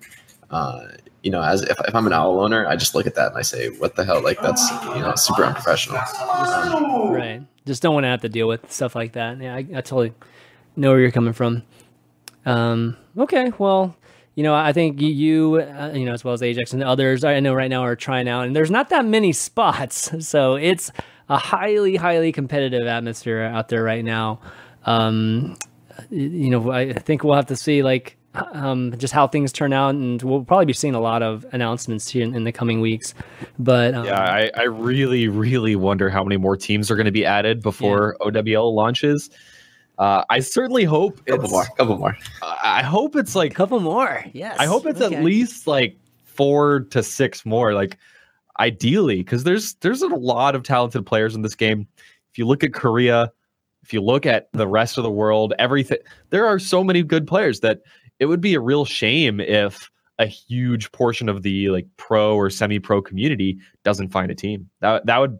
uh, 0.51 0.87
you 1.23 1.31
know, 1.31 1.43
as 1.43 1.63
if, 1.63 1.79
if 1.87 1.95
I'm 1.95 2.07
an 2.07 2.13
owl 2.13 2.41
owner, 2.41 2.67
I 2.67 2.77
just 2.77 2.95
look 2.95 3.07
at 3.07 3.15
that 3.17 3.29
and 3.29 3.37
I 3.37 3.43
say, 3.43 3.69
what 3.69 3.97
the 3.97 4.05
hell? 4.05 4.23
Like 4.23 4.41
that's, 4.41 4.71
you 4.71 5.01
know, 5.01 5.15
super 5.17 5.45
unprofessional. 5.45 5.99
Um, 6.21 7.11
right. 7.11 7.43
Just 7.67 7.83
don't 7.83 7.93
want 7.93 8.05
to 8.05 8.09
have 8.09 8.23
to 8.23 8.29
deal 8.29 8.49
with 8.49 8.71
stuff 8.73 8.95
like 8.95 9.13
that. 9.13 9.39
Yeah, 9.39 9.55
I, 9.55 9.59
I 9.59 9.81
totally, 9.83 10.15
know 10.77 10.91
where 10.91 11.01
you're 11.01 11.11
coming 11.11 11.33
from. 11.33 11.65
Um, 12.47 12.97
okay, 13.19 13.53
well, 13.59 13.97
you 14.39 14.45
know, 14.45 14.55
I 14.55 14.73
think 14.73 15.01
you, 15.01 15.57
uh, 15.57 15.91
you 15.93 16.05
know, 16.05 16.13
as 16.13 16.23
well 16.23 16.33
as 16.33 16.45
Ajax 16.45 16.73
and 16.73 16.81
others, 16.81 17.25
I 17.25 17.41
know 17.41 17.55
right 17.55 17.69
now 17.69 17.83
are 17.83 17.97
trying 17.97 18.29
out, 18.29 18.47
and 18.47 18.55
there's 18.55 18.71
not 18.71 18.89
that 18.91 19.05
many 19.05 19.33
spots, 19.33 20.13
so 20.25 20.55
it's 20.55 20.93
a 21.29 21.37
highly, 21.37 21.97
highly 21.97 22.31
competitive 22.31 22.87
atmosphere 22.87 23.43
out 23.43 23.69
there 23.69 23.83
right 23.83 24.05
now. 24.05 24.39
Um, 24.87 25.57
you 26.11 26.51
know, 26.51 26.71
I 26.71 26.93
think 26.93 27.25
we'll 27.25 27.35
have 27.35 27.47
to 27.47 27.57
see 27.57 27.83
like 27.83 28.17
um, 28.33 28.95
just 28.97 29.13
how 29.13 29.27
things 29.27 29.51
turn 29.51 29.73
out, 29.73 29.97
and 29.97 30.23
we'll 30.23 30.45
probably 30.45 30.67
be 30.67 30.73
seeing 30.73 30.95
a 30.95 31.01
lot 31.01 31.25
of 31.25 31.45
announcements 31.51 32.09
here 32.09 32.23
in, 32.23 32.37
in 32.37 32.45
the 32.45 32.53
coming 32.53 32.81
weeks. 32.81 33.15
But 33.59 33.95
um, 33.95 34.05
yeah, 34.05 34.21
I, 34.21 34.53
I, 34.55 34.63
really, 34.67 35.27
really 35.27 35.75
wonder 35.75 36.11
how 36.11 36.23
many 36.23 36.37
more 36.37 36.57
teams 36.57 36.93
are 36.93 36.95
going 36.95 37.07
to 37.07 37.11
be 37.11 37.27
added 37.27 37.61
before 37.61 38.15
yeah. 38.21 38.41
OWL 38.41 38.73
launches. 38.73 39.31
Uh, 39.99 40.25
I 40.31 40.41
certainly 40.41 40.85
hope 40.85 41.21
a 41.27 41.33
couple 41.33 41.51
more, 41.51 41.67
couple 41.77 41.99
more. 41.99 42.17
I 42.43 42.83
hope 42.83 43.17
it's 43.17 43.35
like 43.35 43.53
a 43.53 43.55
couple 43.55 43.81
more. 43.81 44.25
Yes, 44.33 44.57
I 44.59 44.67
hope 44.67 44.87
it's 44.87 45.01
okay. 45.01 45.17
at 45.17 45.25
least 45.25 45.67
like 45.67 45.97
four 46.25 46.81
to 46.91 47.03
six 47.03 47.45
more. 47.45 47.75
Like 47.75 47.99
ideally, 48.61 49.19
because 49.19 49.45
there's 49.45 49.75
there's 49.75 50.03
a 50.03 50.09
lot 50.09 50.55
of 50.55 50.63
talented 50.63 51.05
players 51.05 51.35
in 51.35 51.43
this 51.43 51.57
game. 51.57 51.87
If 52.31 52.39
you 52.39 52.47
look 52.47 52.63
at 52.63 52.73
Korea, 52.73 53.33
if 53.83 53.93
you 53.93 54.01
look 54.01 54.25
at 54.25 54.49
the 54.53 54.69
rest 54.69 54.99
of 54.99 55.03
the 55.03 55.11
world, 55.11 55.53
everything 55.59 55.99
there 56.31 56.47
are 56.47 56.61
so 56.61 56.85
many 56.85 57.03
good 57.03 57.27
players 57.27 57.61
that 57.61 57.81
it 58.21 58.27
would 58.27 58.41
be 58.41 58.55
a 58.55 58.61
real 58.61 58.85
shame 58.85 59.41
if 59.41 59.91
a 60.21 60.27
huge 60.27 60.91
portion 60.93 61.29
of 61.29 61.43
the 61.43 61.71
like 61.71 61.87
pro 61.97 62.37
or 62.37 62.51
semi-pro 62.51 63.01
community 63.03 63.59
doesn't 63.85 64.09
find 64.11 64.31
a 64.31 64.35
team. 64.35 64.69
That 64.81 65.07
that 65.07 65.19
would 65.19 65.39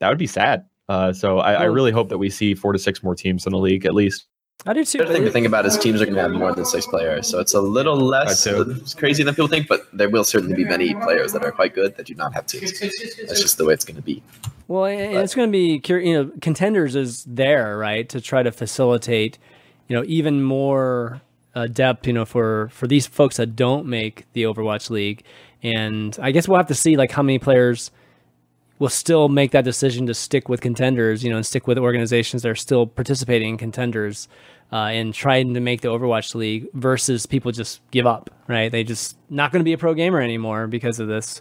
that 0.00 0.08
would 0.08 0.18
be 0.18 0.26
sad. 0.26 0.64
Uh, 0.88 1.12
so 1.12 1.38
I, 1.38 1.54
I, 1.54 1.64
really 1.64 1.92
hope 1.92 2.10
that 2.10 2.18
we 2.18 2.28
see 2.28 2.54
four 2.54 2.74
to 2.74 2.78
six 2.78 3.02
more 3.02 3.14
teams 3.14 3.46
in 3.46 3.52
the 3.52 3.58
league 3.58 3.86
at 3.86 3.94
least. 3.94 4.26
I 4.66 4.72
do 4.72 4.84
too. 4.84 4.98
The 4.98 5.06
thing 5.06 5.24
to 5.24 5.30
think 5.30 5.46
about 5.46 5.66
is 5.66 5.76
teams 5.78 6.00
are 6.00 6.04
going 6.04 6.16
to 6.16 6.22
have 6.22 6.32
more 6.32 6.54
than 6.54 6.64
six 6.64 6.86
players, 6.86 7.26
so 7.26 7.38
it's 7.38 7.54
a 7.54 7.60
little 7.60 7.96
less 7.96 8.46
crazy 8.94 9.22
than 9.22 9.34
people 9.34 9.48
think. 9.48 9.68
But 9.68 9.86
there 9.92 10.08
will 10.08 10.24
certainly 10.24 10.54
be 10.54 10.64
many 10.64 10.94
players 10.94 11.32
that 11.32 11.44
are 11.44 11.52
quite 11.52 11.74
good 11.74 11.96
that 11.96 12.06
do 12.06 12.14
not 12.14 12.32
have 12.34 12.46
teams. 12.46 12.78
That's 12.80 13.40
just 13.40 13.58
the 13.58 13.64
way 13.64 13.74
it's 13.74 13.84
going 13.84 13.96
to 13.96 14.02
be. 14.02 14.22
Well, 14.68 14.86
and 14.86 15.16
it's 15.18 15.34
going 15.34 15.48
to 15.48 15.52
be 15.52 15.82
you 15.86 16.14
know 16.14 16.30
contenders 16.40 16.96
is 16.96 17.24
there 17.24 17.76
right 17.76 18.08
to 18.10 18.20
try 18.20 18.42
to 18.42 18.52
facilitate 18.52 19.38
you 19.88 19.96
know 19.96 20.04
even 20.06 20.42
more 20.42 21.20
uh, 21.54 21.66
depth, 21.66 22.06
you 22.06 22.12
know, 22.12 22.24
for 22.24 22.68
for 22.72 22.86
these 22.86 23.06
folks 23.06 23.36
that 23.36 23.56
don't 23.56 23.86
make 23.86 24.24
the 24.32 24.42
Overwatch 24.44 24.90
League. 24.90 25.24
And 25.62 26.16
I 26.20 26.30
guess 26.30 26.48
we'll 26.48 26.58
have 26.58 26.68
to 26.68 26.74
see 26.74 26.96
like 26.96 27.10
how 27.10 27.22
many 27.22 27.38
players 27.38 27.90
will 28.78 28.88
still 28.88 29.28
make 29.28 29.52
that 29.52 29.64
decision 29.64 30.06
to 30.06 30.14
stick 30.14 30.48
with 30.48 30.60
contenders, 30.60 31.22
you 31.22 31.30
know, 31.30 31.36
and 31.36 31.46
stick 31.46 31.66
with 31.66 31.78
organizations 31.78 32.42
that 32.42 32.48
are 32.48 32.56
still 32.56 32.86
participating 32.86 33.50
in 33.50 33.56
contenders 33.56 34.28
uh, 34.72 34.86
and 34.86 35.14
trying 35.14 35.54
to 35.54 35.60
make 35.60 35.80
the 35.80 35.88
Overwatch 35.88 36.34
League 36.34 36.66
versus 36.74 37.26
people 37.26 37.52
just 37.52 37.80
give 37.90 38.06
up, 38.06 38.30
right? 38.48 38.72
They 38.72 38.82
just 38.82 39.16
not 39.30 39.52
going 39.52 39.60
to 39.60 39.64
be 39.64 39.72
a 39.72 39.78
pro 39.78 39.94
gamer 39.94 40.20
anymore 40.20 40.66
because 40.66 40.98
of 40.98 41.08
this. 41.08 41.40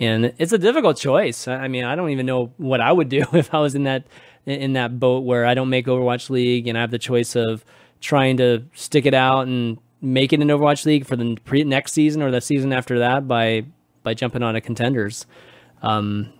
And 0.00 0.34
it's 0.38 0.52
a 0.52 0.58
difficult 0.58 0.96
choice. 0.96 1.46
I 1.46 1.68
mean, 1.68 1.84
I 1.84 1.94
don't 1.94 2.10
even 2.10 2.26
know 2.26 2.52
what 2.56 2.80
I 2.80 2.90
would 2.90 3.08
do 3.08 3.24
if 3.32 3.54
I 3.54 3.60
was 3.60 3.74
in 3.74 3.84
that 3.84 4.04
in 4.46 4.74
that 4.74 5.00
boat 5.00 5.24
where 5.24 5.46
I 5.46 5.54
don't 5.54 5.70
make 5.70 5.86
Overwatch 5.86 6.28
League 6.28 6.66
and 6.66 6.76
I 6.76 6.82
have 6.82 6.90
the 6.90 6.98
choice 6.98 7.34
of 7.34 7.64
trying 8.00 8.36
to 8.36 8.62
stick 8.74 9.06
it 9.06 9.14
out 9.14 9.46
and 9.46 9.78
make 10.02 10.34
it 10.34 10.40
an 10.40 10.48
Overwatch 10.48 10.84
League 10.84 11.06
for 11.06 11.16
the 11.16 11.38
pre- 11.44 11.64
next 11.64 11.92
season 11.92 12.20
or 12.20 12.30
the 12.30 12.42
season 12.42 12.72
after 12.72 12.98
that 12.98 13.26
by 13.26 13.64
by 14.02 14.12
jumping 14.12 14.42
on 14.42 14.56
a 14.56 14.60
contenders. 14.60 15.26
Um, 15.80 16.32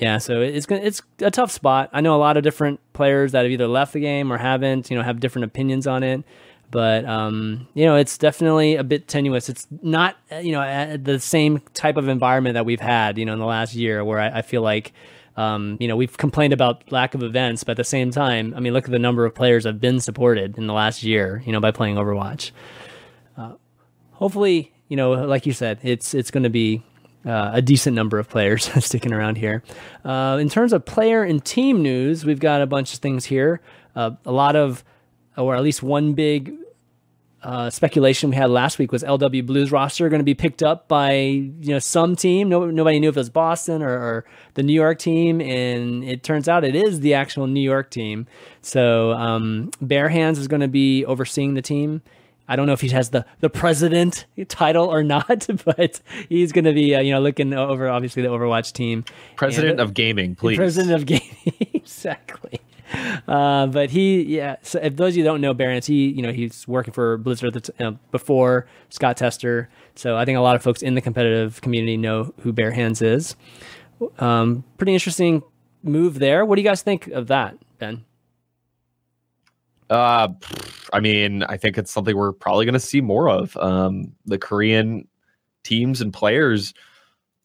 yeah, 0.00 0.18
so 0.18 0.40
it's 0.40 0.66
it's 0.70 1.02
a 1.20 1.30
tough 1.30 1.50
spot. 1.50 1.90
I 1.92 2.00
know 2.00 2.16
a 2.16 2.18
lot 2.18 2.36
of 2.36 2.42
different 2.42 2.80
players 2.94 3.32
that 3.32 3.42
have 3.42 3.52
either 3.52 3.68
left 3.68 3.92
the 3.92 4.00
game 4.00 4.32
or 4.32 4.38
haven't. 4.38 4.90
You 4.90 4.96
know, 4.96 5.02
have 5.02 5.20
different 5.20 5.44
opinions 5.44 5.86
on 5.86 6.02
it. 6.02 6.24
But 6.70 7.04
um, 7.04 7.68
you 7.74 7.84
know, 7.84 7.96
it's 7.96 8.16
definitely 8.16 8.76
a 8.76 8.84
bit 8.84 9.08
tenuous. 9.08 9.48
It's 9.48 9.66
not 9.82 10.16
you 10.40 10.52
know 10.52 10.96
the 10.96 11.20
same 11.20 11.60
type 11.74 11.96
of 11.96 12.08
environment 12.08 12.54
that 12.54 12.64
we've 12.64 12.80
had 12.80 13.18
you 13.18 13.26
know 13.26 13.34
in 13.34 13.38
the 13.38 13.46
last 13.46 13.74
year, 13.74 14.04
where 14.04 14.18
I, 14.18 14.38
I 14.38 14.42
feel 14.42 14.62
like 14.62 14.92
um, 15.36 15.76
you 15.80 15.88
know, 15.88 15.96
we've 15.96 16.16
complained 16.16 16.52
about 16.52 16.90
lack 16.90 17.14
of 17.14 17.22
events, 17.22 17.64
but 17.64 17.72
at 17.72 17.76
the 17.76 17.84
same 17.84 18.10
time, 18.10 18.52
I 18.56 18.60
mean, 18.60 18.72
look 18.72 18.84
at 18.84 18.90
the 18.90 18.98
number 18.98 19.24
of 19.24 19.34
players 19.34 19.64
have 19.64 19.80
been 19.80 20.00
supported 20.00 20.58
in 20.58 20.66
the 20.66 20.74
last 20.74 21.02
year, 21.02 21.42
you 21.46 21.52
know, 21.52 21.60
by 21.60 21.70
playing 21.70 21.96
Overwatch. 21.96 22.50
Uh, 23.36 23.54
hopefully, 24.12 24.72
you 24.88 24.96
know, 24.96 25.12
like 25.12 25.46
you 25.46 25.52
said, 25.52 25.78
it's 25.82 26.14
it's 26.14 26.30
going 26.30 26.42
to 26.42 26.50
be 26.50 26.82
uh, 27.26 27.50
a 27.54 27.62
decent 27.62 27.94
number 27.94 28.18
of 28.18 28.28
players 28.28 28.70
sticking 28.84 29.12
around 29.12 29.36
here. 29.36 29.62
Uh, 30.04 30.38
in 30.40 30.48
terms 30.48 30.72
of 30.72 30.84
player 30.84 31.22
and 31.22 31.44
team 31.44 31.82
news, 31.82 32.24
we've 32.24 32.40
got 32.40 32.62
a 32.62 32.66
bunch 32.66 32.94
of 32.94 33.00
things 33.00 33.24
here. 33.26 33.60
Uh, 33.94 34.12
a 34.24 34.32
lot 34.32 34.56
of, 34.56 34.84
or 35.36 35.54
at 35.54 35.62
least 35.62 35.82
one 35.82 36.14
big 36.14 36.54
uh, 37.42 37.70
speculation 37.70 38.30
we 38.30 38.36
had 38.36 38.50
last 38.50 38.78
week 38.78 38.92
was 38.92 39.02
LW 39.02 39.46
Blues 39.46 39.72
roster 39.72 40.08
going 40.08 40.20
to 40.20 40.24
be 40.24 40.34
picked 40.34 40.62
up 40.62 40.88
by 40.88 41.12
you 41.12 41.72
know 41.72 41.78
some 41.78 42.14
team. 42.14 42.48
No, 42.48 42.66
nobody 42.66 43.00
knew 43.00 43.08
if 43.08 43.16
it 43.16 43.20
was 43.20 43.30
Boston 43.30 43.82
or, 43.82 43.90
or, 43.90 44.24
the 44.54 44.62
New 44.62 44.74
York 44.74 44.98
team, 44.98 45.40
and 45.40 46.04
it 46.04 46.22
turns 46.22 46.48
out 46.48 46.64
it 46.64 46.74
is 46.74 47.00
the 47.00 47.14
actual 47.14 47.46
New 47.46 47.62
York 47.62 47.90
team. 47.90 48.26
So 48.60 49.12
um, 49.12 49.70
Bare 49.80 50.08
Hands 50.08 50.38
is 50.38 50.48
going 50.48 50.60
to 50.60 50.68
be 50.68 51.04
overseeing 51.06 51.54
the 51.54 51.62
team. 51.62 52.02
I 52.50 52.56
don't 52.56 52.66
know 52.66 52.72
if 52.72 52.80
he 52.80 52.88
has 52.88 53.10
the, 53.10 53.24
the 53.38 53.48
president 53.48 54.26
title 54.48 54.86
or 54.86 55.04
not, 55.04 55.46
but 55.64 56.00
he's 56.28 56.50
going 56.50 56.64
to 56.64 56.72
be 56.72 56.96
uh, 56.96 57.00
you 57.00 57.12
know 57.12 57.20
looking 57.20 57.54
over 57.54 57.88
obviously 57.88 58.22
the 58.22 58.28
Overwatch 58.28 58.72
team. 58.72 59.04
President 59.36 59.72
and, 59.72 59.80
of 59.80 59.94
gaming, 59.94 60.34
please. 60.34 60.56
President 60.56 60.92
of 60.92 61.06
gaming, 61.06 61.68
exactly. 61.72 62.60
Uh, 63.28 63.68
but 63.68 63.90
he, 63.90 64.22
yeah. 64.22 64.56
So 64.62 64.80
if 64.82 64.96
those 64.96 65.12
of 65.12 65.18
you 65.18 65.22
don't 65.22 65.40
know 65.40 65.54
Barons, 65.54 65.86
he, 65.86 66.08
you 66.08 66.22
know, 66.22 66.32
he's 66.32 66.66
working 66.66 66.92
for 66.92 67.18
Blizzard 67.18 67.62
t- 67.62 67.72
uh, 67.78 67.92
before 68.10 68.66
Scott 68.88 69.16
Tester. 69.16 69.70
So 69.94 70.16
I 70.16 70.24
think 70.24 70.36
a 70.36 70.40
lot 70.40 70.56
of 70.56 70.62
folks 70.62 70.82
in 70.82 70.96
the 70.96 71.00
competitive 71.00 71.60
community 71.60 71.96
know 71.96 72.34
who 72.40 72.52
Bare 72.52 72.72
Hands 72.72 73.00
is. 73.00 73.36
Um, 74.18 74.64
pretty 74.76 74.92
interesting 74.92 75.44
move 75.84 76.18
there. 76.18 76.44
What 76.44 76.56
do 76.56 76.62
you 76.62 76.68
guys 76.68 76.82
think 76.82 77.06
of 77.06 77.28
that, 77.28 77.56
Ben? 77.78 78.04
Uh, 79.90 80.28
I 80.92 81.00
mean, 81.00 81.42
I 81.42 81.56
think 81.56 81.76
it's 81.76 81.90
something 81.90 82.16
we're 82.16 82.32
probably 82.32 82.64
going 82.64 82.74
to 82.74 82.80
see 82.80 83.00
more 83.00 83.28
of. 83.28 83.56
Um, 83.56 84.12
the 84.24 84.38
Korean 84.38 85.06
teams 85.64 86.00
and 86.00 86.12
players 86.12 86.72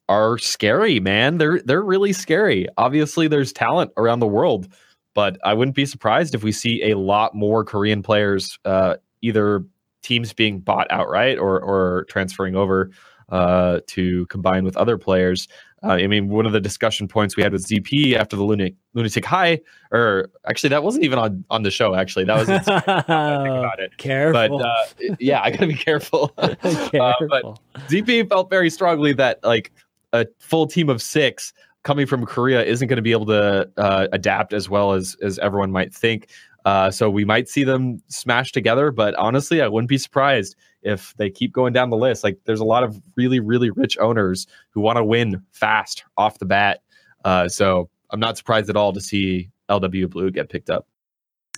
are 0.08 0.38
scary, 0.38 1.00
man. 1.00 1.40
They're 1.40 1.60
they're 1.62 1.82
really 1.82 2.14
scary. 2.14 2.68
Obviously, 2.78 3.28
there's 3.28 3.52
talent 3.52 3.92
around 3.98 4.20
the 4.20 4.28
world 4.28 4.68
but 5.16 5.40
I 5.44 5.56
wouldn't 5.56 5.76
be 5.76 5.88
surprised 5.88 6.36
if 6.36 6.44
we 6.44 6.52
see 6.52 6.92
a 6.92 6.98
lot 6.98 7.34
more 7.34 7.64
Korean 7.64 8.04
players, 8.04 8.60
uh, 8.66 8.98
either 9.22 9.64
teams 10.04 10.34
being 10.34 10.60
bought 10.60 10.92
outright 10.92 11.40
or 11.40 11.60
or 11.60 12.06
transferring 12.10 12.56
over 12.56 12.92
uh, 13.30 13.80
to 13.88 14.28
combine 14.28 14.64
with 14.64 14.78
other 14.78 15.00
players. 15.00 15.48
Uh, 15.86 15.94
I 15.94 16.08
mean, 16.08 16.30
one 16.30 16.48
of 16.48 16.52
the 16.52 16.60
discussion 16.60 17.08
points 17.08 17.38
we 17.38 17.44
had 17.44 17.52
with 17.52 17.66
ZP 17.66 18.16
after 18.16 18.36
the 18.36 18.44
Lunatic, 18.44 18.74
Lunatic-Hai, 18.96 19.62
or 19.92 20.32
actually, 20.48 20.70
that 20.70 20.84
wasn't 20.84 21.04
even 21.04 21.20
on, 21.20 21.46
on 21.52 21.62
the 21.62 21.70
show. 21.70 21.94
Actually, 21.94 22.26
that 22.26 22.38
was 22.38 22.50
about 22.68 23.80
it. 23.80 23.96
Careful, 23.98 24.58
but 24.60 24.66
uh, 24.66 25.16
yeah, 25.20 25.42
I 25.42 25.52
gotta 25.52 25.68
be 25.68 25.76
careful. 25.76 26.30
careful. 26.30 26.66
Uh, 27.06 27.14
but 27.30 27.44
ZP 27.90 28.28
felt 28.30 28.50
very 28.50 28.70
strongly 28.70 29.14
that 29.14 29.44
like 29.44 29.72
a 30.14 30.26
full 30.40 30.66
team 30.66 30.90
of 30.90 31.02
six 31.02 31.54
coming 31.84 32.08
from 32.08 32.26
Korea 32.26 32.64
isn't 32.64 32.88
going 32.88 32.98
to 32.98 33.04
be 33.04 33.12
able 33.12 33.28
to 33.28 33.70
uh, 33.78 34.08
adapt 34.12 34.54
as 34.54 34.70
well 34.70 34.94
as 34.94 35.16
as 35.22 35.38
everyone 35.40 35.72
might 35.72 35.94
think. 35.94 36.30
Uh, 36.66 36.90
so 36.90 37.12
we 37.12 37.24
might 37.24 37.48
see 37.48 37.64
them 37.64 38.02
smash 38.08 38.52
together, 38.52 38.92
but 38.92 39.14
honestly, 39.16 39.62
I 39.62 39.68
wouldn't 39.68 39.90
be 39.90 40.00
surprised 40.00 40.56
if 40.86 41.14
they 41.18 41.30
keep 41.30 41.52
going 41.52 41.74
down 41.74 41.90
the 41.90 41.98
list. 41.98 42.24
Like, 42.24 42.40
there's 42.46 42.62
a 42.62 42.66
lot 42.66 42.84
of 42.84 43.02
really, 43.16 43.40
really 43.40 43.72
rich 43.72 43.98
owners 43.98 44.48
who 44.70 44.80
want 44.80 44.98
to 44.98 45.04
win 45.04 45.42
fast 45.52 46.06
off 46.16 46.40
the 46.40 46.46
bat. 46.46 46.82
Uh, 47.26 47.50
so 47.50 47.90
I'm 48.12 48.20
not 48.20 48.38
surprised 48.38 48.70
at 48.70 48.78
all 48.78 48.94
to 48.94 49.02
see 49.02 49.50
LW 49.70 50.10
Blue 50.10 50.32
get 50.32 50.50
picked 50.50 50.70
up. 50.70 50.88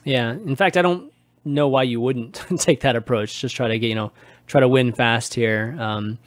Yeah, 0.06 0.32
in 0.32 0.56
fact, 0.56 0.78
I 0.78 0.82
don't 0.82 1.12
know 1.44 1.68
why 1.68 1.84
you 1.84 2.00
wouldn't 2.00 2.34
take 2.58 2.82
that 2.82 2.96
approach. 2.96 3.42
Just 3.42 3.56
try 3.56 3.68
to 3.68 3.80
get 3.80 3.88
you 3.88 3.96
know 3.96 4.12
try 4.48 4.62
to 4.62 4.68
win 4.68 4.94
fast 4.94 5.34
here. 5.34 5.76
Um, 5.80 6.18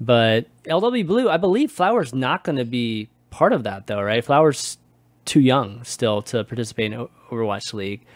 but 0.00 0.46
LW 0.64 1.06
Blue, 1.06 1.28
I 1.28 1.36
believe 1.36 1.72
Flower's 1.72 2.14
not 2.14 2.44
going 2.44 2.56
to 2.56 2.64
be 2.64 3.08
part 3.30 3.52
of 3.52 3.64
that 3.64 3.86
though, 3.86 4.00
right? 4.02 4.24
Flowers 4.24 4.78
too 5.24 5.40
young 5.40 5.82
still 5.84 6.22
to 6.22 6.44
participate 6.44 6.92
in 6.92 7.08
Overwatch 7.30 7.74
League. 7.74 8.06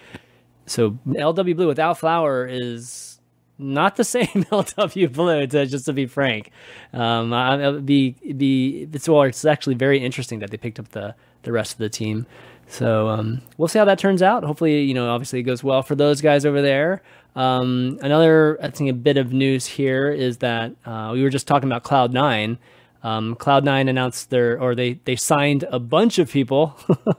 So 0.66 0.92
LW 1.08 1.56
Blue 1.56 1.66
without 1.66 1.98
Flower 1.98 2.46
is 2.46 3.19
not 3.60 3.96
the 3.96 4.04
same 4.16 4.26
LW 4.26 5.12
Blue. 5.12 5.46
To, 5.46 5.66
just 5.66 5.86
to 5.86 5.92
be 5.92 6.06
frank, 6.06 6.50
um, 6.92 7.84
be 7.84 8.16
be 8.36 8.88
it's 8.92 9.08
well, 9.08 9.22
it's 9.22 9.44
actually 9.44 9.74
very 9.74 9.98
interesting 9.98 10.40
that 10.40 10.50
they 10.50 10.56
picked 10.56 10.78
up 10.78 10.88
the 10.90 11.14
the 11.42 11.52
rest 11.52 11.72
of 11.72 11.78
the 11.78 11.88
team. 11.88 12.26
So 12.66 13.08
um, 13.08 13.42
we'll 13.58 13.68
see 13.68 13.80
how 13.80 13.84
that 13.86 13.98
turns 13.98 14.22
out. 14.22 14.44
Hopefully, 14.44 14.82
you 14.82 14.94
know, 14.94 15.10
obviously 15.10 15.40
it 15.40 15.42
goes 15.42 15.64
well 15.64 15.82
for 15.82 15.96
those 15.96 16.20
guys 16.20 16.46
over 16.46 16.62
there. 16.62 17.02
Um, 17.34 17.98
another, 18.00 18.58
I 18.62 18.70
think, 18.70 18.90
a 18.90 18.94
bit 18.94 19.16
of 19.16 19.32
news 19.32 19.66
here 19.66 20.08
is 20.10 20.38
that 20.38 20.72
uh, 20.86 21.10
we 21.12 21.22
were 21.22 21.30
just 21.30 21.48
talking 21.48 21.68
about 21.68 21.82
Cloud 21.82 22.12
Nine. 22.12 22.58
Um, 23.02 23.34
Cloud9 23.34 23.88
announced 23.88 24.30
their, 24.30 24.60
or 24.60 24.74
they 24.74 25.00
they 25.04 25.16
signed 25.16 25.64
a 25.70 25.78
bunch 25.78 26.18
of 26.18 26.30
people. 26.30 26.78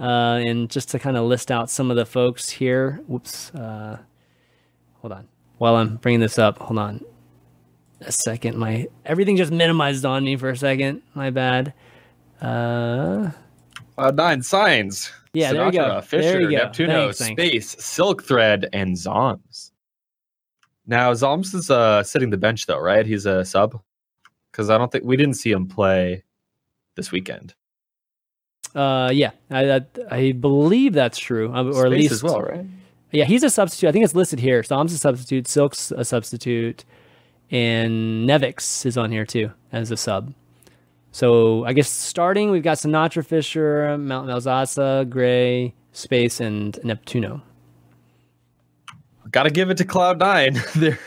Uh, 0.00 0.40
and 0.46 0.70
just 0.70 0.88
to 0.88 0.98
kind 0.98 1.18
of 1.18 1.26
list 1.26 1.50
out 1.50 1.68
some 1.68 1.90
of 1.90 1.96
the 1.96 2.06
folks 2.06 2.48
here. 2.48 3.02
Whoops. 3.06 3.54
Uh, 3.54 3.98
hold 5.02 5.12
on. 5.12 5.28
While 5.60 5.76
I'm 5.76 5.96
bringing 5.96 6.20
this 6.20 6.38
up, 6.38 6.56
hold 6.56 6.78
on 6.78 7.04
a 8.00 8.10
second. 8.10 8.56
My 8.56 8.88
everything 9.04 9.36
just 9.36 9.52
minimized 9.52 10.06
on 10.06 10.24
me 10.24 10.34
for 10.36 10.48
a 10.48 10.56
second. 10.56 11.02
My 11.12 11.28
bad. 11.28 11.74
Uh, 12.40 13.30
Cloud 13.94 14.16
Nine 14.16 14.42
signs. 14.42 15.12
Yeah, 15.34 15.52
there 15.52 15.66
you 15.66 15.72
go. 15.72 16.00
Fisher, 16.00 16.22
There 16.22 16.40
you 16.50 16.58
go. 16.58 16.64
Neptuno, 16.68 16.86
Thanks, 17.14 17.18
thanks. 17.18 17.42
Space, 17.42 17.76
Silk 17.78 18.24
Thread, 18.24 18.70
and 18.72 18.96
Zombs. 18.96 19.72
Now 20.86 21.12
Zombs 21.12 21.52
is 21.52 21.70
uh, 21.70 22.02
sitting 22.04 22.30
the 22.30 22.38
bench 22.38 22.64
though, 22.64 22.80
right? 22.80 23.04
He's 23.04 23.26
a 23.26 23.44
sub 23.44 23.78
because 24.50 24.70
I 24.70 24.78
don't 24.78 24.90
think 24.90 25.04
we 25.04 25.18
didn't 25.18 25.34
see 25.34 25.52
him 25.52 25.68
play 25.68 26.24
this 26.96 27.12
weekend. 27.12 27.54
uh, 28.74 29.10
yeah, 29.12 29.32
I, 29.50 29.72
I, 29.74 29.80
I 30.10 30.32
believe 30.32 30.94
that's 30.94 31.18
true, 31.18 31.52
uh, 31.52 31.64
or 31.64 31.84
at 31.84 31.92
least 31.92 32.12
as 32.12 32.22
well, 32.22 32.40
right? 32.40 32.64
Yeah, 33.12 33.24
he's 33.24 33.42
a 33.42 33.50
substitute. 33.50 33.88
I 33.88 33.92
think 33.92 34.04
it's 34.04 34.14
listed 34.14 34.38
here. 34.40 34.62
Som's 34.62 34.92
a 34.92 34.98
substitute. 34.98 35.48
Silk's 35.48 35.90
a 35.90 36.04
substitute, 36.04 36.84
and 37.50 38.28
Nevix 38.28 38.86
is 38.86 38.96
on 38.96 39.10
here 39.10 39.26
too 39.26 39.50
as 39.72 39.90
a 39.90 39.96
sub. 39.96 40.32
So 41.12 41.64
I 41.64 41.72
guess 41.72 41.88
starting, 41.90 42.50
we've 42.50 42.62
got 42.62 42.76
Sinatraa, 42.78 43.26
Fisher, 43.26 43.98
Mount 43.98 44.28
Malzasa, 44.28 45.08
Gray, 45.10 45.74
Space, 45.92 46.40
and 46.40 46.74
Neptuno. 46.84 47.42
Got 49.32 49.44
to 49.44 49.50
give 49.50 49.70
it 49.70 49.76
to 49.78 49.84
Cloud 49.84 50.18
Nine. 50.18 50.60
they're 50.76 50.98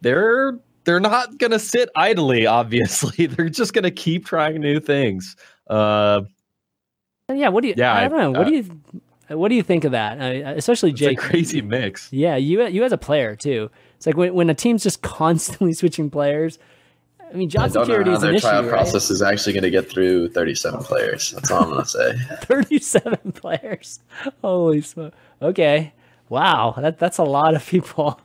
they're 0.00 0.58
they're 0.84 1.00
not 1.00 1.38
gonna 1.38 1.58
sit 1.58 1.88
idly. 1.96 2.46
Obviously, 2.46 3.26
they're 3.28 3.48
just 3.48 3.74
gonna 3.74 3.90
keep 3.90 4.26
trying 4.26 4.60
new 4.60 4.80
things. 4.80 5.36
Uh, 5.68 6.22
yeah, 7.32 7.48
what 7.48 7.62
do 7.62 7.68
you? 7.68 7.74
Yeah, 7.76 7.92
I, 7.92 8.04
I- 8.04 8.08
don't 8.08 8.18
know. 8.18 8.30
What 8.30 8.46
uh, 8.46 8.50
do 8.50 8.56
you? 8.56 8.80
What 9.28 9.48
do 9.48 9.54
you 9.54 9.62
think 9.62 9.84
of 9.84 9.92
that? 9.92 10.20
I, 10.20 10.32
especially 10.52 10.90
it's 10.90 11.00
a 11.02 11.04
Jake. 11.06 11.18
crazy 11.18 11.60
mix. 11.60 12.12
Yeah, 12.12 12.36
you 12.36 12.66
you 12.66 12.84
as 12.84 12.92
a 12.92 12.98
player 12.98 13.36
too. 13.36 13.70
It's 13.96 14.06
like 14.06 14.16
when, 14.16 14.32
when 14.34 14.48
a 14.50 14.54
team's 14.54 14.82
just 14.82 15.02
constantly 15.02 15.72
switching 15.72 16.10
players. 16.10 16.58
I 17.30 17.34
mean, 17.34 17.48
I 17.48 17.68
job 17.68 17.72
don't 17.72 17.88
know 17.88 17.94
security 17.94 18.10
how 18.10 18.16
is 18.16 18.22
an 18.22 18.26
their 18.28 18.36
issue. 18.36 18.46
trial 18.48 18.62
right? 18.62 18.70
process 18.70 19.10
is 19.10 19.20
actually 19.20 19.52
going 19.52 19.64
to 19.64 19.70
get 19.70 19.90
through 19.90 20.30
37 20.30 20.80
players. 20.80 21.32
That's 21.32 21.50
all 21.50 21.62
I'm 21.62 21.70
going 21.70 21.82
to 21.82 21.88
say. 21.88 22.14
37 22.40 23.32
players. 23.34 24.00
Holy 24.40 24.80
smoke. 24.80 25.12
Okay. 25.42 25.92
Wow. 26.30 26.74
That 26.78 26.98
that's 26.98 27.18
a 27.18 27.24
lot 27.24 27.54
of 27.54 27.66
people 27.66 28.18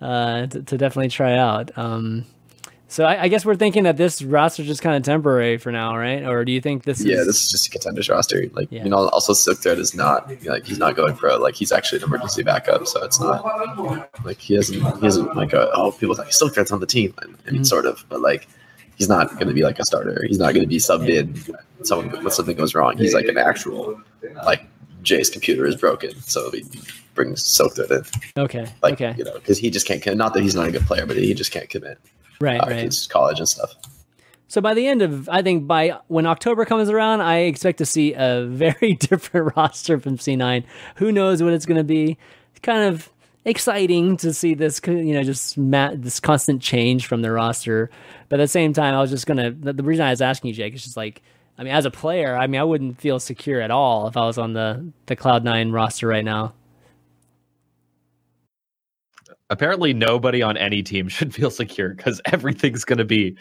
uh, 0.00 0.46
to, 0.46 0.62
to 0.62 0.78
definitely 0.78 1.10
try 1.10 1.36
out. 1.36 1.76
Um, 1.76 2.24
so 2.88 3.04
I, 3.04 3.22
I 3.22 3.28
guess 3.28 3.44
we're 3.44 3.56
thinking 3.56 3.84
that 3.84 3.96
this 3.96 4.22
roster 4.22 4.62
is 4.62 4.68
just 4.68 4.82
kind 4.82 4.96
of 4.96 5.02
temporary 5.02 5.56
for 5.58 5.72
now, 5.72 5.96
right? 5.96 6.22
Or 6.24 6.44
do 6.44 6.52
you 6.52 6.60
think 6.60 6.84
this 6.84 7.02
Yeah, 7.02 7.16
is 7.16 7.26
this 7.26 7.44
is 7.44 7.50
just 7.50 7.66
a 7.66 7.70
contenders 7.70 8.08
roster. 8.08 8.44
Like 8.52 8.68
Yeah. 8.70 8.84
you 8.84 8.90
know, 8.90 9.08
also 9.08 9.32
Silk 9.32 9.58
Thread 9.58 9.78
is 9.78 9.94
not 9.94 10.28
like 10.44 10.64
he's 10.66 10.78
not 10.78 10.94
going 10.94 11.16
pro. 11.16 11.36
Like 11.38 11.54
he's 11.54 11.72
actually 11.72 11.98
an 11.98 12.04
emergency 12.04 12.42
backup, 12.42 12.86
so 12.86 13.02
it's 13.04 13.18
not 13.20 13.44
like 14.24 14.38
he 14.38 14.54
hasn't 14.54 14.82
he 15.00 15.04
hasn't 15.04 15.34
like 15.36 15.52
a, 15.52 15.70
oh 15.72 15.92
people 15.92 16.14
think 16.14 16.32
Silk 16.32 16.54
Thread's 16.54 16.70
on 16.72 16.80
the 16.80 16.86
team. 16.86 17.14
I 17.18 17.50
mean, 17.50 17.62
Mhm. 17.62 17.66
sort 17.66 17.86
of, 17.86 18.04
but 18.08 18.20
like 18.20 18.46
he's 18.96 19.08
not 19.08 19.32
going 19.34 19.48
to 19.48 19.54
be 19.54 19.62
like 19.64 19.78
a 19.80 19.84
starter. 19.84 20.22
He's 20.28 20.38
not 20.38 20.52
going 20.54 20.62
to 20.64 20.68
be 20.68 20.76
subbed 20.76 21.08
in. 21.08 21.34
Someone 21.84 22.10
when 22.22 22.30
something 22.30 22.56
goes 22.56 22.74
wrong, 22.74 22.96
he's 22.96 23.12
like 23.14 23.26
an 23.26 23.38
actual 23.38 24.00
like 24.46 24.64
Jay's 25.02 25.28
computer 25.30 25.66
is 25.66 25.74
broken, 25.76 26.14
so 26.20 26.50
he 26.50 26.64
brings 27.14 27.44
Silk 27.44 27.74
Thread 27.74 27.90
in. 27.90 28.04
okay? 28.42 28.66
Like 28.82 28.94
okay. 28.94 29.14
you 29.18 29.24
know, 29.24 29.34
because 29.34 29.58
he 29.58 29.70
just 29.70 29.86
can't. 29.86 30.00
commit. 30.02 30.16
Not 30.16 30.32
that 30.34 30.42
he's 30.42 30.54
not 30.54 30.68
a 30.68 30.70
good 30.70 30.86
player, 30.86 31.06
but 31.06 31.16
he 31.16 31.34
just 31.34 31.50
can't 31.50 31.68
commit. 31.68 31.98
Right, 32.40 32.60
Uh, 32.60 32.66
right. 32.68 33.06
College 33.10 33.38
and 33.38 33.48
stuff. 33.48 33.74
So 34.48 34.60
by 34.60 34.74
the 34.74 34.86
end 34.86 35.02
of, 35.02 35.28
I 35.28 35.42
think 35.42 35.66
by 35.66 35.98
when 36.08 36.26
October 36.26 36.64
comes 36.64 36.88
around, 36.90 37.22
I 37.22 37.38
expect 37.38 37.78
to 37.78 37.86
see 37.86 38.14
a 38.14 38.44
very 38.44 38.92
different 39.00 39.56
roster 39.56 39.98
from 39.98 40.16
C9. 40.18 40.64
Who 40.96 41.10
knows 41.10 41.42
what 41.42 41.52
it's 41.52 41.66
going 41.66 41.78
to 41.78 41.84
be? 41.84 42.18
It's 42.50 42.60
kind 42.60 42.84
of 42.84 43.10
exciting 43.44 44.16
to 44.18 44.32
see 44.32 44.54
this, 44.54 44.80
you 44.86 45.12
know, 45.14 45.22
just 45.22 45.56
this 45.56 46.20
constant 46.20 46.62
change 46.62 47.06
from 47.06 47.22
the 47.22 47.32
roster. 47.32 47.90
But 48.28 48.40
at 48.40 48.44
the 48.44 48.48
same 48.48 48.72
time, 48.72 48.94
I 48.94 49.00
was 49.00 49.10
just 49.10 49.26
gonna. 49.26 49.50
The, 49.50 49.72
the 49.72 49.82
reason 49.82 50.04
I 50.06 50.10
was 50.10 50.22
asking 50.22 50.48
you, 50.48 50.54
Jake, 50.54 50.74
is 50.74 50.84
just 50.84 50.96
like, 50.96 51.22
I 51.58 51.62
mean, 51.62 51.72
as 51.74 51.84
a 51.84 51.90
player, 51.90 52.36
I 52.36 52.46
mean, 52.46 52.60
I 52.60 52.64
wouldn't 52.64 53.00
feel 53.00 53.18
secure 53.20 53.60
at 53.60 53.70
all 53.70 54.06
if 54.08 54.16
I 54.16 54.26
was 54.26 54.38
on 54.38 54.52
the 54.54 54.86
the 55.06 55.16
Cloud 55.16 55.44
Nine 55.44 55.72
roster 55.72 56.06
right 56.08 56.24
now. 56.24 56.52
Apparently 59.54 59.94
nobody 59.94 60.42
on 60.42 60.56
any 60.56 60.82
team 60.82 61.08
should 61.14 61.34
feel 61.34 61.50
secure 61.50 61.94
because 61.94 62.20
everything's 62.26 62.84
going 62.84 62.98
to 62.98 63.04
be 63.04 63.36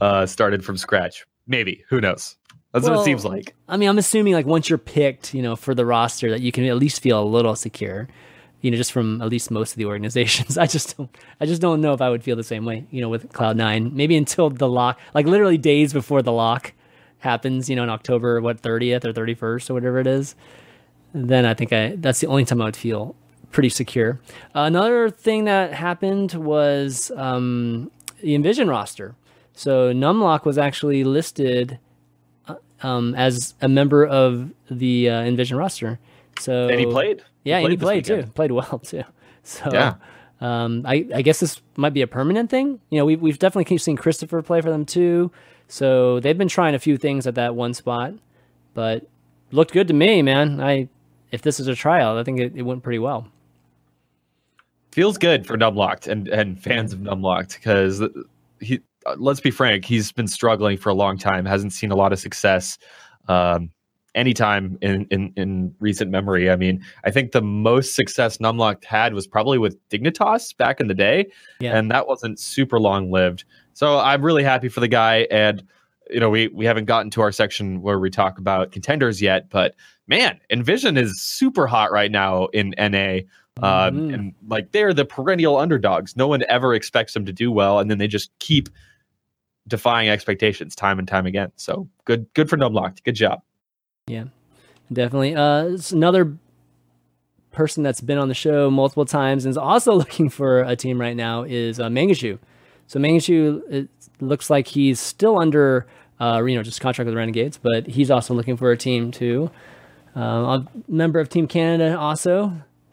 uh, 0.00 0.26
started 0.26 0.64
from 0.64 0.76
scratch. 0.76 1.24
Maybe 1.46 1.82
who 1.88 2.00
knows? 2.00 2.36
That's 2.72 2.88
what 2.88 2.98
it 3.00 3.04
seems 3.04 3.24
like. 3.24 3.54
I 3.68 3.76
mean, 3.76 3.88
I'm 3.88 3.98
assuming 3.98 4.32
like 4.32 4.46
once 4.46 4.68
you're 4.70 4.78
picked, 4.78 5.34
you 5.34 5.42
know, 5.42 5.56
for 5.56 5.74
the 5.74 5.84
roster, 5.84 6.30
that 6.30 6.40
you 6.40 6.52
can 6.52 6.64
at 6.64 6.76
least 6.76 7.02
feel 7.02 7.22
a 7.22 7.24
little 7.24 7.54
secure. 7.54 8.08
You 8.62 8.70
know, 8.70 8.76
just 8.76 8.92
from 8.92 9.20
at 9.20 9.28
least 9.28 9.50
most 9.50 9.72
of 9.72 9.76
the 9.76 9.84
organizations. 9.92 10.56
I 10.56 10.66
just 10.66 10.96
don't. 10.96 11.10
I 11.40 11.46
just 11.46 11.60
don't 11.60 11.80
know 11.80 11.92
if 11.92 12.00
I 12.00 12.08
would 12.08 12.22
feel 12.22 12.36
the 12.36 12.44
same 12.44 12.64
way. 12.64 12.86
You 12.90 13.02
know, 13.02 13.08
with 13.08 13.32
Cloud 13.32 13.56
Nine, 13.56 13.94
maybe 13.94 14.16
until 14.16 14.50
the 14.50 14.68
lock, 14.68 14.98
like 15.14 15.26
literally 15.26 15.58
days 15.58 15.92
before 15.92 16.22
the 16.22 16.32
lock 16.32 16.72
happens. 17.18 17.68
You 17.68 17.76
know, 17.76 17.82
in 17.82 17.90
October, 17.90 18.40
what 18.40 18.62
30th 18.62 19.04
or 19.04 19.12
31st 19.12 19.68
or 19.68 19.74
whatever 19.74 19.98
it 19.98 20.06
is. 20.06 20.34
Then 21.12 21.44
I 21.44 21.52
think 21.52 21.72
I 21.74 21.96
that's 21.96 22.20
the 22.20 22.28
only 22.28 22.46
time 22.46 22.62
I 22.62 22.66
would 22.66 22.76
feel 22.76 23.14
pretty 23.52 23.68
secure. 23.68 24.18
another 24.54 25.10
thing 25.10 25.44
that 25.44 25.72
happened 25.74 26.32
was 26.34 27.10
um, 27.16 27.90
the 28.20 28.34
Envision 28.34 28.68
roster. 28.68 29.14
So 29.54 29.92
Numlock 29.92 30.44
was 30.44 30.58
actually 30.58 31.04
listed 31.04 31.78
um, 32.82 33.14
as 33.14 33.54
a 33.60 33.68
member 33.68 34.04
of 34.06 34.50
the 34.70 35.08
uh, 35.10 35.20
Envision 35.22 35.56
roster. 35.56 35.98
So 36.40 36.68
And 36.68 36.80
he 36.80 36.86
played. 36.86 37.22
Yeah, 37.44 37.58
and 37.58 37.70
he 37.70 37.76
played 37.76 38.04
too. 38.04 38.24
Played 38.34 38.52
well 38.52 38.78
too. 38.84 39.04
So 39.44 39.70
Yeah. 39.72 39.94
um, 40.40 40.82
I, 40.86 41.06
I 41.14 41.22
guess 41.22 41.40
this 41.40 41.60
might 41.76 41.92
be 41.92 42.02
a 42.02 42.06
permanent 42.06 42.50
thing. 42.50 42.80
You 42.90 42.98
know, 42.98 43.04
we've 43.04 43.20
we've 43.20 43.38
definitely 43.38 43.64
keep 43.66 43.80
seen 43.80 43.96
Christopher 43.96 44.42
play 44.42 44.60
for 44.60 44.70
them 44.70 44.84
too. 44.86 45.30
So 45.68 46.20
they've 46.20 46.36
been 46.36 46.48
trying 46.48 46.74
a 46.74 46.78
few 46.78 46.96
things 46.96 47.26
at 47.26 47.34
that 47.36 47.54
one 47.54 47.74
spot, 47.74 48.14
but 48.74 49.06
looked 49.50 49.72
good 49.72 49.88
to 49.88 49.94
me, 49.94 50.22
man. 50.22 50.60
I 50.60 50.88
if 51.30 51.42
this 51.42 51.58
is 51.60 51.66
a 51.68 51.74
trial, 51.74 52.18
I 52.18 52.24
think 52.24 52.40
it, 52.40 52.52
it 52.54 52.62
went 52.62 52.82
pretty 52.82 52.98
well. 52.98 53.28
Feels 54.92 55.18
good 55.18 55.46
for 55.46 55.56
Numlocked 55.56 56.06
and, 56.06 56.28
and 56.28 56.62
fans 56.62 56.92
of 56.92 57.00
Numlocked 57.00 57.54
because 57.54 58.02
he. 58.60 58.80
Let's 59.16 59.40
be 59.40 59.50
frank, 59.50 59.84
he's 59.84 60.12
been 60.12 60.28
struggling 60.28 60.76
for 60.78 60.88
a 60.90 60.94
long 60.94 61.18
time. 61.18 61.44
Hasn't 61.44 61.72
seen 61.72 61.90
a 61.90 61.96
lot 61.96 62.12
of 62.12 62.20
success. 62.20 62.78
Um, 63.26 63.70
anytime 64.14 64.78
in, 64.82 65.06
in 65.10 65.32
in 65.36 65.74
recent 65.80 66.10
memory. 66.10 66.50
I 66.50 66.56
mean, 66.56 66.84
I 67.04 67.10
think 67.10 67.32
the 67.32 67.42
most 67.42 67.94
success 67.94 68.38
Numlocked 68.38 68.84
had 68.84 69.14
was 69.14 69.26
probably 69.26 69.58
with 69.58 69.76
Dignitas 69.88 70.56
back 70.56 70.80
in 70.80 70.86
the 70.86 70.94
day, 70.94 71.26
Yeah. 71.60 71.76
and 71.76 71.90
that 71.90 72.06
wasn't 72.06 72.38
super 72.38 72.78
long 72.78 73.10
lived. 73.10 73.44
So 73.72 73.98
I'm 73.98 74.22
really 74.22 74.44
happy 74.44 74.68
for 74.68 74.80
the 74.80 74.88
guy. 74.88 75.26
And 75.30 75.62
you 76.10 76.20
know, 76.20 76.30
we 76.30 76.48
we 76.48 76.64
haven't 76.66 76.84
gotten 76.84 77.10
to 77.12 77.22
our 77.22 77.32
section 77.32 77.80
where 77.80 77.98
we 77.98 78.10
talk 78.10 78.38
about 78.38 78.70
contenders 78.72 79.22
yet, 79.22 79.48
but 79.48 79.74
man, 80.06 80.38
Envision 80.50 80.96
is 80.96 81.20
super 81.22 81.66
hot 81.66 81.90
right 81.90 82.10
now 82.10 82.46
in 82.46 82.74
NA. 82.78 83.20
Um, 83.62 84.00
Mhm. 84.10 84.14
and 84.14 84.34
like 84.48 84.72
they're 84.72 84.92
the 84.92 85.04
perennial 85.04 85.56
underdogs. 85.56 86.16
No 86.16 86.26
one 86.26 86.42
ever 86.48 86.74
expects 86.74 87.14
them 87.14 87.24
to 87.26 87.32
do 87.32 87.50
well, 87.52 87.78
and 87.78 87.90
then 87.90 87.98
they 87.98 88.08
just 88.08 88.30
keep 88.40 88.68
defying 89.68 90.08
expectations 90.08 90.74
time 90.74 90.98
and 90.98 91.06
time 91.06 91.24
again. 91.26 91.52
So 91.56 91.88
good, 92.04 92.26
good 92.34 92.50
for 92.50 92.56
Numlocked. 92.56 93.04
Good 93.04 93.14
job. 93.14 93.40
Yeah, 94.08 94.24
definitely. 94.92 95.36
Uh, 95.36 95.66
it's 95.66 95.92
another 95.92 96.36
person 97.52 97.82
that's 97.82 98.00
been 98.00 98.18
on 98.18 98.28
the 98.28 98.34
show 98.34 98.70
multiple 98.70 99.04
times 99.04 99.44
and 99.44 99.50
is 99.50 99.56
also 99.58 99.94
looking 100.02 100.28
for 100.28 100.62
a 100.62 100.74
team 100.74 101.00
right 101.00 101.14
now 101.16 101.42
is 101.44 101.78
uh, 101.78 101.88
Mangachu. 101.88 102.38
So 102.88 102.98
Mangachu, 102.98 103.62
it 103.70 103.88
looks 104.20 104.50
like 104.50 104.66
he's 104.66 104.98
still 104.98 105.38
under, 105.38 105.86
uh, 106.20 106.42
you 106.44 106.56
know, 106.56 106.62
just 106.62 106.80
contract 106.80 107.06
with 107.06 107.12
the 107.14 107.18
Renegades, 107.18 107.58
but 107.58 107.86
he's 107.86 108.10
also 108.10 108.34
looking 108.34 108.56
for 108.56 108.72
a 108.72 108.76
team 108.76 109.10
too. 109.12 109.50
Um, 110.14 110.44
a 110.44 110.66
member 110.88 111.20
of 111.20 111.28
Team 111.28 111.46
Canada 111.46 111.96
also. 111.98 112.52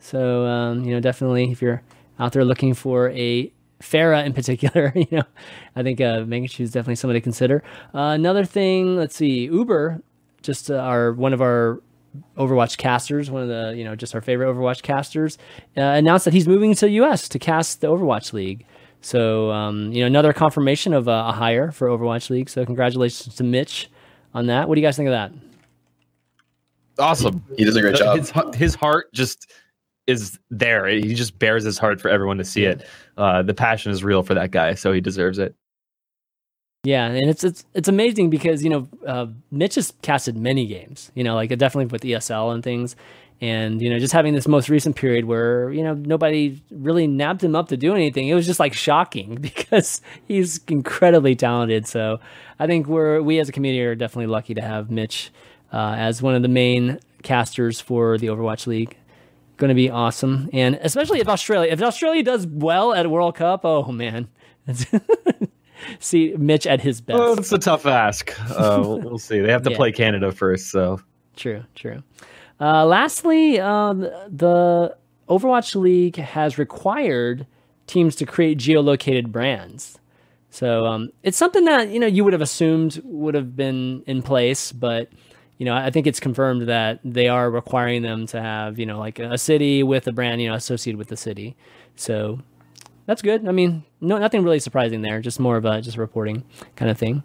So 0.09 0.45
um, 0.45 0.83
you 0.83 0.93
know, 0.93 0.99
definitely 0.99 1.51
if 1.51 1.61
you're 1.61 1.81
out 2.19 2.33
there 2.33 2.43
looking 2.43 2.73
for 2.73 3.09
a 3.11 3.51
Pharah 3.81 4.25
in 4.25 4.33
particular, 4.33 4.91
you 4.95 5.07
know, 5.11 5.23
I 5.75 5.83
think 5.83 6.01
uh, 6.01 6.21
Mangachu 6.21 6.61
is 6.61 6.71
definitely 6.71 6.95
somebody 6.95 7.19
to 7.19 7.23
consider. 7.23 7.63
Uh, 7.93 8.13
another 8.15 8.43
thing, 8.43 8.95
let's 8.95 9.15
see, 9.15 9.45
Uber, 9.45 10.01
just 10.41 10.71
uh, 10.71 10.75
our 10.75 11.13
one 11.13 11.33
of 11.33 11.41
our 11.41 11.79
Overwatch 12.37 12.77
casters, 12.77 13.29
one 13.29 13.43
of 13.43 13.49
the 13.49 13.75
you 13.77 13.83
know 13.83 13.95
just 13.95 14.15
our 14.15 14.21
favorite 14.21 14.47
Overwatch 14.47 14.81
casters, 14.81 15.37
uh, 15.77 15.81
announced 15.81 16.25
that 16.25 16.33
he's 16.33 16.47
moving 16.47 16.73
to 16.73 16.85
the 16.85 16.91
U.S. 16.93 17.29
to 17.29 17.39
cast 17.39 17.81
the 17.81 17.87
Overwatch 17.87 18.33
League. 18.33 18.65
So 19.01 19.51
um, 19.51 19.93
you 19.93 20.01
know 20.01 20.07
another 20.07 20.33
confirmation 20.33 20.93
of 20.93 21.07
a, 21.07 21.25
a 21.27 21.31
hire 21.31 21.71
for 21.71 21.87
Overwatch 21.87 22.31
League. 22.31 22.49
So 22.49 22.65
congratulations 22.65 23.35
to 23.35 23.43
Mitch 23.43 23.91
on 24.33 24.47
that. 24.47 24.67
What 24.67 24.75
do 24.75 24.81
you 24.81 24.87
guys 24.87 24.97
think 24.97 25.07
of 25.07 25.13
that? 25.13 25.31
Awesome. 26.97 27.43
He 27.55 27.63
does 27.63 27.75
a 27.75 27.81
great 27.81 27.95
job. 27.95 28.17
His 28.17 28.33
his 28.55 28.75
heart 28.75 29.13
just 29.13 29.51
is 30.09 30.39
there. 30.49 30.87
He 30.87 31.13
just 31.13 31.37
bears 31.39 31.63
his 31.63 31.77
heart 31.77 32.01
for 32.01 32.09
everyone 32.09 32.37
to 32.37 32.43
see 32.43 32.65
it. 32.65 32.85
Uh, 33.17 33.43
the 33.43 33.53
passion 33.53 33.91
is 33.91 34.03
real 34.03 34.23
for 34.23 34.33
that 34.33 34.51
guy, 34.51 34.73
so 34.73 34.91
he 34.91 35.01
deserves 35.01 35.37
it. 35.37 35.55
Yeah, 36.83 37.07
and 37.07 37.29
it's 37.29 37.43
it's 37.43 37.65
it's 37.73 37.89
amazing 37.89 38.29
because 38.29 38.63
you 38.63 38.69
know 38.69 38.87
uh, 39.05 39.27
Mitch 39.51 39.75
has 39.75 39.93
casted 40.01 40.37
many 40.37 40.65
games. 40.65 41.11
You 41.13 41.23
know, 41.23 41.35
like 41.35 41.49
definitely 41.49 41.87
with 41.87 42.03
ESL 42.03 42.53
and 42.53 42.63
things, 42.63 42.95
and 43.41 43.81
you 43.81 43.89
know 43.89 43.99
just 43.99 44.13
having 44.13 44.33
this 44.33 44.47
most 44.47 44.69
recent 44.69 44.95
period 44.95 45.25
where 45.25 45.71
you 45.71 45.83
know 45.83 45.93
nobody 45.93 46.61
really 46.71 47.05
nabbed 47.05 47.43
him 47.43 47.55
up 47.55 47.67
to 47.69 47.77
do 47.77 47.93
anything. 47.93 48.29
It 48.29 48.33
was 48.33 48.45
just 48.45 48.61
like 48.61 48.73
shocking 48.73 49.35
because 49.41 50.01
he's 50.25 50.61
incredibly 50.69 51.35
talented. 51.35 51.85
So 51.85 52.21
I 52.59 52.65
think 52.65 52.87
we're 52.87 53.21
we 53.21 53.39
as 53.39 53.49
a 53.49 53.51
community 53.51 53.83
are 53.83 53.95
definitely 53.95 54.27
lucky 54.27 54.53
to 54.53 54.61
have 54.61 54.89
Mitch 54.89 55.31
uh, 55.73 55.95
as 55.97 56.21
one 56.21 56.33
of 56.33 56.41
the 56.41 56.47
main 56.47 56.99
casters 57.23 57.81
for 57.81 58.17
the 58.17 58.27
Overwatch 58.27 58.67
League. 58.67 58.95
Going 59.59 59.69
to 59.69 59.75
be 59.75 59.89
awesome, 59.89 60.49
and 60.53 60.79
especially 60.81 61.19
if 61.19 61.27
Australia 61.27 61.71
if 61.71 61.81
Australia 61.81 62.23
does 62.23 62.47
well 62.47 62.93
at 62.93 63.09
World 63.09 63.35
Cup, 63.35 63.61
oh 63.63 63.91
man. 63.91 64.27
see 65.99 66.33
Mitch 66.37 66.67
at 66.67 66.81
his 66.81 67.01
best. 67.01 67.19
Oh, 67.19 67.33
it's 67.33 67.51
a 67.51 67.57
tough 67.57 67.85
ask. 67.85 68.37
Uh, 68.51 68.79
we'll, 68.81 68.99
we'll, 69.01 69.17
see. 69.17 69.39
They 69.39 69.51
have 69.51 69.63
to 69.63 69.71
yeah. 69.71 69.77
play 69.77 69.91
Canada 69.91 70.31
first, 70.31 70.69
so 70.69 71.01
true, 71.35 71.63
true. 71.75 72.03
Uh, 72.59 72.85
lastly, 72.85 73.59
um, 73.59 74.01
the 74.01 74.95
Overwatch 75.27 75.75
League 75.75 76.17
has 76.17 76.57
required 76.57 77.45
teams 77.87 78.15
to 78.17 78.25
create 78.25 78.57
geolocated 78.57 79.27
brands. 79.27 79.97
So 80.51 80.85
um, 80.85 81.11
it's 81.23 81.37
something 81.37 81.65
that 81.65 81.89
you 81.89 81.99
know 81.99 82.07
you 82.07 82.23
would 82.23 82.33
have 82.33 82.41
assumed 82.41 83.01
would 83.03 83.35
have 83.35 83.55
been 83.55 84.03
in 84.07 84.21
place, 84.21 84.71
but 84.71 85.09
you 85.59 85.65
know 85.65 85.75
I 85.75 85.91
think 85.91 86.07
it's 86.07 86.19
confirmed 86.19 86.67
that 86.67 86.99
they 87.05 87.27
are 87.27 87.51
requiring 87.51 88.01
them 88.01 88.25
to 88.27 88.41
have 88.41 88.79
you 88.79 88.87
know 88.87 88.97
like 88.97 89.19
a 89.19 89.37
city 89.37 89.83
with 89.83 90.07
a 90.07 90.11
brand 90.11 90.41
you 90.41 90.49
know 90.49 90.55
associated 90.55 90.97
with 90.97 91.09
the 91.09 91.17
city. 91.17 91.55
So 91.95 92.39
that's 93.05 93.21
good. 93.21 93.47
I 93.47 93.51
mean, 93.51 93.83
no, 94.01 94.17
nothing 94.17 94.43
really 94.43 94.59
surprising 94.59 95.01
there. 95.01 95.21
Just 95.21 95.39
more 95.39 95.57
of 95.57 95.65
a 95.65 95.81
just 95.81 95.97
reporting 95.97 96.43
kind 96.75 96.89
of 96.89 96.97
thing. 96.97 97.23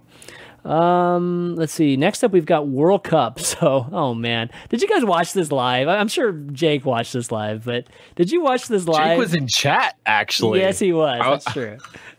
Um, 0.64 1.56
let's 1.56 1.74
see. 1.74 1.96
Next 1.96 2.24
up, 2.24 2.32
we've 2.32 2.46
got 2.46 2.68
World 2.68 3.04
Cup. 3.04 3.38
So, 3.54 3.86
oh 3.92 4.14
man, 4.14 4.50
did 4.68 4.82
you 4.82 4.88
guys 4.88 5.04
watch 5.04 5.32
this 5.32 5.52
live? 5.52 5.86
I'm 5.86 6.08
sure 6.08 6.32
Jake 6.32 6.84
watched 6.84 7.12
this 7.12 7.30
live, 7.30 7.64
but 7.64 7.86
did 8.16 8.32
you 8.32 8.40
watch 8.40 8.66
this 8.66 8.88
live? 8.88 9.10
Jake 9.10 9.18
was 9.18 9.34
in 9.34 9.46
chat 9.46 9.96
actually. 10.06 10.60
Yes, 10.60 10.78
he 10.80 10.92
was. 10.92 11.20
That's 11.22 11.52
true. 11.52 11.78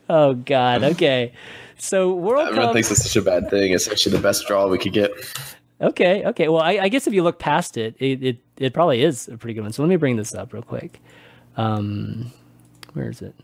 Oh 0.09 0.33
God. 0.35 0.83
Okay. 0.95 1.33
So 1.77 2.13
World 2.13 2.47
Everyone 2.47 2.67
Cup 2.67 2.73
thinks 2.73 2.89
it's 2.89 3.03
such 3.03 3.15
a 3.17 3.21
bad 3.21 3.49
thing. 3.49 3.73
It's 3.73 3.87
actually 3.89 4.15
the 4.15 4.21
best 4.21 4.47
draw 4.47 4.67
we 4.67 4.77
could 4.77 4.93
get. 4.93 5.11
Okay. 5.81 6.23
Okay. 6.25 6.47
Well, 6.47 6.61
I, 6.61 6.79
I 6.83 6.89
guess 6.89 7.07
if 7.07 7.13
you 7.13 7.23
look 7.23 7.39
past 7.39 7.77
it, 7.77 7.95
it, 7.99 8.23
it, 8.23 8.37
it 8.57 8.73
probably 8.73 9.03
is 9.03 9.27
a 9.27 9.37
pretty 9.37 9.53
good 9.53 9.61
one. 9.61 9.73
So 9.73 9.83
let 9.83 9.89
me 9.89 9.97
bring 9.97 10.15
this 10.15 10.33
up 10.33 10.53
real 10.53 10.63
quick. 10.63 11.01
Um, 11.57 12.31
where 12.93 13.09
is 13.09 13.21
it? 13.21 13.35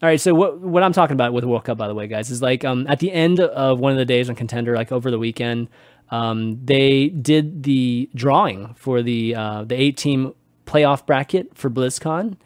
All 0.00 0.08
right, 0.08 0.20
so 0.20 0.32
what 0.32 0.60
what 0.60 0.84
I'm 0.84 0.92
talking 0.92 1.14
about 1.14 1.32
with 1.32 1.42
World 1.42 1.64
Cup, 1.64 1.76
by 1.76 1.88
the 1.88 1.94
way, 1.94 2.06
guys, 2.06 2.30
is 2.30 2.40
like 2.40 2.64
um, 2.64 2.86
at 2.86 3.00
the 3.00 3.10
end 3.10 3.40
of 3.40 3.80
one 3.80 3.90
of 3.90 3.98
the 3.98 4.04
days 4.04 4.30
on 4.30 4.36
Contender, 4.36 4.76
like 4.76 4.92
over 4.92 5.10
the 5.10 5.18
weekend, 5.18 5.68
um, 6.12 6.64
they 6.64 7.08
did 7.08 7.64
the 7.64 8.08
drawing 8.14 8.74
for 8.74 9.02
the 9.02 9.34
uh, 9.34 9.64
the 9.64 9.74
eight 9.74 9.96
team 9.96 10.34
playoff 10.66 11.04
bracket 11.04 11.56
for 11.58 11.68
BlizzCon, 11.68 12.36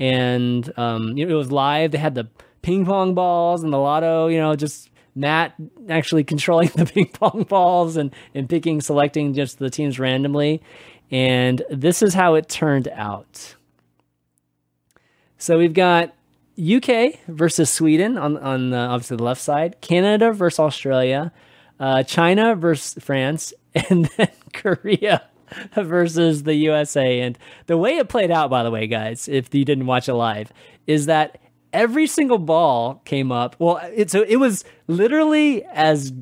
and 0.00 0.76
um, 0.76 1.16
you 1.16 1.24
know, 1.24 1.32
it 1.32 1.38
was 1.38 1.52
live. 1.52 1.92
They 1.92 1.98
had 1.98 2.16
the 2.16 2.28
ping 2.62 2.84
pong 2.84 3.14
balls 3.14 3.62
and 3.62 3.72
the 3.72 3.78
lotto, 3.78 4.26
you 4.26 4.40
know, 4.40 4.56
just 4.56 4.90
Matt 5.16 5.54
actually 5.88 6.22
controlling 6.32 6.68
the 6.68 6.86
ping 6.86 7.08
pong 7.08 7.44
balls 7.48 7.96
and 7.96 8.14
and 8.34 8.48
picking, 8.48 8.80
selecting 8.80 9.34
just 9.34 9.58
the 9.58 9.70
teams 9.70 9.98
randomly, 9.98 10.62
and 11.10 11.62
this 11.70 12.02
is 12.02 12.14
how 12.14 12.34
it 12.34 12.48
turned 12.48 12.88
out. 12.88 13.56
So 15.38 15.58
we've 15.58 15.74
got 15.74 16.14
UK 16.58 17.18
versus 17.28 17.70
Sweden 17.70 18.16
on 18.16 18.36
on 18.36 18.70
the, 18.70 18.78
obviously 18.78 19.16
the 19.16 19.24
left 19.24 19.40
side, 19.40 19.80
Canada 19.80 20.32
versus 20.32 20.60
Australia, 20.60 21.32
uh, 21.80 22.02
China 22.02 22.54
versus 22.54 23.02
France, 23.02 23.52
and 23.88 24.10
then 24.16 24.30
Korea 24.52 25.22
versus 25.74 26.42
the 26.42 26.54
USA. 26.54 27.20
And 27.20 27.38
the 27.66 27.76
way 27.76 27.96
it 27.96 28.08
played 28.08 28.30
out, 28.30 28.50
by 28.50 28.62
the 28.62 28.70
way, 28.70 28.86
guys, 28.86 29.28
if 29.28 29.54
you 29.54 29.64
didn't 29.64 29.86
watch 29.86 30.08
it 30.08 30.14
live, 30.14 30.52
is 30.86 31.06
that 31.06 31.38
every 31.72 32.06
single 32.06 32.38
ball 32.38 33.02
came 33.04 33.30
up. 33.32 33.56
Well, 33.58 33.80
it, 33.94 34.10
so 34.10 34.22
it 34.22 34.36
was 34.36 34.64
literally 34.86 35.64
as 35.64 36.12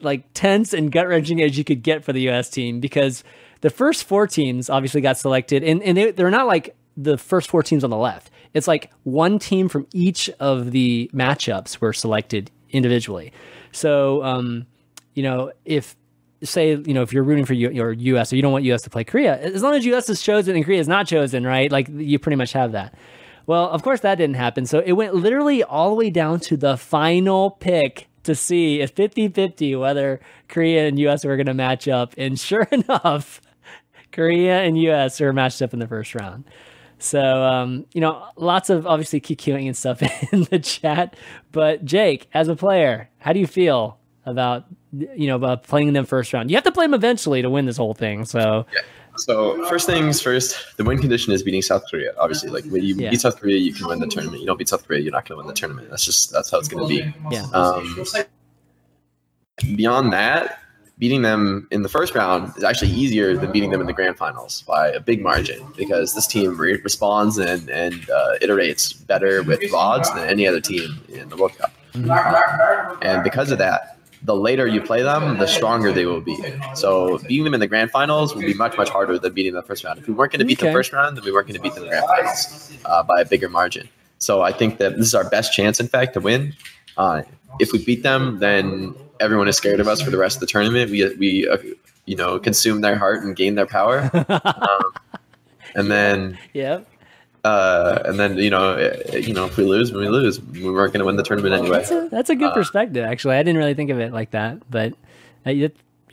like 0.00 0.24
tense 0.34 0.72
and 0.72 0.92
gut 0.92 1.08
wrenching 1.08 1.40
as 1.40 1.56
you 1.56 1.64
could 1.64 1.82
get 1.82 2.04
for 2.04 2.12
the 2.12 2.28
US 2.30 2.50
team 2.50 2.80
because 2.80 3.24
the 3.62 3.70
first 3.70 4.04
four 4.04 4.26
teams 4.26 4.68
obviously 4.68 5.00
got 5.00 5.16
selected, 5.16 5.62
and 5.62 5.82
and 5.82 5.96
they, 5.96 6.10
they're 6.10 6.30
not 6.30 6.46
like 6.46 6.76
the 6.96 7.18
first 7.18 7.48
four 7.50 7.62
teams 7.62 7.82
on 7.82 7.90
the 7.90 7.96
left 7.96 8.30
it's 8.54 8.68
like 8.68 8.90
one 9.02 9.38
team 9.38 9.68
from 9.68 9.86
each 9.92 10.30
of 10.40 10.70
the 10.70 11.10
matchups 11.12 11.80
were 11.80 11.92
selected 11.92 12.50
individually. 12.70 13.32
So, 13.72 14.22
um, 14.22 14.66
you 15.14 15.24
know, 15.24 15.52
if 15.64 15.96
say, 16.42 16.70
you 16.70 16.94
know, 16.94 17.02
if 17.02 17.12
you're 17.12 17.24
rooting 17.24 17.44
for 17.44 17.54
U- 17.54 17.70
your 17.70 17.92
US 17.92 18.32
or 18.32 18.36
you 18.36 18.42
don't 18.42 18.52
want 18.52 18.64
US 18.64 18.82
to 18.82 18.90
play 18.90 19.02
Korea, 19.02 19.38
as 19.38 19.62
long 19.62 19.74
as 19.74 19.84
US 19.86 20.08
is 20.08 20.22
chosen 20.22 20.54
and 20.54 20.64
Korea 20.64 20.80
is 20.80 20.88
not 20.88 21.06
chosen, 21.06 21.44
right? 21.44 21.70
Like 21.70 21.88
you 21.88 22.18
pretty 22.18 22.36
much 22.36 22.52
have 22.52 22.72
that. 22.72 22.94
Well, 23.46 23.68
of 23.70 23.82
course 23.82 24.00
that 24.00 24.16
didn't 24.16 24.36
happen. 24.36 24.66
So 24.66 24.80
it 24.80 24.92
went 24.92 25.14
literally 25.14 25.62
all 25.62 25.90
the 25.90 25.96
way 25.96 26.10
down 26.10 26.40
to 26.40 26.56
the 26.56 26.76
final 26.76 27.50
pick 27.50 28.08
to 28.24 28.34
see 28.34 28.80
if 28.80 28.94
50-50 28.94 29.78
whether 29.78 30.20
Korea 30.48 30.88
and 30.88 30.98
US 30.98 31.24
were 31.24 31.36
going 31.36 31.46
to 31.46 31.54
match 31.54 31.86
up. 31.88 32.14
And 32.16 32.38
sure 32.38 32.62
enough, 32.72 33.40
Korea 34.12 34.62
and 34.62 34.78
US 34.78 35.20
were 35.20 35.32
matched 35.32 35.60
up 35.62 35.72
in 35.72 35.78
the 35.78 35.86
first 35.86 36.14
round. 36.14 36.44
So, 36.98 37.20
um, 37.20 37.86
you 37.92 38.00
know, 38.00 38.26
lots 38.36 38.70
of 38.70 38.86
obviously 38.86 39.20
QQing 39.20 39.66
and 39.66 39.76
stuff 39.76 40.02
in 40.32 40.44
the 40.44 40.58
chat. 40.58 41.16
But 41.52 41.84
Jake, 41.84 42.28
as 42.32 42.48
a 42.48 42.56
player, 42.56 43.10
how 43.18 43.32
do 43.32 43.40
you 43.40 43.46
feel 43.46 43.98
about 44.26 44.64
you 44.92 45.26
know 45.26 45.34
about 45.36 45.64
playing 45.64 45.92
them 45.92 46.06
first 46.06 46.32
round? 46.32 46.50
You 46.50 46.56
have 46.56 46.64
to 46.64 46.72
play 46.72 46.86
them 46.86 46.94
eventually 46.94 47.42
to 47.42 47.50
win 47.50 47.66
this 47.66 47.76
whole 47.76 47.94
thing. 47.94 48.24
So. 48.24 48.66
Yeah. 48.72 48.80
So 49.16 49.66
first 49.68 49.86
things 49.86 50.20
first, 50.20 50.76
the 50.76 50.84
win 50.84 50.98
condition 50.98 51.32
is 51.32 51.42
beating 51.42 51.62
South 51.62 51.84
Korea. 51.90 52.12
Obviously, 52.18 52.50
like 52.50 52.64
when 52.64 52.82
you 52.82 52.96
yeah. 52.96 53.10
beat 53.10 53.20
South 53.20 53.40
Korea, 53.40 53.58
you 53.58 53.72
can 53.72 53.86
win 53.86 54.00
the 54.00 54.06
tournament. 54.06 54.40
You 54.40 54.46
don't 54.46 54.58
beat 54.58 54.68
South 54.68 54.86
Korea, 54.86 55.00
you're 55.00 55.12
not 55.12 55.28
going 55.28 55.38
to 55.38 55.44
win 55.44 55.46
the 55.46 55.54
tournament. 55.58 55.90
That's 55.90 56.04
just 56.04 56.32
that's 56.32 56.50
how 56.50 56.58
it's 56.58 56.68
going 56.68 56.82
to 56.82 56.88
be. 56.88 57.14
Yeah. 57.30 57.46
Um, 57.52 58.04
beyond 59.76 60.12
that, 60.12 60.58
beating 60.98 61.22
them 61.22 61.66
in 61.70 61.82
the 61.82 61.88
first 61.88 62.14
round 62.14 62.52
is 62.56 62.64
actually 62.64 62.90
easier 62.90 63.36
than 63.36 63.50
beating 63.52 63.70
them 63.70 63.80
in 63.80 63.86
the 63.86 63.92
grand 63.92 64.16
finals 64.16 64.62
by 64.62 64.88
a 64.88 65.00
big 65.00 65.22
margin 65.22 65.66
because 65.76 66.14
this 66.14 66.26
team 66.26 66.56
re- 66.56 66.80
responds 66.82 67.38
and, 67.38 67.68
and 67.68 68.08
uh, 68.10 68.34
iterates 68.40 69.06
better 69.06 69.42
with 69.42 69.60
VODs 69.60 70.14
than 70.14 70.28
any 70.28 70.46
other 70.46 70.60
team 70.60 71.00
in 71.08 71.28
the 71.28 71.36
World 71.36 71.56
Cup. 71.58 71.72
Um, 71.94 72.98
and 73.02 73.22
because 73.22 73.50
of 73.50 73.58
that, 73.58 73.93
the 74.24 74.34
later 74.34 74.66
you 74.66 74.80
play 74.80 75.02
them, 75.02 75.38
the 75.38 75.46
stronger 75.46 75.92
they 75.92 76.06
will 76.06 76.20
be. 76.20 76.36
So 76.74 77.18
beating 77.18 77.44
them 77.44 77.54
in 77.54 77.60
the 77.60 77.66
grand 77.66 77.90
finals 77.90 78.34
will 78.34 78.42
be 78.42 78.54
much, 78.54 78.76
much 78.76 78.88
harder 78.88 79.18
than 79.18 79.32
beating 79.34 79.52
them 79.52 79.62
the 79.62 79.66
first 79.66 79.84
round. 79.84 79.98
If 79.98 80.08
we 80.08 80.14
weren't 80.14 80.32
going 80.32 80.40
to 80.40 80.46
beat 80.46 80.58
okay. 80.58 80.68
the 80.68 80.72
first 80.72 80.92
round, 80.92 81.16
then 81.16 81.24
we 81.24 81.30
weren't 81.30 81.46
going 81.46 81.56
to 81.56 81.62
beat 81.62 81.74
them 81.74 81.84
in 81.84 81.90
the 81.90 81.96
grand 81.96 82.06
finals 82.06 82.72
uh, 82.86 83.02
by 83.02 83.20
a 83.20 83.24
bigger 83.24 83.50
margin. 83.50 83.88
So 84.18 84.40
I 84.40 84.52
think 84.52 84.78
that 84.78 84.96
this 84.96 85.06
is 85.06 85.14
our 85.14 85.28
best 85.28 85.52
chance, 85.52 85.78
in 85.78 85.88
fact, 85.88 86.14
to 86.14 86.20
win. 86.20 86.54
Uh, 86.96 87.22
if 87.60 87.72
we 87.72 87.84
beat 87.84 88.02
them, 88.02 88.38
then 88.38 88.94
everyone 89.20 89.46
is 89.46 89.56
scared 89.56 89.80
of 89.80 89.88
us 89.88 90.00
for 90.00 90.10
the 90.10 90.18
rest 90.18 90.36
of 90.36 90.40
the 90.40 90.46
tournament. 90.46 90.90
We 90.90 91.14
we 91.16 91.48
uh, 91.48 91.58
you 92.06 92.16
know 92.16 92.38
consume 92.38 92.80
their 92.80 92.96
heart 92.96 93.22
and 93.22 93.36
gain 93.36 93.54
their 93.54 93.66
power, 93.66 94.10
um, 94.28 95.20
and 95.74 95.90
then 95.90 96.38
yeah. 96.52 96.80
Uh, 97.44 98.02
and 98.06 98.18
then 98.18 98.38
you 98.38 98.48
know, 98.48 98.72
eh, 98.74 99.18
you 99.18 99.34
know, 99.34 99.44
if 99.44 99.56
we 99.58 99.64
lose, 99.64 99.92
we 99.92 100.08
lose. 100.08 100.40
We 100.40 100.70
weren't 100.70 100.92
going 100.94 101.00
to 101.00 101.04
win 101.04 101.16
the 101.16 101.22
tournament 101.22 101.54
anyway. 101.54 101.78
That's 101.78 101.90
a, 101.90 102.08
that's 102.10 102.30
a 102.30 102.34
good 102.34 102.50
uh, 102.50 102.54
perspective, 102.54 103.04
actually. 103.04 103.36
I 103.36 103.42
didn't 103.42 103.58
really 103.58 103.74
think 103.74 103.90
of 103.90 104.00
it 104.00 104.12
like 104.12 104.30
that, 104.30 104.62
but 104.70 104.94
uh, 105.46 105.50
you're 105.50 105.70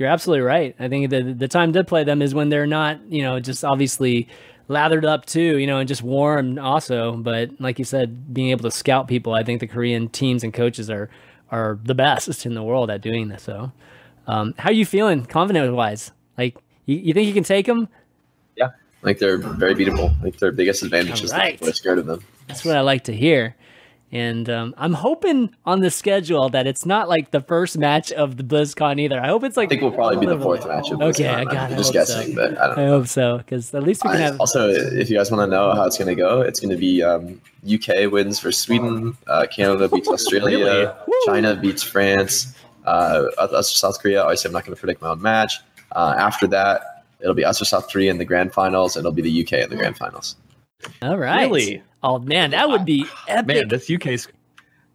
absolutely 0.09 0.41
right. 0.41 0.75
I 0.77 0.89
think 0.89 1.09
the 1.09 1.21
the 1.21 1.47
time 1.47 1.71
to 1.73 1.83
play 1.83 2.03
them 2.03 2.21
is 2.21 2.35
when 2.35 2.49
they're 2.49 2.67
not, 2.67 2.99
you 3.09 3.21
know, 3.21 3.39
just 3.39 3.63
obviously 3.63 4.27
lathered 4.67 5.05
up 5.05 5.25
too, 5.25 5.57
you 5.57 5.67
know, 5.67 5.77
and 5.77 5.87
just 5.87 6.01
warm 6.01 6.59
also. 6.59 7.13
But 7.13 7.61
like 7.61 7.79
you 7.79 7.85
said, 7.85 8.33
being 8.33 8.49
able 8.49 8.63
to 8.63 8.71
scout 8.71 9.07
people, 9.07 9.33
I 9.33 9.43
think 9.43 9.59
the 9.59 9.67
Korean 9.67 10.09
teams 10.09 10.43
and 10.43 10.53
coaches 10.53 10.89
are 10.89 11.09
are 11.49 11.79
the 11.83 11.95
best 11.95 12.45
in 12.45 12.55
the 12.55 12.63
world 12.63 12.89
at 12.89 13.01
doing 13.01 13.29
this. 13.29 13.43
So, 13.43 13.71
um, 14.27 14.53
how 14.57 14.69
are 14.69 14.73
you 14.73 14.85
feeling 14.85 15.25
confidence 15.25 15.71
wise? 15.71 16.11
Like, 16.37 16.57
you, 16.85 16.97
you 16.97 17.13
think 17.13 17.27
you 17.27 17.33
can 17.33 17.43
take 17.43 17.67
them? 17.67 17.87
Like 19.01 19.19
they're 19.19 19.37
very 19.37 19.75
beatable. 19.75 20.13
Like 20.23 20.37
their 20.37 20.51
biggest 20.51 20.83
advantage 20.83 21.23
is 21.23 21.31
right. 21.31 21.59
we're 21.61 21.73
scared 21.73 21.99
of 21.99 22.05
them. 22.05 22.23
That's 22.47 22.63
what 22.63 22.75
I 22.75 22.81
like 22.81 23.05
to 23.05 23.15
hear. 23.15 23.55
And 24.13 24.49
um, 24.49 24.75
I'm 24.77 24.93
hoping 24.93 25.55
on 25.65 25.79
the 25.79 25.89
schedule 25.89 26.49
that 26.49 26.67
it's 26.67 26.85
not 26.85 27.07
like 27.07 27.31
the 27.31 27.39
first 27.39 27.77
match 27.77 28.11
of 28.11 28.35
the 28.35 28.43
BlizzCon 28.43 28.99
either. 28.99 29.17
I 29.21 29.27
hope 29.27 29.45
it's 29.45 29.55
like. 29.55 29.67
I 29.67 29.69
think 29.69 29.83
we'll 29.83 29.93
probably 29.93 30.17
be 30.17 30.25
the 30.25 30.37
fourth 30.37 30.67
match 30.67 30.91
of 30.91 30.99
BlizzCon. 30.99 31.09
Okay, 31.11 31.29
I 31.29 31.45
got 31.45 31.71
it. 31.71 31.73
I'm 31.73 31.77
Just 31.77 31.93
guessing, 31.93 32.27
so. 32.29 32.35
but 32.35 32.61
I 32.61 32.67
don't 32.67 32.77
know. 32.77 32.83
I 32.83 32.87
hope 32.87 33.07
so 33.07 33.37
because 33.37 33.73
at 33.73 33.83
least 33.83 34.03
we 34.03 34.09
can 34.09 34.19
I, 34.19 34.23
have. 34.23 34.39
Also, 34.41 34.67
if 34.69 35.09
you 35.09 35.15
guys 35.15 35.31
want 35.31 35.49
to 35.49 35.55
know 35.55 35.73
how 35.73 35.85
it's 35.85 35.97
going 35.97 36.09
to 36.09 36.21
go, 36.21 36.41
it's 36.41 36.59
going 36.59 36.71
to 36.71 36.77
be 36.77 37.01
um, 37.01 37.39
UK 37.63 38.11
wins 38.11 38.37
for 38.37 38.51
Sweden, 38.51 39.15
uh, 39.27 39.47
Canada 39.49 39.87
beats 39.87 40.09
Australia, 40.09 40.57
really? 40.57 41.25
China 41.25 41.55
beats 41.55 41.81
France, 41.81 42.53
uh, 42.85 43.27
us 43.37 43.73
South 43.73 43.97
Korea. 44.01 44.23
Obviously, 44.23 44.49
I'm 44.49 44.53
not 44.53 44.65
going 44.65 44.75
to 44.75 44.79
predict 44.79 45.01
my 45.01 45.09
own 45.09 45.21
match. 45.21 45.59
Uh, 45.93 46.15
after 46.17 46.47
that, 46.47 47.00
it'll 47.21 47.35
be 47.35 47.45
us 47.45 47.61
or 47.61 47.65
South 47.65 47.89
Korea 47.89 48.11
in 48.11 48.17
the 48.17 48.25
grand 48.25 48.53
finals, 48.53 48.95
and 48.95 49.03
it'll 49.03 49.11
be 49.11 49.21
the 49.21 49.41
UK 49.41 49.63
in 49.63 49.69
the 49.69 49.75
grand 49.75 49.97
finals. 49.97 50.35
All 51.01 51.17
right. 51.17 51.43
Really? 51.43 51.83
Oh 52.03 52.19
man, 52.19 52.51
that 52.51 52.69
would 52.69 52.85
be 52.85 53.05
ah, 53.07 53.25
epic. 53.27 53.47
Man, 53.47 53.67
this 53.67 53.89
UK's 53.89 54.27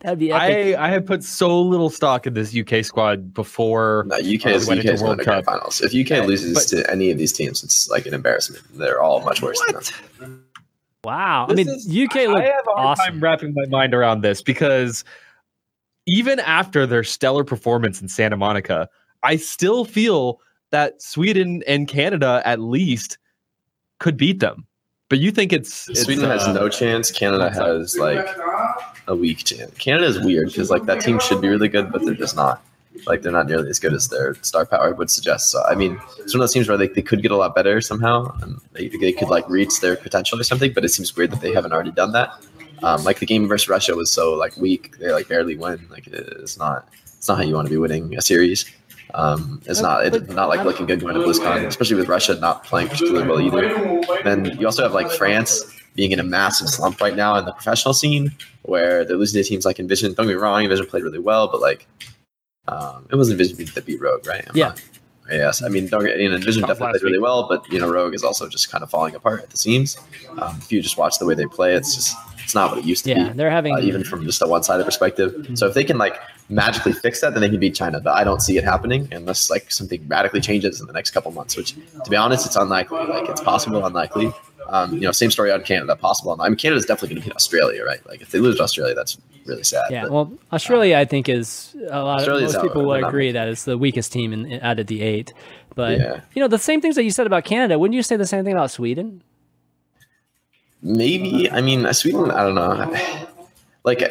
That'd 0.01 0.19
be 0.19 0.31
epic. 0.31 0.77
I, 0.77 0.87
I 0.87 0.91
have 0.91 1.07
put 1.07 1.25
so 1.25 1.61
little 1.61 1.89
stock 1.89 2.27
in 2.27 2.35
this 2.35 2.55
UK 2.57 2.85
squad 2.85 3.33
before. 3.33 4.05
No, 4.09 4.17
UK 4.17 4.47
is 4.47 4.67
went 4.69 4.81
UK 4.81 4.87
into 4.87 5.05
World 5.05 5.19
the 5.19 5.25
grand 5.25 5.47
Cup. 5.47 5.55
finals. 5.55 5.81
If 5.81 5.95
UK 5.95 6.27
loses 6.27 6.55
but- 6.55 6.69
to 6.69 6.91
any 6.91 7.11
of 7.11 7.19
these 7.19 7.33
teams, 7.33 7.65
it's 7.65 7.89
like 7.89 8.07
an 8.07 8.15
embarrassment. 8.15 8.63
They're 8.75 9.01
all 9.01 9.21
much 9.23 9.41
worse 9.41 9.61
than 9.67 9.81
them. 10.21 10.45
wow. 11.03 11.47
I 11.49 11.55
mean, 11.55 11.69
is- 11.69 11.89
UK 11.89 12.17
I 12.17 12.27
looked 12.27 12.41
have 12.41 12.67
a 12.69 12.71
hard 12.73 12.87
awesome. 12.99 13.15
time 13.15 13.21
wrapping 13.21 13.55
my 13.55 13.67
mind 13.69 13.95
around 13.95 14.21
this 14.21 14.43
because 14.43 15.03
even 16.07 16.41
after 16.41 16.87
their 16.87 17.03
stellar 17.03 17.43
performance 17.43 18.01
in 18.03 18.09
Santa 18.09 18.37
Monica, 18.37 18.89
I 19.23 19.37
still 19.37 19.85
feel 19.85 20.41
that 20.71 21.01
Sweden 21.01 21.63
and 21.67 21.89
Canada 21.89 22.43
at 22.45 22.61
least 22.61 23.19
could 23.99 24.17
beat 24.17 24.41
them. 24.41 24.67
But 25.09 25.21
you 25.21 25.31
think 25.31 25.53
it's, 25.53 25.89
it's, 25.89 26.03
Sweden 26.03 26.25
has 26.25 26.43
uh, 26.43 26.53
no 26.53 26.69
chance. 26.69 27.11
Canada 27.11 27.51
has 27.51 27.97
like 27.97 28.27
a 29.07 29.15
weak 29.15 29.45
chance. 29.45 29.73
Canada 29.79 30.07
is 30.07 30.21
weird 30.21 30.49
because 30.49 30.71
like 30.71 30.85
that 30.87 31.01
team 31.01 31.21
should 31.21 31.41
be 31.41 31.49
really 31.49 31.69
good, 31.69 31.93
but 31.93 32.05
they're 32.05 32.15
just 32.15 32.37
not. 32.37 32.63
Like 33.07 33.21
they're 33.21 33.31
not 33.31 33.47
nearly 33.47 33.69
as 33.69 33.79
good 33.79 33.93
as 33.93 34.09
their 34.09 34.35
star 34.37 34.65
power 34.65 34.95
would 34.95 35.11
suggest. 35.11 35.51
So 35.51 35.63
I 35.65 35.75
mean, 35.75 36.01
it's 36.19 36.35
one 36.35 36.41
of 36.41 36.49
those 36.49 36.53
teams 36.53 36.67
where 36.67 36.79
they, 36.79 36.89
they 36.89 37.03
could 37.03 37.21
get 37.21 37.31
a 37.31 37.37
lot 37.37 37.55
better 37.55 37.81
somehow, 37.83 38.35
and 38.41 38.59
they, 38.73 38.89
they 38.89 39.13
could 39.13 39.29
like 39.29 39.49
reach 39.51 39.81
their 39.81 39.97
potential 39.97 40.41
or 40.41 40.45
something. 40.45 40.73
But 40.73 40.85
it 40.85 40.89
seems 40.89 41.15
weird 41.15 41.31
that 41.33 41.43
they 41.43 41.53
haven't 41.53 41.73
already 41.73 41.93
done 41.93 42.13
that. 42.13 42.31
Um, 42.83 43.05
like 43.05 43.19
the 43.19 43.27
game 43.27 43.47
versus 43.49 43.69
Russia 43.69 43.95
was 43.95 44.11
so 44.11 44.33
like 44.33 44.57
weak, 44.57 44.97
they 44.99 45.13
like 45.13 45.29
barely 45.29 45.57
win. 45.57 45.87
Like 45.91 46.07
it's 46.07 46.59
not 46.59 46.89
it's 47.05 47.29
not 47.29 47.37
how 47.37 47.45
you 47.45 47.55
want 47.55 47.67
to 47.67 47.71
be 47.71 47.77
winning 47.77 48.17
a 48.17 48.23
series. 48.23 48.65
Um, 49.15 49.63
it's 49.67 49.81
not 49.81 50.05
it's 50.07 50.29
not 50.33 50.49
like 50.49 50.65
looking 50.65 50.87
good 50.87 51.01
going 51.01 51.15
to 51.15 51.21
BlizzCon, 51.21 51.65
especially 51.67 51.97
with 51.97 52.09
Russia 52.09 52.35
not 52.41 52.65
playing 52.65 52.89
particularly 52.89 53.27
well 53.29 53.41
either. 53.41 54.23
Then 54.25 54.57
you 54.59 54.67
also 54.67 54.83
have 54.83 54.93
like 54.93 55.11
France 55.11 55.65
being 55.95 56.11
in 56.13 56.19
a 56.21 56.25
massive 56.25 56.69
slump 56.69 57.01
right 57.01 57.17
now 57.17 57.37
in 57.37 57.45
the 57.47 57.53
professional 57.53 57.95
scene, 57.95 58.33
where 58.63 59.05
they're 59.05 59.17
losing 59.17 59.43
to 59.43 59.49
teams 59.49 59.65
like 59.65 59.79
Envision. 59.79 60.13
Don't 60.15 60.27
get 60.27 60.33
me 60.35 60.41
wrong, 60.41 60.63
Envision 60.63 60.87
played 60.87 61.05
really 61.05 61.19
well, 61.21 61.49
but 61.49 61.61
like 61.61 61.87
um, 62.69 63.07
it 63.11 63.17
wasn't 63.17 63.41
Envision 63.41 63.65
that 63.75 63.87
beat 63.87 64.01
Rogue, 64.01 64.27
right? 64.27 64.45
I'm 64.49 64.57
Yeah. 64.57 64.69
not- 64.69 64.83
yes, 65.31 65.63
I 65.63 65.69
mean, 65.69 65.87
don't 65.89 66.05
get 66.05 66.19
you 66.19 66.29
know, 66.29 66.35
Envision 66.37 66.63
That 66.63 66.69
definitely 66.69 66.99
played 66.99 67.03
really 67.05 67.19
week. 67.19 67.23
well, 67.25 67.49
but 67.49 67.65
you 67.73 67.79
know, 67.81 67.89
Rogue 67.89 68.15
is 68.15 68.23
also 68.25 68.49
just 68.49 68.71
kind 68.71 68.83
of 68.85 68.91
falling 68.91 69.15
apart 69.15 69.43
at 69.43 69.51
the 69.51 69.57
seams. 69.57 69.97
Um, 70.39 70.57
if 70.61 70.71
you 70.71 70.83
just 70.83 70.99
watch 70.99 71.19
the 71.19 71.27
way 71.27 71.35
they 71.35 71.47
play, 71.47 71.75
it's 71.75 71.95
just 71.95 72.17
it's 72.43 72.55
not 72.55 72.71
what 72.71 72.79
it 72.81 72.85
used 72.85 73.05
to 73.05 73.11
Yeah, 73.11 73.15
be 73.17 73.21
Yeah, 73.23 73.33
they're 73.35 73.51
having 73.51 73.75
uh, 73.75 73.81
even 73.81 74.05
from 74.05 74.25
just 74.25 74.43
a 74.43 74.47
one-sided 74.47 74.85
perspective. 74.85 75.51
So 75.55 75.67
if 75.69 75.75
they 75.75 75.85
can 75.85 75.97
like 75.99 76.17
magically 76.49 76.93
fix 76.93 77.21
that, 77.21 77.33
then 77.35 77.41
they 77.43 77.49
can 77.51 77.59
beat 77.61 77.75
China. 77.75 78.01
But 78.01 78.15
I 78.15 78.25
don't 78.25 78.41
see 78.41 78.57
it 78.57 78.65
happening 78.65 79.09
unless 79.13 79.51
like 79.51 79.71
something 79.71 80.07
radically 80.09 80.41
changes 80.41 80.81
in 80.81 80.87
the 80.87 80.93
next 80.93 81.11
couple 81.11 81.31
months. 81.33 81.57
Which, 81.57 81.75
to 82.05 82.11
be 82.11 82.17
honest, 82.17 82.47
it's 82.47 82.57
unlikely. 82.57 82.99
Like 83.07 83.29
it's 83.29 83.41
possible, 83.41 83.85
unlikely. 83.85 84.33
Um, 84.69 84.95
you 84.95 85.01
know, 85.03 85.13
same 85.13 85.31
story 85.31 85.53
on 85.53 85.63
Canada. 85.63 85.95
Possible. 85.97 86.37
I 86.41 86.49
mean, 86.49 86.57
Canada's 86.57 86.87
definitely 86.87 87.11
going 87.17 87.23
to 87.23 87.29
beat 87.29 87.37
Australia, 87.37 87.85
right? 87.85 88.05
Like 88.09 88.21
if 88.21 88.31
they 88.31 88.39
lose 88.41 88.57
to 88.57 88.65
Australia, 88.65 88.95
that's 88.95 89.17
really 89.45 89.63
sad. 89.63 89.85
Yeah, 89.91 90.03
But 90.03 90.13
well, 90.13 90.33
Australia, 90.53 90.99
I 90.99 91.05
think, 91.05 91.29
is 91.29 91.77
a 91.89 92.03
lot. 92.03 92.15
Of, 92.17 92.21
Australia's 92.23 92.53
most 92.55 92.57
out, 92.57 92.63
people 92.69 92.85
will 92.85 93.05
agree 93.05 93.31
that 93.31 93.47
it's 93.47 93.65
the 93.65 93.79
weakest 93.79 94.13
team 94.13 94.33
in, 94.33 94.47
in- 94.47 94.61
out 94.63 94.81
of 94.81 94.89
the 94.89 95.03
eight. 95.03 95.33
But 95.77 95.99
Yeah. 95.99 96.21
you 96.35 96.41
know, 96.43 96.49
the 96.49 96.59
same 96.59 96.81
things 96.81 96.97
that 96.97 97.05
you 97.05 97.11
said 97.13 97.27
about 97.27 97.45
Canada. 97.45 97.79
Wouldn't 97.79 97.95
you 97.95 98.03
say 98.03 98.17
the 98.17 98.27
same 98.27 98.45
thing 98.45 98.55
about 98.55 98.71
Sweden? 98.73 99.23
maybe. 100.83 101.51
I 101.51 101.61
mean, 101.61 101.93
Sweden. 101.93 102.31
I 102.31 102.43
don't 102.43 102.55
know. 102.55 102.95
Like. 103.85 104.03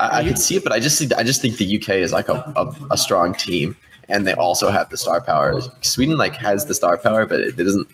I, 0.00 0.18
I 0.20 0.24
could 0.24 0.38
see 0.38 0.56
it, 0.56 0.64
but 0.64 0.72
I 0.72 0.80
just 0.80 0.98
think 0.98 1.14
I 1.14 1.22
just 1.22 1.40
think 1.40 1.56
the 1.56 1.76
UK 1.76 1.90
is 1.96 2.12
like 2.12 2.28
a, 2.28 2.52
a, 2.56 2.74
a 2.92 2.98
strong 2.98 3.34
team, 3.34 3.76
and 4.08 4.26
they 4.26 4.32
also 4.34 4.70
have 4.70 4.88
the 4.90 4.96
star 4.96 5.20
power. 5.20 5.60
Sweden 5.82 6.16
like 6.16 6.34
has 6.36 6.66
the 6.66 6.74
star 6.74 6.96
power, 6.96 7.26
but 7.26 7.40
it, 7.40 7.58
it 7.58 7.64
doesn't. 7.64 7.88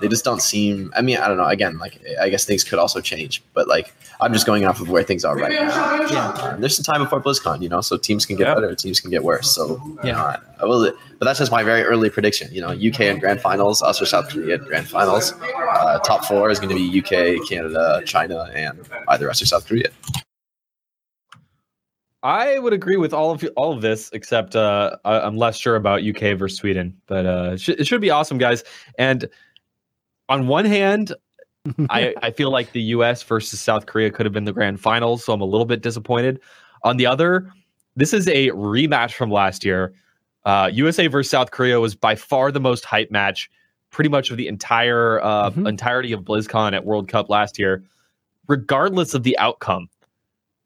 They 0.00 0.08
just 0.08 0.24
don't 0.24 0.42
seem. 0.42 0.92
I 0.96 1.00
mean, 1.02 1.16
I 1.18 1.28
don't 1.28 1.36
know. 1.36 1.46
Again, 1.46 1.78
like 1.78 2.00
I 2.20 2.28
guess 2.28 2.44
things 2.44 2.64
could 2.64 2.78
also 2.80 3.00
change, 3.00 3.42
but 3.52 3.68
like 3.68 3.94
I'm 4.20 4.32
just 4.32 4.46
going 4.46 4.64
off 4.64 4.80
of 4.80 4.88
where 4.88 5.02
things 5.04 5.24
are 5.24 5.36
right 5.36 5.52
now. 5.52 5.70
Uh, 5.70 6.56
there's 6.56 6.76
some 6.76 6.82
time 6.84 7.02
before 7.04 7.20
BlizzCon, 7.20 7.62
you 7.62 7.68
know, 7.68 7.80
so 7.80 7.96
teams 7.96 8.26
can 8.26 8.36
get 8.36 8.48
Yeah. 8.48 8.54
better, 8.54 8.74
teams 8.74 8.98
can 9.00 9.10
get 9.10 9.22
worse. 9.22 9.48
So 9.50 9.80
Yeah. 10.02 10.10
yeah, 10.10 10.22
I, 10.24 10.38
I 10.60 10.64
will. 10.64 10.92
But 11.18 11.24
that's 11.26 11.38
just 11.38 11.52
my 11.52 11.62
very 11.62 11.82
early 11.82 12.10
prediction. 12.10 12.48
You 12.52 12.62
know, 12.62 12.70
UK 12.70 13.00
and 13.02 13.20
grand 13.20 13.40
finals, 13.40 13.80
us 13.80 14.02
or 14.02 14.06
South 14.06 14.28
Korea 14.30 14.56
in 14.56 14.64
grand 14.64 14.88
finals. 14.88 15.32
Uh, 15.42 15.98
top 16.00 16.24
four 16.24 16.50
is 16.50 16.58
going 16.58 16.70
to 16.70 16.74
be 16.74 16.98
UK, 17.00 17.48
Canada, 17.48 18.02
China, 18.04 18.50
and 18.54 18.78
either 19.08 19.30
us 19.30 19.40
or 19.40 19.46
South 19.46 19.66
Korea. 19.66 19.88
I 22.24 22.58
would 22.58 22.72
agree 22.72 22.96
with 22.96 23.12
all 23.14 23.30
of 23.30 23.42
you- 23.42 23.52
all 23.54 23.72
of 23.72 23.82
this, 23.82 24.10
except 24.12 24.56
uh, 24.56 24.96
I- 25.04 25.20
I'm 25.20 25.36
less 25.36 25.56
sure 25.56 25.76
about 25.76 26.02
UK 26.02 26.36
versus 26.36 26.58
Sweden. 26.58 26.96
But 27.06 27.26
uh, 27.26 27.50
it, 27.52 27.60
should, 27.60 27.78
it 27.80 27.86
should 27.86 28.00
be 28.00 28.10
awesome, 28.10 28.38
guys. 28.38 28.64
And 28.98 29.28
on 30.28 30.46
one 30.48 30.64
hand, 30.64 31.12
I, 31.90 32.14
I 32.22 32.30
feel 32.30 32.50
like 32.50 32.72
the 32.72 32.80
US 32.96 33.22
versus 33.22 33.60
South 33.60 33.86
Korea 33.86 34.10
could 34.10 34.24
have 34.26 34.32
been 34.32 34.44
the 34.44 34.52
grand 34.54 34.80
finals, 34.80 35.22
so 35.24 35.32
I'm 35.32 35.40
a 35.42 35.46
little 35.46 35.66
bit 35.66 35.82
disappointed. 35.82 36.40
On 36.82 36.96
the 36.96 37.06
other, 37.06 37.52
this 37.94 38.12
is 38.14 38.26
a 38.28 38.48
rematch 38.50 39.12
from 39.12 39.30
last 39.30 39.64
year. 39.64 39.92
Uh, 40.46 40.70
USA 40.72 41.06
versus 41.06 41.30
South 41.30 41.50
Korea 41.50 41.78
was 41.78 41.94
by 41.94 42.14
far 42.14 42.50
the 42.50 42.60
most 42.60 42.84
hype 42.86 43.10
match, 43.10 43.50
pretty 43.90 44.08
much 44.10 44.30
of 44.30 44.36
the 44.38 44.48
entire 44.48 45.22
uh, 45.22 45.50
Mhm. 45.50 45.68
entirety 45.68 46.12
of 46.12 46.22
BlizzCon 46.22 46.72
at 46.74 46.84
World 46.86 47.06
Cup 47.08 47.28
last 47.28 47.58
year. 47.58 47.84
Regardless 48.48 49.14
of 49.14 49.22
the 49.22 49.38
outcome, 49.38 49.88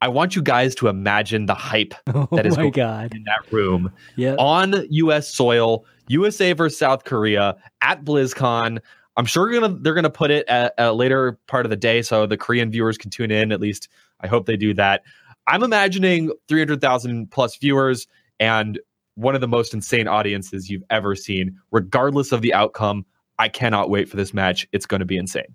I 0.01 0.09
want 0.09 0.37
you 0.37 0.43
guys 0.43 0.75
to 0.77 0.89
imagine 0.89 1.47
the 1.47 1.55
hype 1.55 1.95
oh 2.15 2.29
That 2.33 2.47
is 2.47 2.57
my 2.57 2.65
go- 2.65 2.71
god! 2.71 3.15
in 3.15 3.25
that 3.25 3.51
room 3.53 3.93
Yeah, 4.17 4.35
on 4.39 4.75
U.S. 4.91 5.29
soil, 5.29 5.85
USA 6.09 6.53
versus 6.53 6.79
South 6.79 7.05
Korea 7.05 7.57
at 7.83 8.05
BlizzCon. 8.05 8.79
I'm 9.17 9.25
sure 9.27 9.51
gonna 9.53 9.77
they're 9.81 9.95
gonna 9.95 10.11
put 10.11 10.31
it 10.31 10.47
at 10.49 10.75
a 10.79 10.93
later 10.93 11.39
part 11.49 11.67
of 11.67 11.71
the 11.71 11.77
day 11.77 12.03
so 12.03 12.27
the 12.27 12.37
Korean 12.37 12.71
viewers 12.71 12.97
can 12.97 13.11
tune 13.11 13.31
in. 13.33 13.51
At 13.51 13.61
least 13.61 13.89
I 14.21 14.27
hope 14.29 14.47
they 14.47 14.57
do 14.57 14.73
that. 14.75 15.03
I'm 15.49 15.63
imagining 15.63 16.31
300,000 16.49 17.31
plus 17.31 17.57
viewers 17.57 18.07
and 18.39 18.79
one 19.15 19.35
of 19.35 19.41
the 19.41 19.49
most 19.49 19.73
insane 19.75 20.07
audiences 20.07 20.69
you've 20.71 20.83
ever 20.91 21.17
seen. 21.17 21.59
Regardless 21.73 22.31
of 22.33 22.43
the 22.43 22.53
outcome, 22.55 23.05
I 23.39 23.49
cannot 23.49 23.89
wait 23.91 24.09
for 24.09 24.17
this 24.17 24.33
match. 24.35 24.69
It's 24.73 24.85
going 24.87 25.01
to 25.01 25.07
be 25.07 25.17
insane. 25.17 25.55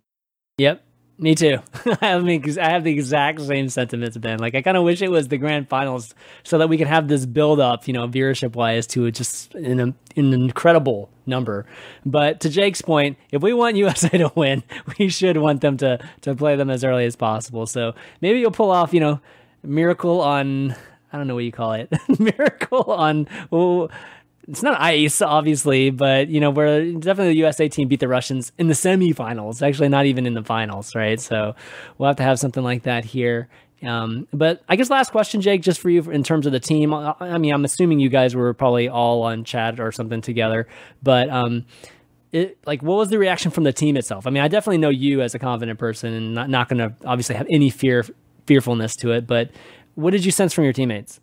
Yep. 0.58 0.84
Me 1.24 1.36
too. 1.36 1.60
I 2.02 2.20
mean, 2.20 2.44
I 2.60 2.70
have 2.70 2.84
the 2.84 2.92
exact 2.92 3.40
same 3.40 3.70
sentiments, 3.70 4.18
Ben. 4.18 4.40
Like, 4.40 4.56
I 4.56 4.62
kind 4.62 4.76
of 4.76 4.84
wish 4.84 5.02
it 5.02 5.10
was 5.10 5.30
the 5.30 5.38
grand 5.38 5.70
finals 5.70 6.14
so 6.44 6.58
that 6.58 6.68
we 6.68 6.78
could 6.78 6.88
have 6.88 7.08
this 7.08 7.26
build 7.26 7.62
up, 7.62 7.88
you 7.88 7.94
know, 7.94 8.06
viewership 8.10 8.58
wise 8.58 8.86
to 8.88 9.10
just 9.10 9.56
an, 9.56 9.80
an 9.80 9.94
incredible 10.18 11.10
number. 11.26 11.66
But 12.06 12.42
to 12.42 12.50
Jake's 12.50 12.82
point, 12.82 13.18
if 13.32 13.42
we 13.42 13.54
want 13.54 13.78
USA 13.78 14.10
to 14.10 14.34
win, 14.36 14.64
we 15.00 15.08
should 15.08 15.38
want 15.38 15.62
them 15.62 15.78
to 15.78 15.98
to 16.24 16.36
play 16.36 16.58
them 16.58 16.70
as 16.70 16.84
early 16.84 17.06
as 17.06 17.16
possible. 17.16 17.68
So 17.68 17.96
maybe 18.20 18.42
you'll 18.42 18.52
pull 18.52 18.72
off, 18.72 18.94
you 18.94 19.00
know, 19.00 19.22
miracle 19.64 20.20
on 20.20 20.76
I 21.14 21.18
don't 21.18 21.28
know 21.28 21.36
what 21.36 21.46
you 21.46 21.54
call 21.54 21.72
it, 21.72 21.90
miracle 22.20 22.84
on. 22.92 23.30
It's 24.48 24.64
not 24.64 24.80
ice, 24.80 25.22
obviously, 25.22 25.90
but 25.90 26.28
you 26.28 26.40
know, 26.40 26.50
where 26.50 26.92
definitely 26.92 27.30
the 27.30 27.40
USA 27.40 27.70
team 27.70 27.88
beat 27.88 28.00
the 28.00 28.08
Russians 28.08 28.52
in 28.58 28.68
the 28.68 28.74
semifinals. 28.74 29.66
Actually, 29.66 29.90
not 29.90 30.06
even 30.06 30.26
in 30.26 30.34
the 30.34 30.44
finals, 30.44 30.96
right? 30.96 31.20
So 31.20 31.56
we'll 31.98 32.08
have 32.08 32.18
to 32.18 32.24
have 32.24 32.40
something 32.40 32.64
like 32.64 32.84
that 32.84 33.06
here. 33.06 33.48
Um, 33.84 34.28
but 34.32 34.64
I 34.70 34.76
guess 34.76 34.90
last 34.90 35.12
question, 35.12 35.42
Jake, 35.42 35.62
just 35.62 35.80
for 35.80 35.90
you 35.90 36.02
in 36.10 36.24
terms 36.24 36.46
of 36.46 36.52
the 36.52 36.60
team. 36.60 36.94
I 36.94 37.16
I 37.20 37.38
mean, 37.38 37.54
I'm 37.54 37.66
assuming 37.66 38.00
you 38.00 38.10
guys 38.10 38.36
were 38.36 38.54
probably 38.54 38.88
all 38.88 39.24
on 39.24 39.44
chat 39.44 39.80
or 39.80 39.92
something 39.92 40.22
together, 40.22 40.68
but 41.02 41.30
um, 41.30 41.66
it 42.32 42.58
like 42.66 42.82
what 42.82 42.98
was 42.98 43.10
the 43.10 43.20
reaction 43.20 43.52
from 43.52 43.64
the 43.64 43.74
team 43.74 43.98
itself? 43.98 44.26
I 44.28 44.30
mean, 44.30 44.44
I 44.44 44.48
definitely 44.48 44.80
know 44.80 44.90
you 44.90 45.22
as 45.22 45.36
a 45.36 45.40
confident 45.40 45.80
person 45.80 46.14
and 46.14 46.34
not 46.34 46.50
not 46.50 46.70
going 46.70 46.80
to 46.80 46.96
obviously 47.06 47.36
have 47.36 47.48
any 47.50 47.70
fear 47.70 48.06
fearfulness 48.46 48.96
to 48.98 49.12
it, 49.12 49.28
but 49.28 49.52
what 49.96 50.12
did 50.12 50.26
you 50.26 50.32
sense 50.32 50.54
from 50.54 50.64
your 50.64 50.74
teammates? 50.74 51.20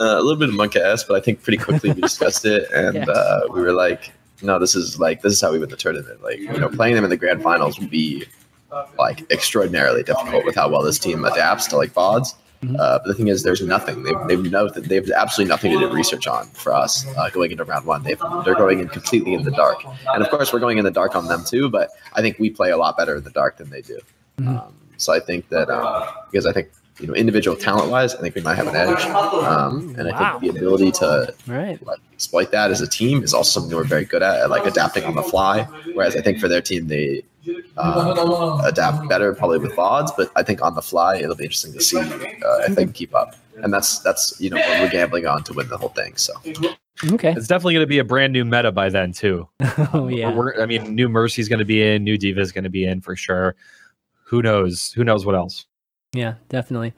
Uh, 0.00 0.16
a 0.18 0.22
little 0.22 0.36
bit 0.36 0.48
of 0.48 0.54
monk 0.54 0.76
ass, 0.76 1.04
but 1.04 1.16
I 1.16 1.20
think 1.20 1.42
pretty 1.42 1.58
quickly 1.58 1.92
we 1.92 2.00
discussed 2.00 2.44
it, 2.46 2.70
and 2.74 2.94
Yeah. 2.96 3.04
uh, 3.04 3.40
we 3.52 3.60
were 3.60 3.72
like, 3.72 4.12
"No, 4.42 4.58
this 4.58 4.74
is 4.74 4.98
like 4.98 5.20
this 5.22 5.32
is 5.34 5.40
how 5.40 5.52
we 5.52 5.58
win 5.58 5.68
the 5.68 5.76
tournament. 5.76 6.22
Like, 6.22 6.38
you 6.38 6.58
know, 6.58 6.68
playing 6.70 6.94
them 6.94 7.04
in 7.04 7.10
the 7.10 7.16
grand 7.18 7.42
finals 7.42 7.78
would 7.78 7.90
be 7.90 8.24
like 8.98 9.30
extraordinarily 9.30 10.02
difficult 10.02 10.44
with 10.44 10.54
how 10.54 10.68
well 10.70 10.82
this 10.82 10.98
team 10.98 11.24
adapts 11.24 11.66
to 11.68 11.76
like 11.76 11.92
VODs. 11.92 12.34
Mhm. 12.64 12.78
Uh, 12.78 12.98
but 12.98 13.06
the 13.06 13.14
thing 13.14 13.28
is, 13.28 13.42
there's 13.42 13.62
nothing. 13.62 14.02
They've 14.04 14.16
they've 14.28 14.50
no, 14.52 14.68
they've 14.68 15.10
absolutely 15.10 15.48
nothing 15.50 15.72
to 15.72 15.78
do 15.88 15.92
research 15.92 16.26
on 16.26 16.46
for 16.48 16.72
us 16.74 17.06
uh, 17.16 17.28
going 17.30 17.50
into 17.50 17.64
round 17.64 17.84
one. 17.86 18.02
They've, 18.02 18.20
they're 18.44 18.54
going 18.54 18.80
in 18.80 18.88
completely 18.88 19.32
in 19.34 19.42
the 19.44 19.50
dark, 19.50 19.82
and 20.14 20.22
of 20.22 20.30
course, 20.30 20.52
we're 20.52 20.60
going 20.60 20.76
in 20.78 20.84
the 20.84 20.90
dark 20.90 21.14
on 21.16 21.26
them 21.26 21.42
too. 21.44 21.68
But 21.70 21.88
I 22.14 22.20
think 22.22 22.38
we 22.38 22.48
play 22.50 22.70
a 22.70 22.76
lot 22.76 22.96
better 22.98 23.16
in 23.16 23.24
the 23.24 23.30
dark 23.30 23.56
than 23.58 23.70
they 23.70 23.80
do. 23.82 23.98
Mhm. 24.40 24.48
Um, 24.60 24.74
so 24.98 25.12
I 25.12 25.20
think 25.20 25.48
that 25.48 25.70
um, 25.70 26.06
because 26.30 26.44
I 26.46 26.52
think 26.52 26.68
you 27.00 27.06
know 27.08 27.14
individual 27.14 27.56
talent 27.56 27.90
wise, 27.90 28.14
I 28.14 28.20
think 28.20 28.34
we 28.34 28.40
might 28.42 28.56
have 28.56 28.66
an 28.68 28.76
edge, 28.76 29.00
um, 29.44 29.94
and 29.98 30.08
I 30.08 30.12
Wow. 30.12 30.38
think 30.38 30.52
the 30.52 30.58
ability 30.58 30.92
to 30.92 31.34
All 31.48 31.54
right. 31.54 31.84
like 31.86 31.98
exploit 32.12 32.50
that 32.52 32.70
as 32.70 32.80
a 32.80 32.86
team 32.88 33.22
is 33.22 33.32
also 33.34 33.60
something 33.60 33.76
we're 33.76 33.84
very 33.84 34.04
good 34.04 34.22
at, 34.22 34.40
at 34.40 34.50
like 34.50 34.66
adapting 34.66 35.04
on 35.04 35.14
the 35.14 35.22
fly. 35.22 35.62
Whereas 35.94 36.16
I 36.16 36.20
think 36.20 36.38
for 36.38 36.48
their 36.48 36.60
team, 36.60 36.88
they 36.88 37.22
um, 37.78 38.60
adapt 38.64 39.08
better 39.08 39.34
probably 39.34 39.58
with 39.58 39.72
VODs, 39.72 40.10
but 40.16 40.30
I 40.36 40.42
think 40.42 40.62
on 40.62 40.74
the 40.74 40.82
fly 40.82 41.16
it'll 41.16 41.36
be 41.36 41.44
interesting 41.44 41.72
to 41.72 41.80
see 41.80 41.98
uh, 41.98 42.58
if 42.66 42.74
they 42.74 42.84
can 42.84 42.92
keep 42.92 43.14
up. 43.14 43.36
And 43.62 43.72
that's 43.72 43.98
that's 44.00 44.40
you 44.40 44.50
know 44.50 44.56
what 44.56 44.80
we're 44.80 44.90
gambling 44.90 45.26
on 45.26 45.42
to 45.44 45.52
win 45.52 45.68
the 45.68 45.76
whole 45.78 45.90
thing. 45.90 46.16
So 46.16 46.32
Okay. 47.12 47.32
It's 47.32 47.46
definitely 47.48 47.74
going 47.74 47.84
to 47.84 47.88
be 47.88 47.98
a 47.98 48.04
brand 48.04 48.32
new 48.34 48.44
meta 48.44 48.72
by 48.72 48.90
then 48.90 49.12
too. 49.12 49.48
Oh 49.94 50.08
yeah. 50.08 50.34
We're, 50.36 50.60
I 50.62 50.66
mean, 50.66 50.94
new 50.94 51.08
Mercy's 51.08 51.48
going 51.48 51.58
to 51.60 51.64
be 51.64 51.82
in, 51.82 52.04
new 52.04 52.18
D.Va's 52.18 52.52
going 52.52 52.64
to 52.64 52.70
be 52.70 52.84
in 52.84 53.00
for 53.00 53.16
sure. 53.16 53.56
Who 54.24 54.42
knows? 54.42 54.92
Who 54.92 55.02
knows 55.04 55.24
what 55.24 55.34
else? 55.34 55.64
Yeah, 56.12 56.34
definitely. 56.48 56.92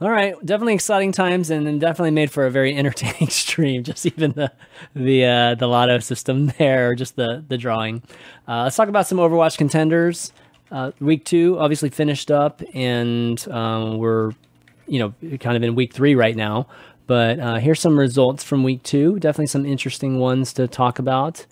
All 0.00 0.10
right, 0.10 0.34
definitely 0.44 0.74
exciting 0.74 1.12
times, 1.12 1.48
and, 1.50 1.80
definitely 1.80 2.10
made 2.10 2.30
for 2.30 2.44
a 2.44 2.50
very 2.50 2.76
entertaining 2.76 3.30
stream. 3.30 3.84
Just 3.84 4.04
even 4.04 4.32
the 4.32 4.52
the 4.94 5.24
uh, 5.24 5.54
the 5.54 5.66
lotto 5.66 5.98
system 6.00 6.46
there, 6.58 6.94
just 6.94 7.16
the 7.16 7.44
the 7.46 7.56
drawing. 7.56 8.02
Uh, 8.48 8.64
let's 8.64 8.76
talk 8.76 8.88
about 8.88 9.06
some 9.06 9.18
Overwatch 9.18 9.56
contenders. 9.56 10.32
Uh, 10.70 10.90
week 11.00 11.24
two 11.24 11.58
obviously 11.58 11.88
finished 11.90 12.30
up, 12.30 12.62
and 12.74 13.46
um, 13.48 13.98
we're 13.98 14.32
you 14.86 14.98
know 14.98 15.36
kind 15.38 15.56
of 15.56 15.62
in 15.62 15.74
week 15.74 15.92
three 15.92 16.14
right 16.14 16.36
now. 16.36 16.66
But 17.06 17.38
uh, 17.40 17.56
here's 17.56 17.80
some 17.80 17.98
results 17.98 18.42
from 18.44 18.64
week 18.64 18.82
two. 18.82 19.18
Definitely 19.18 19.46
some 19.48 19.64
interesting 19.66 20.18
ones 20.18 20.52
to 20.54 20.66
talk 20.66 20.98
about. 20.98 21.46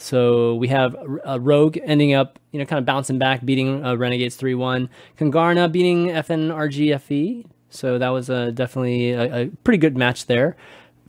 So 0.00 0.54
we 0.54 0.68
have 0.68 0.96
uh, 1.26 1.38
Rogue 1.40 1.78
ending 1.82 2.14
up, 2.14 2.38
you 2.52 2.58
know, 2.58 2.64
kind 2.64 2.78
of 2.78 2.86
bouncing 2.86 3.18
back, 3.18 3.44
beating 3.44 3.84
uh, 3.84 3.96
Renegades 3.96 4.36
3 4.36 4.54
1. 4.54 4.88
Kungarna 5.18 5.70
beating 5.70 6.08
FNRGFE. 6.08 7.44
So 7.68 7.98
that 7.98 8.08
was 8.08 8.30
uh, 8.30 8.50
definitely 8.50 9.12
a, 9.12 9.42
a, 9.42 9.46
pretty 9.62 9.78
good 9.78 9.96
match 9.96 10.26
there. 10.26 10.56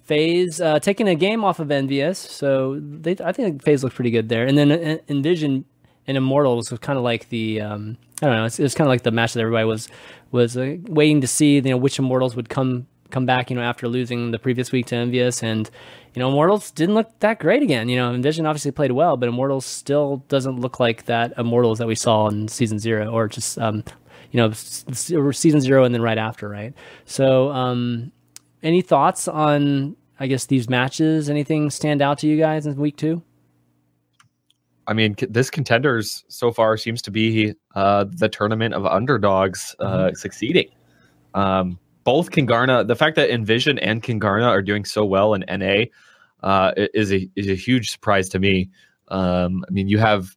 FaZe 0.04 0.62
uh, 0.62 0.80
taking 0.80 1.08
a 1.08 1.16
game 1.16 1.44
off 1.44 1.60
of 1.60 1.70
EnVyUs. 1.70 2.18
So 2.18 2.80
they, 2.80 3.16
I 3.24 3.32
think 3.32 3.64
FaZe 3.64 3.84
looked 3.84 3.96
pretty 3.96 4.12
good 4.12 4.30
there. 4.30 4.46
And 4.46 4.58
then 4.58 4.72
uh, 4.72 4.98
Envision 5.08 5.66
and 6.06 6.18
Immortals 6.18 6.70
was 6.70 6.80
kind 6.80 6.98
of 6.98 7.04
like 7.04 7.30
the, 7.30 7.62
um, 7.62 7.98
I 8.22 8.28
don't 8.28 8.36
know, 8.36 8.46
it's, 8.46 8.60
it's 8.60 8.76
kind 8.76 8.88
of 8.88 8.92
like 8.92 9.04
the 9.04 9.12
match 9.12 9.34
that 9.34 9.40
everybody 9.40 9.66
was 9.66 9.90
was 10.32 10.56
uh, 10.56 10.78
waiting 10.88 11.22
to 11.22 11.28
see, 11.28 11.56
you 11.56 11.62
know, 11.62 11.78
which 11.78 11.98
Immortals 12.00 12.36
would 12.36 12.50
come 12.50 12.88
come 13.12 13.26
back, 13.26 13.50
you 13.50 13.56
know, 13.56 13.62
after 13.62 13.88
losing 13.88 14.32
the 14.32 14.40
previous 14.40 14.72
week 14.72 14.88
to 14.88 14.96
EnVyUs. 14.96 15.44
And 15.44 15.70
you 16.14 16.20
know, 16.20 16.30
Immortals 16.30 16.72
didn't 16.72 16.96
look 16.96 17.20
that 17.20 17.40
great 17.40 17.64
again. 17.64 17.90
You 17.90 17.98
know, 17.98 18.14
Envision 18.14 18.46
obviously 18.46 18.72
played 18.72 18.92
well, 18.92 19.18
but 19.18 19.30
Immortals 19.30 19.66
still 19.66 20.18
doesn't 20.28 20.60
look 20.60 20.80
like 20.80 21.06
that 21.06 21.34
Immortals 21.38 21.80
that 21.80 21.88
we 21.88 21.96
saw 21.96 22.28
in 22.28 22.48
season 22.48 22.80
zero, 22.80 23.12
or 23.12 23.28
just 23.28 23.58
um, 23.58 23.84
you 24.32 24.38
know, 24.38 24.52
season 24.52 25.62
zero 25.62 25.84
and 25.84 25.94
then 25.94 26.02
right 26.02 26.18
after, 26.18 26.48
right? 26.50 26.74
So, 27.06 27.52
um, 27.52 28.12
any 28.64 28.82
thoughts 28.82 29.28
on, 29.28 29.96
I 30.20 30.28
guess, 30.28 30.46
these 30.46 30.70
matches? 30.70 31.30
Anything 31.30 31.70
stand 31.70 32.02
out 32.02 32.20
to 32.20 32.28
you 32.28 32.38
guys 32.38 32.66
in 32.66 32.76
week 32.76 32.98
two? 32.98 33.22
I 34.88 34.94
mean, 34.94 35.16
this 35.30 35.50
contenders 35.50 36.24
so 36.28 36.52
far 36.52 36.76
seems 36.78 37.02
to 37.04 37.12
be 37.12 37.54
uh, 37.76 38.06
the 38.10 38.30
tournament 38.30 38.74
of 38.74 38.86
underdogs 38.86 39.76
uh, 39.80 39.86
mm-hmm. 39.86 40.16
succeeding. 40.16 40.70
Um, 41.34 41.80
both 42.04 42.32
Kungarna, 42.32 42.88
the 42.88 42.96
fact 42.96 43.16
that 43.16 43.30
Envision 43.30 43.78
and 43.80 44.02
Kungarna 44.02 44.48
are 44.48 44.62
doing 44.62 44.86
so 44.86 45.06
well 45.06 45.34
in 45.34 45.44
NA 45.48 45.86
uh, 46.44 46.72
is 46.94 47.12
a 47.12 47.30
is 47.36 47.48
a 47.48 47.56
huge 47.56 47.92
surprise 47.92 48.30
to 48.30 48.40
me. 48.40 48.70
Um, 49.10 49.64
I 49.68 49.72
mean, 49.72 49.88
you 49.88 49.98
have 49.98 50.36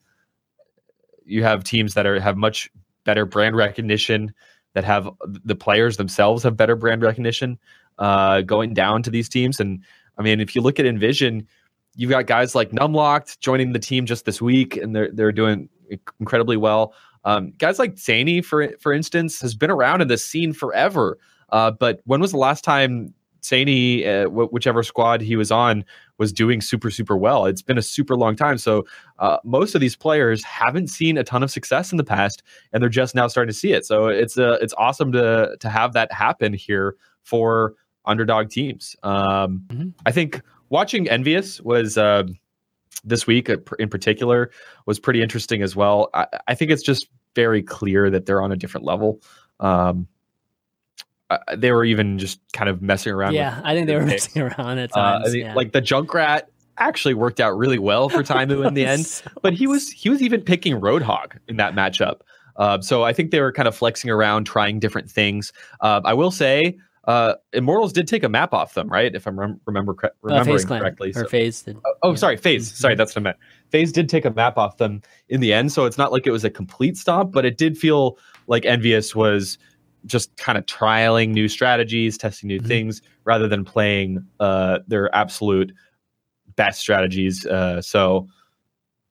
you 1.24 1.42
have 1.42 1.64
teams 1.64 1.94
that 1.94 2.06
are 2.06 2.20
have 2.20 2.36
much 2.36 2.70
better 3.04 3.24
brand 3.24 3.56
recognition, 3.56 4.34
that 4.74 4.84
have 4.84 5.08
the 5.22 5.54
players 5.54 5.96
themselves 5.96 6.42
have 6.42 6.56
better 6.56 6.76
brand 6.76 7.02
recognition 7.02 7.58
uh, 7.98 8.42
going 8.42 8.74
down 8.74 9.02
to 9.04 9.10
these 9.10 9.28
teams. 9.28 9.60
And 9.60 9.82
I 10.18 10.22
mean, 10.22 10.40
if 10.40 10.54
you 10.54 10.60
look 10.60 10.78
at 10.78 10.86
Envision, 10.86 11.46
you've 11.94 12.10
got 12.10 12.26
guys 12.26 12.54
like 12.54 12.70
Numlocked 12.70 13.38
joining 13.38 13.72
the 13.72 13.78
team 13.78 14.06
just 14.06 14.24
this 14.24 14.42
week, 14.42 14.76
and 14.76 14.94
they're 14.94 15.10
they're 15.12 15.32
doing 15.32 15.68
incredibly 16.20 16.56
well. 16.56 16.94
Um, 17.24 17.52
guys 17.56 17.78
like 17.78 17.98
Zany, 17.98 18.42
for 18.42 18.68
for 18.80 18.92
instance, 18.92 19.40
has 19.40 19.54
been 19.54 19.70
around 19.70 20.02
in 20.02 20.08
this 20.08 20.26
scene 20.26 20.52
forever. 20.52 21.18
Uh, 21.50 21.70
but 21.70 22.00
when 22.04 22.20
was 22.20 22.32
the 22.32 22.38
last 22.38 22.64
time 22.64 23.14
Zany, 23.44 24.06
uh, 24.06 24.28
whichever 24.28 24.82
squad 24.82 25.20
he 25.20 25.36
was 25.36 25.50
on, 25.50 25.84
was 26.18 26.32
doing 26.32 26.60
super, 26.60 26.90
super 26.90 27.16
well? 27.16 27.46
It's 27.46 27.62
been 27.62 27.78
a 27.78 27.82
super 27.82 28.16
long 28.16 28.36
time. 28.36 28.58
So 28.58 28.86
uh, 29.18 29.38
most 29.44 29.74
of 29.74 29.80
these 29.80 29.96
players 29.96 30.42
haven't 30.42 30.88
seen 30.88 31.18
a 31.18 31.24
ton 31.24 31.42
of 31.42 31.50
success 31.50 31.92
in 31.92 31.98
the 31.98 32.04
past, 32.04 32.42
and 32.72 32.82
they're 32.82 32.90
just 32.90 33.14
now 33.14 33.26
starting 33.28 33.52
to 33.52 33.58
see 33.58 33.72
it. 33.72 33.84
So 33.84 34.06
it's 34.06 34.38
uh, 34.38 34.58
it's 34.60 34.74
awesome 34.78 35.12
to 35.12 35.56
to 35.60 35.68
have 35.68 35.92
that 35.92 36.12
happen 36.12 36.52
here 36.52 36.96
for 37.22 37.74
underdog 38.06 38.50
teams. 38.50 38.96
Um, 39.02 39.64
mm-hmm. 39.66 39.88
I 40.06 40.12
think 40.12 40.40
watching 40.70 41.06
EnVyUs 41.06 41.62
was. 41.62 41.98
Uh, 41.98 42.24
this 43.06 43.26
week 43.26 43.50
uh, 43.50 43.58
in 43.78 43.88
particular 43.88 44.50
was 44.86 44.98
pretty 44.98 45.20
interesting 45.20 45.62
as 45.62 45.76
well. 45.76 46.08
I, 46.14 46.26
I, 46.48 46.54
think 46.54 46.70
it's 46.70 46.82
just 46.82 47.08
very 47.34 47.62
clear 47.62 48.08
that 48.08 48.24
they're 48.24 48.40
on 48.40 48.50
a 48.50 48.56
different 48.56 48.86
level. 48.86 49.20
Um, 49.60 50.08
uh, 51.48 51.56
they 51.56 51.72
were 51.72 51.84
even 51.84 52.18
just 52.18 52.40
kind 52.52 52.68
of 52.68 52.82
messing 52.82 53.12
around. 53.12 53.34
Yeah, 53.34 53.60
I 53.64 53.74
think 53.74 53.86
they 53.86 53.96
were 53.96 54.06
messing 54.06 54.42
around 54.42 54.78
at 54.78 54.90
uh, 54.96 55.18
times. 55.18 55.34
Uh, 55.34 55.38
yeah. 55.38 55.54
Like 55.54 55.72
the 55.72 55.82
Junkrat 55.82 56.42
actually 56.78 57.14
worked 57.14 57.40
out 57.40 57.56
really 57.56 57.78
well 57.78 58.08
for 58.08 58.22
Taimou 58.22 58.66
in 58.66 58.74
the 58.74 58.84
end, 58.84 59.06
so 59.06 59.30
but 59.42 59.54
he 59.54 59.66
was 59.66 59.90
he 59.90 60.08
was 60.08 60.22
even 60.22 60.40
picking 60.40 60.80
Roadhog 60.80 61.38
in 61.48 61.56
that 61.56 61.74
matchup. 61.74 62.20
Uh, 62.56 62.80
so 62.80 63.02
I 63.02 63.12
think 63.12 63.30
they 63.30 63.40
were 63.40 63.52
kind 63.52 63.66
of 63.66 63.76
flexing 63.76 64.10
around, 64.10 64.44
trying 64.44 64.78
different 64.78 65.10
things. 65.10 65.52
Uh, 65.80 66.00
I 66.04 66.14
will 66.14 66.30
say, 66.30 66.78
uh, 67.06 67.34
Immortals 67.52 67.92
did 67.92 68.08
take 68.08 68.22
a 68.22 68.28
map 68.28 68.54
off 68.54 68.74
them, 68.74 68.88
right? 68.88 69.14
If 69.14 69.26
I'm 69.26 69.38
rem- 69.38 69.60
remember 69.66 69.94
cre- 69.94 70.06
remembering 70.22 70.66
correctly. 70.66 71.10
Or 71.10 71.24
so. 71.24 71.28
FaZe 71.28 71.62
did. 71.62 71.76
Oh, 71.84 71.94
oh 72.02 72.10
yeah. 72.10 72.16
sorry, 72.16 72.36
FaZe. 72.36 72.68
Mm-hmm. 72.68 72.76
Sorry, 72.76 72.94
that's 72.94 73.14
what 73.14 73.20
I 73.20 73.24
meant. 73.24 73.36
FaZe 73.70 73.92
did 73.92 74.08
take 74.08 74.24
a 74.24 74.30
map 74.30 74.56
off 74.56 74.78
them 74.78 75.02
in 75.28 75.40
the 75.40 75.52
end, 75.52 75.72
so 75.72 75.84
it's 75.84 75.98
not 75.98 76.12
like 76.12 76.26
it 76.26 76.30
was 76.30 76.44
a 76.44 76.50
complete 76.50 76.96
stop, 76.96 77.32
but 77.32 77.44
it 77.44 77.58
did 77.58 77.76
feel 77.76 78.18
like 78.46 78.62
EnVyUs 78.62 79.14
was 79.14 79.58
just 80.06 80.36
kind 80.36 80.58
of 80.58 80.66
trialing 80.66 81.30
new 81.30 81.48
strategies, 81.48 82.18
testing 82.18 82.48
new 82.48 82.58
mm-hmm. 82.58 82.68
things, 82.68 83.02
rather 83.24 83.48
than 83.48 83.64
playing 83.64 84.24
uh, 84.40 84.80
their 84.86 85.14
absolute 85.14 85.72
best 86.56 86.80
strategies. 86.80 87.46
Uh, 87.46 87.80
so, 87.80 88.28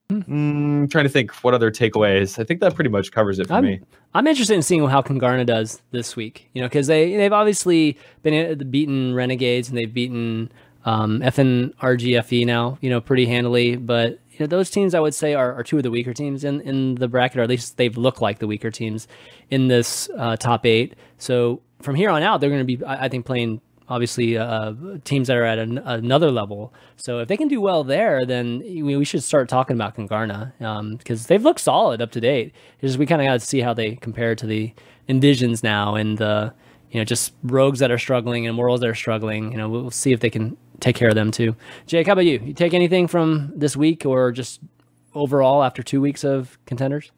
mm, 0.09 0.89
trying 0.89 1.03
to 1.03 1.09
think 1.09 1.31
what 1.43 1.53
other 1.53 1.71
takeaways. 1.71 2.39
I 2.39 2.43
think 2.43 2.59
that 2.61 2.75
pretty 2.75 2.89
much 2.89 3.11
covers 3.11 3.39
it 3.39 3.47
for 3.47 3.55
I'm, 3.55 3.65
me. 3.65 3.81
I'm 4.13 4.27
interested 4.27 4.53
in 4.53 4.61
seeing 4.61 4.87
how 4.87 5.01
Kungarna 5.01 5.45
does 5.45 5.81
this 5.91 6.15
week. 6.15 6.49
You 6.53 6.61
know, 6.61 6.67
because 6.67 6.87
they 6.87 7.15
they've 7.17 7.33
obviously 7.33 7.97
been 8.21 8.69
beaten 8.69 9.13
Renegades 9.13 9.69
and 9.69 9.77
they've 9.77 9.93
beaten 9.93 10.51
um, 10.85 11.19
FNRGFE 11.21 12.45
now. 12.45 12.77
You 12.81 12.89
know, 12.89 13.01
pretty 13.01 13.25
handily, 13.25 13.75
but 13.75 14.19
you 14.33 14.39
know, 14.39 14.47
those 14.47 14.69
teams 14.69 14.95
I 14.95 14.99
would 14.99 15.13
say 15.13 15.35
are, 15.35 15.53
are 15.53 15.63
two 15.63 15.77
of 15.77 15.83
the 15.83 15.91
weaker 15.91 16.13
teams 16.13 16.43
in, 16.43 16.61
in 16.61 16.95
the 16.95 17.07
bracket, 17.07 17.39
or 17.39 17.43
at 17.43 17.49
least 17.49 17.77
they've 17.77 17.95
looked 17.95 18.21
like 18.21 18.39
the 18.39 18.47
weaker 18.47 18.71
teams 18.71 19.07
in 19.51 19.67
this 19.67 20.09
uh, 20.17 20.35
top 20.37 20.65
eight. 20.65 20.95
So 21.19 21.61
from 21.81 21.95
here 21.95 22.09
on 22.09 22.23
out, 22.23 22.41
they're 22.41 22.49
going 22.49 22.65
to 22.65 22.77
be, 22.77 22.83
I, 22.83 23.05
I 23.05 23.09
think, 23.09 23.25
playing 23.25 23.61
obviously 23.89 24.37
uh, 24.37 24.73
teams 25.03 25.27
that 25.27 25.37
are 25.37 25.43
at 25.43 25.59
an, 25.59 25.77
another 25.79 26.31
level. 26.31 26.73
So 26.95 27.19
if 27.19 27.27
they 27.27 27.37
can 27.37 27.47
do 27.47 27.61
well 27.61 27.83
there, 27.83 28.25
then 28.25 28.59
we, 28.59 28.95
we 28.97 29.05
should 29.05 29.23
start 29.23 29.49
talking 29.49 29.75
about 29.75 29.95
Kungarna 29.95 30.53
because 30.97 31.21
um, 31.21 31.25
they've 31.27 31.43
looked 31.43 31.59
solid 31.59 32.01
up 32.01 32.11
to 32.11 32.21
date. 32.21 32.53
It's 32.79 32.93
just 32.93 32.97
we 32.97 33.05
kind 33.05 33.21
of 33.21 33.27
got 33.27 33.33
to 33.33 33.45
see 33.45 33.59
how 33.59 33.73
they 33.73 33.95
compare 33.95 34.35
to 34.35 34.47
the 34.47 34.73
Envisions 35.09 35.63
now 35.63 35.95
and 35.95 36.17
the 36.17 36.53
you 36.89 36.99
know 36.99 37.03
just 37.03 37.33
rogues 37.43 37.79
that 37.79 37.91
are 37.91 37.97
struggling 37.97 38.47
and 38.47 38.57
worlds 38.57 38.81
that 38.81 38.89
are 38.89 38.95
struggling. 38.95 39.51
You 39.51 39.57
know, 39.57 39.69
we'll 39.69 39.91
see 39.91 40.13
if 40.13 40.21
they 40.21 40.29
can 40.29 40.55
take 40.83 40.95
care 40.97 41.09
of 41.09 41.15
them 41.15 41.31
too. 41.31 41.55
Jake, 41.87 42.07
how 42.07 42.13
about 42.13 42.25
you? 42.25 42.39
You 42.43 42.53
take 42.53 42.73
anything 42.73 43.07
from 43.07 43.53
this 43.55 43.75
week 43.75 44.05
or 44.05 44.31
just 44.31 44.59
overall 45.15 45.63
after 45.63 45.81
two 45.81 46.01
weeks 46.01 46.23
of 46.23 46.59
contenders? 46.65 47.11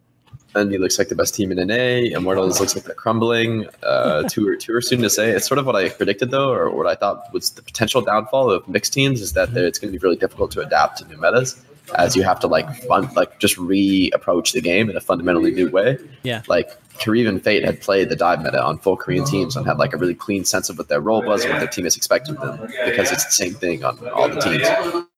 And 0.53 0.71
he 0.71 0.77
looks 0.77 0.97
like 0.97 1.09
the 1.09 1.15
best 1.15 1.35
team 1.35 1.51
in 1.51 1.67
NA. 1.67 2.15
Immortals 2.15 2.61
looks 2.61 2.75
like 2.75 2.85
they're 2.85 2.95
crumbling. 2.95 3.67
Uh, 3.83 4.23
too, 4.29 4.55
too 4.57 4.79
soon 4.79 5.01
to 5.01 5.09
say. 5.09 5.31
It's 5.31 5.47
sort 5.47 5.57
of 5.57 5.65
what 5.65 5.75
I 5.75 5.89
predicted, 5.89 6.31
though, 6.31 6.49
or 6.53 6.69
what 6.69 6.87
I 6.87 6.95
thought 6.95 7.33
was 7.33 7.49
the 7.49 7.61
potential 7.61 8.01
downfall 8.01 8.51
of 8.51 8.65
mixed 8.69 8.93
teams 8.93 9.19
is 9.19 9.33
that 9.33 9.49
it's 9.57 9.79
going 9.79 9.91
to 9.91 9.99
be 9.99 10.01
really 10.01 10.15
difficult 10.15 10.51
to 10.51 10.61
adapt 10.61 10.99
to 10.99 11.07
new 11.07 11.17
metas 11.17 11.61
as 11.97 12.15
you 12.15 12.23
have 12.23 12.39
to 12.39 12.47
like 12.47 12.67
fun 12.87 13.07
like 13.15 13.37
just 13.39 13.57
re-approach 13.59 14.53
the 14.53 14.61
game 14.61 14.89
in 14.89 14.95
a 14.95 15.01
fundamentally 15.01 15.51
new 15.51 15.69
way. 15.69 15.97
Yeah. 16.23 16.41
Like 16.47 16.71
And 17.07 17.43
Fate 17.43 17.63
had 17.63 17.81
played 17.81 18.09
the 18.09 18.15
dive 18.15 18.41
meta 18.41 18.61
on 18.63 18.79
full 18.79 18.97
Korean 18.97 19.25
teams 19.25 19.55
and 19.55 19.65
had 19.65 19.77
like 19.77 19.93
a 19.93 19.97
really 19.97 20.15
clean 20.15 20.43
sense 20.43 20.69
of 20.69 20.77
what 20.77 20.87
their 20.87 21.01
role 21.01 21.21
was 21.21 21.43
and 21.43 21.53
what 21.53 21.59
their 21.59 21.67
team 21.67 21.85
is 21.85 21.95
expected 21.95 22.35
of 22.37 22.59
them 22.59 22.71
because 22.85 23.11
it's 23.11 23.25
the 23.25 23.31
same 23.31 23.53
thing 23.53 23.83
on 23.83 24.07
all 24.09 24.27
the 24.27 24.39
teams. 24.39 24.65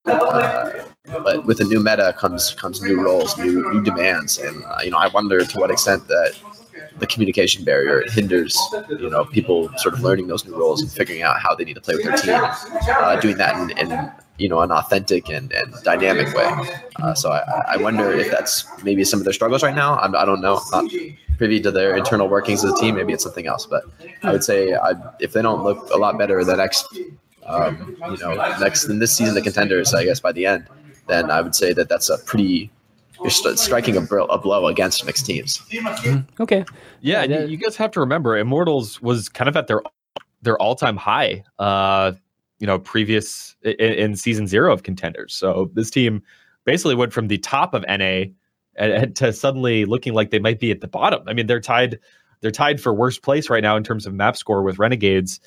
Uh, 0.06 0.84
but 1.24 1.46
with 1.46 1.60
a 1.62 1.64
new 1.64 1.80
meta 1.80 2.14
comes 2.18 2.54
comes 2.56 2.82
new 2.82 3.02
roles, 3.02 3.38
new 3.38 3.72
new 3.72 3.82
demands, 3.82 4.38
and 4.38 4.64
uh, 4.66 4.80
you 4.84 4.92
know 4.92 4.98
I 4.98 5.08
wonder 5.08 5.40
to 5.46 5.60
what 5.60 5.72
extent 5.72 6.08
that 6.08 6.34
the 7.00 7.08
communication 7.08 7.64
barrier 7.64 8.04
hinders 8.10 8.58
you 8.90 9.10
know 9.10 9.24
people 9.26 9.70
sort 9.78 9.94
of 9.94 10.02
learning 10.02 10.28
those 10.28 10.46
new 10.46 10.56
roles 10.58 10.82
and 10.82 10.92
figuring 10.92 11.22
out 11.22 11.40
how 11.40 11.56
they 11.56 11.64
need 11.64 11.76
to 11.76 11.82
play 11.82 11.96
with 11.96 12.04
their 12.04 12.18
team, 12.18 12.42
uh, 12.90 13.16
doing 13.20 13.38
that 13.38 13.56
in, 13.56 13.78
in 13.78 14.12
you 14.38 14.50
know 14.50 14.60
an 14.60 14.72
authentic 14.72 15.30
and, 15.30 15.52
and 15.54 15.74
dynamic 15.84 16.34
way. 16.36 16.50
Uh, 16.98 17.14
so 17.14 17.32
I, 17.32 17.76
I 17.76 17.78
wonder 17.78 18.12
if 18.12 18.30
that's 18.30 18.66
maybe 18.84 19.04
some 19.04 19.20
of 19.20 19.24
their 19.24 19.34
struggles 19.34 19.64
right 19.64 19.76
now. 19.76 19.98
I'm, 20.00 20.16
I 20.16 20.26
do 20.26 20.32
not 20.32 20.42
know. 20.42 20.62
I'm 20.74 20.86
not 20.86 20.94
privy 21.38 21.60
to 21.62 21.72
their 21.72 21.96
internal 21.96 22.28
workings 22.28 22.64
of 22.64 22.72
the 22.72 22.78
team. 22.78 22.96
Maybe 22.96 23.14
it's 23.14 23.24
something 23.24 23.48
else. 23.48 23.66
But 23.66 23.84
I 24.24 24.32
would 24.32 24.44
say 24.44 24.74
I, 24.74 24.94
if 25.20 25.34
they 25.34 25.42
don't 25.42 25.64
look 25.64 25.90
a 25.92 25.98
lot 25.98 26.18
better 26.18 26.44
the 26.44 26.56
next, 26.56 26.86
um, 27.46 27.96
you 28.12 28.18
know, 28.18 28.36
next 28.60 28.86
in 28.86 29.00
this 29.00 29.16
season, 29.16 29.36
the 29.36 29.42
contenders, 29.42 29.94
I 29.94 30.04
guess 30.04 30.20
by 30.20 30.32
the 30.32 30.46
end, 30.46 30.68
then 31.08 31.32
I 31.32 31.42
would 31.42 31.56
say 31.56 31.74
that 31.74 31.90
that's 31.90 32.10
a 32.10 32.18
pretty 32.18 32.72
you're 33.22 33.30
st- 33.30 33.58
striking 33.58 33.98
a, 33.98 34.02
a, 34.02 34.38
blow 34.38 34.68
against 34.68 35.04
mixed 35.06 35.26
teams. 35.26 35.60
Mm-hmm. 35.72 36.42
Okay. 36.42 36.66
Yeah, 37.02 37.24
you 37.24 37.58
guys 37.58 37.76
have 37.78 37.92
to 37.92 38.00
remember, 38.00 38.38
Immortals 38.38 39.02
was 39.02 39.30
kind 39.30 39.48
of 39.48 39.58
at 39.58 39.68
their 39.68 39.82
their 40.42 40.58
all 40.58 40.76
time 40.76 40.98
high. 40.98 41.44
Uh, 41.58 42.14
you 42.60 42.66
know, 42.66 42.80
previous 42.80 43.56
in, 43.62 43.74
in, 43.76 44.16
season 44.16 44.48
zero 44.48 44.74
of 44.74 44.82
contenders. 44.82 45.34
So 45.34 45.70
this 45.74 45.92
team 45.92 46.24
basically 46.66 46.96
went 46.96 47.14
from 47.14 47.28
the 47.28 47.38
top 47.38 47.76
of 47.76 47.86
NA 47.88 48.26
and, 48.78 48.92
and 48.92 49.16
to 49.18 49.34
suddenly 49.34 49.86
looking 49.86 50.14
like 50.14 50.30
they 50.30 50.40
might 50.40 50.60
be 50.60 50.72
at 50.72 50.82
the 50.82 50.88
bottom. 50.88 51.24
I 51.28 51.34
mean, 51.34 51.48
they're 51.48 51.60
tied 51.60 52.00
they're 52.42 52.52
tied 52.52 52.80
for 52.80 52.94
worst 52.94 53.24
place 53.24 53.50
right 53.50 53.64
now 53.64 53.76
in 53.76 53.84
terms 53.84 54.06
of 54.06 54.14
map 54.14 54.38
score 54.38 54.64
with 54.64 54.80
Renegades, 54.80 55.40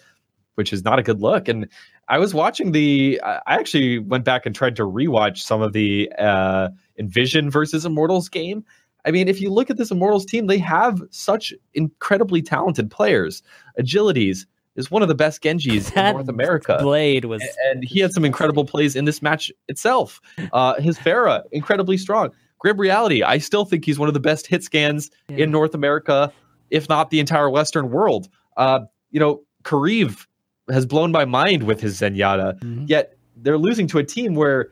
which 0.57 0.73
is 0.73 0.85
not 0.85 0.99
a 0.99 1.03
good 1.03 1.21
look. 1.21 1.49
And 1.49 1.69
I 2.09 2.19
was 2.19 2.35
watching 2.35 2.73
the. 2.73 3.21
I 3.25 3.41
actually 3.47 3.99
went 3.99 4.25
back 4.25 4.47
and 4.47 4.55
tried 4.55 4.77
to 4.77 4.83
rewatch 4.83 5.39
some 5.39 5.63
of 5.63 5.73
the 5.73 6.11
uh, 6.19 6.69
Envision 6.99 7.51
versus 7.51 7.87
Immortals 7.87 8.29
game. 8.29 8.65
I 9.05 9.13
mean, 9.13 9.29
if 9.29 9.41
you 9.41 9.51
look 9.51 9.71
at 9.71 9.77
this 9.77 9.91
Immortals 9.91 10.27
team, 10.27 10.47
they 10.47 10.59
have 10.59 11.01
such 11.11 11.55
incredibly 11.73 12.43
talented 12.43 12.91
players. 12.91 13.43
Agilities 13.79 14.45
is 14.77 14.91
one 14.91 15.03
of 15.03 15.09
the 15.09 15.15
best 15.15 15.43
Genjis 15.43 15.93
That 15.95 16.11
in 16.11 16.17
North 16.17 16.29
America. 16.29 16.79
Blade 16.81 17.25
was 17.25 17.43
and 17.71 17.85
he 17.85 18.01
had 18.01 18.13
some 18.13 18.25
incredible 18.25 18.65
plays 18.65 18.97
in 18.97 19.05
this 19.05 19.23
match 19.23 19.51
itself. 19.69 20.21
Uh, 20.53 20.81
his 20.81 20.99
Pharah, 20.99 21.45
incredibly 21.53 21.97
strong. 21.97 22.31
Grim 22.61 22.79
Reality, 22.79 23.23
I 23.23 23.39
still 23.39 23.65
think 23.65 23.85
he's 23.85 23.99
one 23.99 24.09
of 24.09 24.15
the 24.15 24.21
best 24.21 24.47
hit 24.47 24.63
scans 24.63 25.11
Yeah. 25.29 25.39
in 25.45 25.51
North 25.51 25.75
America, 25.75 26.33
if 26.71 26.89
not 26.89 27.11
the 27.11 27.19
entire 27.21 27.51
Western 27.51 27.91
world. 27.91 28.29
Uh, 28.57 28.81
you 29.11 29.19
know, 29.19 29.43
Kariv 29.65 30.27
has 30.71 30.87
blown 30.87 31.11
my 31.11 31.25
mind 31.25 31.65
with 31.65 31.81
his 31.81 32.01
Zenyatta, 32.01 32.59
Mhm. 32.61 32.89
yet 32.89 33.17
they're 33.37 33.59
losing 33.59 33.87
to 33.89 33.99
a 33.99 34.05
team 34.05 34.35
where 34.35 34.69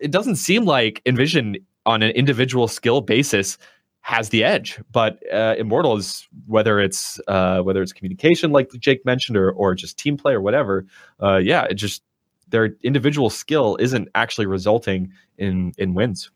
it 0.00 0.10
doesn't 0.10 0.36
seem 0.36 0.64
like 0.64 1.00
Envision 1.06 1.56
on 1.86 2.02
an 2.02 2.10
individual 2.12 2.68
skill 2.68 3.00
basis 3.00 3.56
has 4.02 4.30
the 4.30 4.42
edge. 4.42 4.80
But 4.92 5.18
uh, 5.32 5.54
Immortal 5.58 5.96
is 5.98 6.26
whether 6.46 6.80
it's 6.80 7.20
uh, 7.28 7.60
whether 7.60 7.82
it's 7.82 7.92
communication, 7.92 8.50
like 8.50 8.70
Jake 8.78 9.04
mentioned, 9.04 9.36
or 9.36 9.50
or 9.52 9.74
just 9.74 9.98
team 9.98 10.16
play 10.16 10.32
or 10.32 10.40
whatever. 10.40 10.86
Uh, 11.22 11.36
yeah, 11.36 11.64
it 11.70 11.74
just 11.74 12.02
their 12.48 12.70
individual 12.82 13.30
skill 13.30 13.76
isn't 13.78 14.08
actually 14.14 14.46
resulting 14.46 15.12
in 15.38 15.72
in 15.78 15.94
wins. 15.94 16.30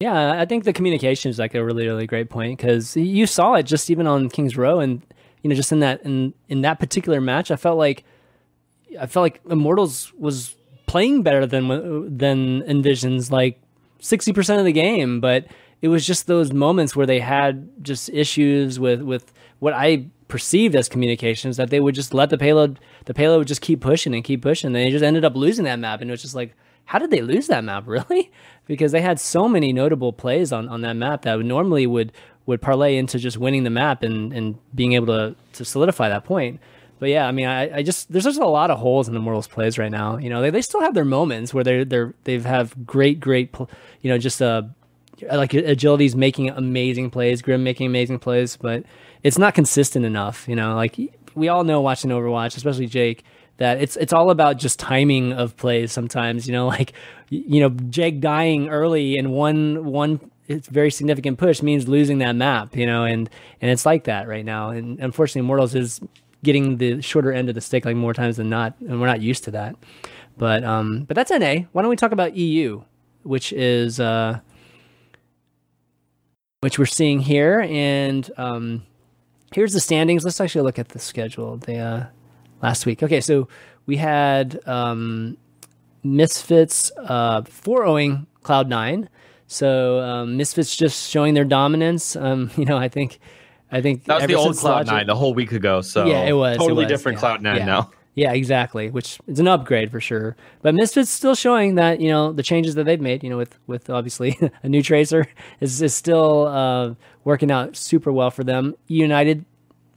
Yeah, 0.00 0.38
I 0.38 0.44
think 0.44 0.64
the 0.64 0.74
communication 0.74 1.30
is 1.30 1.38
like 1.38 1.54
a 1.54 1.64
really, 1.64 1.86
really 1.86 2.06
great 2.06 2.28
point 2.28 2.58
because 2.58 2.96
you 2.96 3.26
saw 3.26 3.54
it 3.54 3.62
just 3.62 3.90
even 3.90 4.06
on 4.06 4.28
Kings 4.28 4.56
Row, 4.56 4.78
and 4.78 5.00
you 5.42 5.48
know, 5.48 5.56
just 5.56 5.72
in 5.72 5.80
that 5.80 6.02
in 6.02 6.34
in 6.48 6.60
that 6.62 6.78
particular 6.78 7.20
match, 7.20 7.50
I 7.50 7.56
felt 7.56 7.78
like 7.78 8.04
I 9.00 9.06
felt 9.06 9.22
like 9.22 9.40
Immortals 9.48 10.12
was 10.18 10.54
playing 10.86 11.22
better 11.22 11.46
than 11.46 11.68
than 12.18 12.60
Envisions 12.62 13.30
like 13.30 13.58
sixty 13.98 14.34
percent 14.34 14.58
of 14.58 14.66
the 14.66 14.72
game, 14.72 15.18
but 15.20 15.46
it 15.80 15.88
was 15.88 16.06
just 16.06 16.26
those 16.26 16.52
moments 16.52 16.94
where 16.94 17.06
they 17.06 17.20
had 17.20 17.70
just 17.82 18.10
issues 18.10 18.78
with 18.78 19.00
with 19.00 19.32
what 19.60 19.72
I 19.72 20.08
perceived 20.28 20.74
as 20.76 20.90
communications 20.90 21.56
that 21.56 21.70
they 21.70 21.80
would 21.80 21.94
just 21.94 22.12
let 22.12 22.28
the 22.28 22.36
payload 22.36 22.80
the 23.06 23.14
payload 23.14 23.38
would 23.38 23.48
just 23.48 23.62
keep 23.62 23.80
pushing 23.80 24.14
and 24.14 24.22
keep 24.22 24.42
pushing. 24.42 24.68
And 24.68 24.76
they 24.76 24.90
just 24.90 25.04
ended 25.04 25.24
up 25.24 25.36
losing 25.36 25.64
that 25.64 25.78
map, 25.78 26.02
and 26.02 26.10
it 26.10 26.12
was 26.12 26.20
just 26.20 26.34
like, 26.34 26.54
how 26.86 26.98
did 26.98 27.10
they 27.10 27.20
lose 27.20 27.48
that 27.48 27.64
map, 27.64 27.86
really? 27.86 28.30
Because 28.66 28.92
they 28.92 29.02
had 29.02 29.20
so 29.20 29.48
many 29.48 29.72
notable 29.72 30.12
plays 30.12 30.52
on, 30.52 30.68
on 30.68 30.80
that 30.80 30.94
map 30.94 31.22
that 31.22 31.38
normally 31.40 31.86
would 31.86 32.12
would 32.46 32.62
parlay 32.62 32.96
into 32.96 33.18
just 33.18 33.38
winning 33.38 33.64
the 33.64 33.70
map 33.70 34.04
and, 34.04 34.32
and 34.32 34.56
being 34.74 34.92
able 34.94 35.06
to 35.06 35.36
to 35.52 35.64
solidify 35.64 36.08
that 36.08 36.24
point. 36.24 36.60
But 36.98 37.10
yeah, 37.10 37.26
I 37.26 37.32
mean, 37.32 37.46
I, 37.46 37.78
I 37.78 37.82
just 37.82 38.10
there's 38.10 38.24
just 38.24 38.40
a 38.40 38.46
lot 38.46 38.70
of 38.70 38.78
holes 38.78 39.08
in 39.08 39.14
the 39.14 39.20
Immortals 39.20 39.48
plays 39.48 39.78
right 39.78 39.90
now. 39.90 40.16
You 40.16 40.30
know, 40.30 40.40
they, 40.40 40.50
they 40.50 40.62
still 40.62 40.80
have 40.80 40.94
their 40.94 41.04
moments 41.04 41.52
where 41.52 41.64
they're 41.64 41.84
they're 41.84 42.14
they've 42.24 42.44
have 42.44 42.86
great 42.86 43.20
great 43.20 43.54
you 44.00 44.10
know 44.10 44.18
just 44.18 44.40
uh 44.40 44.62
like 45.32 45.54
agility's 45.54 46.14
making 46.14 46.50
amazing 46.50 47.10
plays, 47.10 47.42
Grim 47.42 47.64
making 47.64 47.86
amazing 47.86 48.18
plays, 48.18 48.56
but 48.56 48.84
it's 49.22 49.38
not 49.38 49.54
consistent 49.54 50.04
enough. 50.04 50.48
You 50.48 50.56
know, 50.56 50.74
like 50.74 50.98
we 51.34 51.48
all 51.48 51.64
know 51.64 51.80
watching 51.80 52.10
Overwatch, 52.10 52.56
especially 52.56 52.86
Jake, 52.86 53.24
that 53.58 53.80
it's 53.80 53.96
it's 53.96 54.12
all 54.12 54.30
about 54.30 54.58
just 54.58 54.78
timing 54.78 55.32
of 55.32 55.56
plays. 55.56 55.92
Sometimes 55.92 56.46
you 56.46 56.52
know, 56.52 56.66
like 56.76 56.92
you 57.28 57.60
know, 57.60 57.70
Jake 57.70 58.20
dying 58.20 58.68
early 58.68 59.16
and 59.16 59.32
one 59.32 59.84
one 59.84 60.20
it's 60.48 60.68
very 60.68 60.90
significant 60.90 61.38
push 61.38 61.60
means 61.60 61.88
losing 61.88 62.18
that 62.18 62.36
map. 62.36 62.76
You 62.76 62.86
know, 62.86 63.04
and 63.04 63.28
and 63.60 63.70
it's 63.70 63.86
like 63.86 64.04
that 64.04 64.28
right 64.28 64.44
now. 64.44 64.70
And 64.70 64.98
unfortunately, 65.00 65.40
Immortals 65.40 65.74
is 65.74 66.00
getting 66.42 66.76
the 66.76 67.00
shorter 67.00 67.32
end 67.32 67.48
of 67.48 67.54
the 67.54 67.60
stick 67.60 67.84
like 67.84 67.96
more 67.96 68.14
times 68.14 68.36
than 68.36 68.48
not, 68.48 68.74
and 68.80 69.00
we're 69.00 69.06
not 69.06 69.20
used 69.20 69.44
to 69.44 69.50
that. 69.52 69.76
But 70.36 70.64
um, 70.64 71.04
but 71.04 71.14
that's 71.14 71.30
NA. 71.30 71.66
Why 71.72 71.82
don't 71.82 71.88
we 71.88 71.96
talk 71.96 72.12
about 72.12 72.36
EU, 72.36 72.82
which 73.22 73.52
is 73.52 73.98
uh, 73.98 74.40
which 76.60 76.78
we're 76.78 76.86
seeing 76.86 77.20
here, 77.20 77.60
and 77.68 78.30
um, 78.36 78.82
here's 79.52 79.72
the 79.72 79.80
standings. 79.80 80.24
Let's 80.24 80.40
actually 80.40 80.62
look 80.62 80.78
at 80.78 80.90
the 80.90 80.98
schedule. 80.98 81.56
The 81.56 81.78
uh, 81.78 82.06
last 82.62 82.86
week. 82.86 83.02
Okay, 83.02 83.20
so 83.20 83.48
we 83.86 83.96
had 83.96 84.60
um, 84.66 85.36
Misfits 86.02 86.92
uh, 86.98 87.42
4-0ing 87.42 88.26
Cloud 88.42 88.68
Nine. 88.68 89.08
So 89.46 90.00
um, 90.00 90.36
Misfits 90.36 90.76
just 90.76 91.10
showing 91.10 91.34
their 91.34 91.44
dominance. 91.44 92.16
Um, 92.16 92.50
you 92.56 92.64
know, 92.64 92.76
I 92.76 92.88
think, 92.88 93.18
I 93.70 93.80
think 93.80 94.04
That 94.04 94.22
was 94.22 94.26
the 94.26 94.34
old 94.34 94.46
since 94.48 94.60
Cloud 94.60 94.86
Logic- 94.86 94.92
Nine, 94.92 95.06
the 95.06 95.16
whole 95.16 95.34
week 95.34 95.52
ago. 95.52 95.80
So 95.80 96.06
Yeah, 96.06 96.24
it 96.24 96.32
was, 96.32 96.56
it 96.56 96.58
totally 96.58 96.84
was, 96.84 96.92
different 96.92 97.16
yeah, 97.16 97.20
Cloud 97.20 97.42
Nine 97.42 97.56
yeah. 97.56 97.64
now. 97.64 97.90
Yeah, 98.16 98.32
exactly. 98.32 98.88
Which 98.88 99.20
is 99.26 99.38
an 99.40 99.46
upgrade 99.46 99.90
for 99.90 100.00
sure. 100.00 100.36
But 100.62 100.74
Misfits 100.74 101.10
still 101.10 101.34
showing 101.34 101.74
that 101.74 102.00
you 102.00 102.08
know 102.08 102.32
the 102.32 102.42
changes 102.42 102.74
that 102.76 102.84
they've 102.84 103.00
made. 103.00 103.22
You 103.22 103.28
know, 103.28 103.36
with 103.36 103.58
with 103.66 103.90
obviously 103.90 104.38
a 104.62 104.68
new 104.70 104.82
tracer 104.82 105.26
is 105.60 105.82
is 105.82 105.94
still 105.94 106.46
uh, 106.46 106.94
working 107.24 107.50
out 107.50 107.76
super 107.76 108.10
well 108.10 108.30
for 108.30 108.42
them. 108.42 108.74
United 108.88 109.44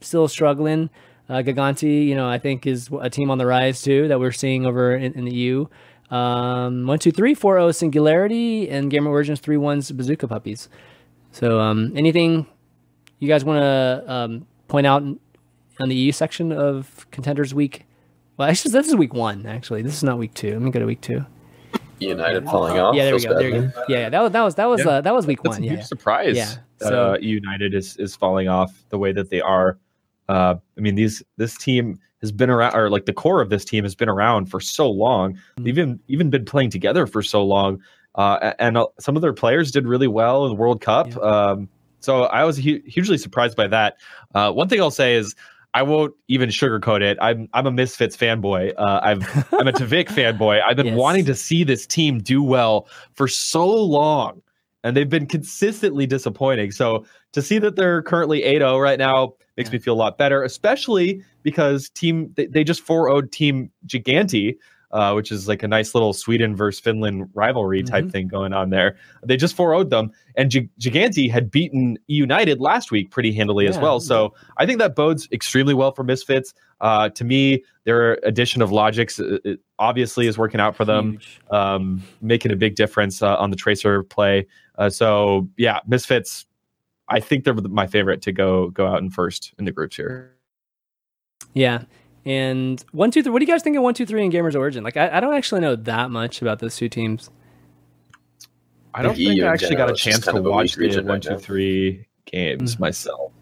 still 0.02 0.28
struggling. 0.28 0.90
Uh, 1.30 1.42
Gigantti, 1.42 2.06
you 2.06 2.16
know, 2.16 2.28
I 2.28 2.38
think 2.38 2.66
is 2.66 2.90
a 3.00 3.08
team 3.08 3.30
on 3.30 3.38
the 3.38 3.46
rise 3.46 3.82
too 3.82 4.08
that 4.08 4.18
we're 4.18 4.32
seeing 4.32 4.66
over 4.66 4.96
in, 4.96 5.12
in 5.12 5.24
the 5.24 5.34
U. 5.34 5.70
Um, 6.10 6.88
one, 6.88 6.98
two, 6.98 7.12
three, 7.12 7.34
four, 7.34 7.56
oh, 7.58 7.70
Singularity, 7.70 8.68
and 8.68 8.90
Gamer 8.90 9.08
Origins 9.10 9.38
three 9.38 9.56
ones 9.56 9.92
Bazooka 9.92 10.26
Puppies. 10.26 10.68
So, 11.30 11.60
um, 11.60 11.92
anything 11.94 12.46
you 13.20 13.28
guys 13.28 13.44
want 13.44 13.60
to 13.60 14.04
um, 14.12 14.46
point 14.66 14.88
out 14.88 15.02
on 15.02 15.88
the 15.88 15.94
EU 15.94 16.10
section 16.10 16.50
of 16.50 17.06
Contenders 17.12 17.54
Week? 17.54 17.86
Well, 18.36 18.48
actually, 18.48 18.72
this 18.72 18.88
is 18.88 18.96
week 18.96 19.14
one. 19.14 19.46
Actually, 19.46 19.82
this 19.82 19.94
is 19.94 20.02
not 20.02 20.18
week 20.18 20.34
two. 20.34 20.50
Let 20.54 20.62
me 20.62 20.70
go 20.72 20.80
to 20.80 20.86
week 20.86 21.00
two. 21.00 21.24
United 22.00 22.44
falling 22.46 22.78
off. 22.78 22.94
yeah, 22.96 23.04
there 23.04 23.14
we 23.14 23.22
go. 23.22 23.38
There 23.38 23.48
you 23.50 23.60
go. 23.68 23.84
Yeah, 23.88 23.98
yeah, 23.98 24.08
that 24.08 24.20
was 24.22 24.32
that 24.32 24.42
was 24.42 24.54
that 24.56 24.66
was 24.68 24.80
Yeah. 24.80 24.90
uh, 24.90 25.00
that 25.02 25.14
was 25.14 25.26
week 25.26 25.42
That's 25.44 25.56
one. 25.58 25.62
a 25.62 25.66
Yeah, 25.66 25.72
huge 25.76 25.84
surprise. 25.84 26.36
Yeah, 26.36 26.54
so- 26.78 27.12
uh, 27.12 27.18
United 27.20 27.72
is 27.74 27.96
is 27.98 28.16
falling 28.16 28.48
off 28.48 28.72
the 28.88 28.98
way 28.98 29.12
that 29.12 29.30
they 29.30 29.40
are. 29.42 29.78
Uh, 30.30 30.54
I 30.78 30.80
mean, 30.80 30.94
these 30.94 31.22
this 31.36 31.56
team 31.58 31.98
has 32.20 32.30
been 32.32 32.50
around, 32.50 32.74
or 32.76 32.88
like 32.90 33.06
the 33.06 33.12
core 33.12 33.40
of 33.40 33.50
this 33.50 33.64
team 33.64 33.82
has 33.84 33.94
been 33.94 34.08
around 34.08 34.46
for 34.50 34.60
so 34.60 34.88
long. 34.90 35.34
Mm-hmm. 35.34 35.64
They've 35.64 35.78
even 35.78 36.00
even 36.08 36.30
been 36.30 36.44
playing 36.44 36.70
together 36.70 37.06
for 37.06 37.22
so 37.22 37.42
long, 37.44 37.82
uh, 38.14 38.52
and 38.58 38.76
uh, 38.78 38.86
some 38.98 39.16
of 39.16 39.22
their 39.22 39.32
players 39.32 39.70
did 39.72 39.86
really 39.86 40.08
well 40.08 40.44
in 40.46 40.50
the 40.50 40.56
World 40.56 40.80
Cup. 40.80 41.16
Um, 41.16 41.68
so 42.00 42.24
I 42.24 42.44
was 42.44 42.56
hu- 42.56 42.80
hugely 42.86 43.18
surprised 43.18 43.56
by 43.56 43.66
that. 43.68 43.96
Uh, 44.34 44.52
one 44.52 44.68
thing 44.68 44.80
I'll 44.80 44.90
say 44.90 45.14
is. 45.16 45.34
I 45.72 45.84
won't 45.84 46.12
even 46.26 46.48
sugarcoat 46.48 47.00
it. 47.00 47.16
I'm 47.20 47.48
I'm 47.52 47.64
a 47.64 47.70
Misfits 47.70 48.16
fanboy. 48.16 48.72
Uh, 48.76 48.98
I've 49.04 49.22
I'm 49.54 49.68
a 49.68 49.72
TviQ 49.80 50.08
fanboy. 50.08 50.60
I've 50.60 50.74
been 50.76 50.86
Yes. 50.86 50.98
wanting 50.98 51.24
to 51.26 51.34
see 51.36 51.62
this 51.62 51.86
team 51.86 52.18
do 52.18 52.42
well 52.42 52.88
for 53.14 53.28
so 53.28 53.68
long 53.68 54.42
and 54.84 54.96
they've 54.96 55.08
been 55.08 55.26
consistently 55.26 56.06
disappointing. 56.06 56.70
So 56.70 57.04
to 57.32 57.42
see 57.42 57.58
that 57.58 57.76
they're 57.76 58.02
currently 58.02 58.42
8-0 58.42 58.82
right 58.82 58.98
now 58.98 59.34
makes 59.56 59.68
Yeah. 59.70 59.74
me 59.74 59.78
feel 59.80 59.94
a 59.94 59.96
lot 59.96 60.18
better, 60.18 60.42
especially 60.42 61.22
because 61.42 61.88
team 61.90 62.32
they, 62.36 62.46
they 62.46 62.64
just 62.64 62.84
4-0'd 62.86 63.30
team 63.32 63.70
Gigantti, 63.86 64.56
uh, 64.92 65.12
which 65.12 65.30
is 65.30 65.46
like 65.48 65.62
a 65.62 65.68
nice 65.68 65.94
little 65.94 66.12
Sweden 66.12 66.56
versus 66.56 66.80
Finland 66.80 67.28
rivalry 67.34 67.82
type 67.82 68.04
Mhm. 68.06 68.10
thing 68.12 68.28
going 68.28 68.52
on 68.52 68.70
there. 68.70 68.96
They 69.24 69.36
just 69.36 69.56
4-0'd 69.56 69.90
them, 69.90 70.10
and 70.36 70.50
Gi- 70.50 70.68
Gigantti 70.80 71.30
had 71.30 71.50
beaten 71.50 71.98
United 72.08 72.60
last 72.60 72.90
week 72.90 73.10
pretty 73.10 73.32
handily 73.32 73.66
as 73.66 73.78
well. 73.78 74.00
So 74.00 74.34
I 74.56 74.66
think 74.66 74.78
that 74.78 74.94
bodes 74.96 75.28
extremely 75.32 75.74
well 75.74 75.92
for 75.92 76.02
Misfits. 76.04 76.52
Uh, 76.80 77.08
to 77.10 77.24
me, 77.24 77.62
their 77.84 78.14
addition 78.24 78.62
of 78.62 78.70
Logix 78.70 79.20
uh, 79.20 79.56
obviously 79.78 80.26
is 80.26 80.38
working 80.38 80.60
out 80.60 80.74
for 80.74 80.84
them 80.84 81.18
um, 81.50 82.02
making 82.22 82.52
a 82.52 82.56
big 82.56 82.74
difference 82.74 83.22
uh, 83.22 83.36
on 83.36 83.50
the 83.50 83.56
tracer 83.56 84.02
play. 84.02 84.46
Uh, 84.78 84.88
so 84.90 85.48
yeah, 85.56 85.80
Misfits. 85.86 86.46
I 87.08 87.18
think 87.20 87.44
they're 87.44 87.54
my 87.54 87.86
favorite 87.88 88.22
to 88.22 88.32
go 88.32 88.70
go 88.70 88.86
out 88.86 89.02
in 89.02 89.10
first 89.10 89.52
in 89.58 89.64
the 89.64 89.72
groups 89.72 89.96
here. 89.96 90.32
Yeah. 91.54 91.82
And 92.26 92.84
one, 92.92 93.10
two, 93.10 93.22
three. 93.22 93.32
What 93.32 93.38
do 93.38 93.44
you 93.46 93.50
guys 93.50 93.62
think 93.62 93.76
of 93.76 93.82
one, 93.82 93.94
two, 93.94 94.04
three 94.06 94.22
and 94.22 94.32
Gamers 94.32 94.54
Origin? 94.54 94.84
Like, 94.84 94.96
I, 94.96 95.16
I 95.16 95.20
don't 95.20 95.34
actually 95.34 95.62
know 95.62 95.76
that 95.76 96.10
much 96.10 96.42
about 96.42 96.58
those 96.58 96.76
two 96.76 96.88
teams. 96.88 97.30
I 98.92 99.02
don't 99.02 99.14
think 99.14 99.28
think 99.28 99.38
EU 99.38 99.44
I 99.46 99.52
actually 99.52 99.68
general 99.70 99.88
got 99.88 99.94
a 99.94 99.96
chance 99.96 100.24
to 100.26 100.42
watch 100.42 100.74
the 100.74 100.80
region 100.80 101.06
one, 101.06 101.14
right 101.14 101.22
two, 101.22 101.30
now. 101.30 101.38
three 101.38 102.06
games 102.26 102.76
Mhm. 102.76 102.80
myself. 102.80 103.32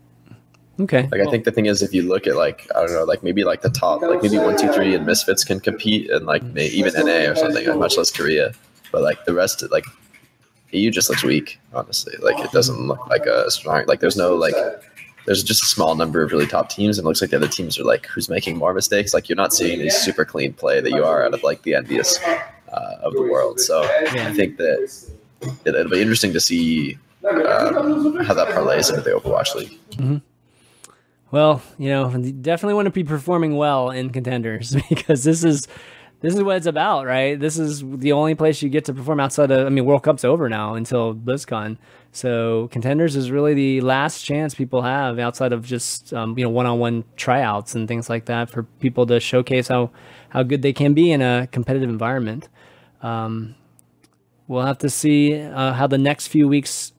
Okay. 0.81 1.09
Like 1.11 1.20
I 1.20 1.31
think 1.31 1.45
the 1.45 1.51
thing 1.51 1.66
is, 1.66 1.83
if 1.83 1.93
you 1.93 2.03
look 2.03 2.29
at 2.29 2.37
like 2.37 2.70
I 2.76 2.81
don't 2.81 2.93
know, 2.93 3.03
like 3.05 3.24
maybe 3.24 3.43
like 3.43 3.62
the 3.62 3.70
top, 3.70 4.01
like 4.03 4.22
maybe 4.22 4.39
one, 4.39 4.57
two, 4.57 4.72
three, 4.72 4.95
and 4.95 5.05
Misfits 5.05 5.43
can 5.43 5.59
compete, 5.59 6.09
and 6.11 6.24
like 6.24 6.43
may, 6.45 6.66
even 6.68 6.93
NA 6.95 7.31
or 7.31 7.35
something, 7.35 7.66
like 7.66 7.79
much 7.79 7.97
less 7.97 8.12
Korea. 8.12 8.53
But 8.93 9.03
like 9.03 9.24
the 9.24 9.35
rest, 9.35 9.64
like 9.72 9.85
EU 10.70 10.91
just 10.93 11.09
looks 11.11 11.24
weak. 11.24 11.59
Honestly, 11.74 12.14
like 12.20 12.39
it 12.45 12.53
doesn't 12.53 12.87
look 12.87 13.05
like 13.09 13.26
a 13.26 13.51
strong. 13.51 13.87
Like 13.87 13.99
there's 14.01 14.16
no 14.16 14.37
like. 14.37 14.55
There's 15.29 15.43
just 15.43 15.62
a 15.62 15.66
small 15.66 15.95
number 15.95 16.22
of 16.22 16.33
really 16.33 16.47
top 16.47 16.70
teams, 16.70 16.97
and 16.97 17.05
it 17.05 17.07
looks 17.07 17.20
like 17.20 17.29
the 17.29 17.37
other 17.37 17.49
teams 17.49 17.79
are 17.79 17.85
like 17.85 18.07
who's 18.07 18.31
making 18.31 18.57
more 18.57 18.72
mistakes. 18.72 19.12
Like 19.12 19.29
you're 19.29 19.37
not 19.37 19.53
seeing 19.53 19.79
the 19.79 19.91
super 19.91 20.24
clean 20.24 20.55
play 20.55 20.81
that 20.81 20.91
you 20.91 21.05
are 21.05 21.22
out 21.22 21.35
of 21.35 21.43
like 21.43 21.64
the 21.64 21.72
EnVyUs 21.72 22.18
uh, 22.72 22.97
of 23.03 23.12
the 23.12 23.20
world. 23.20 23.61
So 23.61 23.83
I 23.83 24.33
think 24.33 24.57
that 24.57 24.91
it, 25.43 25.66
it'll 25.66 25.91
be 25.91 26.01
interesting 26.01 26.33
to 26.33 26.41
see 26.41 26.97
um, 27.29 27.45
how 28.24 28.33
that 28.33 28.49
parlays 28.49 28.89
into 28.89 29.03
the 29.03 29.11
Overwatch 29.11 29.55
League. 29.55 30.22
Well, 31.31 31.61
you 31.76 31.91
know, 31.91 32.11
definitely 32.11 32.72
want 32.72 32.87
to 32.87 32.91
be 32.91 33.05
performing 33.05 33.55
well 33.55 33.91
in 33.91 34.09
contenders 34.09 34.74
because 34.89 35.24
this 35.24 35.45
is 35.45 35.68
this 36.20 36.35
is 36.35 36.43
what 36.43 36.57
it's 36.57 36.66
about, 36.66 37.05
right? 37.05 37.39
This 37.39 37.59
is 37.59 37.83
the 37.85 38.12
only 38.12 38.35
place 38.35 38.62
you 38.62 38.70
get 38.70 38.87
to 38.87 38.95
perform 38.95 39.20
outside 39.20 39.51
of. 39.51 39.66
I 39.66 39.68
mean, 39.68 39.85
World 39.85 40.03
Cup's 40.03 40.24
over 40.24 40.49
now 40.49 40.74
until 40.74 41.14
BlizzCon, 41.14 41.76
so 42.13 42.69
contenders 42.69 43.17
is 43.17 43.31
really 43.31 43.55
the 43.55 43.81
last 43.81 44.23
chance 44.23 44.55
people 44.55 44.83
have 44.83 45.19
outside 45.19 45.53
of 45.53 45.65
just 45.65 46.13
um, 46.15 46.39
you 46.39 46.45
know 46.45 46.51
one-on-one 46.51 47.05
tryouts 47.17 47.75
and 47.75 47.87
things 47.87 48.09
like 48.09 48.27
that 48.27 48.51
for 48.51 48.63
people 48.63 49.07
to 49.07 49.21
showcase 49.21 49.69
how 49.69 49.91
how 50.31 50.43
good 50.43 50.63
they 50.63 50.73
can 50.73 50.95
be 50.95 51.13
in 51.13 51.23
a 51.23 51.49
competitive 51.53 51.89
environment. 51.89 52.49
Um, 53.03 53.55
we'll 54.47 54.65
have 54.65 54.79
to 54.79 54.91
see 54.91 55.41
uh, 55.41 55.73
how 55.75 55.87
the 55.87 55.99
next 55.99 56.29
few 56.29 56.49
weeks 56.49 56.93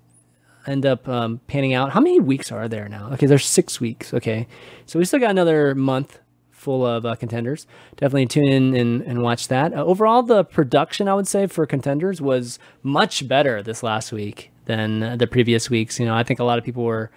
end 0.68 0.86
up 0.86 1.08
um, 1.08 1.40
panning 1.48 1.74
out. 1.74 1.92
How 1.92 2.00
many 2.00 2.20
weeks 2.20 2.52
are 2.52 2.68
there 2.68 2.88
now? 2.88 3.12
Okay, 3.14 3.26
there's 3.26 3.46
six 3.46 3.82
weeks. 3.82 4.14
Okay, 4.14 4.48
so 4.86 5.00
we 5.00 5.06
still 5.06 5.20
got 5.20 5.32
another 5.32 5.74
month 5.76 6.20
full 6.52 6.86
of 6.86 7.06
uh, 7.06 7.16
contenders. 7.16 7.66
Definitely 7.96 8.28
tune 8.28 8.48
in 8.48 8.76
and, 8.76 9.02
and 9.02 9.22
watch 9.24 9.48
that. 9.48 9.74
Uh, 9.74 9.84
overall, 9.84 10.22
the 10.22 10.44
production 10.44 11.08
I 11.08 11.14
would 11.14 11.28
say 11.28 11.48
for 11.48 11.66
contenders 11.66 12.22
was 12.22 12.60
much 12.84 13.28
better 13.28 13.64
this 13.64 13.82
last 13.82 14.12
week 14.12 14.52
than 14.70 15.18
the 15.18 15.26
previous 15.26 15.68
weeks. 15.68 16.00
You 16.00 16.06
know, 16.06 16.16
I 16.16 16.22
think 16.22 16.40
a 16.40 16.44
lot 16.44 16.60
of 16.60 16.64
people 16.64 16.84
were 16.84 17.10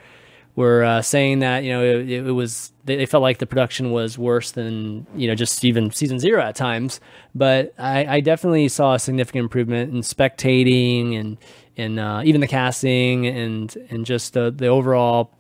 were 0.57 0.83
uh, 0.85 1.03
saying 1.03 1.41
that 1.41 1.65
you 1.65 1.71
know 1.71 1.85
it, 1.85 2.11
it, 2.11 2.33
was 2.33 2.73
they 2.85 3.07
felt 3.07 3.23
like 3.23 3.39
the 3.39 3.47
production 3.47 3.91
was 3.91 4.19
worse 4.19 4.53
than 4.53 5.07
you 5.15 5.29
know 5.29 5.35
just 5.35 5.65
even 5.65 5.91
season 5.91 6.19
zero 6.19 6.43
at 6.43 6.57
times. 6.57 6.99
But 7.35 7.75
I, 7.79 8.17
I 8.17 8.21
definitely 8.21 8.69
saw 8.69 8.95
a 8.95 8.99
significant 8.99 9.45
improvement 9.45 9.93
in 9.93 10.01
spectating 10.01 11.19
and 11.21 11.37
and 11.77 12.01
uh, 12.01 12.23
even 12.25 12.41
the 12.41 12.49
casting 12.49 13.27
and 13.27 13.77
and 13.91 14.07
just 14.07 14.33
the 14.33 14.51
the 14.51 14.67
overall 14.67 15.31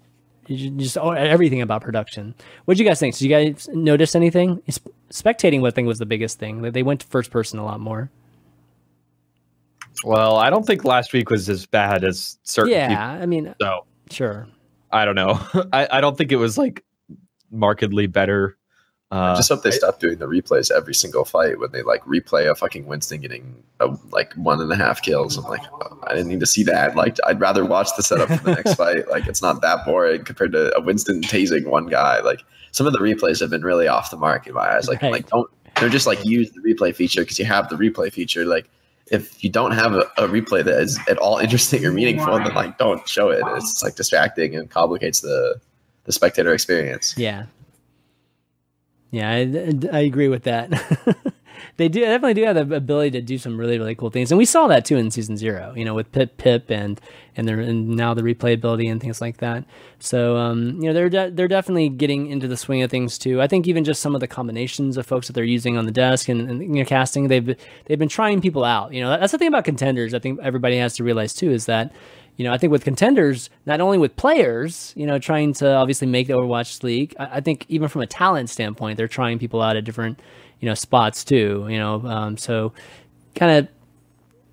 just 0.48 0.98
everything 0.98 1.62
about 1.62 1.80
production. 1.80 2.34
What 2.66 2.76
do 2.76 2.82
you 2.82 2.88
guys 2.88 3.00
think? 3.00 3.16
Did 3.16 3.24
you 3.24 3.30
guys 3.30 3.68
notice 3.72 4.14
anything? 4.14 4.62
Spectating, 5.10 5.60
what 5.62 5.68
I 5.68 5.70
think 5.70 5.88
was 5.88 5.98
the 5.98 6.06
biggest 6.06 6.38
thing. 6.38 6.60
They 6.60 6.82
went 6.82 7.00
to 7.00 7.06
first 7.06 7.30
person 7.30 7.58
a 7.58 7.64
lot 7.64 7.80
more. 7.80 8.10
Well, 10.04 10.36
I 10.36 10.50
don't 10.50 10.66
think 10.66 10.84
last 10.84 11.12
week 11.12 11.30
was 11.30 11.48
as 11.48 11.66
bad 11.66 12.04
as 12.04 12.38
certain. 12.42 12.72
Yeah, 12.72 12.88
people, 12.88 13.22
I 13.22 13.26
mean, 13.26 13.54
so 13.60 13.86
sure. 14.10 14.48
I 14.90 15.04
don't 15.04 15.14
know. 15.14 15.40
I, 15.72 15.88
I 15.90 16.00
don't 16.00 16.16
think 16.18 16.32
it 16.32 16.36
was 16.36 16.58
like 16.58 16.84
markedly 17.50 18.06
better 18.06 18.56
uh, 19.12 19.34
I 19.34 19.36
just 19.36 19.50
hope 19.50 19.62
they 19.62 19.70
stop 19.70 20.00
doing 20.00 20.16
the 20.16 20.26
replays 20.26 20.70
every 20.70 20.94
single 20.94 21.26
fight 21.26 21.58
when 21.58 21.70
they 21.70 21.82
like 21.82 22.02
replay 22.04 22.50
a 22.50 22.54
fucking 22.54 22.86
Winston 22.86 23.20
getting 23.20 23.62
a, 23.78 23.94
like 24.10 24.32
one 24.36 24.58
and 24.58 24.72
a 24.72 24.76
half 24.76 25.02
kills. 25.02 25.36
I'm 25.36 25.44
like, 25.44 25.60
oh, 25.70 25.98
I 26.04 26.14
didn't 26.14 26.28
need 26.28 26.40
to 26.40 26.46
see 26.46 26.62
that. 26.62 26.96
Like, 26.96 27.18
I'd 27.26 27.38
rather 27.38 27.62
watch 27.62 27.90
the 27.94 28.02
setup 28.02 28.30
for 28.30 28.42
the 28.42 28.54
next 28.54 28.74
fight. 28.76 29.06
Like, 29.10 29.26
it's 29.26 29.42
not 29.42 29.60
that 29.60 29.84
boring 29.84 30.24
compared 30.24 30.52
to 30.52 30.74
a 30.74 30.80
Winston 30.80 31.20
tasing 31.20 31.66
one 31.66 31.88
guy. 31.88 32.20
Like, 32.20 32.42
some 32.70 32.86
of 32.86 32.94
the 32.94 33.00
replays 33.00 33.38
have 33.40 33.50
been 33.50 33.60
really 33.60 33.86
off 33.86 34.10
the 34.10 34.16
mark 34.16 34.46
in 34.46 34.54
my 34.54 34.76
eyes. 34.76 34.88
Like, 34.88 35.02
right. 35.02 35.12
like 35.12 35.28
don't 35.28 35.50
they're 35.78 35.90
just 35.90 36.06
like 36.06 36.24
use 36.24 36.50
the 36.52 36.60
replay 36.60 36.94
feature 36.94 37.20
because 37.20 37.38
you 37.38 37.44
have 37.44 37.68
the 37.68 37.76
replay 37.76 38.10
feature. 38.10 38.46
Like, 38.46 38.70
if 39.12 39.44
you 39.44 39.50
don't 39.50 39.72
have 39.72 39.92
a, 39.92 40.00
a, 40.16 40.26
replay 40.26 40.64
that 40.64 40.80
is 40.80 40.98
at 41.06 41.18
all 41.18 41.36
interesting 41.36 41.84
or 41.84 41.92
meaningful, 41.92 42.38
then 42.38 42.54
like 42.54 42.78
don't 42.78 43.06
show 43.06 43.28
it. 43.28 43.42
It's 43.48 43.82
like 43.82 43.94
distracting 43.94 44.56
and 44.56 44.68
complicates 44.68 45.20
the 45.20 45.60
the 46.04 46.12
spectator 46.12 46.52
experience. 46.52 47.16
Yeah, 47.16 47.44
yeah, 49.12 49.30
I, 49.30 49.72
I 49.92 50.00
agree 50.00 50.28
with 50.28 50.44
that. 50.44 50.72
they 51.76 51.88
do 51.88 52.00
definitely 52.00 52.34
do 52.34 52.44
have 52.44 52.68
the 52.68 52.76
ability 52.76 53.12
to 53.12 53.20
do 53.20 53.38
some 53.38 53.58
really 53.58 53.78
really 53.78 53.94
cool 53.94 54.10
things, 54.10 54.30
and 54.30 54.38
we 54.38 54.44
saw 54.44 54.66
that 54.68 54.84
too 54.84 54.96
in 54.96 55.10
season 55.10 55.36
zero. 55.36 55.72
You 55.76 55.84
know, 55.84 55.94
with 55.94 56.10
Pip 56.12 56.36
Pip 56.36 56.70
and 56.70 57.00
and, 57.36 57.48
and 57.48 57.88
now 57.88 58.14
the 58.14 58.22
replayability 58.22 58.90
and 58.90 59.00
things 59.00 59.20
like 59.20 59.38
that. 59.38 59.64
So 59.98 60.36
um, 60.36 60.80
you 60.80 60.88
know, 60.88 60.92
they're 60.92 61.08
de- 61.08 61.30
they're 61.30 61.48
definitely 61.48 61.88
getting 61.88 62.26
into 62.26 62.48
the 62.48 62.56
swing 62.56 62.82
of 62.82 62.90
things 62.90 63.18
too. 63.18 63.40
I 63.40 63.46
think 63.46 63.66
even 63.66 63.84
just 63.84 64.02
some 64.02 64.14
of 64.14 64.20
the 64.20 64.28
combinations 64.28 64.96
of 64.96 65.06
folks 65.06 65.26
that 65.26 65.32
they're 65.32 65.44
using 65.44 65.78
on 65.78 65.86
the 65.86 65.92
desk 65.92 66.28
and, 66.28 66.50
and 66.50 66.60
you 66.62 66.82
know 66.82 66.84
casting, 66.84 67.28
they've 67.28 67.56
they've 67.86 67.98
been 67.98 68.08
trying 68.08 68.40
people 68.40 68.64
out. 68.64 68.92
You 68.92 69.00
know, 69.00 69.10
that's 69.10 69.32
the 69.32 69.38
thing 69.38 69.48
about 69.48 69.64
contenders. 69.64 70.14
I 70.14 70.18
think 70.18 70.40
everybody 70.42 70.76
has 70.76 70.94
to 70.96 71.04
realize 71.04 71.32
too 71.32 71.50
is 71.50 71.66
that 71.66 71.92
you 72.36 72.44
know, 72.44 72.52
I 72.52 72.58
think 72.58 72.70
with 72.70 72.84
contenders, 72.84 73.50
not 73.66 73.80
only 73.80 73.98
with 73.98 74.16
players, 74.16 74.92
you 74.96 75.06
know, 75.06 75.18
trying 75.18 75.52
to 75.54 75.74
obviously 75.74 76.06
make 76.06 76.26
the 76.26 76.32
Overwatch 76.32 76.82
League, 76.82 77.14
I, 77.18 77.36
I 77.36 77.40
think 77.40 77.66
even 77.68 77.88
from 77.88 78.00
a 78.00 78.06
talent 78.06 78.48
standpoint, 78.50 78.96
they're 78.96 79.08
trying 79.08 79.38
people 79.38 79.60
out 79.60 79.76
at 79.76 79.84
different, 79.84 80.18
you 80.62 80.68
know, 80.68 80.74
spots 80.74 81.24
too. 81.24 81.66
You 81.68 81.76
know, 81.76 82.06
um, 82.06 82.38
so 82.38 82.72
kind 83.34 83.52
of 83.52 83.68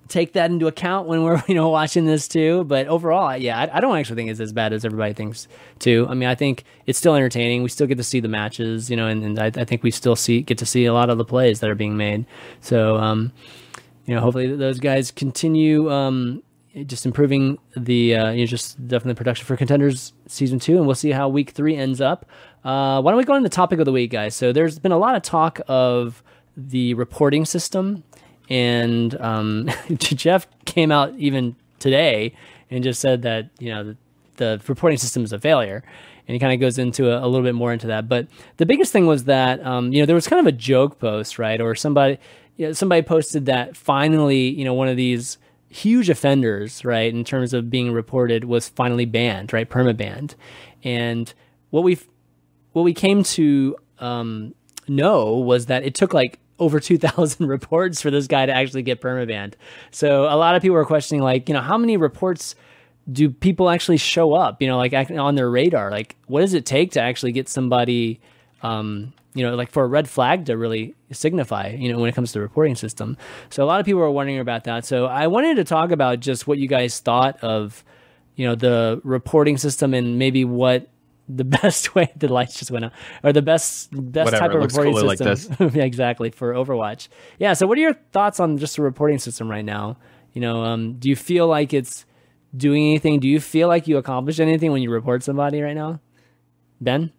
take 0.08 0.32
that 0.32 0.50
into 0.50 0.66
account 0.66 1.06
when 1.06 1.22
we're 1.22 1.40
you 1.48 1.54
know 1.54 1.70
watching 1.70 2.04
this 2.04 2.28
too. 2.28 2.64
But 2.64 2.88
overall, 2.88 3.34
yeah, 3.36 3.58
I, 3.58 3.78
I, 3.78 3.80
don't 3.80 3.96
actually 3.96 4.16
think 4.16 4.30
it's 4.30 4.40
as 4.40 4.52
bad 4.52 4.74
as 4.74 4.84
everybody 4.84 5.14
thinks 5.14 5.48
too. 5.78 6.06
I 6.10 6.14
mean, 6.14 6.28
I 6.28 6.34
think 6.34 6.64
it's 6.84 6.98
still 6.98 7.14
entertaining. 7.14 7.62
We 7.62 7.70
still 7.70 7.86
get 7.86 7.96
to 7.96 8.04
see 8.04 8.20
the 8.20 8.28
matches, 8.28 8.90
you 8.90 8.96
know, 8.96 9.06
and, 9.06 9.24
and 9.24 9.38
I, 9.38 9.46
I, 9.46 9.64
think 9.64 9.82
we 9.82 9.92
still 9.92 10.16
see 10.16 10.42
get 10.42 10.58
to 10.58 10.66
see 10.66 10.84
a 10.84 10.92
lot 10.92 11.08
of 11.08 11.16
the 11.16 11.24
plays 11.24 11.60
that 11.60 11.70
are 11.70 11.76
being 11.76 11.96
made. 11.96 12.26
So, 12.60 12.96
um, 12.96 13.32
you 14.04 14.14
know, 14.14 14.20
hopefully 14.20 14.54
those 14.54 14.80
guys 14.80 15.12
continue. 15.12 15.90
Um, 15.90 16.42
just 16.86 17.04
improving 17.04 17.58
the 17.76 18.14
uh, 18.14 18.30
you 18.30 18.42
know, 18.42 18.46
just 18.46 18.76
definitely 18.86 19.14
production 19.14 19.46
for 19.46 19.56
contenders 19.56 20.12
season 20.26 20.58
two, 20.58 20.76
and 20.76 20.86
we'll 20.86 20.94
see 20.94 21.10
how 21.10 21.28
week 21.28 21.50
three 21.50 21.76
ends 21.76 22.00
up. 22.00 22.26
Uh, 22.64 23.00
why 23.00 23.10
don't 23.10 23.18
we 23.18 23.24
go 23.24 23.34
on 23.34 23.42
the 23.42 23.48
topic 23.48 23.78
of 23.78 23.84
the 23.84 23.92
week, 23.92 24.10
guys? 24.10 24.34
So 24.34 24.52
there's 24.52 24.78
been 24.78 24.92
a 24.92 24.98
lot 24.98 25.16
of 25.16 25.22
talk 25.22 25.60
of 25.66 26.22
the 26.56 26.94
reporting 26.94 27.44
system, 27.44 28.04
and 28.48 29.20
um, 29.20 29.68
Jeff 29.98 30.46
came 30.64 30.92
out 30.92 31.14
even 31.16 31.56
today 31.78 32.34
and 32.70 32.84
just 32.84 33.00
said 33.00 33.22
that 33.22 33.50
you 33.58 33.70
know 33.70 33.84
the, 33.84 33.96
the 34.36 34.62
reporting 34.68 34.98
system 34.98 35.24
is 35.24 35.32
a 35.32 35.40
failure, 35.40 35.82
and 36.28 36.34
he 36.34 36.38
kind 36.38 36.52
of 36.52 36.60
goes 36.60 36.78
into 36.78 37.10
a, 37.10 37.18
a, 37.18 37.26
little 37.26 37.42
bit 37.44 37.56
more 37.56 37.72
into 37.72 37.88
that. 37.88 38.08
But 38.08 38.28
the 38.58 38.66
biggest 38.66 38.92
thing 38.92 39.06
was 39.06 39.24
that 39.24 39.64
um, 39.66 39.92
you 39.92 40.00
know 40.00 40.06
there 40.06 40.14
was 40.14 40.28
kind 40.28 40.38
of 40.38 40.46
a 40.46 40.56
joke 40.56 41.00
post, 41.00 41.36
right, 41.38 41.60
or 41.60 41.74
somebody 41.74 42.18
you 42.56 42.66
know, 42.66 42.72
somebody 42.72 43.02
posted 43.02 43.46
that 43.46 43.76
finally 43.76 44.50
you 44.50 44.64
know 44.64 44.74
one 44.74 44.86
of 44.86 44.96
these 44.96 45.38
huge 45.70 46.10
offenders, 46.10 46.84
right, 46.84 47.12
in 47.12 47.24
terms 47.24 47.54
of 47.54 47.70
being 47.70 47.92
reported, 47.92 48.44
was 48.44 48.68
finally 48.68 49.06
banned, 49.06 49.52
right, 49.52 49.70
permabanned. 49.70 50.34
And 50.84 51.32
what 51.70 51.84
we 51.84 51.98
what 52.72 52.82
we 52.82 52.92
came 52.92 53.22
to 53.22 53.76
um, 53.98 54.54
know 54.86 55.36
was 55.36 55.66
that 55.66 55.84
it 55.84 55.94
took 55.94 56.12
like 56.12 56.38
over 56.58 56.78
2,000 56.80 57.46
reports 57.46 58.02
for 58.02 58.10
this 58.10 58.26
guy 58.26 58.44
to 58.44 58.52
actually 58.52 58.82
get 58.82 59.00
permabanned. 59.00 59.54
So 59.90 60.24
a 60.24 60.36
lot 60.36 60.54
of 60.54 60.62
people 60.62 60.74
were 60.74 60.84
questioning, 60.84 61.22
like, 61.22 61.48
you 61.48 61.54
know, 61.54 61.62
how 61.62 61.78
many 61.78 61.96
reports 61.96 62.54
do 63.10 63.30
people 63.30 63.70
actually 63.70 63.96
show 63.96 64.34
up, 64.34 64.60
you 64.60 64.68
know, 64.68 64.76
like 64.76 64.92
on 65.10 65.34
their 65.36 65.50
radar? 65.50 65.90
Like, 65.90 66.16
what 66.26 66.42
does 66.42 66.52
it 66.52 66.66
take 66.66 66.92
to 66.92 67.00
actually 67.00 67.32
get 67.32 67.48
somebody 67.48 68.20
um, 68.62 69.14
you 69.34 69.46
know, 69.46 69.54
like 69.54 69.70
for 69.70 69.84
a 69.84 69.86
red 69.86 70.08
flag 70.08 70.46
to 70.46 70.56
really 70.56 70.94
signify, 71.12 71.68
you 71.68 71.92
know, 71.92 71.98
when 71.98 72.08
it 72.08 72.14
comes 72.14 72.32
to 72.32 72.38
the 72.38 72.42
reporting 72.42 72.74
system. 72.74 73.16
So 73.50 73.62
a 73.62 73.66
lot 73.66 73.80
of 73.80 73.86
people 73.86 74.00
are 74.02 74.10
wondering 74.10 74.40
about 74.40 74.64
that. 74.64 74.84
So 74.84 75.06
I 75.06 75.28
wanted 75.28 75.56
to 75.56 75.64
talk 75.64 75.92
about 75.92 76.20
just 76.20 76.46
what 76.46 76.58
you 76.58 76.66
guys 76.66 76.98
thought 76.98 77.38
of, 77.42 77.84
you 78.34 78.46
know, 78.46 78.54
the 78.54 79.00
reporting 79.04 79.56
system 79.56 79.94
and 79.94 80.18
maybe 80.18 80.44
what 80.44 80.88
the 81.28 81.44
best 81.62 81.94
way 81.94 82.12
the 82.16 82.26
lights 82.26 82.58
just 82.58 82.72
went 82.72 82.86
out 82.86 82.92
or 83.22 83.32
the 83.32 83.42
best 83.42 83.90
best 83.92 84.32
Whatever, 84.32 84.40
type 84.40 84.54
of 84.56 84.62
reporting 84.62 85.16
system. 85.16 85.56
like 85.60 85.74
yeah, 85.74 85.84
exactly 85.84 86.30
for 86.30 86.52
overwatch. 86.52 87.08
Yeah 87.38 87.52
so 87.52 87.68
what 87.68 87.78
are 87.78 87.82
your 87.82 87.94
thoughts 88.10 88.40
on 88.40 88.58
just 88.58 88.76
the 88.76 88.82
reporting 88.82 89.18
system 89.18 89.48
right 89.48 89.64
now? 89.64 89.96
You 90.32 90.40
know 90.40 90.64
um, 90.64 90.94
do 90.94 91.08
you 91.08 91.14
feel 91.14 91.46
like 91.46 91.72
it's 91.72 92.04
doing 92.56 92.82
anything? 92.88 93.20
Do 93.20 93.28
you 93.28 93.38
feel 93.38 93.68
like 93.68 93.86
you 93.86 93.96
accomplished 93.96 94.40
anything 94.40 94.72
when 94.72 94.82
you 94.82 94.90
report 94.90 95.22
somebody 95.22 95.60
right 95.62 95.76
now? 95.76 96.00
Ben 96.80 97.12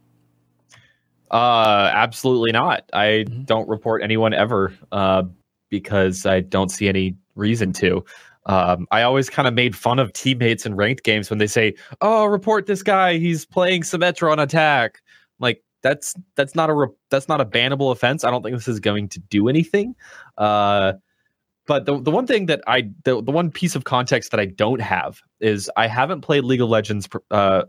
uh, 1.31 1.91
absolutely 1.93 2.51
not. 2.51 2.89
I 2.93 3.25
mm-hmm. 3.27 3.43
don't 3.43 3.67
report 3.67 4.03
anyone 4.03 4.33
ever 4.33 4.73
uh, 4.91 5.23
because 5.69 6.25
I 6.25 6.41
don't 6.41 6.69
see 6.69 6.87
any 6.87 7.15
reason 7.35 7.73
to. 7.73 8.03
Um, 8.47 8.87
I 8.91 9.03
always 9.03 9.29
kind 9.29 9.47
of 9.47 9.53
made 9.53 9.75
fun 9.75 9.99
of 9.99 10.13
teammates 10.13 10.65
in 10.65 10.75
ranked 10.75 11.03
games 11.03 11.29
when 11.29 11.39
they 11.39 11.47
say, 11.47 11.75
"Oh, 12.01 12.25
report 12.25 12.65
this 12.65 12.83
guy. 12.83 13.17
He's 13.17 13.45
playing 13.45 13.81
Symmetra 13.83 14.31
on 14.31 14.39
attack." 14.39 15.01
like 15.41 15.61
that's 15.81 16.15
that's 16.35 16.55
not 16.55 16.69
a 16.69 16.73
re- 16.73 16.87
that's 17.09 17.27
not 17.27 17.41
a 17.41 17.45
bannable 17.45 17.91
offense. 17.91 18.23
I 18.23 18.31
don't 18.31 18.43
think 18.43 18.55
this 18.55 18.67
is 18.67 18.79
going 18.79 19.09
to 19.09 19.19
do 19.19 19.49
anything. 19.49 19.95
Uh, 20.37 20.93
but 21.65 21.85
the 21.85 21.99
the 21.99 22.11
one 22.11 22.27
thing 22.27 22.45
that 22.45 22.61
I 22.67 22.91
the, 23.03 23.21
the 23.21 23.31
one 23.31 23.51
piece 23.51 23.75
of 23.75 23.83
context 23.83 24.31
that 24.31 24.39
I 24.39 24.45
don't 24.45 24.81
have 24.81 25.21
is 25.41 25.69
I 25.75 25.87
haven't 25.87 26.21
played 26.21 26.43
League 26.43 26.61
of 26.61 26.69
Legends 26.69 27.09
uh, 27.31 27.63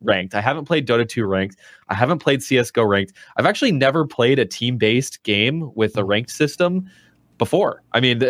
ranked. 0.00 0.34
I 0.34 0.40
haven't 0.40 0.64
played 0.64 0.86
Dota 0.86 1.08
2 1.08 1.24
ranked. 1.24 1.56
I 1.88 1.94
haven't 1.94 2.20
played 2.20 2.42
CS:GO 2.42 2.84
ranked. 2.84 3.12
I've 3.36 3.46
actually 3.46 3.72
never 3.72 4.06
played 4.06 4.38
a 4.38 4.44
team-based 4.44 5.22
game 5.22 5.70
with 5.74 5.96
a 5.96 6.04
ranked 6.04 6.30
system 6.30 6.88
before. 7.38 7.82
I 7.92 8.00
mean, 8.00 8.20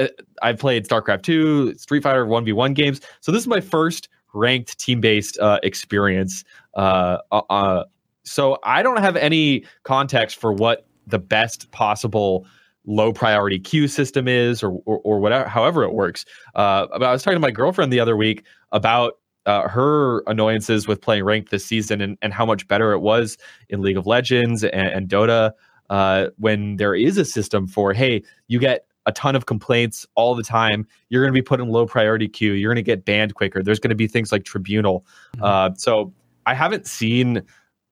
I've 0.43 0.59
played 0.59 0.86
StarCraft 0.86 1.23
2, 1.23 1.74
Street 1.74 2.03
Fighter 2.03 2.27
1v1 2.27 2.74
games. 2.74 3.01
So 3.20 3.32
this 3.32 3.40
is 3.40 3.49
my 3.49 3.61
first 3.61 4.09
ranked 4.35 4.78
team-based 4.78 5.39
uh, 5.39 5.59
experience. 5.62 6.45
Uh, 6.74 7.19
uh, 7.32 7.43
uh, 7.51 7.85
so 8.24 8.59
I 8.62 8.82
don't 8.82 8.99
have 8.99 9.16
any 9.16 9.65
context 9.85 10.36
for 10.36 10.53
what 10.53 10.86
the 11.07 11.19
best 11.19 11.70
possible 11.70 12.47
low 12.86 13.12
priority 13.12 13.59
queue 13.59 13.89
system 13.89 14.28
is 14.28 14.62
or, 14.62 14.81
or, 14.85 15.01
or 15.05 15.20
whatever, 15.20 15.49
however 15.49 15.82
it 15.82 15.93
works. 15.93 16.24
Uh, 16.55 16.86
but 16.93 17.03
I 17.03 17.12
was 17.12 17.23
talking 17.23 17.36
to 17.36 17.40
my 17.40 17.51
girlfriend 17.51 17.93
the 17.93 18.01
other 18.01 18.16
week 18.16 18.45
about 18.73 19.15
uh, 19.49 19.66
her 19.66 20.23
annoyances 20.27 20.87
with 20.87 21.01
playing 21.01 21.25
ranked 21.25 21.51
this 21.51 21.65
season 21.65 22.03
and, 22.03 22.19
and 22.20 22.35
how 22.35 22.45
much 22.45 22.69
better 22.69 22.93
it 22.93 23.01
was 23.01 23.39
in 23.70 23.81
League 23.81 23.97
of 23.97 24.07
Legends 24.07 24.62
and, 24.62 24.89
and 24.89 25.09
Dota 25.09 25.53
uh, 25.89 26.27
when 26.37 26.77
there 26.77 26.95
is 26.95 27.16
a 27.16 27.25
system 27.25 27.66
for, 27.66 27.95
hey, 27.95 28.23
you 28.49 28.59
get 28.59 28.85
a 29.07 29.12
ton 29.12 29.35
of 29.35 29.47
complaints 29.47 30.07
all 30.16 30.35
the 30.35 30.43
time. 30.43 30.87
You're 31.09 31.23
going 31.23 31.33
to 31.33 31.41
be 31.41 31.43
put 31.43 31.61
in 31.61 31.69
low 31.69 31.87
priority 31.87 32.29
queue. 32.29 32.53
You're 32.53 32.69
going 32.69 32.77
to 32.77 32.83
get 32.83 33.07
banned 33.07 33.35
quicker. 33.35 33.62
There's 33.62 33.79
going 33.79 33.89
to 33.89 33.97
be 33.97 34.07
things 34.07 34.31
like 34.31 34.45
Tribunal. 34.45 35.07
Mm-hmm. 35.37 35.45
Uh, 35.45 35.70
so 35.77 36.12
I 36.45 36.53
haven't 36.53 36.87
seen 36.87 37.43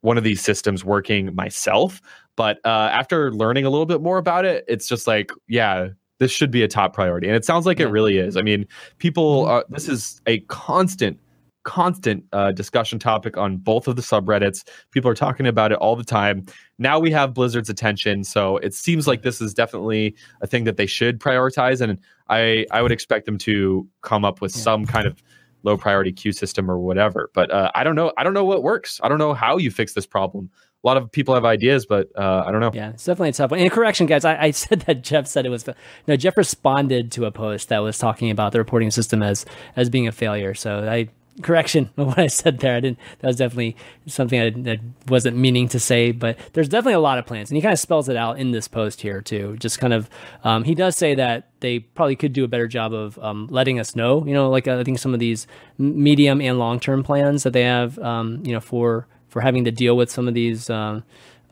one 0.03 0.19
of 0.19 0.24
these 0.24 0.43
systems 0.43 0.85
working 0.85 1.35
myself, 1.35 2.03
but 2.37 2.59
uh, 2.66 2.91
after 2.93 3.33
learning 3.33 3.65
a 3.65 3.70
little 3.70 3.87
bit 3.87 4.03
more 4.03 4.19
about 4.19 4.45
it, 4.45 4.66
it's 4.69 4.87
just 4.87 5.07
like, 5.07 5.33
yeah, 5.49 5.89
this 6.19 6.31
should 6.31 6.51
be 6.51 6.62
a 6.62 6.69
top 6.69 6.93
priority. 6.93 7.28
And 7.28 7.35
it 7.35 7.47
sounds 7.47 7.65
like 7.65 7.78
yeah. 7.78 7.87
it 7.87 7.91
really 7.91 8.19
is. 8.19 8.37
I 8.37 8.43
mean, 8.43 8.66
people, 8.99 9.47
mm-hmm. 9.47 9.57
uh, 9.57 9.62
this 9.70 9.89
is 9.89 10.20
a 10.27 10.41
constant 10.41 11.19
constant 11.66 12.24
uh, 12.32 12.52
discussion 12.52 12.98
topic 12.98 13.36
on 13.36 13.56
both 13.59 13.88
of 13.88 13.97
the 13.97 14.02
subreddits. 14.02 14.66
People 14.93 15.10
are 15.10 15.14
talking 15.14 15.47
about 15.47 15.72
it 15.72 15.78
all 15.78 15.97
the 15.97 16.05
time. 16.05 16.47
Now 16.78 16.98
we 16.98 17.10
have 17.10 17.34
Blizzard's 17.34 17.68
attention, 17.68 18.24
so 18.24 18.56
it 18.59 18.72
seems 18.72 19.06
like 19.06 19.22
this 19.22 19.40
is 19.40 19.52
definitely 19.52 20.14
a 20.40 20.47
thing 20.47 20.64
that 20.64 20.76
they 20.76 20.86
should 20.86 21.18
prioritize, 21.18 21.80
and 21.82 21.98
I 22.30 22.64
I 22.70 22.80
would 22.80 22.93
expect 22.93 23.26
them 23.26 23.36
to 23.38 23.86
come 24.01 24.24
up 24.24 24.40
with 24.40 24.56
yeah. 24.56 24.62
some 24.62 24.86
kind 24.86 25.06
of 25.06 25.22
low 25.64 25.76
priority 25.76 26.12
queue 26.12 26.32
system 26.32 26.70
or 26.70 26.78
whatever. 26.78 27.30
But 27.34 27.51
uh, 27.51 27.72
I 27.74 27.82
don't 27.82 27.97
know. 27.97 28.12
I 28.16 28.22
don't 28.22 28.34
know 28.34 28.44
what 28.44 28.62
works. 28.62 29.01
I 29.02 29.09
don't 29.09 29.18
know 29.18 29.34
how 29.34 29.59
you 29.59 29.70
fix 29.70 29.93
this 29.93 30.06
problem. 30.06 30.48
A 30.84 30.86
lot 30.86 30.97
of 30.97 31.10
people 31.10 31.34
have 31.34 31.44
ideas, 31.44 31.84
but 31.84 32.09
uh, 32.16 32.44
I 32.47 32.52
don't 32.52 32.60
know. 32.60 32.70
Yeah, 32.72 32.90
it's 32.90 33.05
definitely 33.05 33.30
a 33.30 33.32
tough 33.32 33.51
one. 33.51 33.59
And 33.59 33.72
correction, 33.72 34.06
guys, 34.06 34.24
I, 34.24 34.40
I, 34.40 34.51
said 34.52 34.82
that 34.82 35.02
Jeff 35.02 35.26
said 35.26 35.44
it 35.44 35.48
was. 35.48 35.68
No, 36.06 36.16
Jeff 36.16 36.36
responded 36.36 37.10
to 37.12 37.24
a 37.24 37.32
post 37.32 37.70
that 37.70 37.80
was 37.80 37.98
talking 37.98 38.30
about 38.30 38.52
the 38.52 38.59
reporting 38.59 38.93
system 38.93 39.20
as 39.20 39.44
as 39.74 39.90
being 39.90 40.06
a 40.06 40.12
failure. 40.12 40.55
So 40.55 40.88
I 40.88 41.09
correction 41.42 41.90
of 41.96 42.08
what 42.08 42.18
I 42.18 42.26
said 42.26 42.58
there. 42.58 42.76
I 42.76 42.80
didn't. 42.80 42.98
That 43.20 43.28
was 43.28 43.36
definitely 43.36 43.76
something 44.06 44.40
I, 44.40 44.72
I, 44.72 44.80
wasn't 45.08 45.36
meaning 45.36 45.68
to 45.68 45.80
say. 45.80 46.12
But 46.12 46.38
there's 46.52 46.68
definitely 46.68 46.94
a 46.94 47.00
lot 47.00 47.18
of 47.18 47.26
plans, 47.26 47.50
and 47.50 47.56
he 47.56 47.62
kind 47.62 47.72
of 47.72 47.78
spells 47.78 48.08
it 48.08 48.16
out 48.16 48.38
in 48.38 48.52
this 48.52 48.68
post 48.68 49.00
here 49.00 49.20
too. 49.20 49.56
Just 49.58 49.78
kind 49.78 49.92
of, 49.92 50.08
um, 50.44 50.64
he 50.64 50.74
does 50.74 50.96
say 50.96 51.14
that 51.14 51.48
they 51.60 51.80
probably 51.80 52.16
could 52.16 52.32
do 52.32 52.44
a 52.44 52.48
better 52.48 52.66
job 52.66 52.92
of 52.92 53.18
um, 53.18 53.48
letting 53.50 53.78
us 53.78 53.96
know. 53.96 54.24
You 54.26 54.34
know, 54.34 54.50
like 54.50 54.68
I 54.68 54.82
think 54.84 54.98
some 54.98 55.14
of 55.14 55.20
these 55.20 55.46
medium 55.78 56.40
and 56.40 56.58
long 56.58 56.80
term 56.80 57.02
plans 57.02 57.42
that 57.42 57.52
they 57.52 57.64
have, 57.64 57.98
um, 57.98 58.42
you 58.44 58.52
know, 58.52 58.60
for 58.60 59.06
for 59.28 59.40
having 59.40 59.64
to 59.64 59.70
deal 59.70 59.96
with 59.96 60.10
some 60.10 60.28
of 60.28 60.34
these. 60.34 60.70
Uh, 60.70 61.00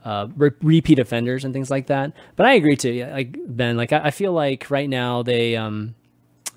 uh, 0.05 0.28
re- 0.36 0.51
repeat 0.61 0.98
offenders 0.98 1.47
and 1.47 1.55
things 1.55 1.70
like 1.70 1.86
that, 1.86 2.12
but 2.36 2.44
I 2.44 2.52
agree 2.52 2.77
too. 2.77 3.06
Like 3.11 3.35
Ben, 3.47 3.78
like 3.78 3.90
I, 3.90 4.01
I 4.01 4.11
feel 4.11 4.35
like 4.35 4.70
right 4.70 4.86
now 4.86 5.23
they, 5.23 5.56
um, 5.56 5.94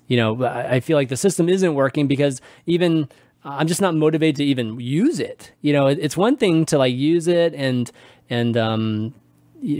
you 0.08 0.16
know, 0.16 0.44
I 0.44 0.80
feel 0.80 0.96
like 0.96 1.08
the 1.08 1.16
system 1.16 1.48
isn't 1.48 1.74
working 1.74 2.08
because 2.08 2.40
even 2.66 3.08
I'm 3.44 3.66
just 3.66 3.80
not 3.80 3.94
motivated 3.94 4.36
to 4.36 4.44
even 4.44 4.80
use 4.80 5.20
it. 5.20 5.52
You 5.60 5.72
know, 5.72 5.86
it's 5.86 6.16
one 6.16 6.36
thing 6.36 6.64
to 6.66 6.78
like 6.78 6.94
use 6.94 7.28
it 7.28 7.54
and 7.54 7.90
and 8.28 8.56
um 8.56 9.14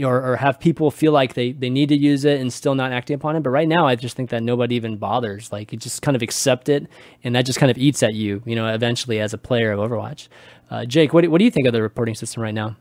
or, 0.03 0.31
or 0.31 0.35
have 0.35 0.59
people 0.59 0.91
feel 0.91 1.11
like 1.11 1.35
they, 1.35 1.53
they 1.53 1.69
need 1.69 1.89
to 1.89 1.95
use 1.95 2.25
it 2.25 2.39
and 2.41 2.51
still 2.51 2.75
not 2.75 2.91
acting 2.91 3.15
upon 3.15 3.35
it. 3.35 3.43
But 3.43 3.51
right 3.51 3.67
now, 3.67 3.87
I 3.87 3.95
just 3.95 4.15
think 4.15 4.29
that 4.29 4.43
nobody 4.43 4.75
even 4.75 4.97
bothers. 4.97 5.51
Like, 5.51 5.71
you 5.71 5.77
just 5.77 6.01
kind 6.01 6.15
of 6.17 6.21
accept 6.21 6.67
it, 6.67 6.87
and 7.23 7.33
that 7.35 7.45
just 7.45 7.59
kind 7.59 7.71
of 7.71 7.77
eats 7.77 8.03
at 8.03 8.13
you, 8.13 8.43
you 8.45 8.55
know, 8.55 8.67
eventually 8.67 9.21
as 9.21 9.33
a 9.33 9.37
player 9.37 9.71
of 9.71 9.79
Overwatch. 9.79 10.27
Uh, 10.69 10.85
Jake, 10.85 11.13
what 11.13 11.21
do, 11.21 11.31
what 11.31 11.39
do 11.39 11.45
you 11.45 11.51
think 11.51 11.65
of 11.65 11.73
the 11.73 11.81
reporting 11.81 12.15
system 12.15 12.43
right 12.43 12.53
now? 12.53 12.75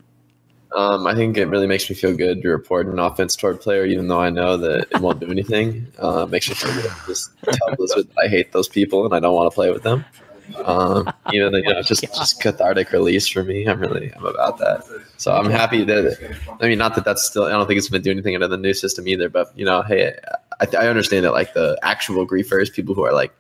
Um, 0.75 1.07
I 1.07 1.15
think 1.15 1.37
it 1.37 1.47
really 1.47 1.67
makes 1.67 1.89
me 1.89 1.97
feel 1.97 2.15
good 2.15 2.43
to 2.43 2.49
report 2.49 2.87
an 2.89 2.99
offense 2.99 3.37
toward 3.37 3.61
player, 3.61 3.87
even 3.87 4.09
though 4.09 4.21
I 4.21 4.31
know 4.31 4.57
that 4.59 4.89
it 4.91 5.01
won't 5.01 5.21
do 5.21 5.31
anything. 5.31 5.87
Uh, 5.99 6.27
makes 6.27 6.49
me 6.49 6.55
feel 6.55 6.75
good. 6.75 6.93
Just 7.07 7.31
tell 7.43 7.77
Blizzard 7.77 8.09
I 8.23 8.29
hate 8.29 8.53
those 8.53 8.69
people 8.69 9.05
and 9.05 9.15
I 9.15 9.21
don't 9.21 9.35
want 9.35 9.51
to 9.51 9.55
play 9.55 9.71
with 9.71 9.83
them. 9.83 10.05
Um, 10.65 11.05
know, 11.05 11.13
you 11.33 11.41
know, 11.41 11.83
just 11.83 12.03
just 12.03 12.41
cathartic 12.41 12.93
release 12.93 13.29
for 13.29 13.45
me. 13.45 13.67
I'm 13.67 13.81
really 13.81 14.13
I'm 14.15 14.25
about 14.25 14.59
that. 14.59 14.85
So 15.17 15.33
I'm 15.33 15.51
happy 15.51 15.85
that. 15.85 16.37
I 16.61 16.69
mean, 16.69 16.79
not 16.79 16.95
that 16.95 17.05
that's 17.05 17.23
still. 17.23 17.45
I 17.45 17.51
don't 17.51 17.67
think 17.67 17.79
it's 17.79 17.89
going 17.89 18.03
to 18.03 18.05
do 18.05 18.11
anything 18.11 18.35
under 18.35 18.49
the 18.49 18.57
new 18.57 18.75
system 18.75 19.07
either. 19.09 19.29
But 19.29 19.57
you 19.57 19.65
know, 19.65 19.83
hey, 19.83 20.15
I, 20.61 20.67
I 20.77 20.89
understand 20.89 21.25
that 21.25 21.33
like 21.33 21.55
the 21.55 21.79
actual 21.83 22.27
griefers, 22.27 22.73
people 22.73 22.95
who 22.95 23.05
are 23.05 23.13
like 23.13 23.33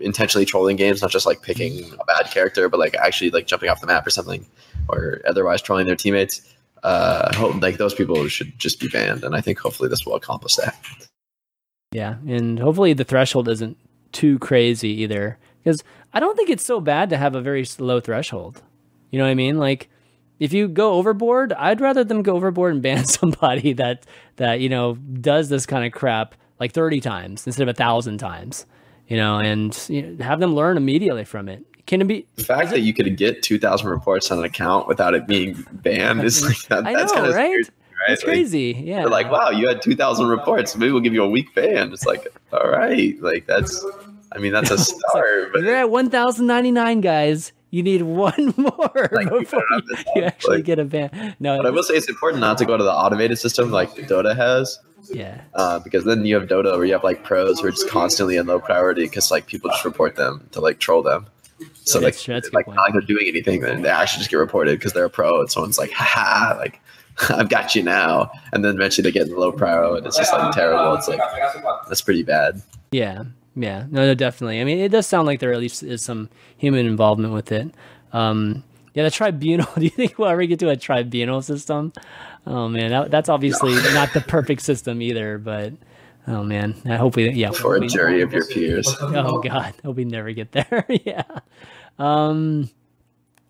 intentionally 0.00 0.44
trolling 0.44 0.76
games, 0.76 1.02
not 1.02 1.10
just 1.10 1.26
like 1.26 1.42
picking 1.42 1.92
a 1.94 2.04
bad 2.04 2.30
character, 2.30 2.68
but 2.68 2.80
like 2.80 2.94
actually 2.96 3.30
like 3.30 3.46
jumping 3.46 3.68
off 3.68 3.80
the 3.80 3.86
map 3.86 4.06
or 4.06 4.10
something, 4.10 4.46
or 4.88 5.20
otherwise 5.26 5.62
trolling 5.62 5.86
their 5.86 5.96
teammates. 5.96 6.42
Uh, 6.82 7.34
hope 7.36 7.60
like 7.62 7.76
those 7.76 7.94
people 7.94 8.26
should 8.28 8.58
just 8.58 8.80
be 8.80 8.88
banned, 8.88 9.24
and 9.24 9.34
I 9.34 9.40
think 9.40 9.58
hopefully 9.58 9.88
this 9.88 10.04
will 10.04 10.16
accomplish 10.16 10.56
that. 10.56 10.76
Yeah, 11.92 12.16
and 12.26 12.58
hopefully 12.58 12.92
the 12.92 13.04
threshold 13.04 13.48
isn't 13.48 13.76
too 14.12 14.38
crazy 14.38 14.88
either, 15.02 15.38
because 15.62 15.84
I 16.12 16.20
don't 16.20 16.36
think 16.36 16.50
it's 16.50 16.64
so 16.64 16.80
bad 16.80 17.10
to 17.10 17.16
have 17.16 17.34
a 17.34 17.40
very 17.40 17.64
low 17.78 18.00
threshold. 18.00 18.62
You 19.10 19.18
know 19.18 19.24
what 19.24 19.30
I 19.30 19.34
mean? 19.34 19.58
Like 19.58 19.88
if 20.40 20.52
you 20.52 20.66
go 20.66 20.94
overboard, 20.94 21.52
I'd 21.52 21.80
rather 21.80 22.02
them 22.02 22.22
go 22.22 22.34
overboard 22.34 22.72
and 22.72 22.82
ban 22.82 23.04
somebody 23.04 23.72
that 23.74 24.04
that 24.36 24.60
you 24.60 24.68
know 24.68 24.94
does 24.94 25.48
this 25.48 25.66
kind 25.66 25.84
of 25.84 25.92
crap 25.92 26.34
like 26.58 26.72
30 26.72 27.00
times 27.00 27.46
instead 27.46 27.62
of 27.62 27.68
a 27.68 27.76
thousand 27.76 28.18
times. 28.18 28.66
You 29.06 29.16
know, 29.16 29.38
and 29.38 29.78
you 29.88 30.02
know, 30.02 30.24
have 30.24 30.40
them 30.40 30.54
learn 30.54 30.76
immediately 30.76 31.24
from 31.24 31.48
it. 31.48 31.64
Can 31.86 32.00
it 32.00 32.06
be 32.06 32.26
the 32.36 32.44
fact 32.44 32.70
that 32.70 32.80
you 32.80 32.94
could 32.94 33.16
get 33.16 33.42
2,000 33.42 33.88
reports 33.88 34.30
on 34.30 34.38
an 34.38 34.44
account 34.44 34.86
without 34.86 35.14
it 35.14 35.26
being 35.26 35.66
banned 35.72 36.22
is 36.22 36.44
like 36.44 36.58
that, 36.68 36.86
I 36.86 36.94
that's 36.94 37.12
kind 37.12 37.26
of 37.26 37.34
right? 37.34 37.50
Right? 37.50 37.68
It's 38.08 38.22
like, 38.22 38.32
crazy. 38.32 38.82
Yeah. 38.84 39.00
They're 39.00 39.08
like, 39.08 39.30
wow, 39.30 39.50
you 39.50 39.68
had 39.68 39.82
2,000 39.82 40.26
reports. 40.26 40.76
Maybe 40.76 40.92
we'll 40.92 41.02
give 41.02 41.14
you 41.14 41.22
a 41.22 41.28
week 41.28 41.54
ban. 41.54 41.92
It's 41.92 42.06
like, 42.06 42.26
all 42.52 42.68
right. 42.68 43.20
Like, 43.20 43.46
that's 43.46 43.84
I 44.34 44.38
mean, 44.38 44.52
that's 44.52 44.70
a 44.70 44.78
start. 44.78 45.52
but 45.52 45.62
you're 45.62 45.76
at 45.76 45.90
1,099, 45.90 47.00
guys. 47.00 47.52
You 47.70 47.82
need 47.82 48.02
one 48.02 48.54
more 48.56 49.08
like, 49.12 49.30
before 49.30 49.64
you, 49.70 49.82
you 50.16 50.22
actually 50.24 50.56
like, 50.56 50.64
get 50.64 50.78
a 50.78 50.84
ban. 50.84 51.36
No, 51.40 51.56
but 51.56 51.66
I 51.66 51.70
will 51.70 51.82
say 51.82 51.94
it's 51.94 52.08
important 52.08 52.40
not 52.40 52.58
to 52.58 52.66
go 52.66 52.76
to 52.76 52.84
the 52.84 52.92
automated 52.92 53.38
system 53.38 53.70
like 53.70 53.90
Dota 53.94 54.36
has. 54.36 54.78
Yeah. 55.10 55.40
Uh, 55.54 55.78
because 55.78 56.04
then 56.04 56.24
you 56.26 56.34
have 56.34 56.48
Dota 56.48 56.76
where 56.76 56.84
you 56.84 56.92
have 56.92 57.02
like 57.02 57.24
pros 57.24 57.60
who 57.60 57.68
are 57.68 57.70
just 57.70 57.88
constantly 57.88 58.36
in 58.36 58.46
low 58.46 58.60
priority 58.60 59.02
because 59.04 59.30
like 59.30 59.46
people 59.46 59.70
just 59.70 59.84
report 59.84 60.16
them 60.16 60.48
to 60.52 60.60
like 60.60 60.78
troll 60.80 61.02
them. 61.02 61.26
So 61.84 62.00
like, 62.00 62.16
like 62.28 62.66
not 62.68 62.76
like 62.76 62.92
they're 62.92 63.00
doing 63.02 63.26
anything, 63.26 63.60
then 63.60 63.82
they 63.82 63.88
actually 63.88 64.20
just 64.20 64.30
get 64.30 64.36
reported 64.36 64.78
because 64.78 64.92
they're 64.92 65.04
a 65.04 65.10
pro, 65.10 65.40
and 65.40 65.50
someone's 65.50 65.78
like, 65.78 65.90
"Ha 65.92 66.56
like 66.58 66.80
I've 67.30 67.48
got 67.48 67.74
you 67.74 67.82
now," 67.82 68.30
and 68.52 68.64
then 68.64 68.76
eventually 68.76 69.02
they 69.02 69.12
get 69.12 69.22
in 69.22 69.30
the 69.30 69.38
low 69.38 69.52
priority, 69.52 69.98
and 69.98 70.06
it's 70.06 70.16
just 70.16 70.32
like 70.32 70.54
terrible. 70.54 70.94
It's 70.94 71.08
like 71.08 71.20
that's 71.88 72.00
pretty 72.00 72.22
bad. 72.22 72.62
Yeah, 72.90 73.24
yeah, 73.54 73.86
no, 73.90 74.06
no, 74.06 74.14
definitely. 74.14 74.60
I 74.60 74.64
mean, 74.64 74.78
it 74.78 74.90
does 74.90 75.06
sound 75.06 75.26
like 75.26 75.40
there 75.40 75.52
at 75.52 75.58
least 75.58 75.82
is 75.82 76.02
some 76.02 76.28
human 76.56 76.86
involvement 76.86 77.34
with 77.34 77.52
it. 77.52 77.72
Um, 78.12 78.64
yeah, 78.94 79.04
the 79.04 79.10
tribunal. 79.10 79.68
Do 79.74 79.82
you 79.82 79.90
think 79.90 80.18
we'll 80.18 80.28
ever 80.28 80.44
get 80.46 80.58
to 80.60 80.70
a 80.70 80.76
tribunal 80.76 81.42
system? 81.42 81.92
Oh 82.46 82.68
man, 82.68 82.90
that, 82.90 83.10
that's 83.10 83.28
obviously 83.28 83.74
no. 83.74 83.94
not 83.94 84.12
the 84.12 84.20
perfect 84.20 84.62
system 84.62 85.02
either. 85.02 85.38
But 85.38 85.72
oh 86.26 86.42
man, 86.42 86.74
I 86.84 86.96
hope 86.96 87.16
we 87.16 87.30
yeah 87.30 87.50
for 87.50 87.76
a 87.76 87.86
jury 87.86 88.22
of 88.22 88.32
your 88.32 88.46
peers. 88.46 88.94
Oh 89.00 89.40
god, 89.40 89.74
hope 89.84 89.96
we 89.96 90.04
never 90.04 90.32
get 90.32 90.52
there. 90.52 90.86
yeah. 91.04 91.24
Um, 91.98 92.70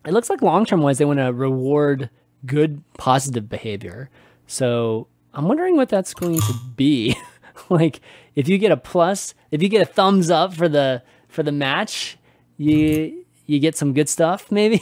it 0.05 0.11
looks 0.11 0.29
like 0.29 0.41
long 0.41 0.65
term 0.65 0.81
wise 0.81 0.97
they 0.97 1.05
want 1.05 1.19
to 1.19 1.31
reward 1.31 2.09
good 2.45 2.83
positive 2.97 3.49
behavior. 3.49 4.09
So 4.47 5.07
I'm 5.33 5.47
wondering 5.47 5.75
what 5.75 5.89
that's 5.89 6.13
going 6.13 6.39
to 6.39 6.53
be. 6.75 7.15
like 7.69 8.01
if 8.35 8.47
you 8.47 8.57
get 8.57 8.71
a 8.71 8.77
plus, 8.77 9.33
if 9.51 9.61
you 9.61 9.69
get 9.69 9.81
a 9.81 9.91
thumbs 9.91 10.29
up 10.29 10.53
for 10.53 10.67
the 10.67 11.03
for 11.27 11.43
the 11.43 11.51
match, 11.51 12.17
you 12.57 13.25
you 13.45 13.59
get 13.59 13.75
some 13.75 13.93
good 13.93 14.09
stuff 14.09 14.51
maybe. 14.51 14.81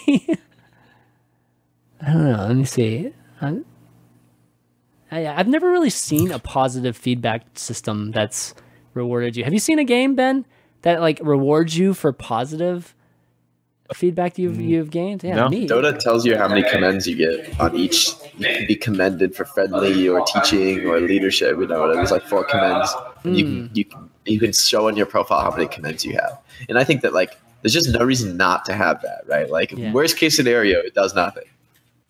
I 2.01 2.13
don't 2.13 2.31
know. 2.31 2.45
Let 2.47 2.55
me 2.55 2.65
see. 2.65 3.13
I'm, 3.41 3.65
I, 5.11 5.27
I've 5.27 5.47
never 5.47 5.69
really 5.69 5.89
seen 5.89 6.31
a 6.31 6.39
positive 6.39 6.95
feedback 6.95 7.43
system 7.55 8.11
that's 8.11 8.55
rewarded 8.93 9.35
you. 9.35 9.43
Have 9.43 9.53
you 9.53 9.59
seen 9.59 9.79
a 9.79 9.83
game, 9.83 10.15
Ben, 10.15 10.45
that 10.81 11.01
like 11.01 11.19
rewards 11.21 11.77
you 11.77 11.93
for 11.93 12.11
positive 12.13 12.95
feedback 13.93 14.37
you've 14.37 14.55
mm. 14.55 14.67
you've 14.67 14.89
gained? 14.89 15.23
Yeah, 15.23 15.35
no. 15.35 15.49
Dota 15.49 15.97
tells 15.97 16.25
you 16.25 16.37
how 16.37 16.47
many 16.47 16.63
commends 16.63 17.07
you 17.07 17.15
get 17.15 17.59
on 17.59 17.75
each. 17.75 18.11
You 18.37 18.47
can 18.47 18.67
be 18.67 18.75
commended 18.75 19.35
for 19.35 19.45
friendly 19.45 20.07
or 20.07 20.25
teaching 20.25 20.85
or 20.85 20.99
leadership. 20.99 21.57
You 21.57 21.67
know, 21.67 21.93
there's 21.93 22.11
like 22.11 22.23
four 22.23 22.43
commends. 22.43 22.93
Mm. 23.23 23.37
You 23.37 23.43
can 23.43 23.69
you 23.73 23.85
can 23.85 24.09
you 24.25 24.39
can 24.39 24.53
show 24.53 24.87
on 24.87 24.95
your 24.95 25.05
profile 25.05 25.41
how 25.41 25.51
many 25.51 25.67
commends 25.67 26.05
you 26.05 26.13
have. 26.13 26.39
And 26.69 26.77
I 26.77 26.83
think 26.83 27.01
that 27.01 27.13
like 27.13 27.37
there's 27.61 27.73
just 27.73 27.89
no 27.89 28.03
reason 28.05 28.37
not 28.37 28.65
to 28.65 28.73
have 28.73 29.01
that, 29.01 29.23
right? 29.27 29.49
Like 29.49 29.71
yeah. 29.71 29.91
worst 29.91 30.17
case 30.17 30.35
scenario, 30.35 30.79
it 30.79 30.93
does 30.93 31.13
nothing. 31.13 31.43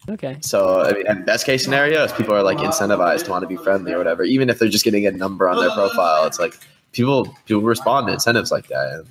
Okay. 0.10 0.38
So 0.42 0.84
I 0.84 0.94
mean, 0.94 1.08
and 1.08 1.26
best 1.26 1.46
case 1.46 1.64
scenario 1.64 2.04
is 2.04 2.12
people 2.14 2.34
are 2.34 2.44
like 2.44 2.58
incentivized 2.58 3.26
to 3.26 3.32
want 3.32 3.44
to 3.44 3.48
be 3.48 3.58
friendly 3.58 3.94
or 3.94 3.98
whatever. 3.98 4.24
Even 4.24 4.50
if 4.50 4.60
they're 4.60 4.70
just 4.70 4.84
getting 4.84 5.06
a 5.06 5.12
number 5.12 5.48
on 5.48 5.58
their 5.58 5.70
profile, 5.72 6.26
it's 6.26 6.40
like 6.40 6.58
people 6.92 7.28
people 7.46 7.62
respond 7.62 8.08
to 8.08 8.14
incentives 8.14 8.52
like 8.52 8.68
that. 8.68 8.94
And, 8.94 9.08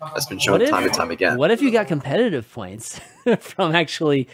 that's 0.00 0.26
been 0.26 0.40
shown 0.40 0.60
if, 0.60 0.68
time 0.68 0.82
and 0.82 0.92
time 0.92 1.12
again. 1.12 1.38
What 1.38 1.52
if 1.52 1.62
you 1.62 1.70
got 1.70 1.86
competitive 1.86 2.50
points 2.50 3.00
from 3.38 3.72
actually? 3.72 4.28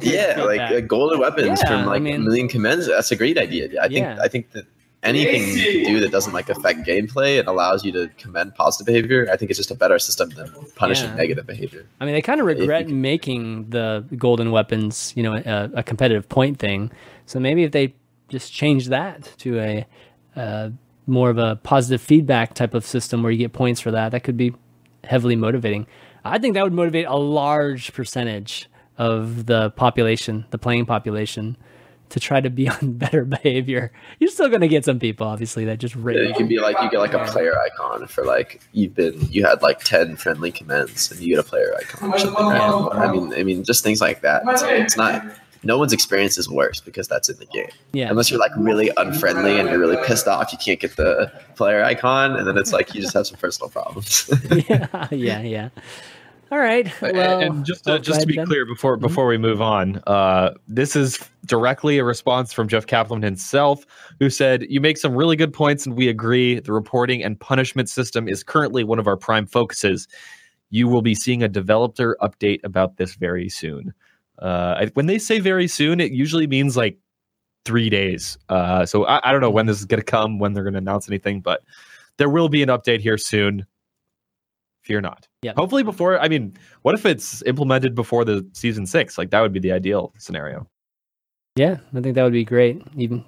Yeah, 0.00 0.42
like 0.44 0.60
uh, 0.60 0.80
golden 0.80 1.20
weapons 1.20 1.60
yeah, 1.62 1.68
from 1.68 1.86
like 1.86 1.96
I 1.96 1.98
mean, 1.98 2.14
a 2.16 2.18
million 2.20 2.48
commends. 2.48 2.86
That's 2.86 3.10
a 3.10 3.16
great 3.16 3.36
idea. 3.36 3.66
I 3.82 3.88
think 3.88 4.06
yeah. 4.06 4.18
I 4.22 4.28
think 4.28 4.52
that 4.52 4.64
anything 5.02 5.42
you 5.56 5.82
can 5.84 5.94
do 5.94 6.00
that 6.00 6.10
doesn't 6.10 6.32
like 6.32 6.48
affect 6.50 6.80
gameplay 6.86 7.38
and 7.38 7.48
allows 7.48 7.84
you 7.84 7.92
to 7.92 8.08
commend 8.18 8.54
positive 8.54 8.86
behavior, 8.86 9.26
I 9.32 9.36
think 9.36 9.50
it's 9.50 9.58
just 9.58 9.70
a 9.70 9.74
better 9.74 9.98
system 9.98 10.30
than 10.30 10.52
punishing 10.76 11.08
Yeah. 11.10 11.14
negative 11.16 11.46
behavior. 11.46 11.86
I 12.00 12.04
mean, 12.04 12.14
they 12.14 12.22
kind 12.22 12.40
of 12.40 12.46
regret 12.46 12.86
can- 12.86 13.00
making 13.00 13.70
the 13.70 14.04
golden 14.16 14.50
weapons, 14.50 15.12
you 15.16 15.22
know, 15.22 15.34
a, 15.34 15.70
a 15.74 15.82
competitive 15.82 16.28
point 16.28 16.58
thing. 16.58 16.90
So 17.26 17.40
maybe 17.40 17.64
if 17.64 17.72
they 17.72 17.94
just 18.28 18.52
change 18.52 18.88
that 18.88 19.32
to 19.38 19.58
a 19.58 19.86
uh, 20.36 20.70
more 21.06 21.30
of 21.30 21.38
a 21.38 21.56
positive 21.56 22.00
feedback 22.00 22.54
type 22.54 22.74
of 22.74 22.84
system 22.84 23.22
where 23.22 23.32
you 23.32 23.38
get 23.38 23.52
points 23.52 23.80
for 23.80 23.90
that, 23.90 24.10
that 24.12 24.22
could 24.22 24.36
be 24.36 24.54
heavily 25.04 25.34
motivating. 25.34 25.86
I 26.24 26.38
think 26.38 26.54
that 26.54 26.62
would 26.62 26.72
motivate 26.74 27.06
a 27.06 27.16
large 27.16 27.92
percentage 27.94 28.68
of 28.98 29.46
the 29.46 29.70
population, 29.70 30.44
the 30.50 30.58
playing 30.58 30.84
population, 30.84 31.56
to 32.10 32.20
try 32.20 32.40
to 32.40 32.50
be 32.50 32.68
on 32.82 32.92
better 32.92 33.24
behavior. 33.24 33.92
You're 34.18 34.30
still 34.30 34.48
going 34.48 34.60
to 34.60 34.68
get 34.68 34.84
some 34.84 34.98
people, 34.98 35.26
obviously, 35.26 35.64
that 35.64 35.78
just 35.78 35.94
Yeah, 35.94 36.22
you 36.22 36.34
can 36.34 36.48
be 36.48 36.58
like 36.60 36.80
you 36.82 36.90
get 36.90 37.00
like 37.00 37.14
a 37.14 37.24
player 37.24 37.54
icon 37.58 38.06
for 38.06 38.24
like 38.24 38.60
you've 38.72 38.94
been 38.94 39.20
you 39.30 39.44
had 39.44 39.62
like 39.62 39.80
ten 39.80 40.16
friendly 40.16 40.52
commends 40.52 41.10
and 41.10 41.20
you 41.20 41.34
get 41.34 41.44
a 41.44 41.48
player 41.48 41.74
icon. 41.78 42.10
Right? 42.10 42.26
I 42.26 43.12
mean, 43.12 43.34
I 43.34 43.42
mean, 43.42 43.64
just 43.64 43.82
things 43.82 44.00
like 44.00 44.20
that. 44.22 44.42
It's, 44.46 44.62
it's 44.62 44.96
not. 44.96 45.24
No 45.62 45.76
one's 45.76 45.92
experience 45.92 46.38
is 46.38 46.48
worse 46.48 46.80
because 46.80 47.06
that's 47.06 47.28
in 47.28 47.36
the 47.36 47.44
game. 47.44 47.68
Yeah. 47.92 48.08
Unless 48.08 48.30
you're 48.30 48.40
like 48.40 48.52
really 48.56 48.90
unfriendly 48.96 49.60
and 49.60 49.68
you're 49.68 49.78
really 49.78 49.98
pissed 50.06 50.26
off, 50.26 50.52
you 50.52 50.58
can't 50.58 50.80
get 50.80 50.96
the 50.96 51.30
player 51.54 51.84
icon, 51.84 52.34
and 52.34 52.46
then 52.46 52.56
it's 52.56 52.72
like 52.72 52.94
you 52.94 53.02
just 53.02 53.12
have 53.12 53.26
some 53.26 53.36
personal 53.36 53.68
problems. 53.68 54.30
yeah, 54.70 55.08
yeah, 55.10 55.42
yeah. 55.42 55.68
All 56.50 56.58
right. 56.58 56.90
And- 57.02 57.16
Well, 57.16 57.40
and 57.40 57.64
just 57.64 57.84
to, 57.84 57.98
just 58.00 58.22
to 58.22 58.26
be 58.26 58.34
Ben. 58.36 58.46
clear 58.46 58.66
before 58.66 58.96
before 58.96 59.26
we 59.26 59.38
move 59.38 59.62
on, 59.62 60.02
uh, 60.06 60.50
this 60.66 60.96
is 60.96 61.18
directly 61.46 61.98
a 61.98 62.04
response 62.04 62.52
from 62.52 62.66
Jeff 62.68 62.86
Kaplan 62.86 63.22
himself, 63.22 63.86
who 64.18 64.30
said, 64.30 64.66
"You 64.68 64.80
make 64.80 64.98
some 64.98 65.14
really 65.14 65.36
good 65.36 65.52
points, 65.52 65.86
and 65.86 65.96
we 65.96 66.08
agree. 66.08 66.58
The 66.60 66.72
reporting 66.72 67.22
and 67.22 67.38
punishment 67.38 67.88
system 67.88 68.26
is 68.28 68.42
currently 68.42 68.82
one 68.82 68.98
of 68.98 69.06
our 69.06 69.16
prime 69.16 69.46
focuses. 69.46 70.08
You 70.70 70.88
will 70.88 71.02
be 71.02 71.14
seeing 71.14 71.42
a 71.42 71.48
developer 71.48 72.16
update 72.20 72.60
about 72.64 72.96
this 72.96 73.14
very 73.14 73.48
soon. 73.48 73.92
Uh, 74.40 74.74
I- 74.80 74.90
when 74.94 75.06
they 75.06 75.18
say 75.18 75.38
very 75.38 75.68
soon, 75.68 76.00
it 76.00 76.10
usually 76.12 76.46
means 76.46 76.76
like 76.76 76.98
three 77.64 77.90
days. 77.90 78.38
Uh, 78.48 78.86
so 78.86 79.04
I, 79.04 79.20
I 79.28 79.32
don't 79.32 79.40
know 79.40 79.50
when 79.50 79.66
this 79.66 79.78
is 79.78 79.84
going 79.84 80.00
to 80.00 80.04
come, 80.04 80.38
when 80.38 80.54
they're 80.54 80.64
going 80.64 80.72
to 80.74 80.78
announce 80.78 81.08
anything, 81.08 81.40
but 81.42 81.62
there 82.16 82.30
will 82.30 82.48
be 82.48 82.62
an 82.62 82.68
update 82.70 83.00
here 83.00 83.18
soon. 83.18 83.66
Fear 84.90 85.02
not. 85.02 85.28
Yep. 85.42 85.54
Hopefully 85.54 85.84
before. 85.84 86.18
I 86.18 86.26
mean, 86.26 86.52
what 86.82 86.96
if 86.96 87.06
it's 87.06 87.44
implemented 87.44 87.94
before 87.94 88.24
the 88.24 88.44
season 88.54 88.86
six? 88.86 89.16
Like 89.16 89.30
that 89.30 89.40
would 89.40 89.52
be 89.52 89.60
the 89.60 89.70
ideal 89.70 90.12
scenario. 90.18 90.66
Yeah, 91.54 91.76
I 91.94 92.00
think 92.00 92.16
that 92.16 92.24
would 92.24 92.32
be 92.32 92.44
great. 92.44 92.82
Even 92.96 93.24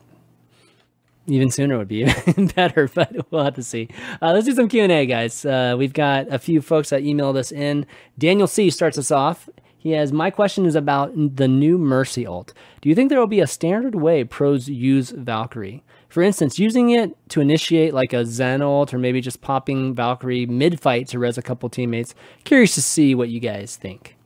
even 1.28 1.52
sooner 1.52 1.78
would 1.78 1.86
be 1.86 2.00
even 2.26 2.48
better, 2.48 2.90
but 2.92 3.14
we'll 3.30 3.44
have 3.44 3.54
to 3.54 3.62
see. 3.62 3.86
Uh, 4.20 4.32
let's 4.32 4.46
do 4.46 4.54
some 4.56 4.66
Q 4.66 4.82
and 4.82 4.90
A, 4.90 5.06
guys. 5.06 5.44
Uh, 5.44 5.76
we've 5.78 5.92
got 5.92 6.26
a 6.32 6.38
few 6.40 6.60
folks 6.60 6.90
that 6.90 7.04
emailed 7.04 7.36
us 7.36 7.52
in. 7.52 7.86
Daniel 8.18 8.48
C 8.48 8.68
starts 8.68 8.98
us 8.98 9.12
off. 9.12 9.48
He 9.78 9.92
has 9.92 10.12
my 10.12 10.30
question 10.30 10.66
is 10.66 10.74
about 10.74 11.12
the 11.14 11.46
new 11.46 11.78
Mercy 11.78 12.26
ult. 12.26 12.52
Do 12.80 12.88
you 12.88 12.96
think 12.96 13.08
there 13.08 13.20
will 13.20 13.28
be 13.28 13.38
a 13.38 13.46
standard 13.46 13.94
way 13.94 14.24
pros 14.24 14.68
use 14.68 15.10
Valkyrie? 15.10 15.84
For 16.12 16.22
instance, 16.22 16.58
using 16.58 16.90
it 16.90 17.16
to 17.30 17.40
initiate 17.40 17.94
like 17.94 18.12
a 18.12 18.26
Zen 18.26 18.60
ult, 18.60 18.92
or 18.92 18.98
maybe 18.98 19.22
just 19.22 19.40
popping 19.40 19.94
Valkyrie 19.94 20.44
mid 20.44 20.78
fight 20.78 21.08
to 21.08 21.18
res 21.18 21.38
a 21.38 21.42
couple 21.42 21.70
teammates. 21.70 22.14
Curious 22.44 22.74
to 22.74 22.82
see 22.82 23.14
what 23.14 23.30
you 23.30 23.40
guys 23.40 23.76
think. 23.76 24.18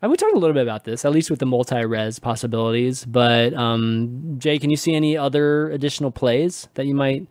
I 0.00 0.08
we 0.08 0.16
talked 0.16 0.34
a 0.34 0.38
little 0.38 0.54
bit 0.54 0.62
about 0.62 0.84
this, 0.84 1.04
at 1.04 1.12
least 1.12 1.28
with 1.28 1.40
the 1.40 1.44
multi-res 1.44 2.18
possibilities. 2.18 3.04
But 3.04 3.52
um, 3.52 4.36
Jay, 4.38 4.58
can 4.58 4.70
you 4.70 4.78
see 4.78 4.94
any 4.94 5.18
other 5.18 5.70
additional 5.70 6.10
plays 6.10 6.66
that 6.74 6.86
you 6.86 6.94
might? 6.94 7.26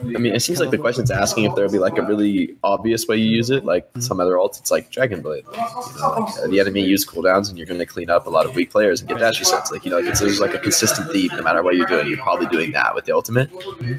I 0.00 0.18
mean, 0.18 0.34
it 0.34 0.40
seems 0.40 0.60
like 0.60 0.70
the 0.70 0.78
question's 0.78 1.10
asking 1.10 1.44
if 1.44 1.54
there'll 1.54 1.72
be 1.72 1.78
like 1.78 1.96
a 1.96 2.02
really 2.02 2.54
obvious 2.62 3.06
way 3.06 3.16
you 3.16 3.30
use 3.30 3.48
it, 3.48 3.64
like 3.64 3.88
some 3.98 4.20
other 4.20 4.34
ults. 4.34 4.58
It's 4.58 4.70
like 4.70 4.90
Dragon 4.90 5.22
Blade. 5.22 5.44
You 5.52 5.58
know, 5.58 6.14
like, 6.18 6.38
uh, 6.38 6.46
the 6.48 6.60
enemy 6.60 6.82
use 6.82 7.06
cooldowns, 7.06 7.48
and 7.48 7.56
you're 7.56 7.66
going 7.66 7.80
to 7.80 7.86
clean 7.86 8.10
up 8.10 8.26
a 8.26 8.30
lot 8.30 8.44
of 8.44 8.54
weak 8.54 8.70
players 8.70 9.00
and 9.00 9.08
get 9.08 9.18
dash 9.18 9.40
resets. 9.40 9.72
Like 9.72 9.84
you 9.84 9.90
know, 9.90 9.98
like 9.98 10.06
it's 10.06 10.20
there's 10.20 10.40
like 10.40 10.54
a 10.54 10.58
consistent 10.58 11.10
theme. 11.12 11.30
No 11.32 11.42
matter 11.42 11.62
what 11.62 11.76
you're 11.76 11.86
doing, 11.86 12.08
you're 12.08 12.18
probably 12.18 12.46
doing 12.46 12.72
that 12.72 12.94
with 12.94 13.06
the 13.06 13.12
ultimate. 13.12 13.50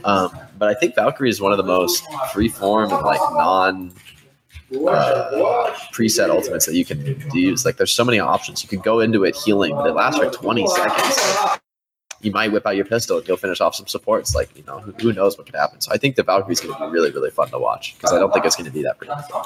Um, 0.05 0.37
but 0.57 0.69
I 0.69 0.75
think 0.75 0.93
Valkyrie 0.93 1.29
is 1.29 1.41
one 1.41 1.51
of 1.51 1.57
the 1.57 1.63
most 1.63 2.05
free 2.31 2.49
form 2.49 2.91
and 2.91 3.03
like 3.03 3.21
non 3.33 3.91
uh, 4.87 5.73
preset 5.93 6.29
ultimates 6.29 6.67
that 6.67 6.75
you 6.75 6.85
can 6.85 7.19
use. 7.33 7.65
Like 7.65 7.77
there's 7.77 7.93
so 7.93 8.05
many 8.05 8.19
options. 8.19 8.61
You 8.61 8.69
could 8.69 8.83
go 8.83 8.99
into 8.99 9.23
it 9.23 9.35
healing, 9.35 9.73
but 9.73 9.87
it 9.87 9.93
lasts 9.93 10.19
for 10.19 10.29
20 10.29 10.67
seconds. 10.67 11.59
You 12.22 12.31
might 12.31 12.52
whip 12.52 12.65
out 12.65 12.76
your 12.76 12.85
pistol 12.85 13.18
and 13.18 13.27
go 13.27 13.35
finish 13.35 13.61
off 13.61 13.76
some 13.76 13.88
supports. 13.88 14.34
Like 14.34 14.56
you 14.57 14.64
know, 14.64 14.80
who, 14.80 14.91
who 14.94 15.14
knows 15.14 15.38
what 15.38 15.45
could 15.45 15.56
happen. 15.56 15.81
So 15.81 15.91
I 15.91 15.98
think 15.98 16.15
the 16.15 16.23
Valkyrie's 16.23 16.60
going 16.60 16.73
to 16.73 16.85
be 16.85 16.91
really, 16.91 17.11
really 17.11 17.30
fun 17.30 17.49
to 17.49 17.60
watch 17.60 17.95
because 17.95 18.14
I 18.14 18.19
don't 18.19 18.34
think 18.34 18.45
it's 18.45 18.56
going 18.56 18.65
to 18.65 18.72
be 18.72 18.84
that 18.84 18.98
predictable. 18.98 19.44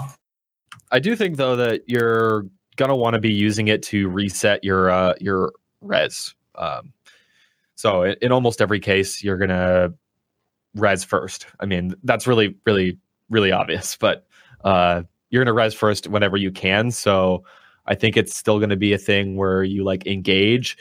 I 0.92 1.00
do 1.00 1.16
think 1.16 1.38
though 1.38 1.56
that 1.56 1.84
you're 1.88 2.46
gonna 2.76 2.96
want 2.96 3.14
to 3.14 3.20
be 3.20 3.32
using 3.32 3.68
it 3.68 3.84
to 3.84 4.10
reset 4.10 4.64
your 4.64 4.90
uh, 4.90 5.14
your 5.20 5.54
res. 5.82 6.34
Um, 6.56 6.94
so 7.76 8.04
in, 8.04 8.16
in 8.22 8.32
almost 8.32 8.62
every 8.62 8.80
case, 8.80 9.24
you're 9.24 9.38
gonna 9.38 9.94
res 10.76 11.04
first. 11.04 11.48
I 11.60 11.66
mean, 11.66 11.96
that's 12.04 12.28
really, 12.28 12.56
really, 12.66 12.98
really 13.30 13.52
obvious. 13.52 13.96
But 14.00 14.26
uh, 14.64 15.04
you're 15.30 15.44
gonna 15.44 15.54
res 15.54 15.74
first 15.74 16.08
whenever 16.08 16.38
you 16.38 16.52
can. 16.52 16.92
So 16.92 17.44
I 17.86 17.96
think 17.96 18.18
it's 18.18 18.36
still 18.36 18.60
gonna 18.60 18.76
be 18.76 18.94
a 18.94 18.98
thing 18.98 19.38
where 19.38 19.64
you 19.64 19.84
like 19.84 20.06
engage. 20.08 20.78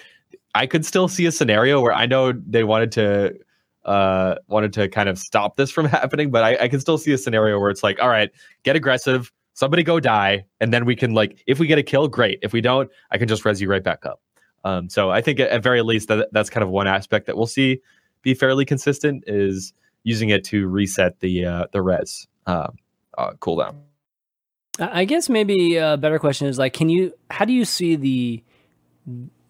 I 0.54 0.66
could 0.66 0.84
still 0.84 1.08
see 1.08 1.26
a 1.26 1.32
scenario 1.32 1.80
where 1.80 1.92
I 1.92 2.06
know 2.06 2.32
they 2.32 2.64
wanted 2.64 2.92
to 2.92 3.38
uh 3.84 4.34
wanted 4.46 4.74
to 4.74 4.88
kind 4.88 5.08
of 5.08 5.18
stop 5.18 5.56
this 5.56 5.70
from 5.70 5.86
happening, 5.98 6.30
but 6.30 6.44
I, 6.44 6.64
I 6.64 6.68
can 6.68 6.80
still 6.80 6.98
see 6.98 7.12
a 7.12 7.18
scenario 7.18 7.58
where 7.58 7.70
it's 7.70 7.82
like, 7.82 8.00
all 8.00 8.08
right, 8.08 8.30
get 8.62 8.76
aggressive, 8.76 9.32
somebody 9.54 9.82
go 9.82 10.00
die, 10.00 10.44
and 10.60 10.72
then 10.72 10.84
we 10.84 10.96
can 10.96 11.12
like 11.14 11.42
if 11.46 11.58
we 11.58 11.66
get 11.66 11.78
a 11.78 11.82
kill, 11.82 12.08
great. 12.08 12.38
If 12.42 12.52
we 12.52 12.60
don't, 12.60 12.90
I 13.10 13.18
can 13.18 13.28
just 13.28 13.44
res 13.44 13.60
you 13.60 13.70
right 13.70 13.82
back 13.82 14.04
up. 14.04 14.20
Um, 14.64 14.88
so 14.90 15.10
I 15.10 15.22
think 15.22 15.40
at, 15.40 15.50
at 15.50 15.62
very 15.62 15.82
least 15.82 16.08
that 16.08 16.28
that's 16.32 16.50
kind 16.50 16.62
of 16.62 16.70
one 16.70 16.86
aspect 16.86 17.26
that 17.26 17.36
we'll 17.36 17.46
see 17.46 17.80
be 18.22 18.34
fairly 18.34 18.64
consistent 18.64 19.24
is 19.26 19.72
using 20.02 20.28
it 20.30 20.44
to 20.44 20.66
reset 20.66 21.20
the 21.20 21.44
uh, 21.44 21.66
the 21.72 21.82
res 21.82 22.26
uh, 22.46 22.68
uh, 23.16 23.32
cooldown. 23.40 23.76
I 24.78 25.00
I 25.00 25.04
guess 25.04 25.28
maybe 25.28 25.76
a 25.76 25.96
better 25.96 26.18
question 26.18 26.46
is 26.46 26.58
like, 26.58 26.72
can 26.72 26.88
you? 26.88 27.12
How 27.30 27.44
do 27.44 27.52
you 27.52 27.64
see 27.64 27.96
the 27.96 28.42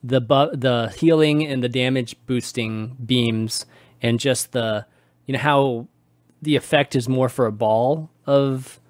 the 0.02 0.20
bu- 0.20 0.56
the 0.56 0.93
healing 0.97 1.47
and 1.47 1.62
the 1.62 1.68
damage 1.68 2.16
boosting 2.27 2.97
beams 3.05 3.66
and 4.02 4.18
just 4.18 4.52
the 4.52 4.86
you 5.27 5.32
know 5.32 5.40
how 5.40 5.86
the 6.43 6.56
effect 6.56 6.97
is 6.97 7.09
more 7.09 7.28
for 7.28 7.47
a 7.47 7.52
ball 7.52 8.10
of 8.27 8.81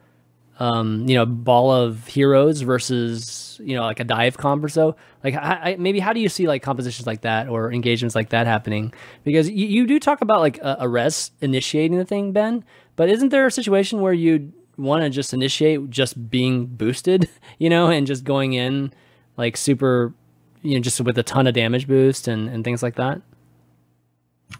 um, 0.60 1.08
you 1.08 1.14
know 1.14 1.24
ball 1.24 1.72
of 1.72 2.06
heroes 2.06 2.60
versus 2.60 3.58
you 3.64 3.74
know 3.74 3.82
like 3.82 3.98
a 3.98 4.04
dive 4.04 4.36
comp 4.36 4.62
or 4.62 4.68
so 4.68 4.94
like 5.24 5.34
I, 5.34 5.72
I, 5.72 5.76
maybe 5.78 5.98
how 6.00 6.12
do 6.12 6.20
you 6.20 6.28
see 6.28 6.46
like 6.46 6.62
compositions 6.62 7.06
like 7.06 7.22
that 7.22 7.48
or 7.48 7.72
engagements 7.72 8.14
like 8.14 8.28
that 8.30 8.46
happening? 8.46 8.92
Because 9.24 9.48
you, 9.48 9.66
you 9.66 9.86
do 9.86 9.98
talk 9.98 10.20
about 10.20 10.40
like 10.40 10.58
a, 10.58 10.78
a 10.80 10.88
res 10.88 11.32
initiating 11.40 11.98
the 11.98 12.04
thing 12.04 12.32
ben 12.32 12.62
but 12.96 13.08
isn't 13.08 13.30
there 13.30 13.46
a 13.46 13.50
situation 13.50 14.00
where 14.00 14.12
you'd 14.12 14.52
want 14.76 15.02
to 15.02 15.10
just 15.10 15.32
initiate 15.32 15.88
just 15.90 16.30
being 16.30 16.66
boosted 16.66 17.28
you 17.58 17.70
know 17.70 17.88
and 17.88 18.06
just 18.06 18.22
going 18.24 18.52
in 18.52 18.92
like 19.38 19.56
super 19.56 20.12
you 20.62 20.74
know 20.74 20.80
just 20.80 21.00
with 21.00 21.16
a 21.18 21.22
ton 21.22 21.46
of 21.46 21.54
damage 21.54 21.86
boost 21.88 22.28
and, 22.28 22.48
and 22.48 22.64
things 22.64 22.82
like 22.82 22.96
that 22.96 23.20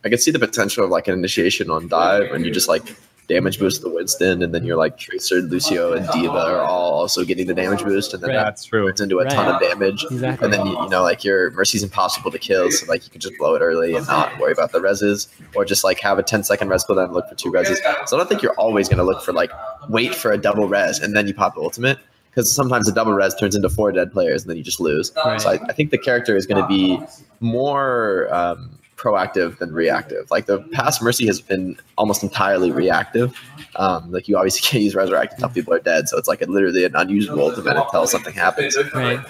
I 0.05 0.09
could 0.09 0.20
see 0.20 0.31
the 0.31 0.39
potential 0.39 0.85
of 0.85 0.90
like 0.90 1.09
an 1.09 1.14
initiation 1.14 1.68
on 1.70 1.89
dive, 1.89 2.31
and 2.31 2.44
you 2.47 2.52
just 2.52 2.68
like 2.68 2.82
damage 3.28 3.59
boost 3.59 3.82
the 3.82 3.89
Winston, 3.90 4.40
and 4.43 4.55
then 4.55 4.64
you're 4.64 4.77
like 4.77 4.97
Tracer, 4.98 5.40
Lucio, 5.43 5.93
and 5.94 6.09
D.Va 6.12 6.31
are 6.32 6.60
all 6.60 6.93
also 6.93 7.24
getting 7.24 7.47
the 7.48 7.55
damage 7.55 7.82
boost, 7.85 8.14
and 8.14 8.22
then 8.22 8.31
Right. 8.31 8.36
that 8.36 8.44
That's 8.44 8.64
true. 8.64 8.86
turns 8.86 9.01
into 9.01 9.18
a 9.18 9.24
ton 9.24 9.52
of 9.52 9.60
damage. 9.60 10.05
exactly 10.10 10.44
And 10.44 10.52
then 10.52 10.64
you, 10.66 10.72
you 10.81 10.89
know, 10.89 11.02
like 11.02 11.24
your 11.24 11.51
Mercy's 11.51 11.82
impossible 11.82 12.31
to 12.31 12.39
kill, 12.39 12.70
so 12.70 12.86
like 12.86 13.05
you 13.05 13.10
can 13.10 13.20
just 13.20 13.36
blow 13.36 13.55
it 13.56 13.60
early 13.60 13.94
and 13.97 14.06
not 14.06 14.39
worry 14.39 14.52
about 14.52 14.70
the 14.72 14.78
reses, 14.81 15.27
or 15.56 15.64
just 15.64 15.82
like 15.82 15.98
have 16.01 16.18
a 16.18 16.22
10 16.22 16.44
second 16.44 16.68
res 16.68 16.85
cooldown 16.85 17.06
and 17.06 17.12
look 17.12 17.28
for 17.28 17.35
two 17.35 17.51
reses. 17.51 17.77
So 18.06 18.16
I 18.16 18.20
don't 18.20 18.28
think 18.28 18.43
you're 18.43 18.55
always 18.55 18.89
going 18.89 18.98
to 18.98 19.05
look 19.05 19.22
for 19.22 19.32
like 19.32 19.51
wait 19.89 20.14
for 20.14 20.31
a 20.32 20.39
double 20.39 20.68
res 20.68 21.01
and 21.01 21.14
then 21.16 21.27
you 21.27 21.35
pop 21.35 21.56
the 21.56 21.60
ultimate, 21.60 21.98
because 22.31 22.52
sometimes 22.52 22.89
a 22.89 22.93
double 22.93 23.12
res 23.12 23.35
turns 23.35 23.55
into 23.55 23.69
four 23.69 23.93
dead 23.93 24.12
players 24.12 24.43
and 24.43 24.51
then 24.51 24.57
you 24.57 24.62
just 24.62 24.81
lose. 24.81 25.12
Right. 25.24 25.40
So 25.40 25.51
I, 25.51 25.59
I 25.69 25.73
think 25.73 25.90
the 25.90 25.98
character 25.98 26.36
is 26.36 26.47
going 26.47 26.62
to 26.62 26.69
be 26.69 27.01
more 27.40 28.32
um, 28.32 28.78
proactive 28.97 29.59
than 29.59 29.73
reactive. 29.73 30.31
Like 30.31 30.47
the 30.47 30.61
past 30.73 31.02
Mercy 31.02 31.27
has 31.27 31.40
been 31.40 31.78
almost 31.98 32.23
entirely 32.23 32.70
reactive. 32.70 33.39
Um, 33.77 34.11
like 34.12 34.28
you 34.28 34.36
obviously 34.36 34.61
can't 34.69 34.82
use 34.82 34.94
resurrect 34.94 35.35
until 35.35 35.48
people 35.48 35.74
are 35.74 35.81
dead, 35.81 36.09
so 36.09 36.16
it's 36.16 36.28
like 36.28 36.43
a, 36.43 36.47
literally 36.47 36.85
an 36.85 36.94
unusable 36.94 37.40
ultimate 37.40 37.77
until 37.77 38.07
something 38.07 38.35
happens 38.35 38.77
right 38.94 39.20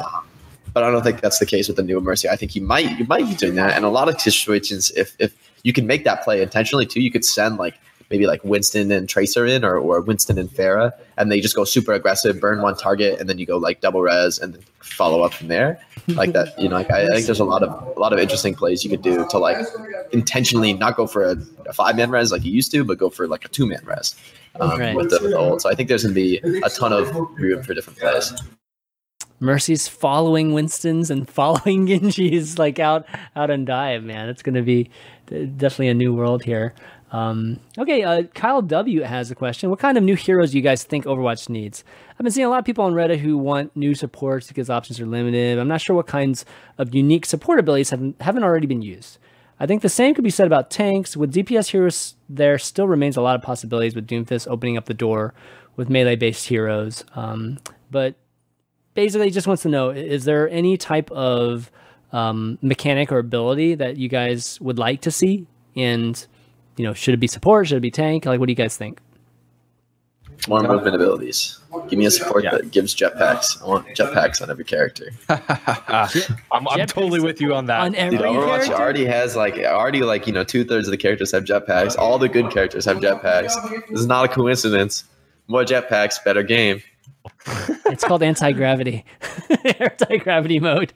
but 0.72 0.84
I 0.84 0.90
don't 0.90 1.02
think 1.02 1.20
that's 1.20 1.38
the 1.38 1.46
case 1.46 1.68
with 1.68 1.76
the 1.76 1.82
new 1.82 2.00
Mercy. 2.00 2.28
I 2.28 2.36
think 2.36 2.54
you 2.54 2.62
might 2.62 2.98
you 2.98 3.04
might 3.06 3.26
be 3.26 3.34
doing 3.34 3.54
that, 3.56 3.76
and 3.76 3.84
a 3.84 3.88
lot 3.88 4.08
of 4.08 4.20
situations, 4.20 4.90
if 4.96 5.14
if 5.18 5.34
you 5.62 5.72
can 5.72 5.86
make 5.86 6.04
that 6.04 6.22
play 6.22 6.42
intentionally 6.42 6.86
too, 6.86 7.00
you 7.00 7.10
could 7.10 7.24
send 7.24 7.56
like 7.56 7.78
maybe 8.10 8.26
like 8.26 8.42
Winston 8.44 8.90
and 8.90 9.08
Tracer 9.08 9.46
in, 9.46 9.64
or, 9.64 9.78
or 9.78 10.00
Winston 10.00 10.38
and 10.38 10.50
Pharah, 10.50 10.92
and 11.16 11.30
they 11.30 11.40
just 11.40 11.54
go 11.54 11.64
super 11.64 11.92
aggressive, 11.92 12.40
burn 12.40 12.60
one 12.60 12.76
target, 12.76 13.20
and 13.20 13.28
then 13.28 13.38
you 13.38 13.46
go 13.46 13.56
like 13.56 13.80
double 13.80 14.02
res 14.02 14.38
and 14.38 14.54
then 14.54 14.62
follow 14.80 15.22
up 15.22 15.32
from 15.32 15.48
there, 15.48 15.80
like 16.08 16.32
that. 16.32 16.58
You 16.58 16.68
know, 16.68 16.76
like 16.76 16.90
I, 16.90 17.04
I 17.04 17.08
think 17.08 17.26
there's 17.26 17.40
a 17.40 17.44
lot 17.44 17.62
of 17.62 17.96
a 17.96 18.00
lot 18.00 18.12
of 18.12 18.18
interesting 18.18 18.54
plays 18.54 18.84
you 18.84 18.90
could 18.90 19.02
do 19.02 19.26
to 19.28 19.38
like 19.38 19.64
intentionally 20.12 20.72
not 20.72 20.96
go 20.96 21.06
for 21.06 21.24
a, 21.24 21.36
a 21.66 21.72
five 21.72 21.96
man 21.96 22.10
res 22.10 22.32
like 22.32 22.44
you 22.44 22.52
used 22.52 22.70
to, 22.72 22.84
but 22.84 22.98
go 22.98 23.10
for 23.10 23.28
like 23.28 23.44
a 23.44 23.48
two 23.48 23.66
man 23.66 23.84
res 23.84 24.16
um, 24.58 24.78
Right. 24.78 24.96
with, 24.96 25.10
the, 25.10 25.18
with 25.22 25.30
the 25.32 25.38
ult. 25.38 25.62
So 25.62 25.70
I 25.70 25.74
think 25.74 25.88
there's 25.88 26.02
to 26.02 26.08
be 26.10 26.38
a 26.38 26.70
ton 26.70 26.92
of 26.92 27.14
room 27.38 27.62
for 27.62 27.74
different 27.74 27.98
plays. 27.98 28.32
Mercy's 29.42 29.88
following 29.88 30.52
Winston's 30.52 31.10
and 31.10 31.28
following 31.38 31.86
Genji's 31.86 32.58
like 32.58 32.78
out 32.78 33.06
out 33.36 33.50
on 33.50 33.64
dive, 33.64 34.04
man. 34.04 34.28
It's 34.28 34.42
going 34.42 34.54
to 34.54 34.62
be 34.62 34.90
definitely 35.28 35.88
a 35.88 35.94
new 35.94 36.14
world 36.14 36.42
here. 36.42 36.74
Um, 37.12 37.58
okay, 37.76 38.02
uh, 38.02 38.22
Kyle 38.34 38.62
W 38.62 39.02
has 39.02 39.30
a 39.30 39.34
question. 39.34 39.70
What 39.70 39.78
kind 39.78 39.98
of 39.98 40.04
new 40.04 40.14
heroes 40.14 40.52
do 40.52 40.58
you 40.58 40.62
guys 40.62 40.84
think 40.84 41.04
Overwatch 41.04 41.48
needs? 41.48 41.82
I've 42.12 42.22
been 42.22 42.30
seeing 42.30 42.46
a 42.46 42.50
lot 42.50 42.58
of 42.58 42.64
people 42.64 42.84
on 42.84 42.92
Reddit 42.92 43.18
who 43.18 43.36
want 43.36 43.74
new 43.76 43.94
supports 43.94 44.46
because 44.46 44.70
options 44.70 45.00
are 45.00 45.06
limited. 45.06 45.58
I'm 45.58 45.68
not 45.68 45.80
sure 45.80 45.96
what 45.96 46.06
kinds 46.06 46.44
of 46.78 46.94
unique 46.94 47.26
support 47.26 47.58
abilities 47.58 47.90
have, 47.90 48.14
haven't 48.20 48.44
already 48.44 48.66
been 48.66 48.82
used. 48.82 49.18
I 49.58 49.66
think 49.66 49.82
the 49.82 49.88
same 49.88 50.14
could 50.14 50.24
be 50.24 50.30
said 50.30 50.46
about 50.46 50.70
tanks. 50.70 51.16
With 51.16 51.34
DPS 51.34 51.70
heroes, 51.70 52.14
there 52.28 52.58
still 52.58 52.88
remains 52.88 53.16
a 53.16 53.20
lot 53.20 53.36
of 53.36 53.42
possibilities 53.42 53.94
with 53.94 54.06
Doomfist 54.06 54.48
opening 54.48 54.76
up 54.76 54.86
the 54.86 54.94
door 54.94 55.34
with 55.76 55.90
melee 55.90 56.16
based 56.16 56.48
heroes. 56.48 57.04
Um, 57.14 57.58
but 57.90 58.14
basically 58.94 59.26
he 59.26 59.32
just 59.32 59.46
wants 59.46 59.62
to 59.62 59.68
know 59.68 59.90
is 59.90 60.24
there 60.24 60.48
any 60.48 60.76
type 60.76 61.10
of 61.10 61.70
um, 62.12 62.58
mechanic 62.62 63.12
or 63.12 63.18
ability 63.18 63.74
that 63.74 63.96
you 63.96 64.08
guys 64.08 64.60
would 64.60 64.78
like 64.78 65.02
to 65.02 65.10
see 65.10 65.46
and 65.76 66.26
you 66.76 66.84
know 66.84 66.92
should 66.94 67.14
it 67.14 67.18
be 67.18 67.26
support 67.26 67.66
should 67.68 67.76
it 67.78 67.80
be 67.80 67.90
tank 67.90 68.24
like 68.26 68.38
what 68.40 68.46
do 68.46 68.52
you 68.52 68.56
guys 68.56 68.76
think 68.76 69.00
More 70.48 70.62
movement 70.62 70.94
abilities. 70.96 71.58
Give 71.88 71.98
me 71.98 72.06
a 72.06 72.10
support 72.10 72.44
Yeah. 72.44 72.52
that 72.52 72.70
gives 72.70 72.94
jetpacks. 72.94 73.62
I 73.62 73.66
want 73.68 73.86
jetpacks 73.88 74.40
on 74.42 74.50
every 74.50 74.64
character. 74.64 75.10
Ah, 75.28 76.10
I'm, 76.52 76.66
I'm 76.66 76.86
totally 76.86 77.20
with 77.20 77.40
you 77.42 77.54
on 77.54 77.66
that. 77.66 77.80
on 77.82 77.94
every 77.94 78.16
Dude, 78.18 78.26
Overwatch 78.26 78.64
character? 78.64 78.74
already 78.74 79.04
has 79.04 79.36
like 79.36 79.58
already 79.58 80.00
like 80.02 80.26
you 80.26 80.32
know 80.32 80.42
two 80.42 80.64
thirds 80.64 80.88
of 80.88 80.92
the 80.92 80.96
characters 80.96 81.30
have 81.32 81.44
jetpacks. 81.44 81.96
All 81.98 82.18
the 82.18 82.28
good 82.28 82.50
characters 82.50 82.86
have 82.86 82.98
jetpacks. 82.98 83.52
This 83.90 84.00
is 84.00 84.06
not 84.06 84.24
a 84.24 84.28
coincidence. 84.28 85.04
More 85.46 85.62
jetpacks, 85.64 86.22
better 86.24 86.42
game. 86.42 86.80
It's 87.46 88.04
called 88.04 88.22
anti-gravity 88.22 89.04
anti-gravity 89.80 90.60
mode 90.60 90.92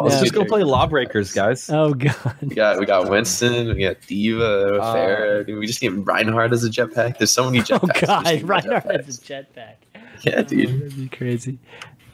Let's 0.00 0.14
Yeah. 0.14 0.20
just 0.20 0.34
go 0.34 0.44
play 0.44 0.62
Lawbreakers, 0.62 1.32
guys. 1.32 1.68
oh 1.70 1.94
god 1.94 2.36
We 2.40 2.54
got 2.54 2.78
we 2.80 2.86
got 2.86 3.08
Winston, 3.10 3.68
we 3.74 3.82
got 3.84 3.96
D.Va, 4.06 4.78
Uh, 4.78 4.94
Pharah. 4.96 5.46
Dude, 5.46 5.58
we 5.58 5.66
just 5.66 5.82
need 5.82 5.90
Reinhardt 5.90 6.52
as 6.52 6.64
a 6.64 6.70
jetpack. 6.70 7.18
There's 7.18 7.30
so 7.30 7.44
many 7.44 7.58
oh 7.60 7.62
jetpacks. 7.62 7.82
We 7.82 7.88
just 7.92 8.06
god 8.06 8.42
Reinhardt 8.42 8.84
jetpacks. 8.86 9.04
has 9.06 9.18
a 9.18 9.22
jetpack 9.22 9.74
Yeah, 10.24 10.42
dude. 10.42 10.68
that'd 10.80 10.96
be 10.96 11.08
crazy 11.08 11.58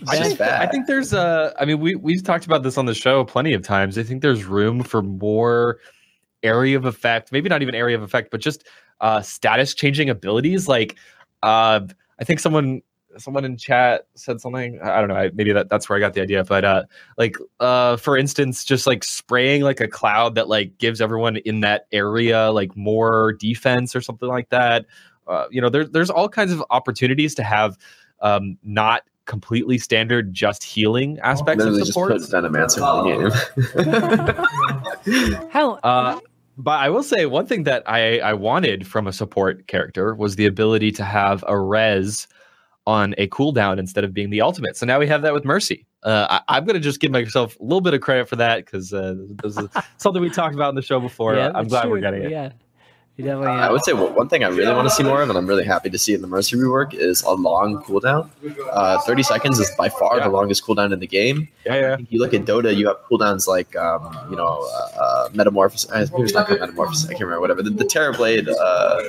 I 0.09 0.17
think. 0.29 0.41
I 0.41 0.67
think 0.67 0.87
there's 0.87 1.15
uh 1.15 1.53
I 1.59 1.65
mean 1.65 1.81
we 1.81 1.95
we've 1.95 2.23
talked 2.23 2.45
about 2.47 2.63
this 2.63 2.77
on 2.77 2.87
the 2.87 2.95
show 2.95 3.25
plenty 3.25 3.55
of 3.55 3.63
times. 3.63 3.97
I 3.97 4.03
think 4.03 4.23
there's 4.23 4.45
room 4.45 4.83
for 4.83 5.03
more 5.03 5.79
area 6.43 6.77
of 6.77 6.85
effect, 6.85 7.33
maybe 7.33 7.49
not 7.49 7.63
even 7.63 7.75
area 7.75 7.97
of 7.97 8.03
effect, 8.03 8.31
but 8.31 8.41
just 8.41 8.65
uh 9.01 9.23
status 9.23 9.75
changing 9.75 10.11
abilities. 10.11 10.69
Like 10.69 10.97
uh 11.43 11.81
I 12.21 12.25
think 12.25 12.41
someone 12.41 12.83
someone 13.19 13.45
in 13.45 13.57
chat 13.57 14.07
said 14.15 14.41
something. 14.41 14.79
I 14.83 14.97
I 14.97 15.01
don't 15.01 15.09
know. 15.09 15.17
I, 15.17 15.31
maybe 15.35 15.53
that, 15.53 15.69
that's 15.69 15.89
where 15.89 15.97
I 15.97 16.01
got 16.01 16.15
the 16.15 16.21
idea. 16.21 16.45
But 16.45 16.65
uh 16.65 16.85
like 17.19 17.37
uh 17.61 17.97
for 17.97 18.17
instance, 18.17 18.65
just 18.65 18.87
like 18.87 19.05
spraying 19.05 19.63
like 19.63 19.81
a 19.81 19.89
cloud 19.89 20.35
that 20.35 20.49
like 20.49 20.79
gives 20.79 21.01
everyone 21.01 21.37
in 21.39 21.61
that 21.61 21.87
area 21.93 22.51
like 22.51 22.77
more 22.77 23.33
defense 23.35 23.95
or 23.95 24.01
something 24.01 24.29
like 24.29 24.49
that. 24.51 24.87
Uh, 25.27 25.47
you 25.51 25.61
know, 25.61 25.69
there's 25.69 25.91
there's 25.91 26.11
all 26.11 26.29
kinds 26.29 26.53
of 26.53 26.63
opportunities 26.71 27.35
to 27.35 27.43
have 27.43 27.77
um, 28.21 28.57
not 28.63 29.03
completely 29.25 29.77
standard 29.77 30.33
just 30.33 30.63
healing 30.63 31.19
aspects 31.21 31.65
Literally 31.65 31.81
of 31.81 31.87
just 31.87 31.93
support. 31.95 32.13
put 32.13 32.23
Venomancer 32.23 32.79
in 33.11 34.07
the 34.07 34.33
game. 35.05 35.45
how 35.51 35.73
Uh, 35.83 36.21
but 36.59 36.79
I 36.81 36.89
will 36.89 37.03
say 37.03 37.27
one 37.27 37.47
thing 37.47 37.65
that 37.65 37.83
I, 37.87 38.19
I 38.21 38.33
wanted 38.33 38.87
from 38.87 39.07
a 39.07 39.13
support 39.13 39.67
character 39.67 40.15
was 40.15 40.37
the 40.37 40.47
ability 40.47 40.91
to 40.93 41.05
have 41.05 41.45
a 41.47 41.59
res 41.59 42.27
on 42.87 43.15
a 43.19 43.27
cooldown 43.29 43.79
instead 43.79 44.05
of 44.05 44.15
being 44.15 44.31
the 44.31 44.41
ultimate. 44.41 44.77
So 44.77 44.87
now 44.87 44.99
we 44.99 45.07
have 45.09 45.23
that 45.23 45.33
with 45.35 45.45
Mercy. 45.45 45.87
Uh, 46.03 46.41
I, 46.49 46.57
I'm 46.59 46.65
going 46.65 46.75
to 46.75 46.81
just 46.81 47.01
give 47.01 47.11
myself 47.11 47.59
a 47.59 47.63
little 47.63 47.81
bit 47.81 47.95
of 47.95 48.01
credit 48.01 48.29
for 48.29 48.37
that 48.37 48.65
because 48.65 48.93
uh, 48.93 49.15
this 49.43 49.57
is 49.57 49.69
something 49.97 50.23
we 50.23 50.31
talked 50.31 50.55
about 50.55 50.69
in 50.69 50.75
the 50.77 50.83
show 50.83 51.01
before. 51.01 51.35
yeah, 51.35 51.49
I'm 51.49 51.65
that's 51.65 51.69
glad 51.69 51.91
we're 51.91 52.01
getting 52.01 52.23
it. 52.23 52.31
yeah 52.31 52.53
you 53.17 53.25
definitely 53.25 53.49
I 53.49 53.71
would 53.71 53.83
say 53.83 53.95
one 53.95 54.15
one 54.15 54.29
thing 54.29 54.45
I 54.45 54.49
really 54.49 54.75
want 54.75 54.87
to 54.87 54.95
see 54.95 55.03
more 55.03 55.23
of, 55.23 55.29
and 55.31 55.39
I'm 55.39 55.47
really 55.47 55.65
happy 55.65 55.89
to 55.89 55.99
see 55.99 56.13
in 56.13 56.21
the 56.21 56.27
Mercy 56.27 56.55
rework, 56.55 56.93
is 56.93 57.23
a 57.23 57.31
long 57.33 57.83
cooldown. 57.83 58.29
Uh, 58.71 59.01
30 59.01 59.23
seconds 59.23 59.59
is 59.59 59.71
by 59.79 59.89
far 59.89 60.19
Yeah. 60.19 60.25
the 60.25 60.31
longest 60.31 60.63
cooldown 60.67 60.93
in 60.93 61.01
the 61.01 61.07
game. 61.07 61.49
Yeah, 61.65 61.75
yeah. 61.77 61.97
If 61.99 62.13
you 62.13 62.21
look 62.21 62.35
at 62.35 62.43
Dota, 62.45 62.77
you 62.77 62.89
have 62.89 62.99
cooldowns 63.11 63.47
like, 63.49 63.75
um, 63.75 64.15
you 64.31 64.37
know, 64.37 64.69
uh, 64.71 65.01
uh, 65.01 65.29
Metamorphosis. 65.33 65.91
Uh, 65.91 66.07
maybe 66.13 66.25
it's 66.25 66.35
not 66.35 66.47
called 66.47 66.61
Metamorphosis. 66.61 67.07
I 67.07 67.13
can't 67.13 67.23
remember. 67.23 67.41
Whatever. 67.41 67.63
The, 67.63 67.71
the 67.71 67.85
Terrorblade, 67.87 68.49
uh, 68.61 69.03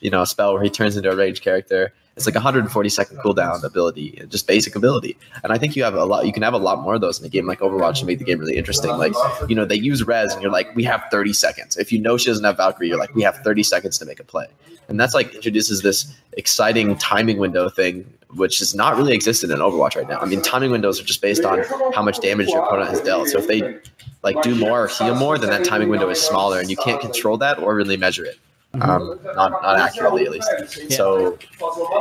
you 0.00 0.10
know, 0.10 0.24
spell 0.24 0.52
where 0.54 0.62
he 0.64 0.68
turns 0.68 0.96
into 0.96 1.12
a 1.12 1.14
rage 1.16 1.40
character. 1.40 1.92
It's 2.16 2.26
like 2.26 2.36
140 2.36 2.88
second 2.88 3.18
cooldown 3.18 3.64
ability, 3.64 4.22
just 4.28 4.46
basic 4.46 4.76
ability. 4.76 5.16
And 5.42 5.52
I 5.52 5.58
think 5.58 5.74
you 5.74 5.82
have 5.82 5.94
a 5.94 6.04
lot. 6.04 6.26
You 6.26 6.32
can 6.32 6.44
have 6.44 6.54
a 6.54 6.58
lot 6.58 6.80
more 6.80 6.94
of 6.94 7.00
those 7.00 7.18
in 7.18 7.26
a 7.26 7.28
game 7.28 7.46
like 7.46 7.58
Overwatch 7.58 7.98
to 8.00 8.06
make 8.06 8.18
the 8.18 8.24
game 8.24 8.38
really 8.38 8.56
interesting. 8.56 8.92
Like, 8.92 9.14
you 9.48 9.56
know, 9.56 9.64
they 9.64 9.74
use 9.74 10.06
res, 10.06 10.32
and 10.32 10.40
you're 10.40 10.52
like, 10.52 10.74
we 10.76 10.84
have 10.84 11.04
30 11.10 11.32
seconds. 11.32 11.76
If 11.76 11.90
you 11.90 11.98
know 11.98 12.16
she 12.16 12.26
doesn't 12.26 12.44
have 12.44 12.56
Valkyrie, 12.56 12.88
you're 12.88 12.98
like, 12.98 13.14
we 13.16 13.22
have 13.22 13.38
30 13.38 13.64
seconds 13.64 13.98
to 13.98 14.04
make 14.04 14.20
a 14.20 14.24
play. 14.24 14.46
And 14.88 15.00
that's 15.00 15.14
like 15.14 15.34
introduces 15.34 15.82
this 15.82 16.14
exciting 16.34 16.96
timing 16.98 17.38
window 17.38 17.68
thing, 17.68 18.04
which 18.34 18.60
is 18.60 18.74
not 18.74 18.96
really 18.96 19.14
existent 19.14 19.52
in 19.52 19.58
Overwatch 19.58 19.96
right 19.96 20.08
now. 20.08 20.20
I 20.20 20.26
mean, 20.26 20.42
timing 20.42 20.70
windows 20.70 21.00
are 21.00 21.04
just 21.04 21.20
based 21.22 21.44
on 21.44 21.64
how 21.94 22.02
much 22.02 22.20
damage 22.20 22.48
your 22.48 22.64
opponent 22.64 22.90
has 22.90 23.00
dealt. 23.00 23.28
So 23.28 23.38
if 23.38 23.48
they 23.48 23.80
like 24.22 24.40
do 24.42 24.54
more 24.54 24.84
or 24.84 24.86
heal 24.86 25.14
more, 25.14 25.36
then 25.36 25.50
that 25.50 25.64
timing 25.64 25.88
window 25.88 26.08
is 26.10 26.20
smaller, 26.20 26.60
and 26.60 26.70
you 26.70 26.76
can't 26.76 27.00
control 27.00 27.38
that 27.38 27.58
or 27.58 27.74
really 27.74 27.96
measure 27.96 28.24
it. 28.24 28.38
Um, 28.82 29.18
not 29.36 29.50
not 29.62 29.78
accurately 29.78 30.24
at 30.24 30.32
least. 30.32 30.92
So, 30.92 31.38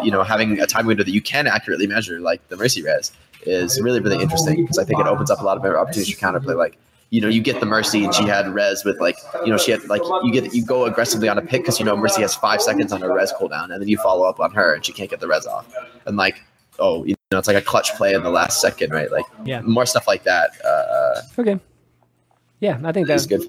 you 0.04 0.12
know, 0.12 0.24
having 0.24 0.60
a 0.60 0.68
time 0.68 0.86
window 0.86 1.04
that 1.04 1.12
you 1.12 1.22
can 1.22 1.48
accurately 1.48 1.88
measure, 1.88 2.20
like 2.20 2.48
the 2.50 2.58
Mercy 2.58 2.82
Res, 2.82 3.12
is 3.44 3.80
really 3.82 4.00
really 4.00 4.22
interesting 4.22 4.62
because 4.64 4.78
I 4.78 4.84
think 4.84 5.00
it 5.00 5.08
opens 5.08 5.30
up 5.32 5.42
a 5.42 5.44
lot 5.44 5.58
of 5.58 5.66
opportunities 5.66 6.14
for 6.14 6.20
counterplay. 6.26 6.56
Like, 6.56 6.78
you 7.10 7.22
know, 7.22 7.28
you 7.28 7.42
get 7.42 7.60
the 7.60 7.66
Mercy 7.66 8.04
and 8.04 8.14
she 8.14 8.24
had 8.26 8.48
Res 8.54 8.84
with 8.84 9.00
like, 9.00 9.18
you 9.46 9.52
know, 9.52 9.58
she 9.58 9.72
had 9.72 9.84
like 9.88 10.02
you 10.24 10.32
get 10.32 10.54
you 10.54 10.66
go 10.66 10.86
aggressively 10.86 11.30
on 11.30 11.38
a 11.38 11.42
pick 11.42 11.62
because 11.62 11.80
you 11.80 11.86
know 11.86 11.96
Mercy 11.96 12.22
has 12.22 12.36
five 12.36 12.62
seconds 12.62 12.92
on 12.92 13.02
her 13.02 13.14
Res 13.14 13.32
cooldown, 13.34 13.72
and 13.72 13.82
then 13.82 13.88
you 13.88 13.98
follow 13.98 14.28
up 14.28 14.40
on 14.40 14.52
her 14.52 14.74
and 14.74 14.86
she 14.86 14.94
can't 14.94 15.10
get 15.10 15.20
the 15.20 15.28
Res 15.28 15.46
off, 15.46 15.66
and 16.06 16.18
like. 16.18 16.42
Oh, 16.80 17.06
you 17.06 17.14
know, 17.32 17.38
it's 17.38 17.48
like 17.48 17.56
a 17.56 17.62
clutch 17.62 17.94
play 17.98 18.16
in 18.16 18.24
the 18.24 18.32
last 18.32 18.60
second, 18.60 18.92
right? 18.92 19.12
Like 19.12 19.26
Yeah. 19.46 19.62
more 19.62 19.86
stuff 19.86 20.08
like 20.08 20.24
that. 20.24 20.50
Uh, 20.66 21.22
okay 21.38 21.60
yeah 22.60 22.80
i 22.84 22.92
think 22.92 23.08
that's 23.08 23.26
good. 23.28 23.48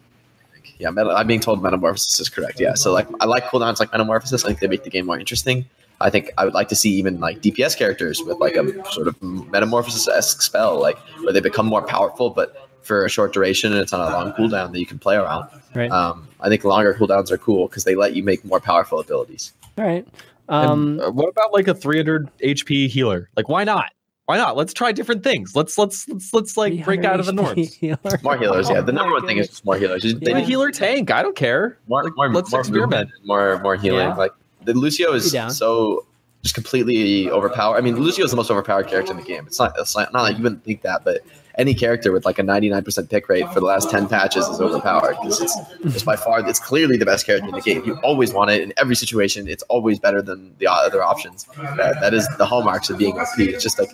Yeah, 0.85 0.91
meta, 0.91 1.11
I'm 1.11 1.27
being 1.27 1.41
told 1.41 1.63
metamorphosis 1.63 2.21
is 2.21 2.29
correct. 2.29 2.61
Yeah, 2.61 2.75
so 2.75 2.93
like 2.93 3.09
I 3.21 3.25
like 3.25 3.45
cooldowns 3.45 3.81
like 3.81 3.91
metamorphosis. 3.91 4.45
I 4.45 4.49
think 4.49 4.61
they 4.61 4.67
make 4.69 4.85
the 4.85 4.91
game 4.91 5.07
more 5.07 5.19
interesting. 5.19 5.65
I 5.99 6.11
think 6.11 6.31
I 6.37 6.45
would 6.45 6.53
like 6.53 6.69
to 6.69 6.75
see 6.77 6.91
even 6.97 7.21
like 7.21 7.41
DPS 7.41 7.75
characters 7.75 8.21
with 8.21 8.37
like 8.37 8.55
a 8.55 8.65
sort 8.93 9.09
of 9.09 9.21
metamorphosis 9.23 10.07
esque 10.09 10.43
spell, 10.43 10.79
like 10.79 10.99
where 11.23 11.33
they 11.33 11.41
become 11.41 11.65
more 11.65 11.81
powerful, 11.81 12.29
but 12.29 12.69
for 12.83 13.07
a 13.07 13.09
short 13.09 13.33
duration 13.33 13.73
and 13.73 13.81
it's 13.81 13.95
on 13.95 14.01
a 14.07 14.13
long 14.13 14.33
cooldown 14.35 14.73
that 14.73 14.79
you 14.79 14.85
can 14.85 14.99
play 14.99 15.17
around. 15.17 15.49
right 15.75 15.91
Um, 15.91 16.29
I 16.41 16.51
think 16.51 16.65
longer 16.65 16.93
cooldowns 16.93 17.31
are 17.31 17.39
cool 17.39 17.67
because 17.67 17.85
they 17.85 17.95
let 17.95 18.15
you 18.15 18.23
make 18.23 18.45
more 18.45 18.61
powerful 18.61 19.01
abilities. 19.01 19.55
all 19.79 19.87
right 19.87 20.07
And, 20.51 20.71
um 20.71 21.01
uh, 21.01 21.11
what 21.11 21.31
about 21.31 21.55
like 21.55 21.67
a 21.67 21.75
300 21.75 22.29
HP 22.43 22.89
healer? 22.89 23.31
Like, 23.37 23.49
why 23.49 23.65
not? 23.65 23.91
Why 24.27 24.39
not? 24.39 24.57
Let's 24.57 24.73
try 24.73 24.93
different 24.93 25.23
things. 25.23 25.55
Let's 25.55 25.77
let's 25.77 26.09
let's 26.09 26.33
let's 26.33 26.57
like 26.57 26.83
break 26.85 27.05
out 27.05 27.21
of 27.21 27.27
the 27.27 27.33
300 27.33 27.57
norms. 27.57 27.75
healer. 27.81 27.99
More 28.23 28.39
healers, 28.39 28.71
yeah. 28.71 28.81
The 28.81 28.93
number 28.93 29.13
one 29.13 29.27
thing 29.27 29.37
is 29.37 29.47
goodness. 29.47 29.49
just 29.49 29.65
more 29.67 29.77
healers. 29.77 30.03
Just- 30.03 30.21
Do 30.21 30.25
They 30.25 30.33
a 30.33 30.41
healer 30.41 30.71
tank. 30.71 31.11
I 31.11 31.23
don't 31.23 31.37
care. 31.37 31.77
more, 31.89 32.05
Like, 32.05 32.17
more, 32.17 32.33
let's 32.33 32.51
more 32.51 32.61
experiment. 32.61 33.09
movement, 33.11 33.27
more 33.27 33.59
more 33.61 33.77
healing. 33.77 34.09
Yeah. 34.09 34.15
Like 34.15 34.33
the 34.65 34.73
Lucio 34.73 35.13
is 35.13 35.31
so 35.57 36.07
just 36.45 36.55
completely 36.55 37.31
overpowered. 37.31 37.79
I 37.79 37.81
mean, 37.81 37.97
Lucio 37.97 38.23
is 38.23 38.31
the 38.31 38.37
most 38.37 38.51
overpowered 38.51 38.87
character 38.87 39.13
in 39.13 39.17
the 39.17 39.25
game. 39.25 39.47
It's 39.47 39.59
not, 39.59 39.75
it's 39.79 39.97
not 39.97 40.13
like 40.13 40.37
you 40.37 40.43
wouldn't 40.43 40.63
think 40.63 40.83
that, 40.83 41.03
but 41.03 41.23
any 41.57 41.73
character 41.73 42.13
with 42.13 42.27
like 42.27 42.39
a 42.39 42.43
99% 42.43 43.09
pick 43.09 43.31
rate 43.31 43.49
for 43.49 43.61
the 43.61 43.67
last 43.67 43.91
10 43.91 44.09
patches 44.09 44.47
is 44.49 44.61
overpowered 44.61 45.17
because 45.23 45.41
it's, 45.41 45.57
it's 45.85 46.03
by 46.03 46.17
far 46.17 46.47
it's 46.47 46.61
clearly 46.61 46.99
the 46.99 47.07
best 47.07 47.25
character 47.25 47.49
in 47.49 47.55
the 47.55 47.63
game. 47.63 47.83
You 47.87 47.95
always 48.03 48.35
want 48.35 48.51
it 48.51 48.61
in 48.61 48.75
every 48.77 48.95
situation. 48.95 49.49
It's 49.49 49.63
always 49.65 49.99
better 49.99 50.21
than 50.21 50.55
the 50.59 50.67
other 50.67 51.03
options. 51.03 51.45
That, 51.77 51.97
that 52.03 52.13
is 52.13 52.29
the 52.37 52.45
hallmarks 52.45 52.91
of 52.91 52.99
being 52.99 53.19
OP. 53.19 53.39
It's 53.39 53.63
just 53.63 53.79
like 53.79 53.91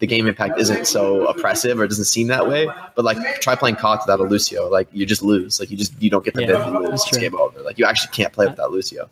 the 0.00 0.06
game 0.06 0.26
impact 0.26 0.60
isn't 0.60 0.86
so 0.86 1.26
oppressive 1.26 1.80
or 1.80 1.86
doesn't 1.86 2.04
seem 2.04 2.26
that 2.26 2.46
way. 2.46 2.68
But 2.94 3.06
like 3.06 3.40
try 3.40 3.54
playing 3.54 3.76
COD 3.76 4.00
without 4.04 4.20
a 4.20 4.24
Lucio, 4.24 4.68
like 4.68 4.88
you 4.92 5.06
just 5.06 5.22
lose. 5.22 5.58
Like 5.58 5.70
you 5.70 5.78
just 5.78 5.94
you 6.02 6.10
don't 6.10 6.24
get 6.24 6.34
the 6.34 6.42
Yeah, 6.42 6.46
bit, 6.48 6.66
you 6.66 6.90
lose. 6.90 7.06
It's 7.06 7.16
game 7.16 7.34
over. 7.34 7.62
Like 7.62 7.78
you 7.78 7.86
actually 7.86 8.12
can't 8.12 8.32
play 8.32 8.46
without 8.46 8.72
Lucio. 8.72 9.08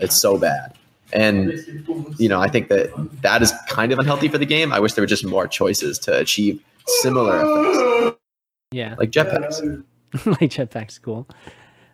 It's 0.00 0.14
so 0.14 0.38
bad. 0.38 0.74
And 1.12 1.52
you 2.18 2.28
know, 2.28 2.40
I 2.40 2.48
think 2.48 2.68
that 2.68 2.90
that 3.22 3.42
is 3.42 3.52
kind 3.68 3.92
of 3.92 3.98
unhealthy 3.98 4.28
for 4.28 4.38
the 4.38 4.46
game. 4.46 4.72
I 4.72 4.80
wish 4.80 4.94
there 4.94 5.02
were 5.02 5.06
just 5.06 5.24
more 5.24 5.46
choices 5.46 5.98
to 6.00 6.18
achieve 6.18 6.62
similar 6.86 7.42
effects, 7.42 8.18
yeah 8.72 8.94
like 8.98 9.10
jetpacks. 9.10 9.84
like 10.26 10.50
jetpack's 10.50 10.98
cool. 10.98 11.28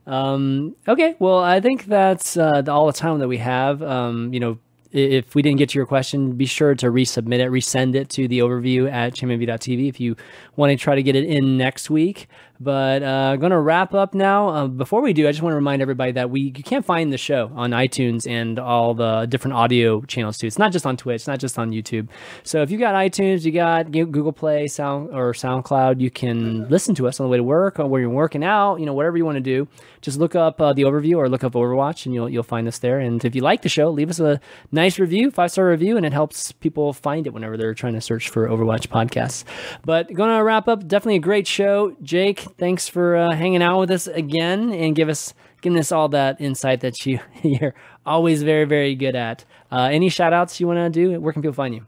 Um, 0.07 0.75
okay, 0.89 1.15
well, 1.19 1.39
I 1.39 1.61
think 1.61 1.87
that's 1.87 2.37
uh, 2.37 2.63
all 2.69 2.87
the 2.87 2.93
time 2.93 3.19
that 3.21 3.29
we 3.29 3.39
have. 3.39 3.83
Um, 3.83 4.33
you 4.33 4.41
know, 4.41 4.59
if 4.93 5.35
we 5.35 5.43
didn't 5.43 5.59
get 5.59 5.71
to 5.71 5.79
your 5.79 5.87
question, 5.87 6.33
be 6.33 6.45
sure 6.45 6.75
to 6.75 6.87
resubmit 6.87 7.39
it, 7.39 7.51
resend 7.51 7.95
it 7.95 8.11
to 8.11 8.29
the 8.29 8.41
overview 8.41 8.91
at 8.91 9.15
chanmanv.tv 9.15 9.89
if 9.89 10.01
you 10.01 10.17
want 10.57 10.71
to 10.71 10.77
try 10.77 10.95
to 10.95 11.03
get 11.03 11.17
it 11.17 11.25
in 11.25 11.57
next 11.57 11.89
week. 11.89 12.29
But 12.63 13.03
uh, 13.03 13.37
going 13.37 13.51
to 13.51 13.59
wrap 13.59 13.93
up 13.93 14.15
now. 14.15 14.49
Uh, 14.49 14.67
before 14.69 15.01
we 15.01 15.13
do, 15.13 15.27
I 15.27 15.33
just 15.33 15.43
want 15.43 15.53
to 15.53 15.57
remind 15.57 15.83
everybody 15.83 16.13
that 16.13 16.31
we 16.31 16.53
you 16.57 16.63
can't 16.63 16.85
find 16.85 17.13
the 17.13 17.19
show 17.19 17.51
on 17.55 17.73
iTunes 17.73 18.31
and 18.31 18.59
all 18.59 18.95
the 18.95 19.27
different 19.27 19.55
audio 19.55 20.01
channels 20.03 20.39
too. 20.39 20.47
It's 20.47 20.59
not 20.59 20.71
just 20.71 20.87
on 20.87 20.97
Twitch, 20.97 21.27
not 21.27 21.41
just 21.41 21.59
on 21.59 21.73
YouTube. 21.73 22.09
So 22.45 22.63
if 22.63 22.71
you 22.71 22.79
got 22.79 22.95
iTunes, 22.95 23.45
you 23.45 23.51
got 23.51 23.91
Google 23.91 24.33
Play, 24.33 24.69
Sound 24.69 25.11
or 25.13 25.33
SoundCloud, 25.33 26.01
you 26.01 26.11
can 26.11 26.69
listen 26.69 26.95
to 26.97 27.09
us 27.09 27.19
on 27.19 27.25
the 27.25 27.31
way 27.31 27.37
to 27.37 27.45
work 27.45 27.81
or 27.81 27.87
where 27.87 28.01
you're 28.01 28.11
working 28.11 28.45
out. 28.45 28.77
You 28.77 28.87
know, 28.87 28.95
whatever 28.95 29.17
you 29.17 29.25
want 29.25 29.37
to 29.37 29.41
do. 29.41 29.67
Just 30.03 30.19
look 30.19 30.35
up 30.35 30.61
uh, 30.61 30.73
the 30.73 30.83
overview 30.83 31.16
or 31.16 31.29
look 31.29 31.43
up 31.43 31.53
Overwatch, 31.53 32.05
and 32.07 32.15
you'll 32.15 32.29
you'll 32.29 32.43
find 32.43 32.69
us 32.69 32.79
there. 32.79 33.01
And 33.01 33.24
if 33.24 33.35
you 33.35 33.41
like 33.41 33.62
the 33.62 33.69
show, 33.69 33.91
leave 33.91 34.11
us 34.11 34.20
a 34.20 34.41
nice 34.70 34.99
review, 34.99 35.31
five 35.31 35.51
star 35.51 35.69
review, 35.69 35.97
and 35.97 36.05
it 36.05 36.12
helps 36.12 36.53
people 36.53 36.93
find 36.93 37.27
it 37.27 37.33
whenever 37.33 37.57
they're 37.57 37.74
trying 37.74 37.95
to 37.95 38.01
search 38.01 38.29
for 38.29 38.47
Overwatch 38.49 38.89
podcasts. 38.89 39.45
But 39.85 40.12
going 40.12 40.37
to 40.37 40.45
wrap 40.45 40.69
up. 40.69 40.87
Definitely 40.87 41.16
a 41.16 41.20
great 41.20 41.47
show, 41.47 41.97
Jake 42.03 42.43
thanks 42.59 42.89
for 42.89 43.16
uh, 43.16 43.35
hanging 43.35 43.62
out 43.62 43.79
with 43.81 43.91
us 43.91 44.07
again 44.07 44.73
and 44.73 44.95
give 44.95 45.09
us 45.09 45.35
giving 45.61 45.79
us 45.79 45.93
all 45.93 46.09
that 46.09 46.41
insight 46.41 46.81
that 46.81 47.07
you 47.07 47.20
you're 47.43 47.74
always 48.05 48.43
very 48.43 48.65
very 48.65 48.95
good 48.95 49.16
at. 49.16 49.45
Uh, 49.70 49.89
any 49.91 50.09
shout 50.09 50.33
outs 50.33 50.61
you 50.61 50.66
want 50.66 50.79
to 50.79 50.91
do? 50.91 51.20
Where 51.20 51.33
can 51.33 51.43
people 51.43 51.55
find 51.55 51.74
you? 51.74 51.85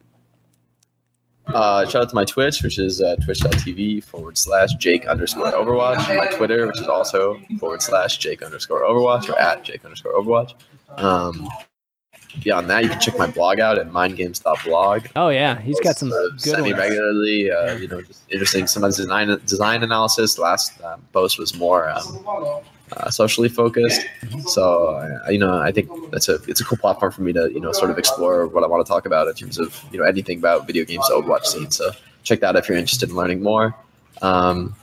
Uh, 1.46 1.86
shout 1.86 2.02
out 2.02 2.08
to 2.08 2.14
my 2.14 2.24
Twitch, 2.24 2.62
which 2.62 2.78
is 2.78 3.02
uh, 3.02 3.16
twitch.tv 3.16 4.02
forward 4.04 4.38
slash 4.38 4.72
Jake 4.74 5.06
underscore 5.06 5.52
Overwatch. 5.52 6.16
My 6.16 6.26
Twitter, 6.28 6.66
which 6.66 6.80
is 6.80 6.88
also 6.88 7.38
forward 7.58 7.82
slash 7.82 8.18
Jake 8.18 8.42
underscore 8.42 8.82
Overwatch 8.82 9.28
or 9.28 9.38
at 9.38 9.62
Jake 9.62 9.84
underscore 9.84 10.14
Overwatch. 10.14 10.54
Um, 10.96 11.48
beyond 12.42 12.70
that, 12.70 12.82
you 12.82 12.88
can 12.88 12.98
check 12.98 13.18
my 13.18 13.26
blog 13.26 13.60
out 13.60 13.78
at 13.78 13.90
mindgames.blog. 13.90 15.06
Oh 15.16 15.28
yeah, 15.28 15.60
he's 15.60 15.78
got 15.80 15.96
some 15.96 16.12
uh, 16.12 16.36
semi 16.38 16.72
regularly. 16.72 17.50
Uh, 17.50 17.76
you 17.76 17.88
know, 17.88 18.00
just 18.00 18.22
interesting. 18.30 18.66
Sometimes 18.66 18.96
design 18.96 19.40
design 19.44 19.82
analysis. 19.82 20.38
Last 20.38 20.80
um, 20.82 21.06
post 21.12 21.38
was 21.38 21.54
more 21.54 21.90
um, 21.90 22.64
uh, 22.92 23.10
socially 23.10 23.48
focused. 23.48 24.02
So 24.46 24.88
uh, 24.88 25.30
you 25.30 25.38
know, 25.38 25.58
I 25.58 25.72
think 25.72 25.88
that's 26.10 26.28
a 26.28 26.34
it's 26.46 26.60
a 26.60 26.64
cool 26.64 26.78
platform 26.78 27.12
for 27.12 27.22
me 27.22 27.32
to 27.32 27.50
you 27.52 27.60
know 27.60 27.72
sort 27.72 27.90
of 27.90 27.98
explore 27.98 28.46
what 28.46 28.62
I 28.62 28.66
want 28.66 28.84
to 28.84 28.90
talk 28.90 29.06
about 29.06 29.28
in 29.28 29.34
terms 29.34 29.58
of 29.58 29.82
you 29.92 29.98
know 29.98 30.04
anything 30.04 30.38
about 30.38 30.66
video 30.66 30.84
games, 30.84 31.08
Overwatch 31.10 31.46
scene. 31.46 31.70
So 31.70 31.90
check 32.22 32.40
that 32.40 32.50
out 32.50 32.56
if 32.56 32.68
you're 32.68 32.78
interested 32.78 33.10
in 33.10 33.16
learning 33.16 33.42
more. 33.42 33.74
Um, 34.22 34.74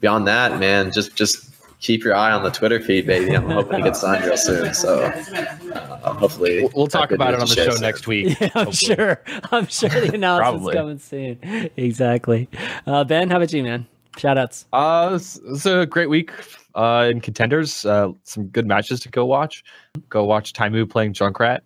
beyond 0.00 0.26
that, 0.28 0.58
man, 0.58 0.92
just 0.92 1.16
just 1.16 1.48
keep 1.80 2.04
your 2.04 2.14
eye 2.14 2.32
on 2.32 2.42
the 2.42 2.50
Twitter 2.50 2.80
feed, 2.80 3.06
baby. 3.06 3.34
I'm 3.36 3.48
hoping 3.50 3.78
to 3.78 3.84
get 3.84 3.96
signed 3.96 4.24
real 4.24 4.36
soon. 4.36 4.74
So 4.74 5.00
uh, 5.02 6.14
hopefully 6.14 6.62
we'll, 6.62 6.72
we'll 6.74 6.86
talk 6.86 7.12
about 7.12 7.34
it 7.34 7.40
on 7.40 7.48
the 7.48 7.54
show 7.54 7.70
soon. 7.70 7.80
next 7.80 8.06
week. 8.06 8.36
Yeah, 8.40 8.50
I'm 8.54 8.66
hopefully. 8.66 8.96
sure. 8.96 9.22
I'm 9.52 9.66
sure 9.66 9.88
the 9.88 10.14
analysis 10.14 10.68
is 10.68 10.74
coming 10.74 10.98
soon. 10.98 11.70
Exactly. 11.76 12.48
Uh, 12.86 13.04
ben, 13.04 13.30
how 13.30 13.36
about 13.36 13.52
you, 13.52 13.62
man? 13.62 13.86
Shout 14.16 14.38
outs. 14.38 14.66
Uh, 14.72 15.12
it's, 15.14 15.36
it's 15.44 15.66
a 15.66 15.86
great 15.86 16.08
week 16.10 16.32
uh, 16.78 17.08
in 17.10 17.20
contenders. 17.20 17.84
Uh, 17.84 18.12
some 18.22 18.46
good 18.46 18.66
matches 18.66 19.00
to 19.00 19.08
go 19.08 19.26
watch. 19.26 19.64
Go 20.08 20.24
watch 20.24 20.52
Taimou 20.52 20.88
playing 20.88 21.12
Junkrat. 21.12 21.60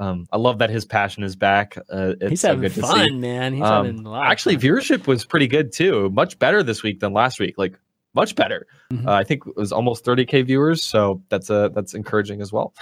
Um, 0.00 0.26
I 0.32 0.36
love 0.36 0.58
that 0.58 0.70
his 0.70 0.84
passion 0.84 1.22
is 1.22 1.36
back. 1.36 1.76
Uh, 1.90 2.14
He's 2.28 2.42
having 2.42 2.68
fun, 2.70 3.20
man. 3.20 3.54
He's 3.54 3.62
um, 3.62 3.86
having 3.86 4.04
a 4.04 4.10
lot. 4.10 4.30
Actually, 4.30 4.56
viewership 4.56 5.06
was 5.06 5.24
pretty 5.24 5.46
good 5.46 5.72
too. 5.72 6.10
Much 6.10 6.38
better 6.38 6.62
this 6.62 6.82
week 6.82 7.00
than 7.00 7.12
last 7.12 7.40
week. 7.40 7.56
Like 7.56 7.78
much 8.14 8.34
better. 8.34 8.66
Mm-hmm. 8.92 9.08
Uh, 9.08 9.12
I 9.12 9.24
think 9.24 9.46
it 9.46 9.56
was 9.56 9.72
almost 9.72 10.04
30k 10.04 10.46
viewers, 10.46 10.82
so 10.82 11.22
that's 11.30 11.50
a 11.50 11.70
that's 11.74 11.94
encouraging 11.94 12.40
as 12.40 12.52
well. 12.52 12.74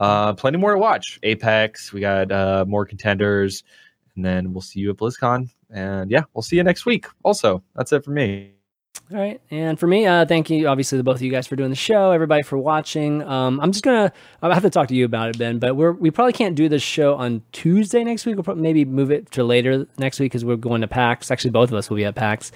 Uh, 0.00 0.32
plenty 0.34 0.58
more 0.58 0.72
to 0.72 0.78
watch. 0.78 1.18
Apex, 1.22 1.92
we 1.92 2.00
got 2.00 2.32
uh, 2.32 2.64
more 2.66 2.86
contenders, 2.86 3.64
and 4.16 4.24
then 4.24 4.52
we'll 4.52 4.62
see 4.62 4.80
you 4.80 4.90
at 4.90 4.96
BlizzCon. 4.96 5.50
And 5.70 6.10
yeah, 6.10 6.24
we'll 6.34 6.42
see 6.42 6.56
you 6.56 6.64
next 6.64 6.86
week. 6.86 7.06
Also, 7.22 7.62
that's 7.74 7.92
it 7.92 8.04
for 8.04 8.10
me. 8.10 8.52
All 9.12 9.18
right, 9.18 9.42
and 9.50 9.78
for 9.78 9.86
me, 9.86 10.06
uh, 10.06 10.24
thank 10.24 10.48
you, 10.48 10.68
obviously, 10.68 10.96
to 10.96 11.04
both 11.04 11.16
of 11.16 11.22
you 11.22 11.30
guys 11.30 11.46
for 11.46 11.54
doing 11.54 11.68
the 11.68 11.76
show. 11.76 12.12
Everybody 12.12 12.42
for 12.42 12.56
watching. 12.56 13.22
Um, 13.22 13.60
I'm 13.60 13.70
just 13.70 13.84
gonna, 13.84 14.10
I 14.40 14.54
have 14.54 14.62
to 14.62 14.70
talk 14.70 14.88
to 14.88 14.94
you 14.94 15.04
about 15.04 15.28
it, 15.28 15.38
Ben. 15.38 15.58
But 15.58 15.76
we're 15.76 15.92
we 15.92 16.10
probably 16.10 16.32
can't 16.32 16.54
do 16.54 16.66
this 16.66 16.82
show 16.82 17.14
on 17.16 17.42
Tuesday 17.52 18.04
next 18.04 18.24
week. 18.24 18.36
We'll 18.36 18.44
probably 18.44 18.62
maybe 18.62 18.86
move 18.86 19.10
it 19.10 19.30
to 19.32 19.44
later 19.44 19.86
next 19.98 20.18
week 20.18 20.32
because 20.32 20.46
we're 20.46 20.56
going 20.56 20.80
to 20.80 20.88
PAX. 20.88 21.30
Actually, 21.30 21.50
both 21.50 21.68
of 21.70 21.74
us 21.74 21.90
will 21.90 21.98
be 21.98 22.06
at 22.06 22.14
PAX, 22.14 22.52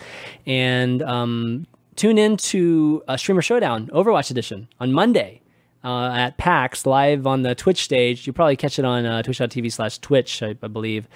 and 0.46 1.02
um, 1.02 1.66
tune 1.94 2.16
in 2.16 2.38
to 2.38 3.02
uh, 3.06 3.18
Streamer 3.18 3.42
Showdown 3.42 3.88
Overwatch 3.88 4.30
Edition 4.30 4.66
on 4.80 4.94
Monday 4.94 5.42
uh, 5.86 6.10
at 6.10 6.36
PAX 6.36 6.84
live 6.84 7.26
on 7.26 7.42
the 7.42 7.54
Twitch 7.54 7.84
stage. 7.84 8.26
You'll 8.26 8.34
probably 8.34 8.56
catch 8.56 8.78
it 8.78 8.84
on 8.84 9.06
uh, 9.06 9.22
twitch.tv 9.22 9.72
slash 9.72 9.98
Twitch, 9.98 10.42
I, 10.42 10.56
I 10.62 10.68
believe. 10.68 11.06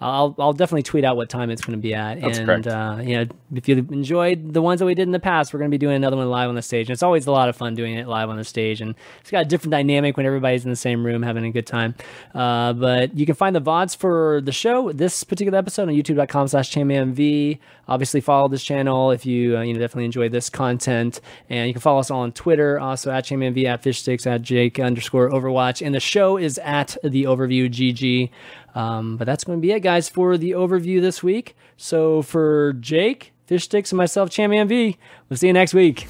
I'll 0.00 0.34
I'll 0.38 0.52
definitely 0.54 0.82
tweet 0.82 1.04
out 1.04 1.16
what 1.16 1.28
time 1.28 1.50
it's 1.50 1.62
going 1.62 1.78
to 1.78 1.82
be 1.82 1.94
at. 1.94 2.20
That's 2.20 2.38
and 2.38 2.66
uh, 2.66 2.98
you 3.02 3.16
know, 3.16 3.26
if 3.54 3.68
you 3.68 3.76
enjoyed 3.76 4.54
the 4.54 4.62
ones 4.62 4.80
that 4.80 4.86
we 4.86 4.94
did 4.94 5.02
in 5.02 5.12
the 5.12 5.20
past, 5.20 5.52
we're 5.52 5.58
going 5.58 5.70
to 5.70 5.74
be 5.74 5.78
doing 5.78 5.96
another 5.96 6.16
one 6.16 6.30
live 6.30 6.48
on 6.48 6.54
the 6.54 6.62
stage. 6.62 6.88
And 6.88 6.94
it's 6.94 7.02
always 7.02 7.26
a 7.26 7.32
lot 7.32 7.50
of 7.50 7.56
fun 7.56 7.74
doing 7.74 7.94
it 7.96 8.08
live 8.08 8.30
on 8.30 8.36
the 8.36 8.44
stage, 8.44 8.80
and 8.80 8.94
it's 9.20 9.30
got 9.30 9.42
a 9.42 9.44
different 9.44 9.72
dynamic 9.72 10.16
when 10.16 10.24
everybody's 10.24 10.64
in 10.64 10.70
the 10.70 10.76
same 10.76 11.04
room 11.04 11.22
having 11.22 11.44
a 11.44 11.50
good 11.50 11.66
time. 11.66 11.94
Uh, 12.34 12.72
but 12.72 13.16
you 13.16 13.26
can 13.26 13.34
find 13.34 13.54
the 13.54 13.60
vods 13.60 13.94
for 13.94 14.40
the 14.42 14.52
show, 14.52 14.90
this 14.92 15.22
particular 15.22 15.58
episode, 15.58 15.88
on 15.88 15.94
YouTube.com/chanmanv. 15.94 17.58
Obviously, 17.86 18.20
follow 18.20 18.48
this 18.48 18.62
channel 18.64 19.10
if 19.10 19.26
you 19.26 19.58
uh, 19.58 19.62
you 19.62 19.74
know 19.74 19.80
definitely 19.80 20.06
enjoy 20.06 20.30
this 20.30 20.48
content, 20.48 21.20
and 21.50 21.66
you 21.68 21.74
can 21.74 21.82
follow 21.82 22.00
us 22.00 22.10
all 22.10 22.20
on 22.20 22.32
Twitter, 22.32 22.80
also 22.80 23.10
at 23.10 23.24
chanmanv, 23.24 23.62
at 23.66 23.82
Fishstix, 23.82 24.26
at 24.26 24.40
Jake 24.40 24.80
underscore 24.80 25.28
Overwatch, 25.28 25.84
and 25.84 25.94
the 25.94 26.00
show 26.00 26.38
is 26.38 26.56
at 26.58 26.96
the 27.04 27.24
Overview 27.24 27.68
GG. 27.68 28.30
Um, 28.74 29.16
but 29.16 29.26
that's 29.26 29.44
going 29.44 29.58
to 29.58 29.62
be 29.62 29.72
it, 29.72 29.80
guys, 29.80 30.08
for 30.08 30.38
the 30.38 30.52
overview 30.52 31.00
this 31.00 31.22
week. 31.22 31.56
So 31.76 32.22
for 32.22 32.74
Jake, 32.74 33.32
Fishstix, 33.48 33.90
and 33.90 33.98
myself, 33.98 34.30
ChanManV, 34.30 34.96
we'll 35.28 35.36
see 35.36 35.48
you 35.48 35.52
next 35.52 35.74
week. 35.74 36.06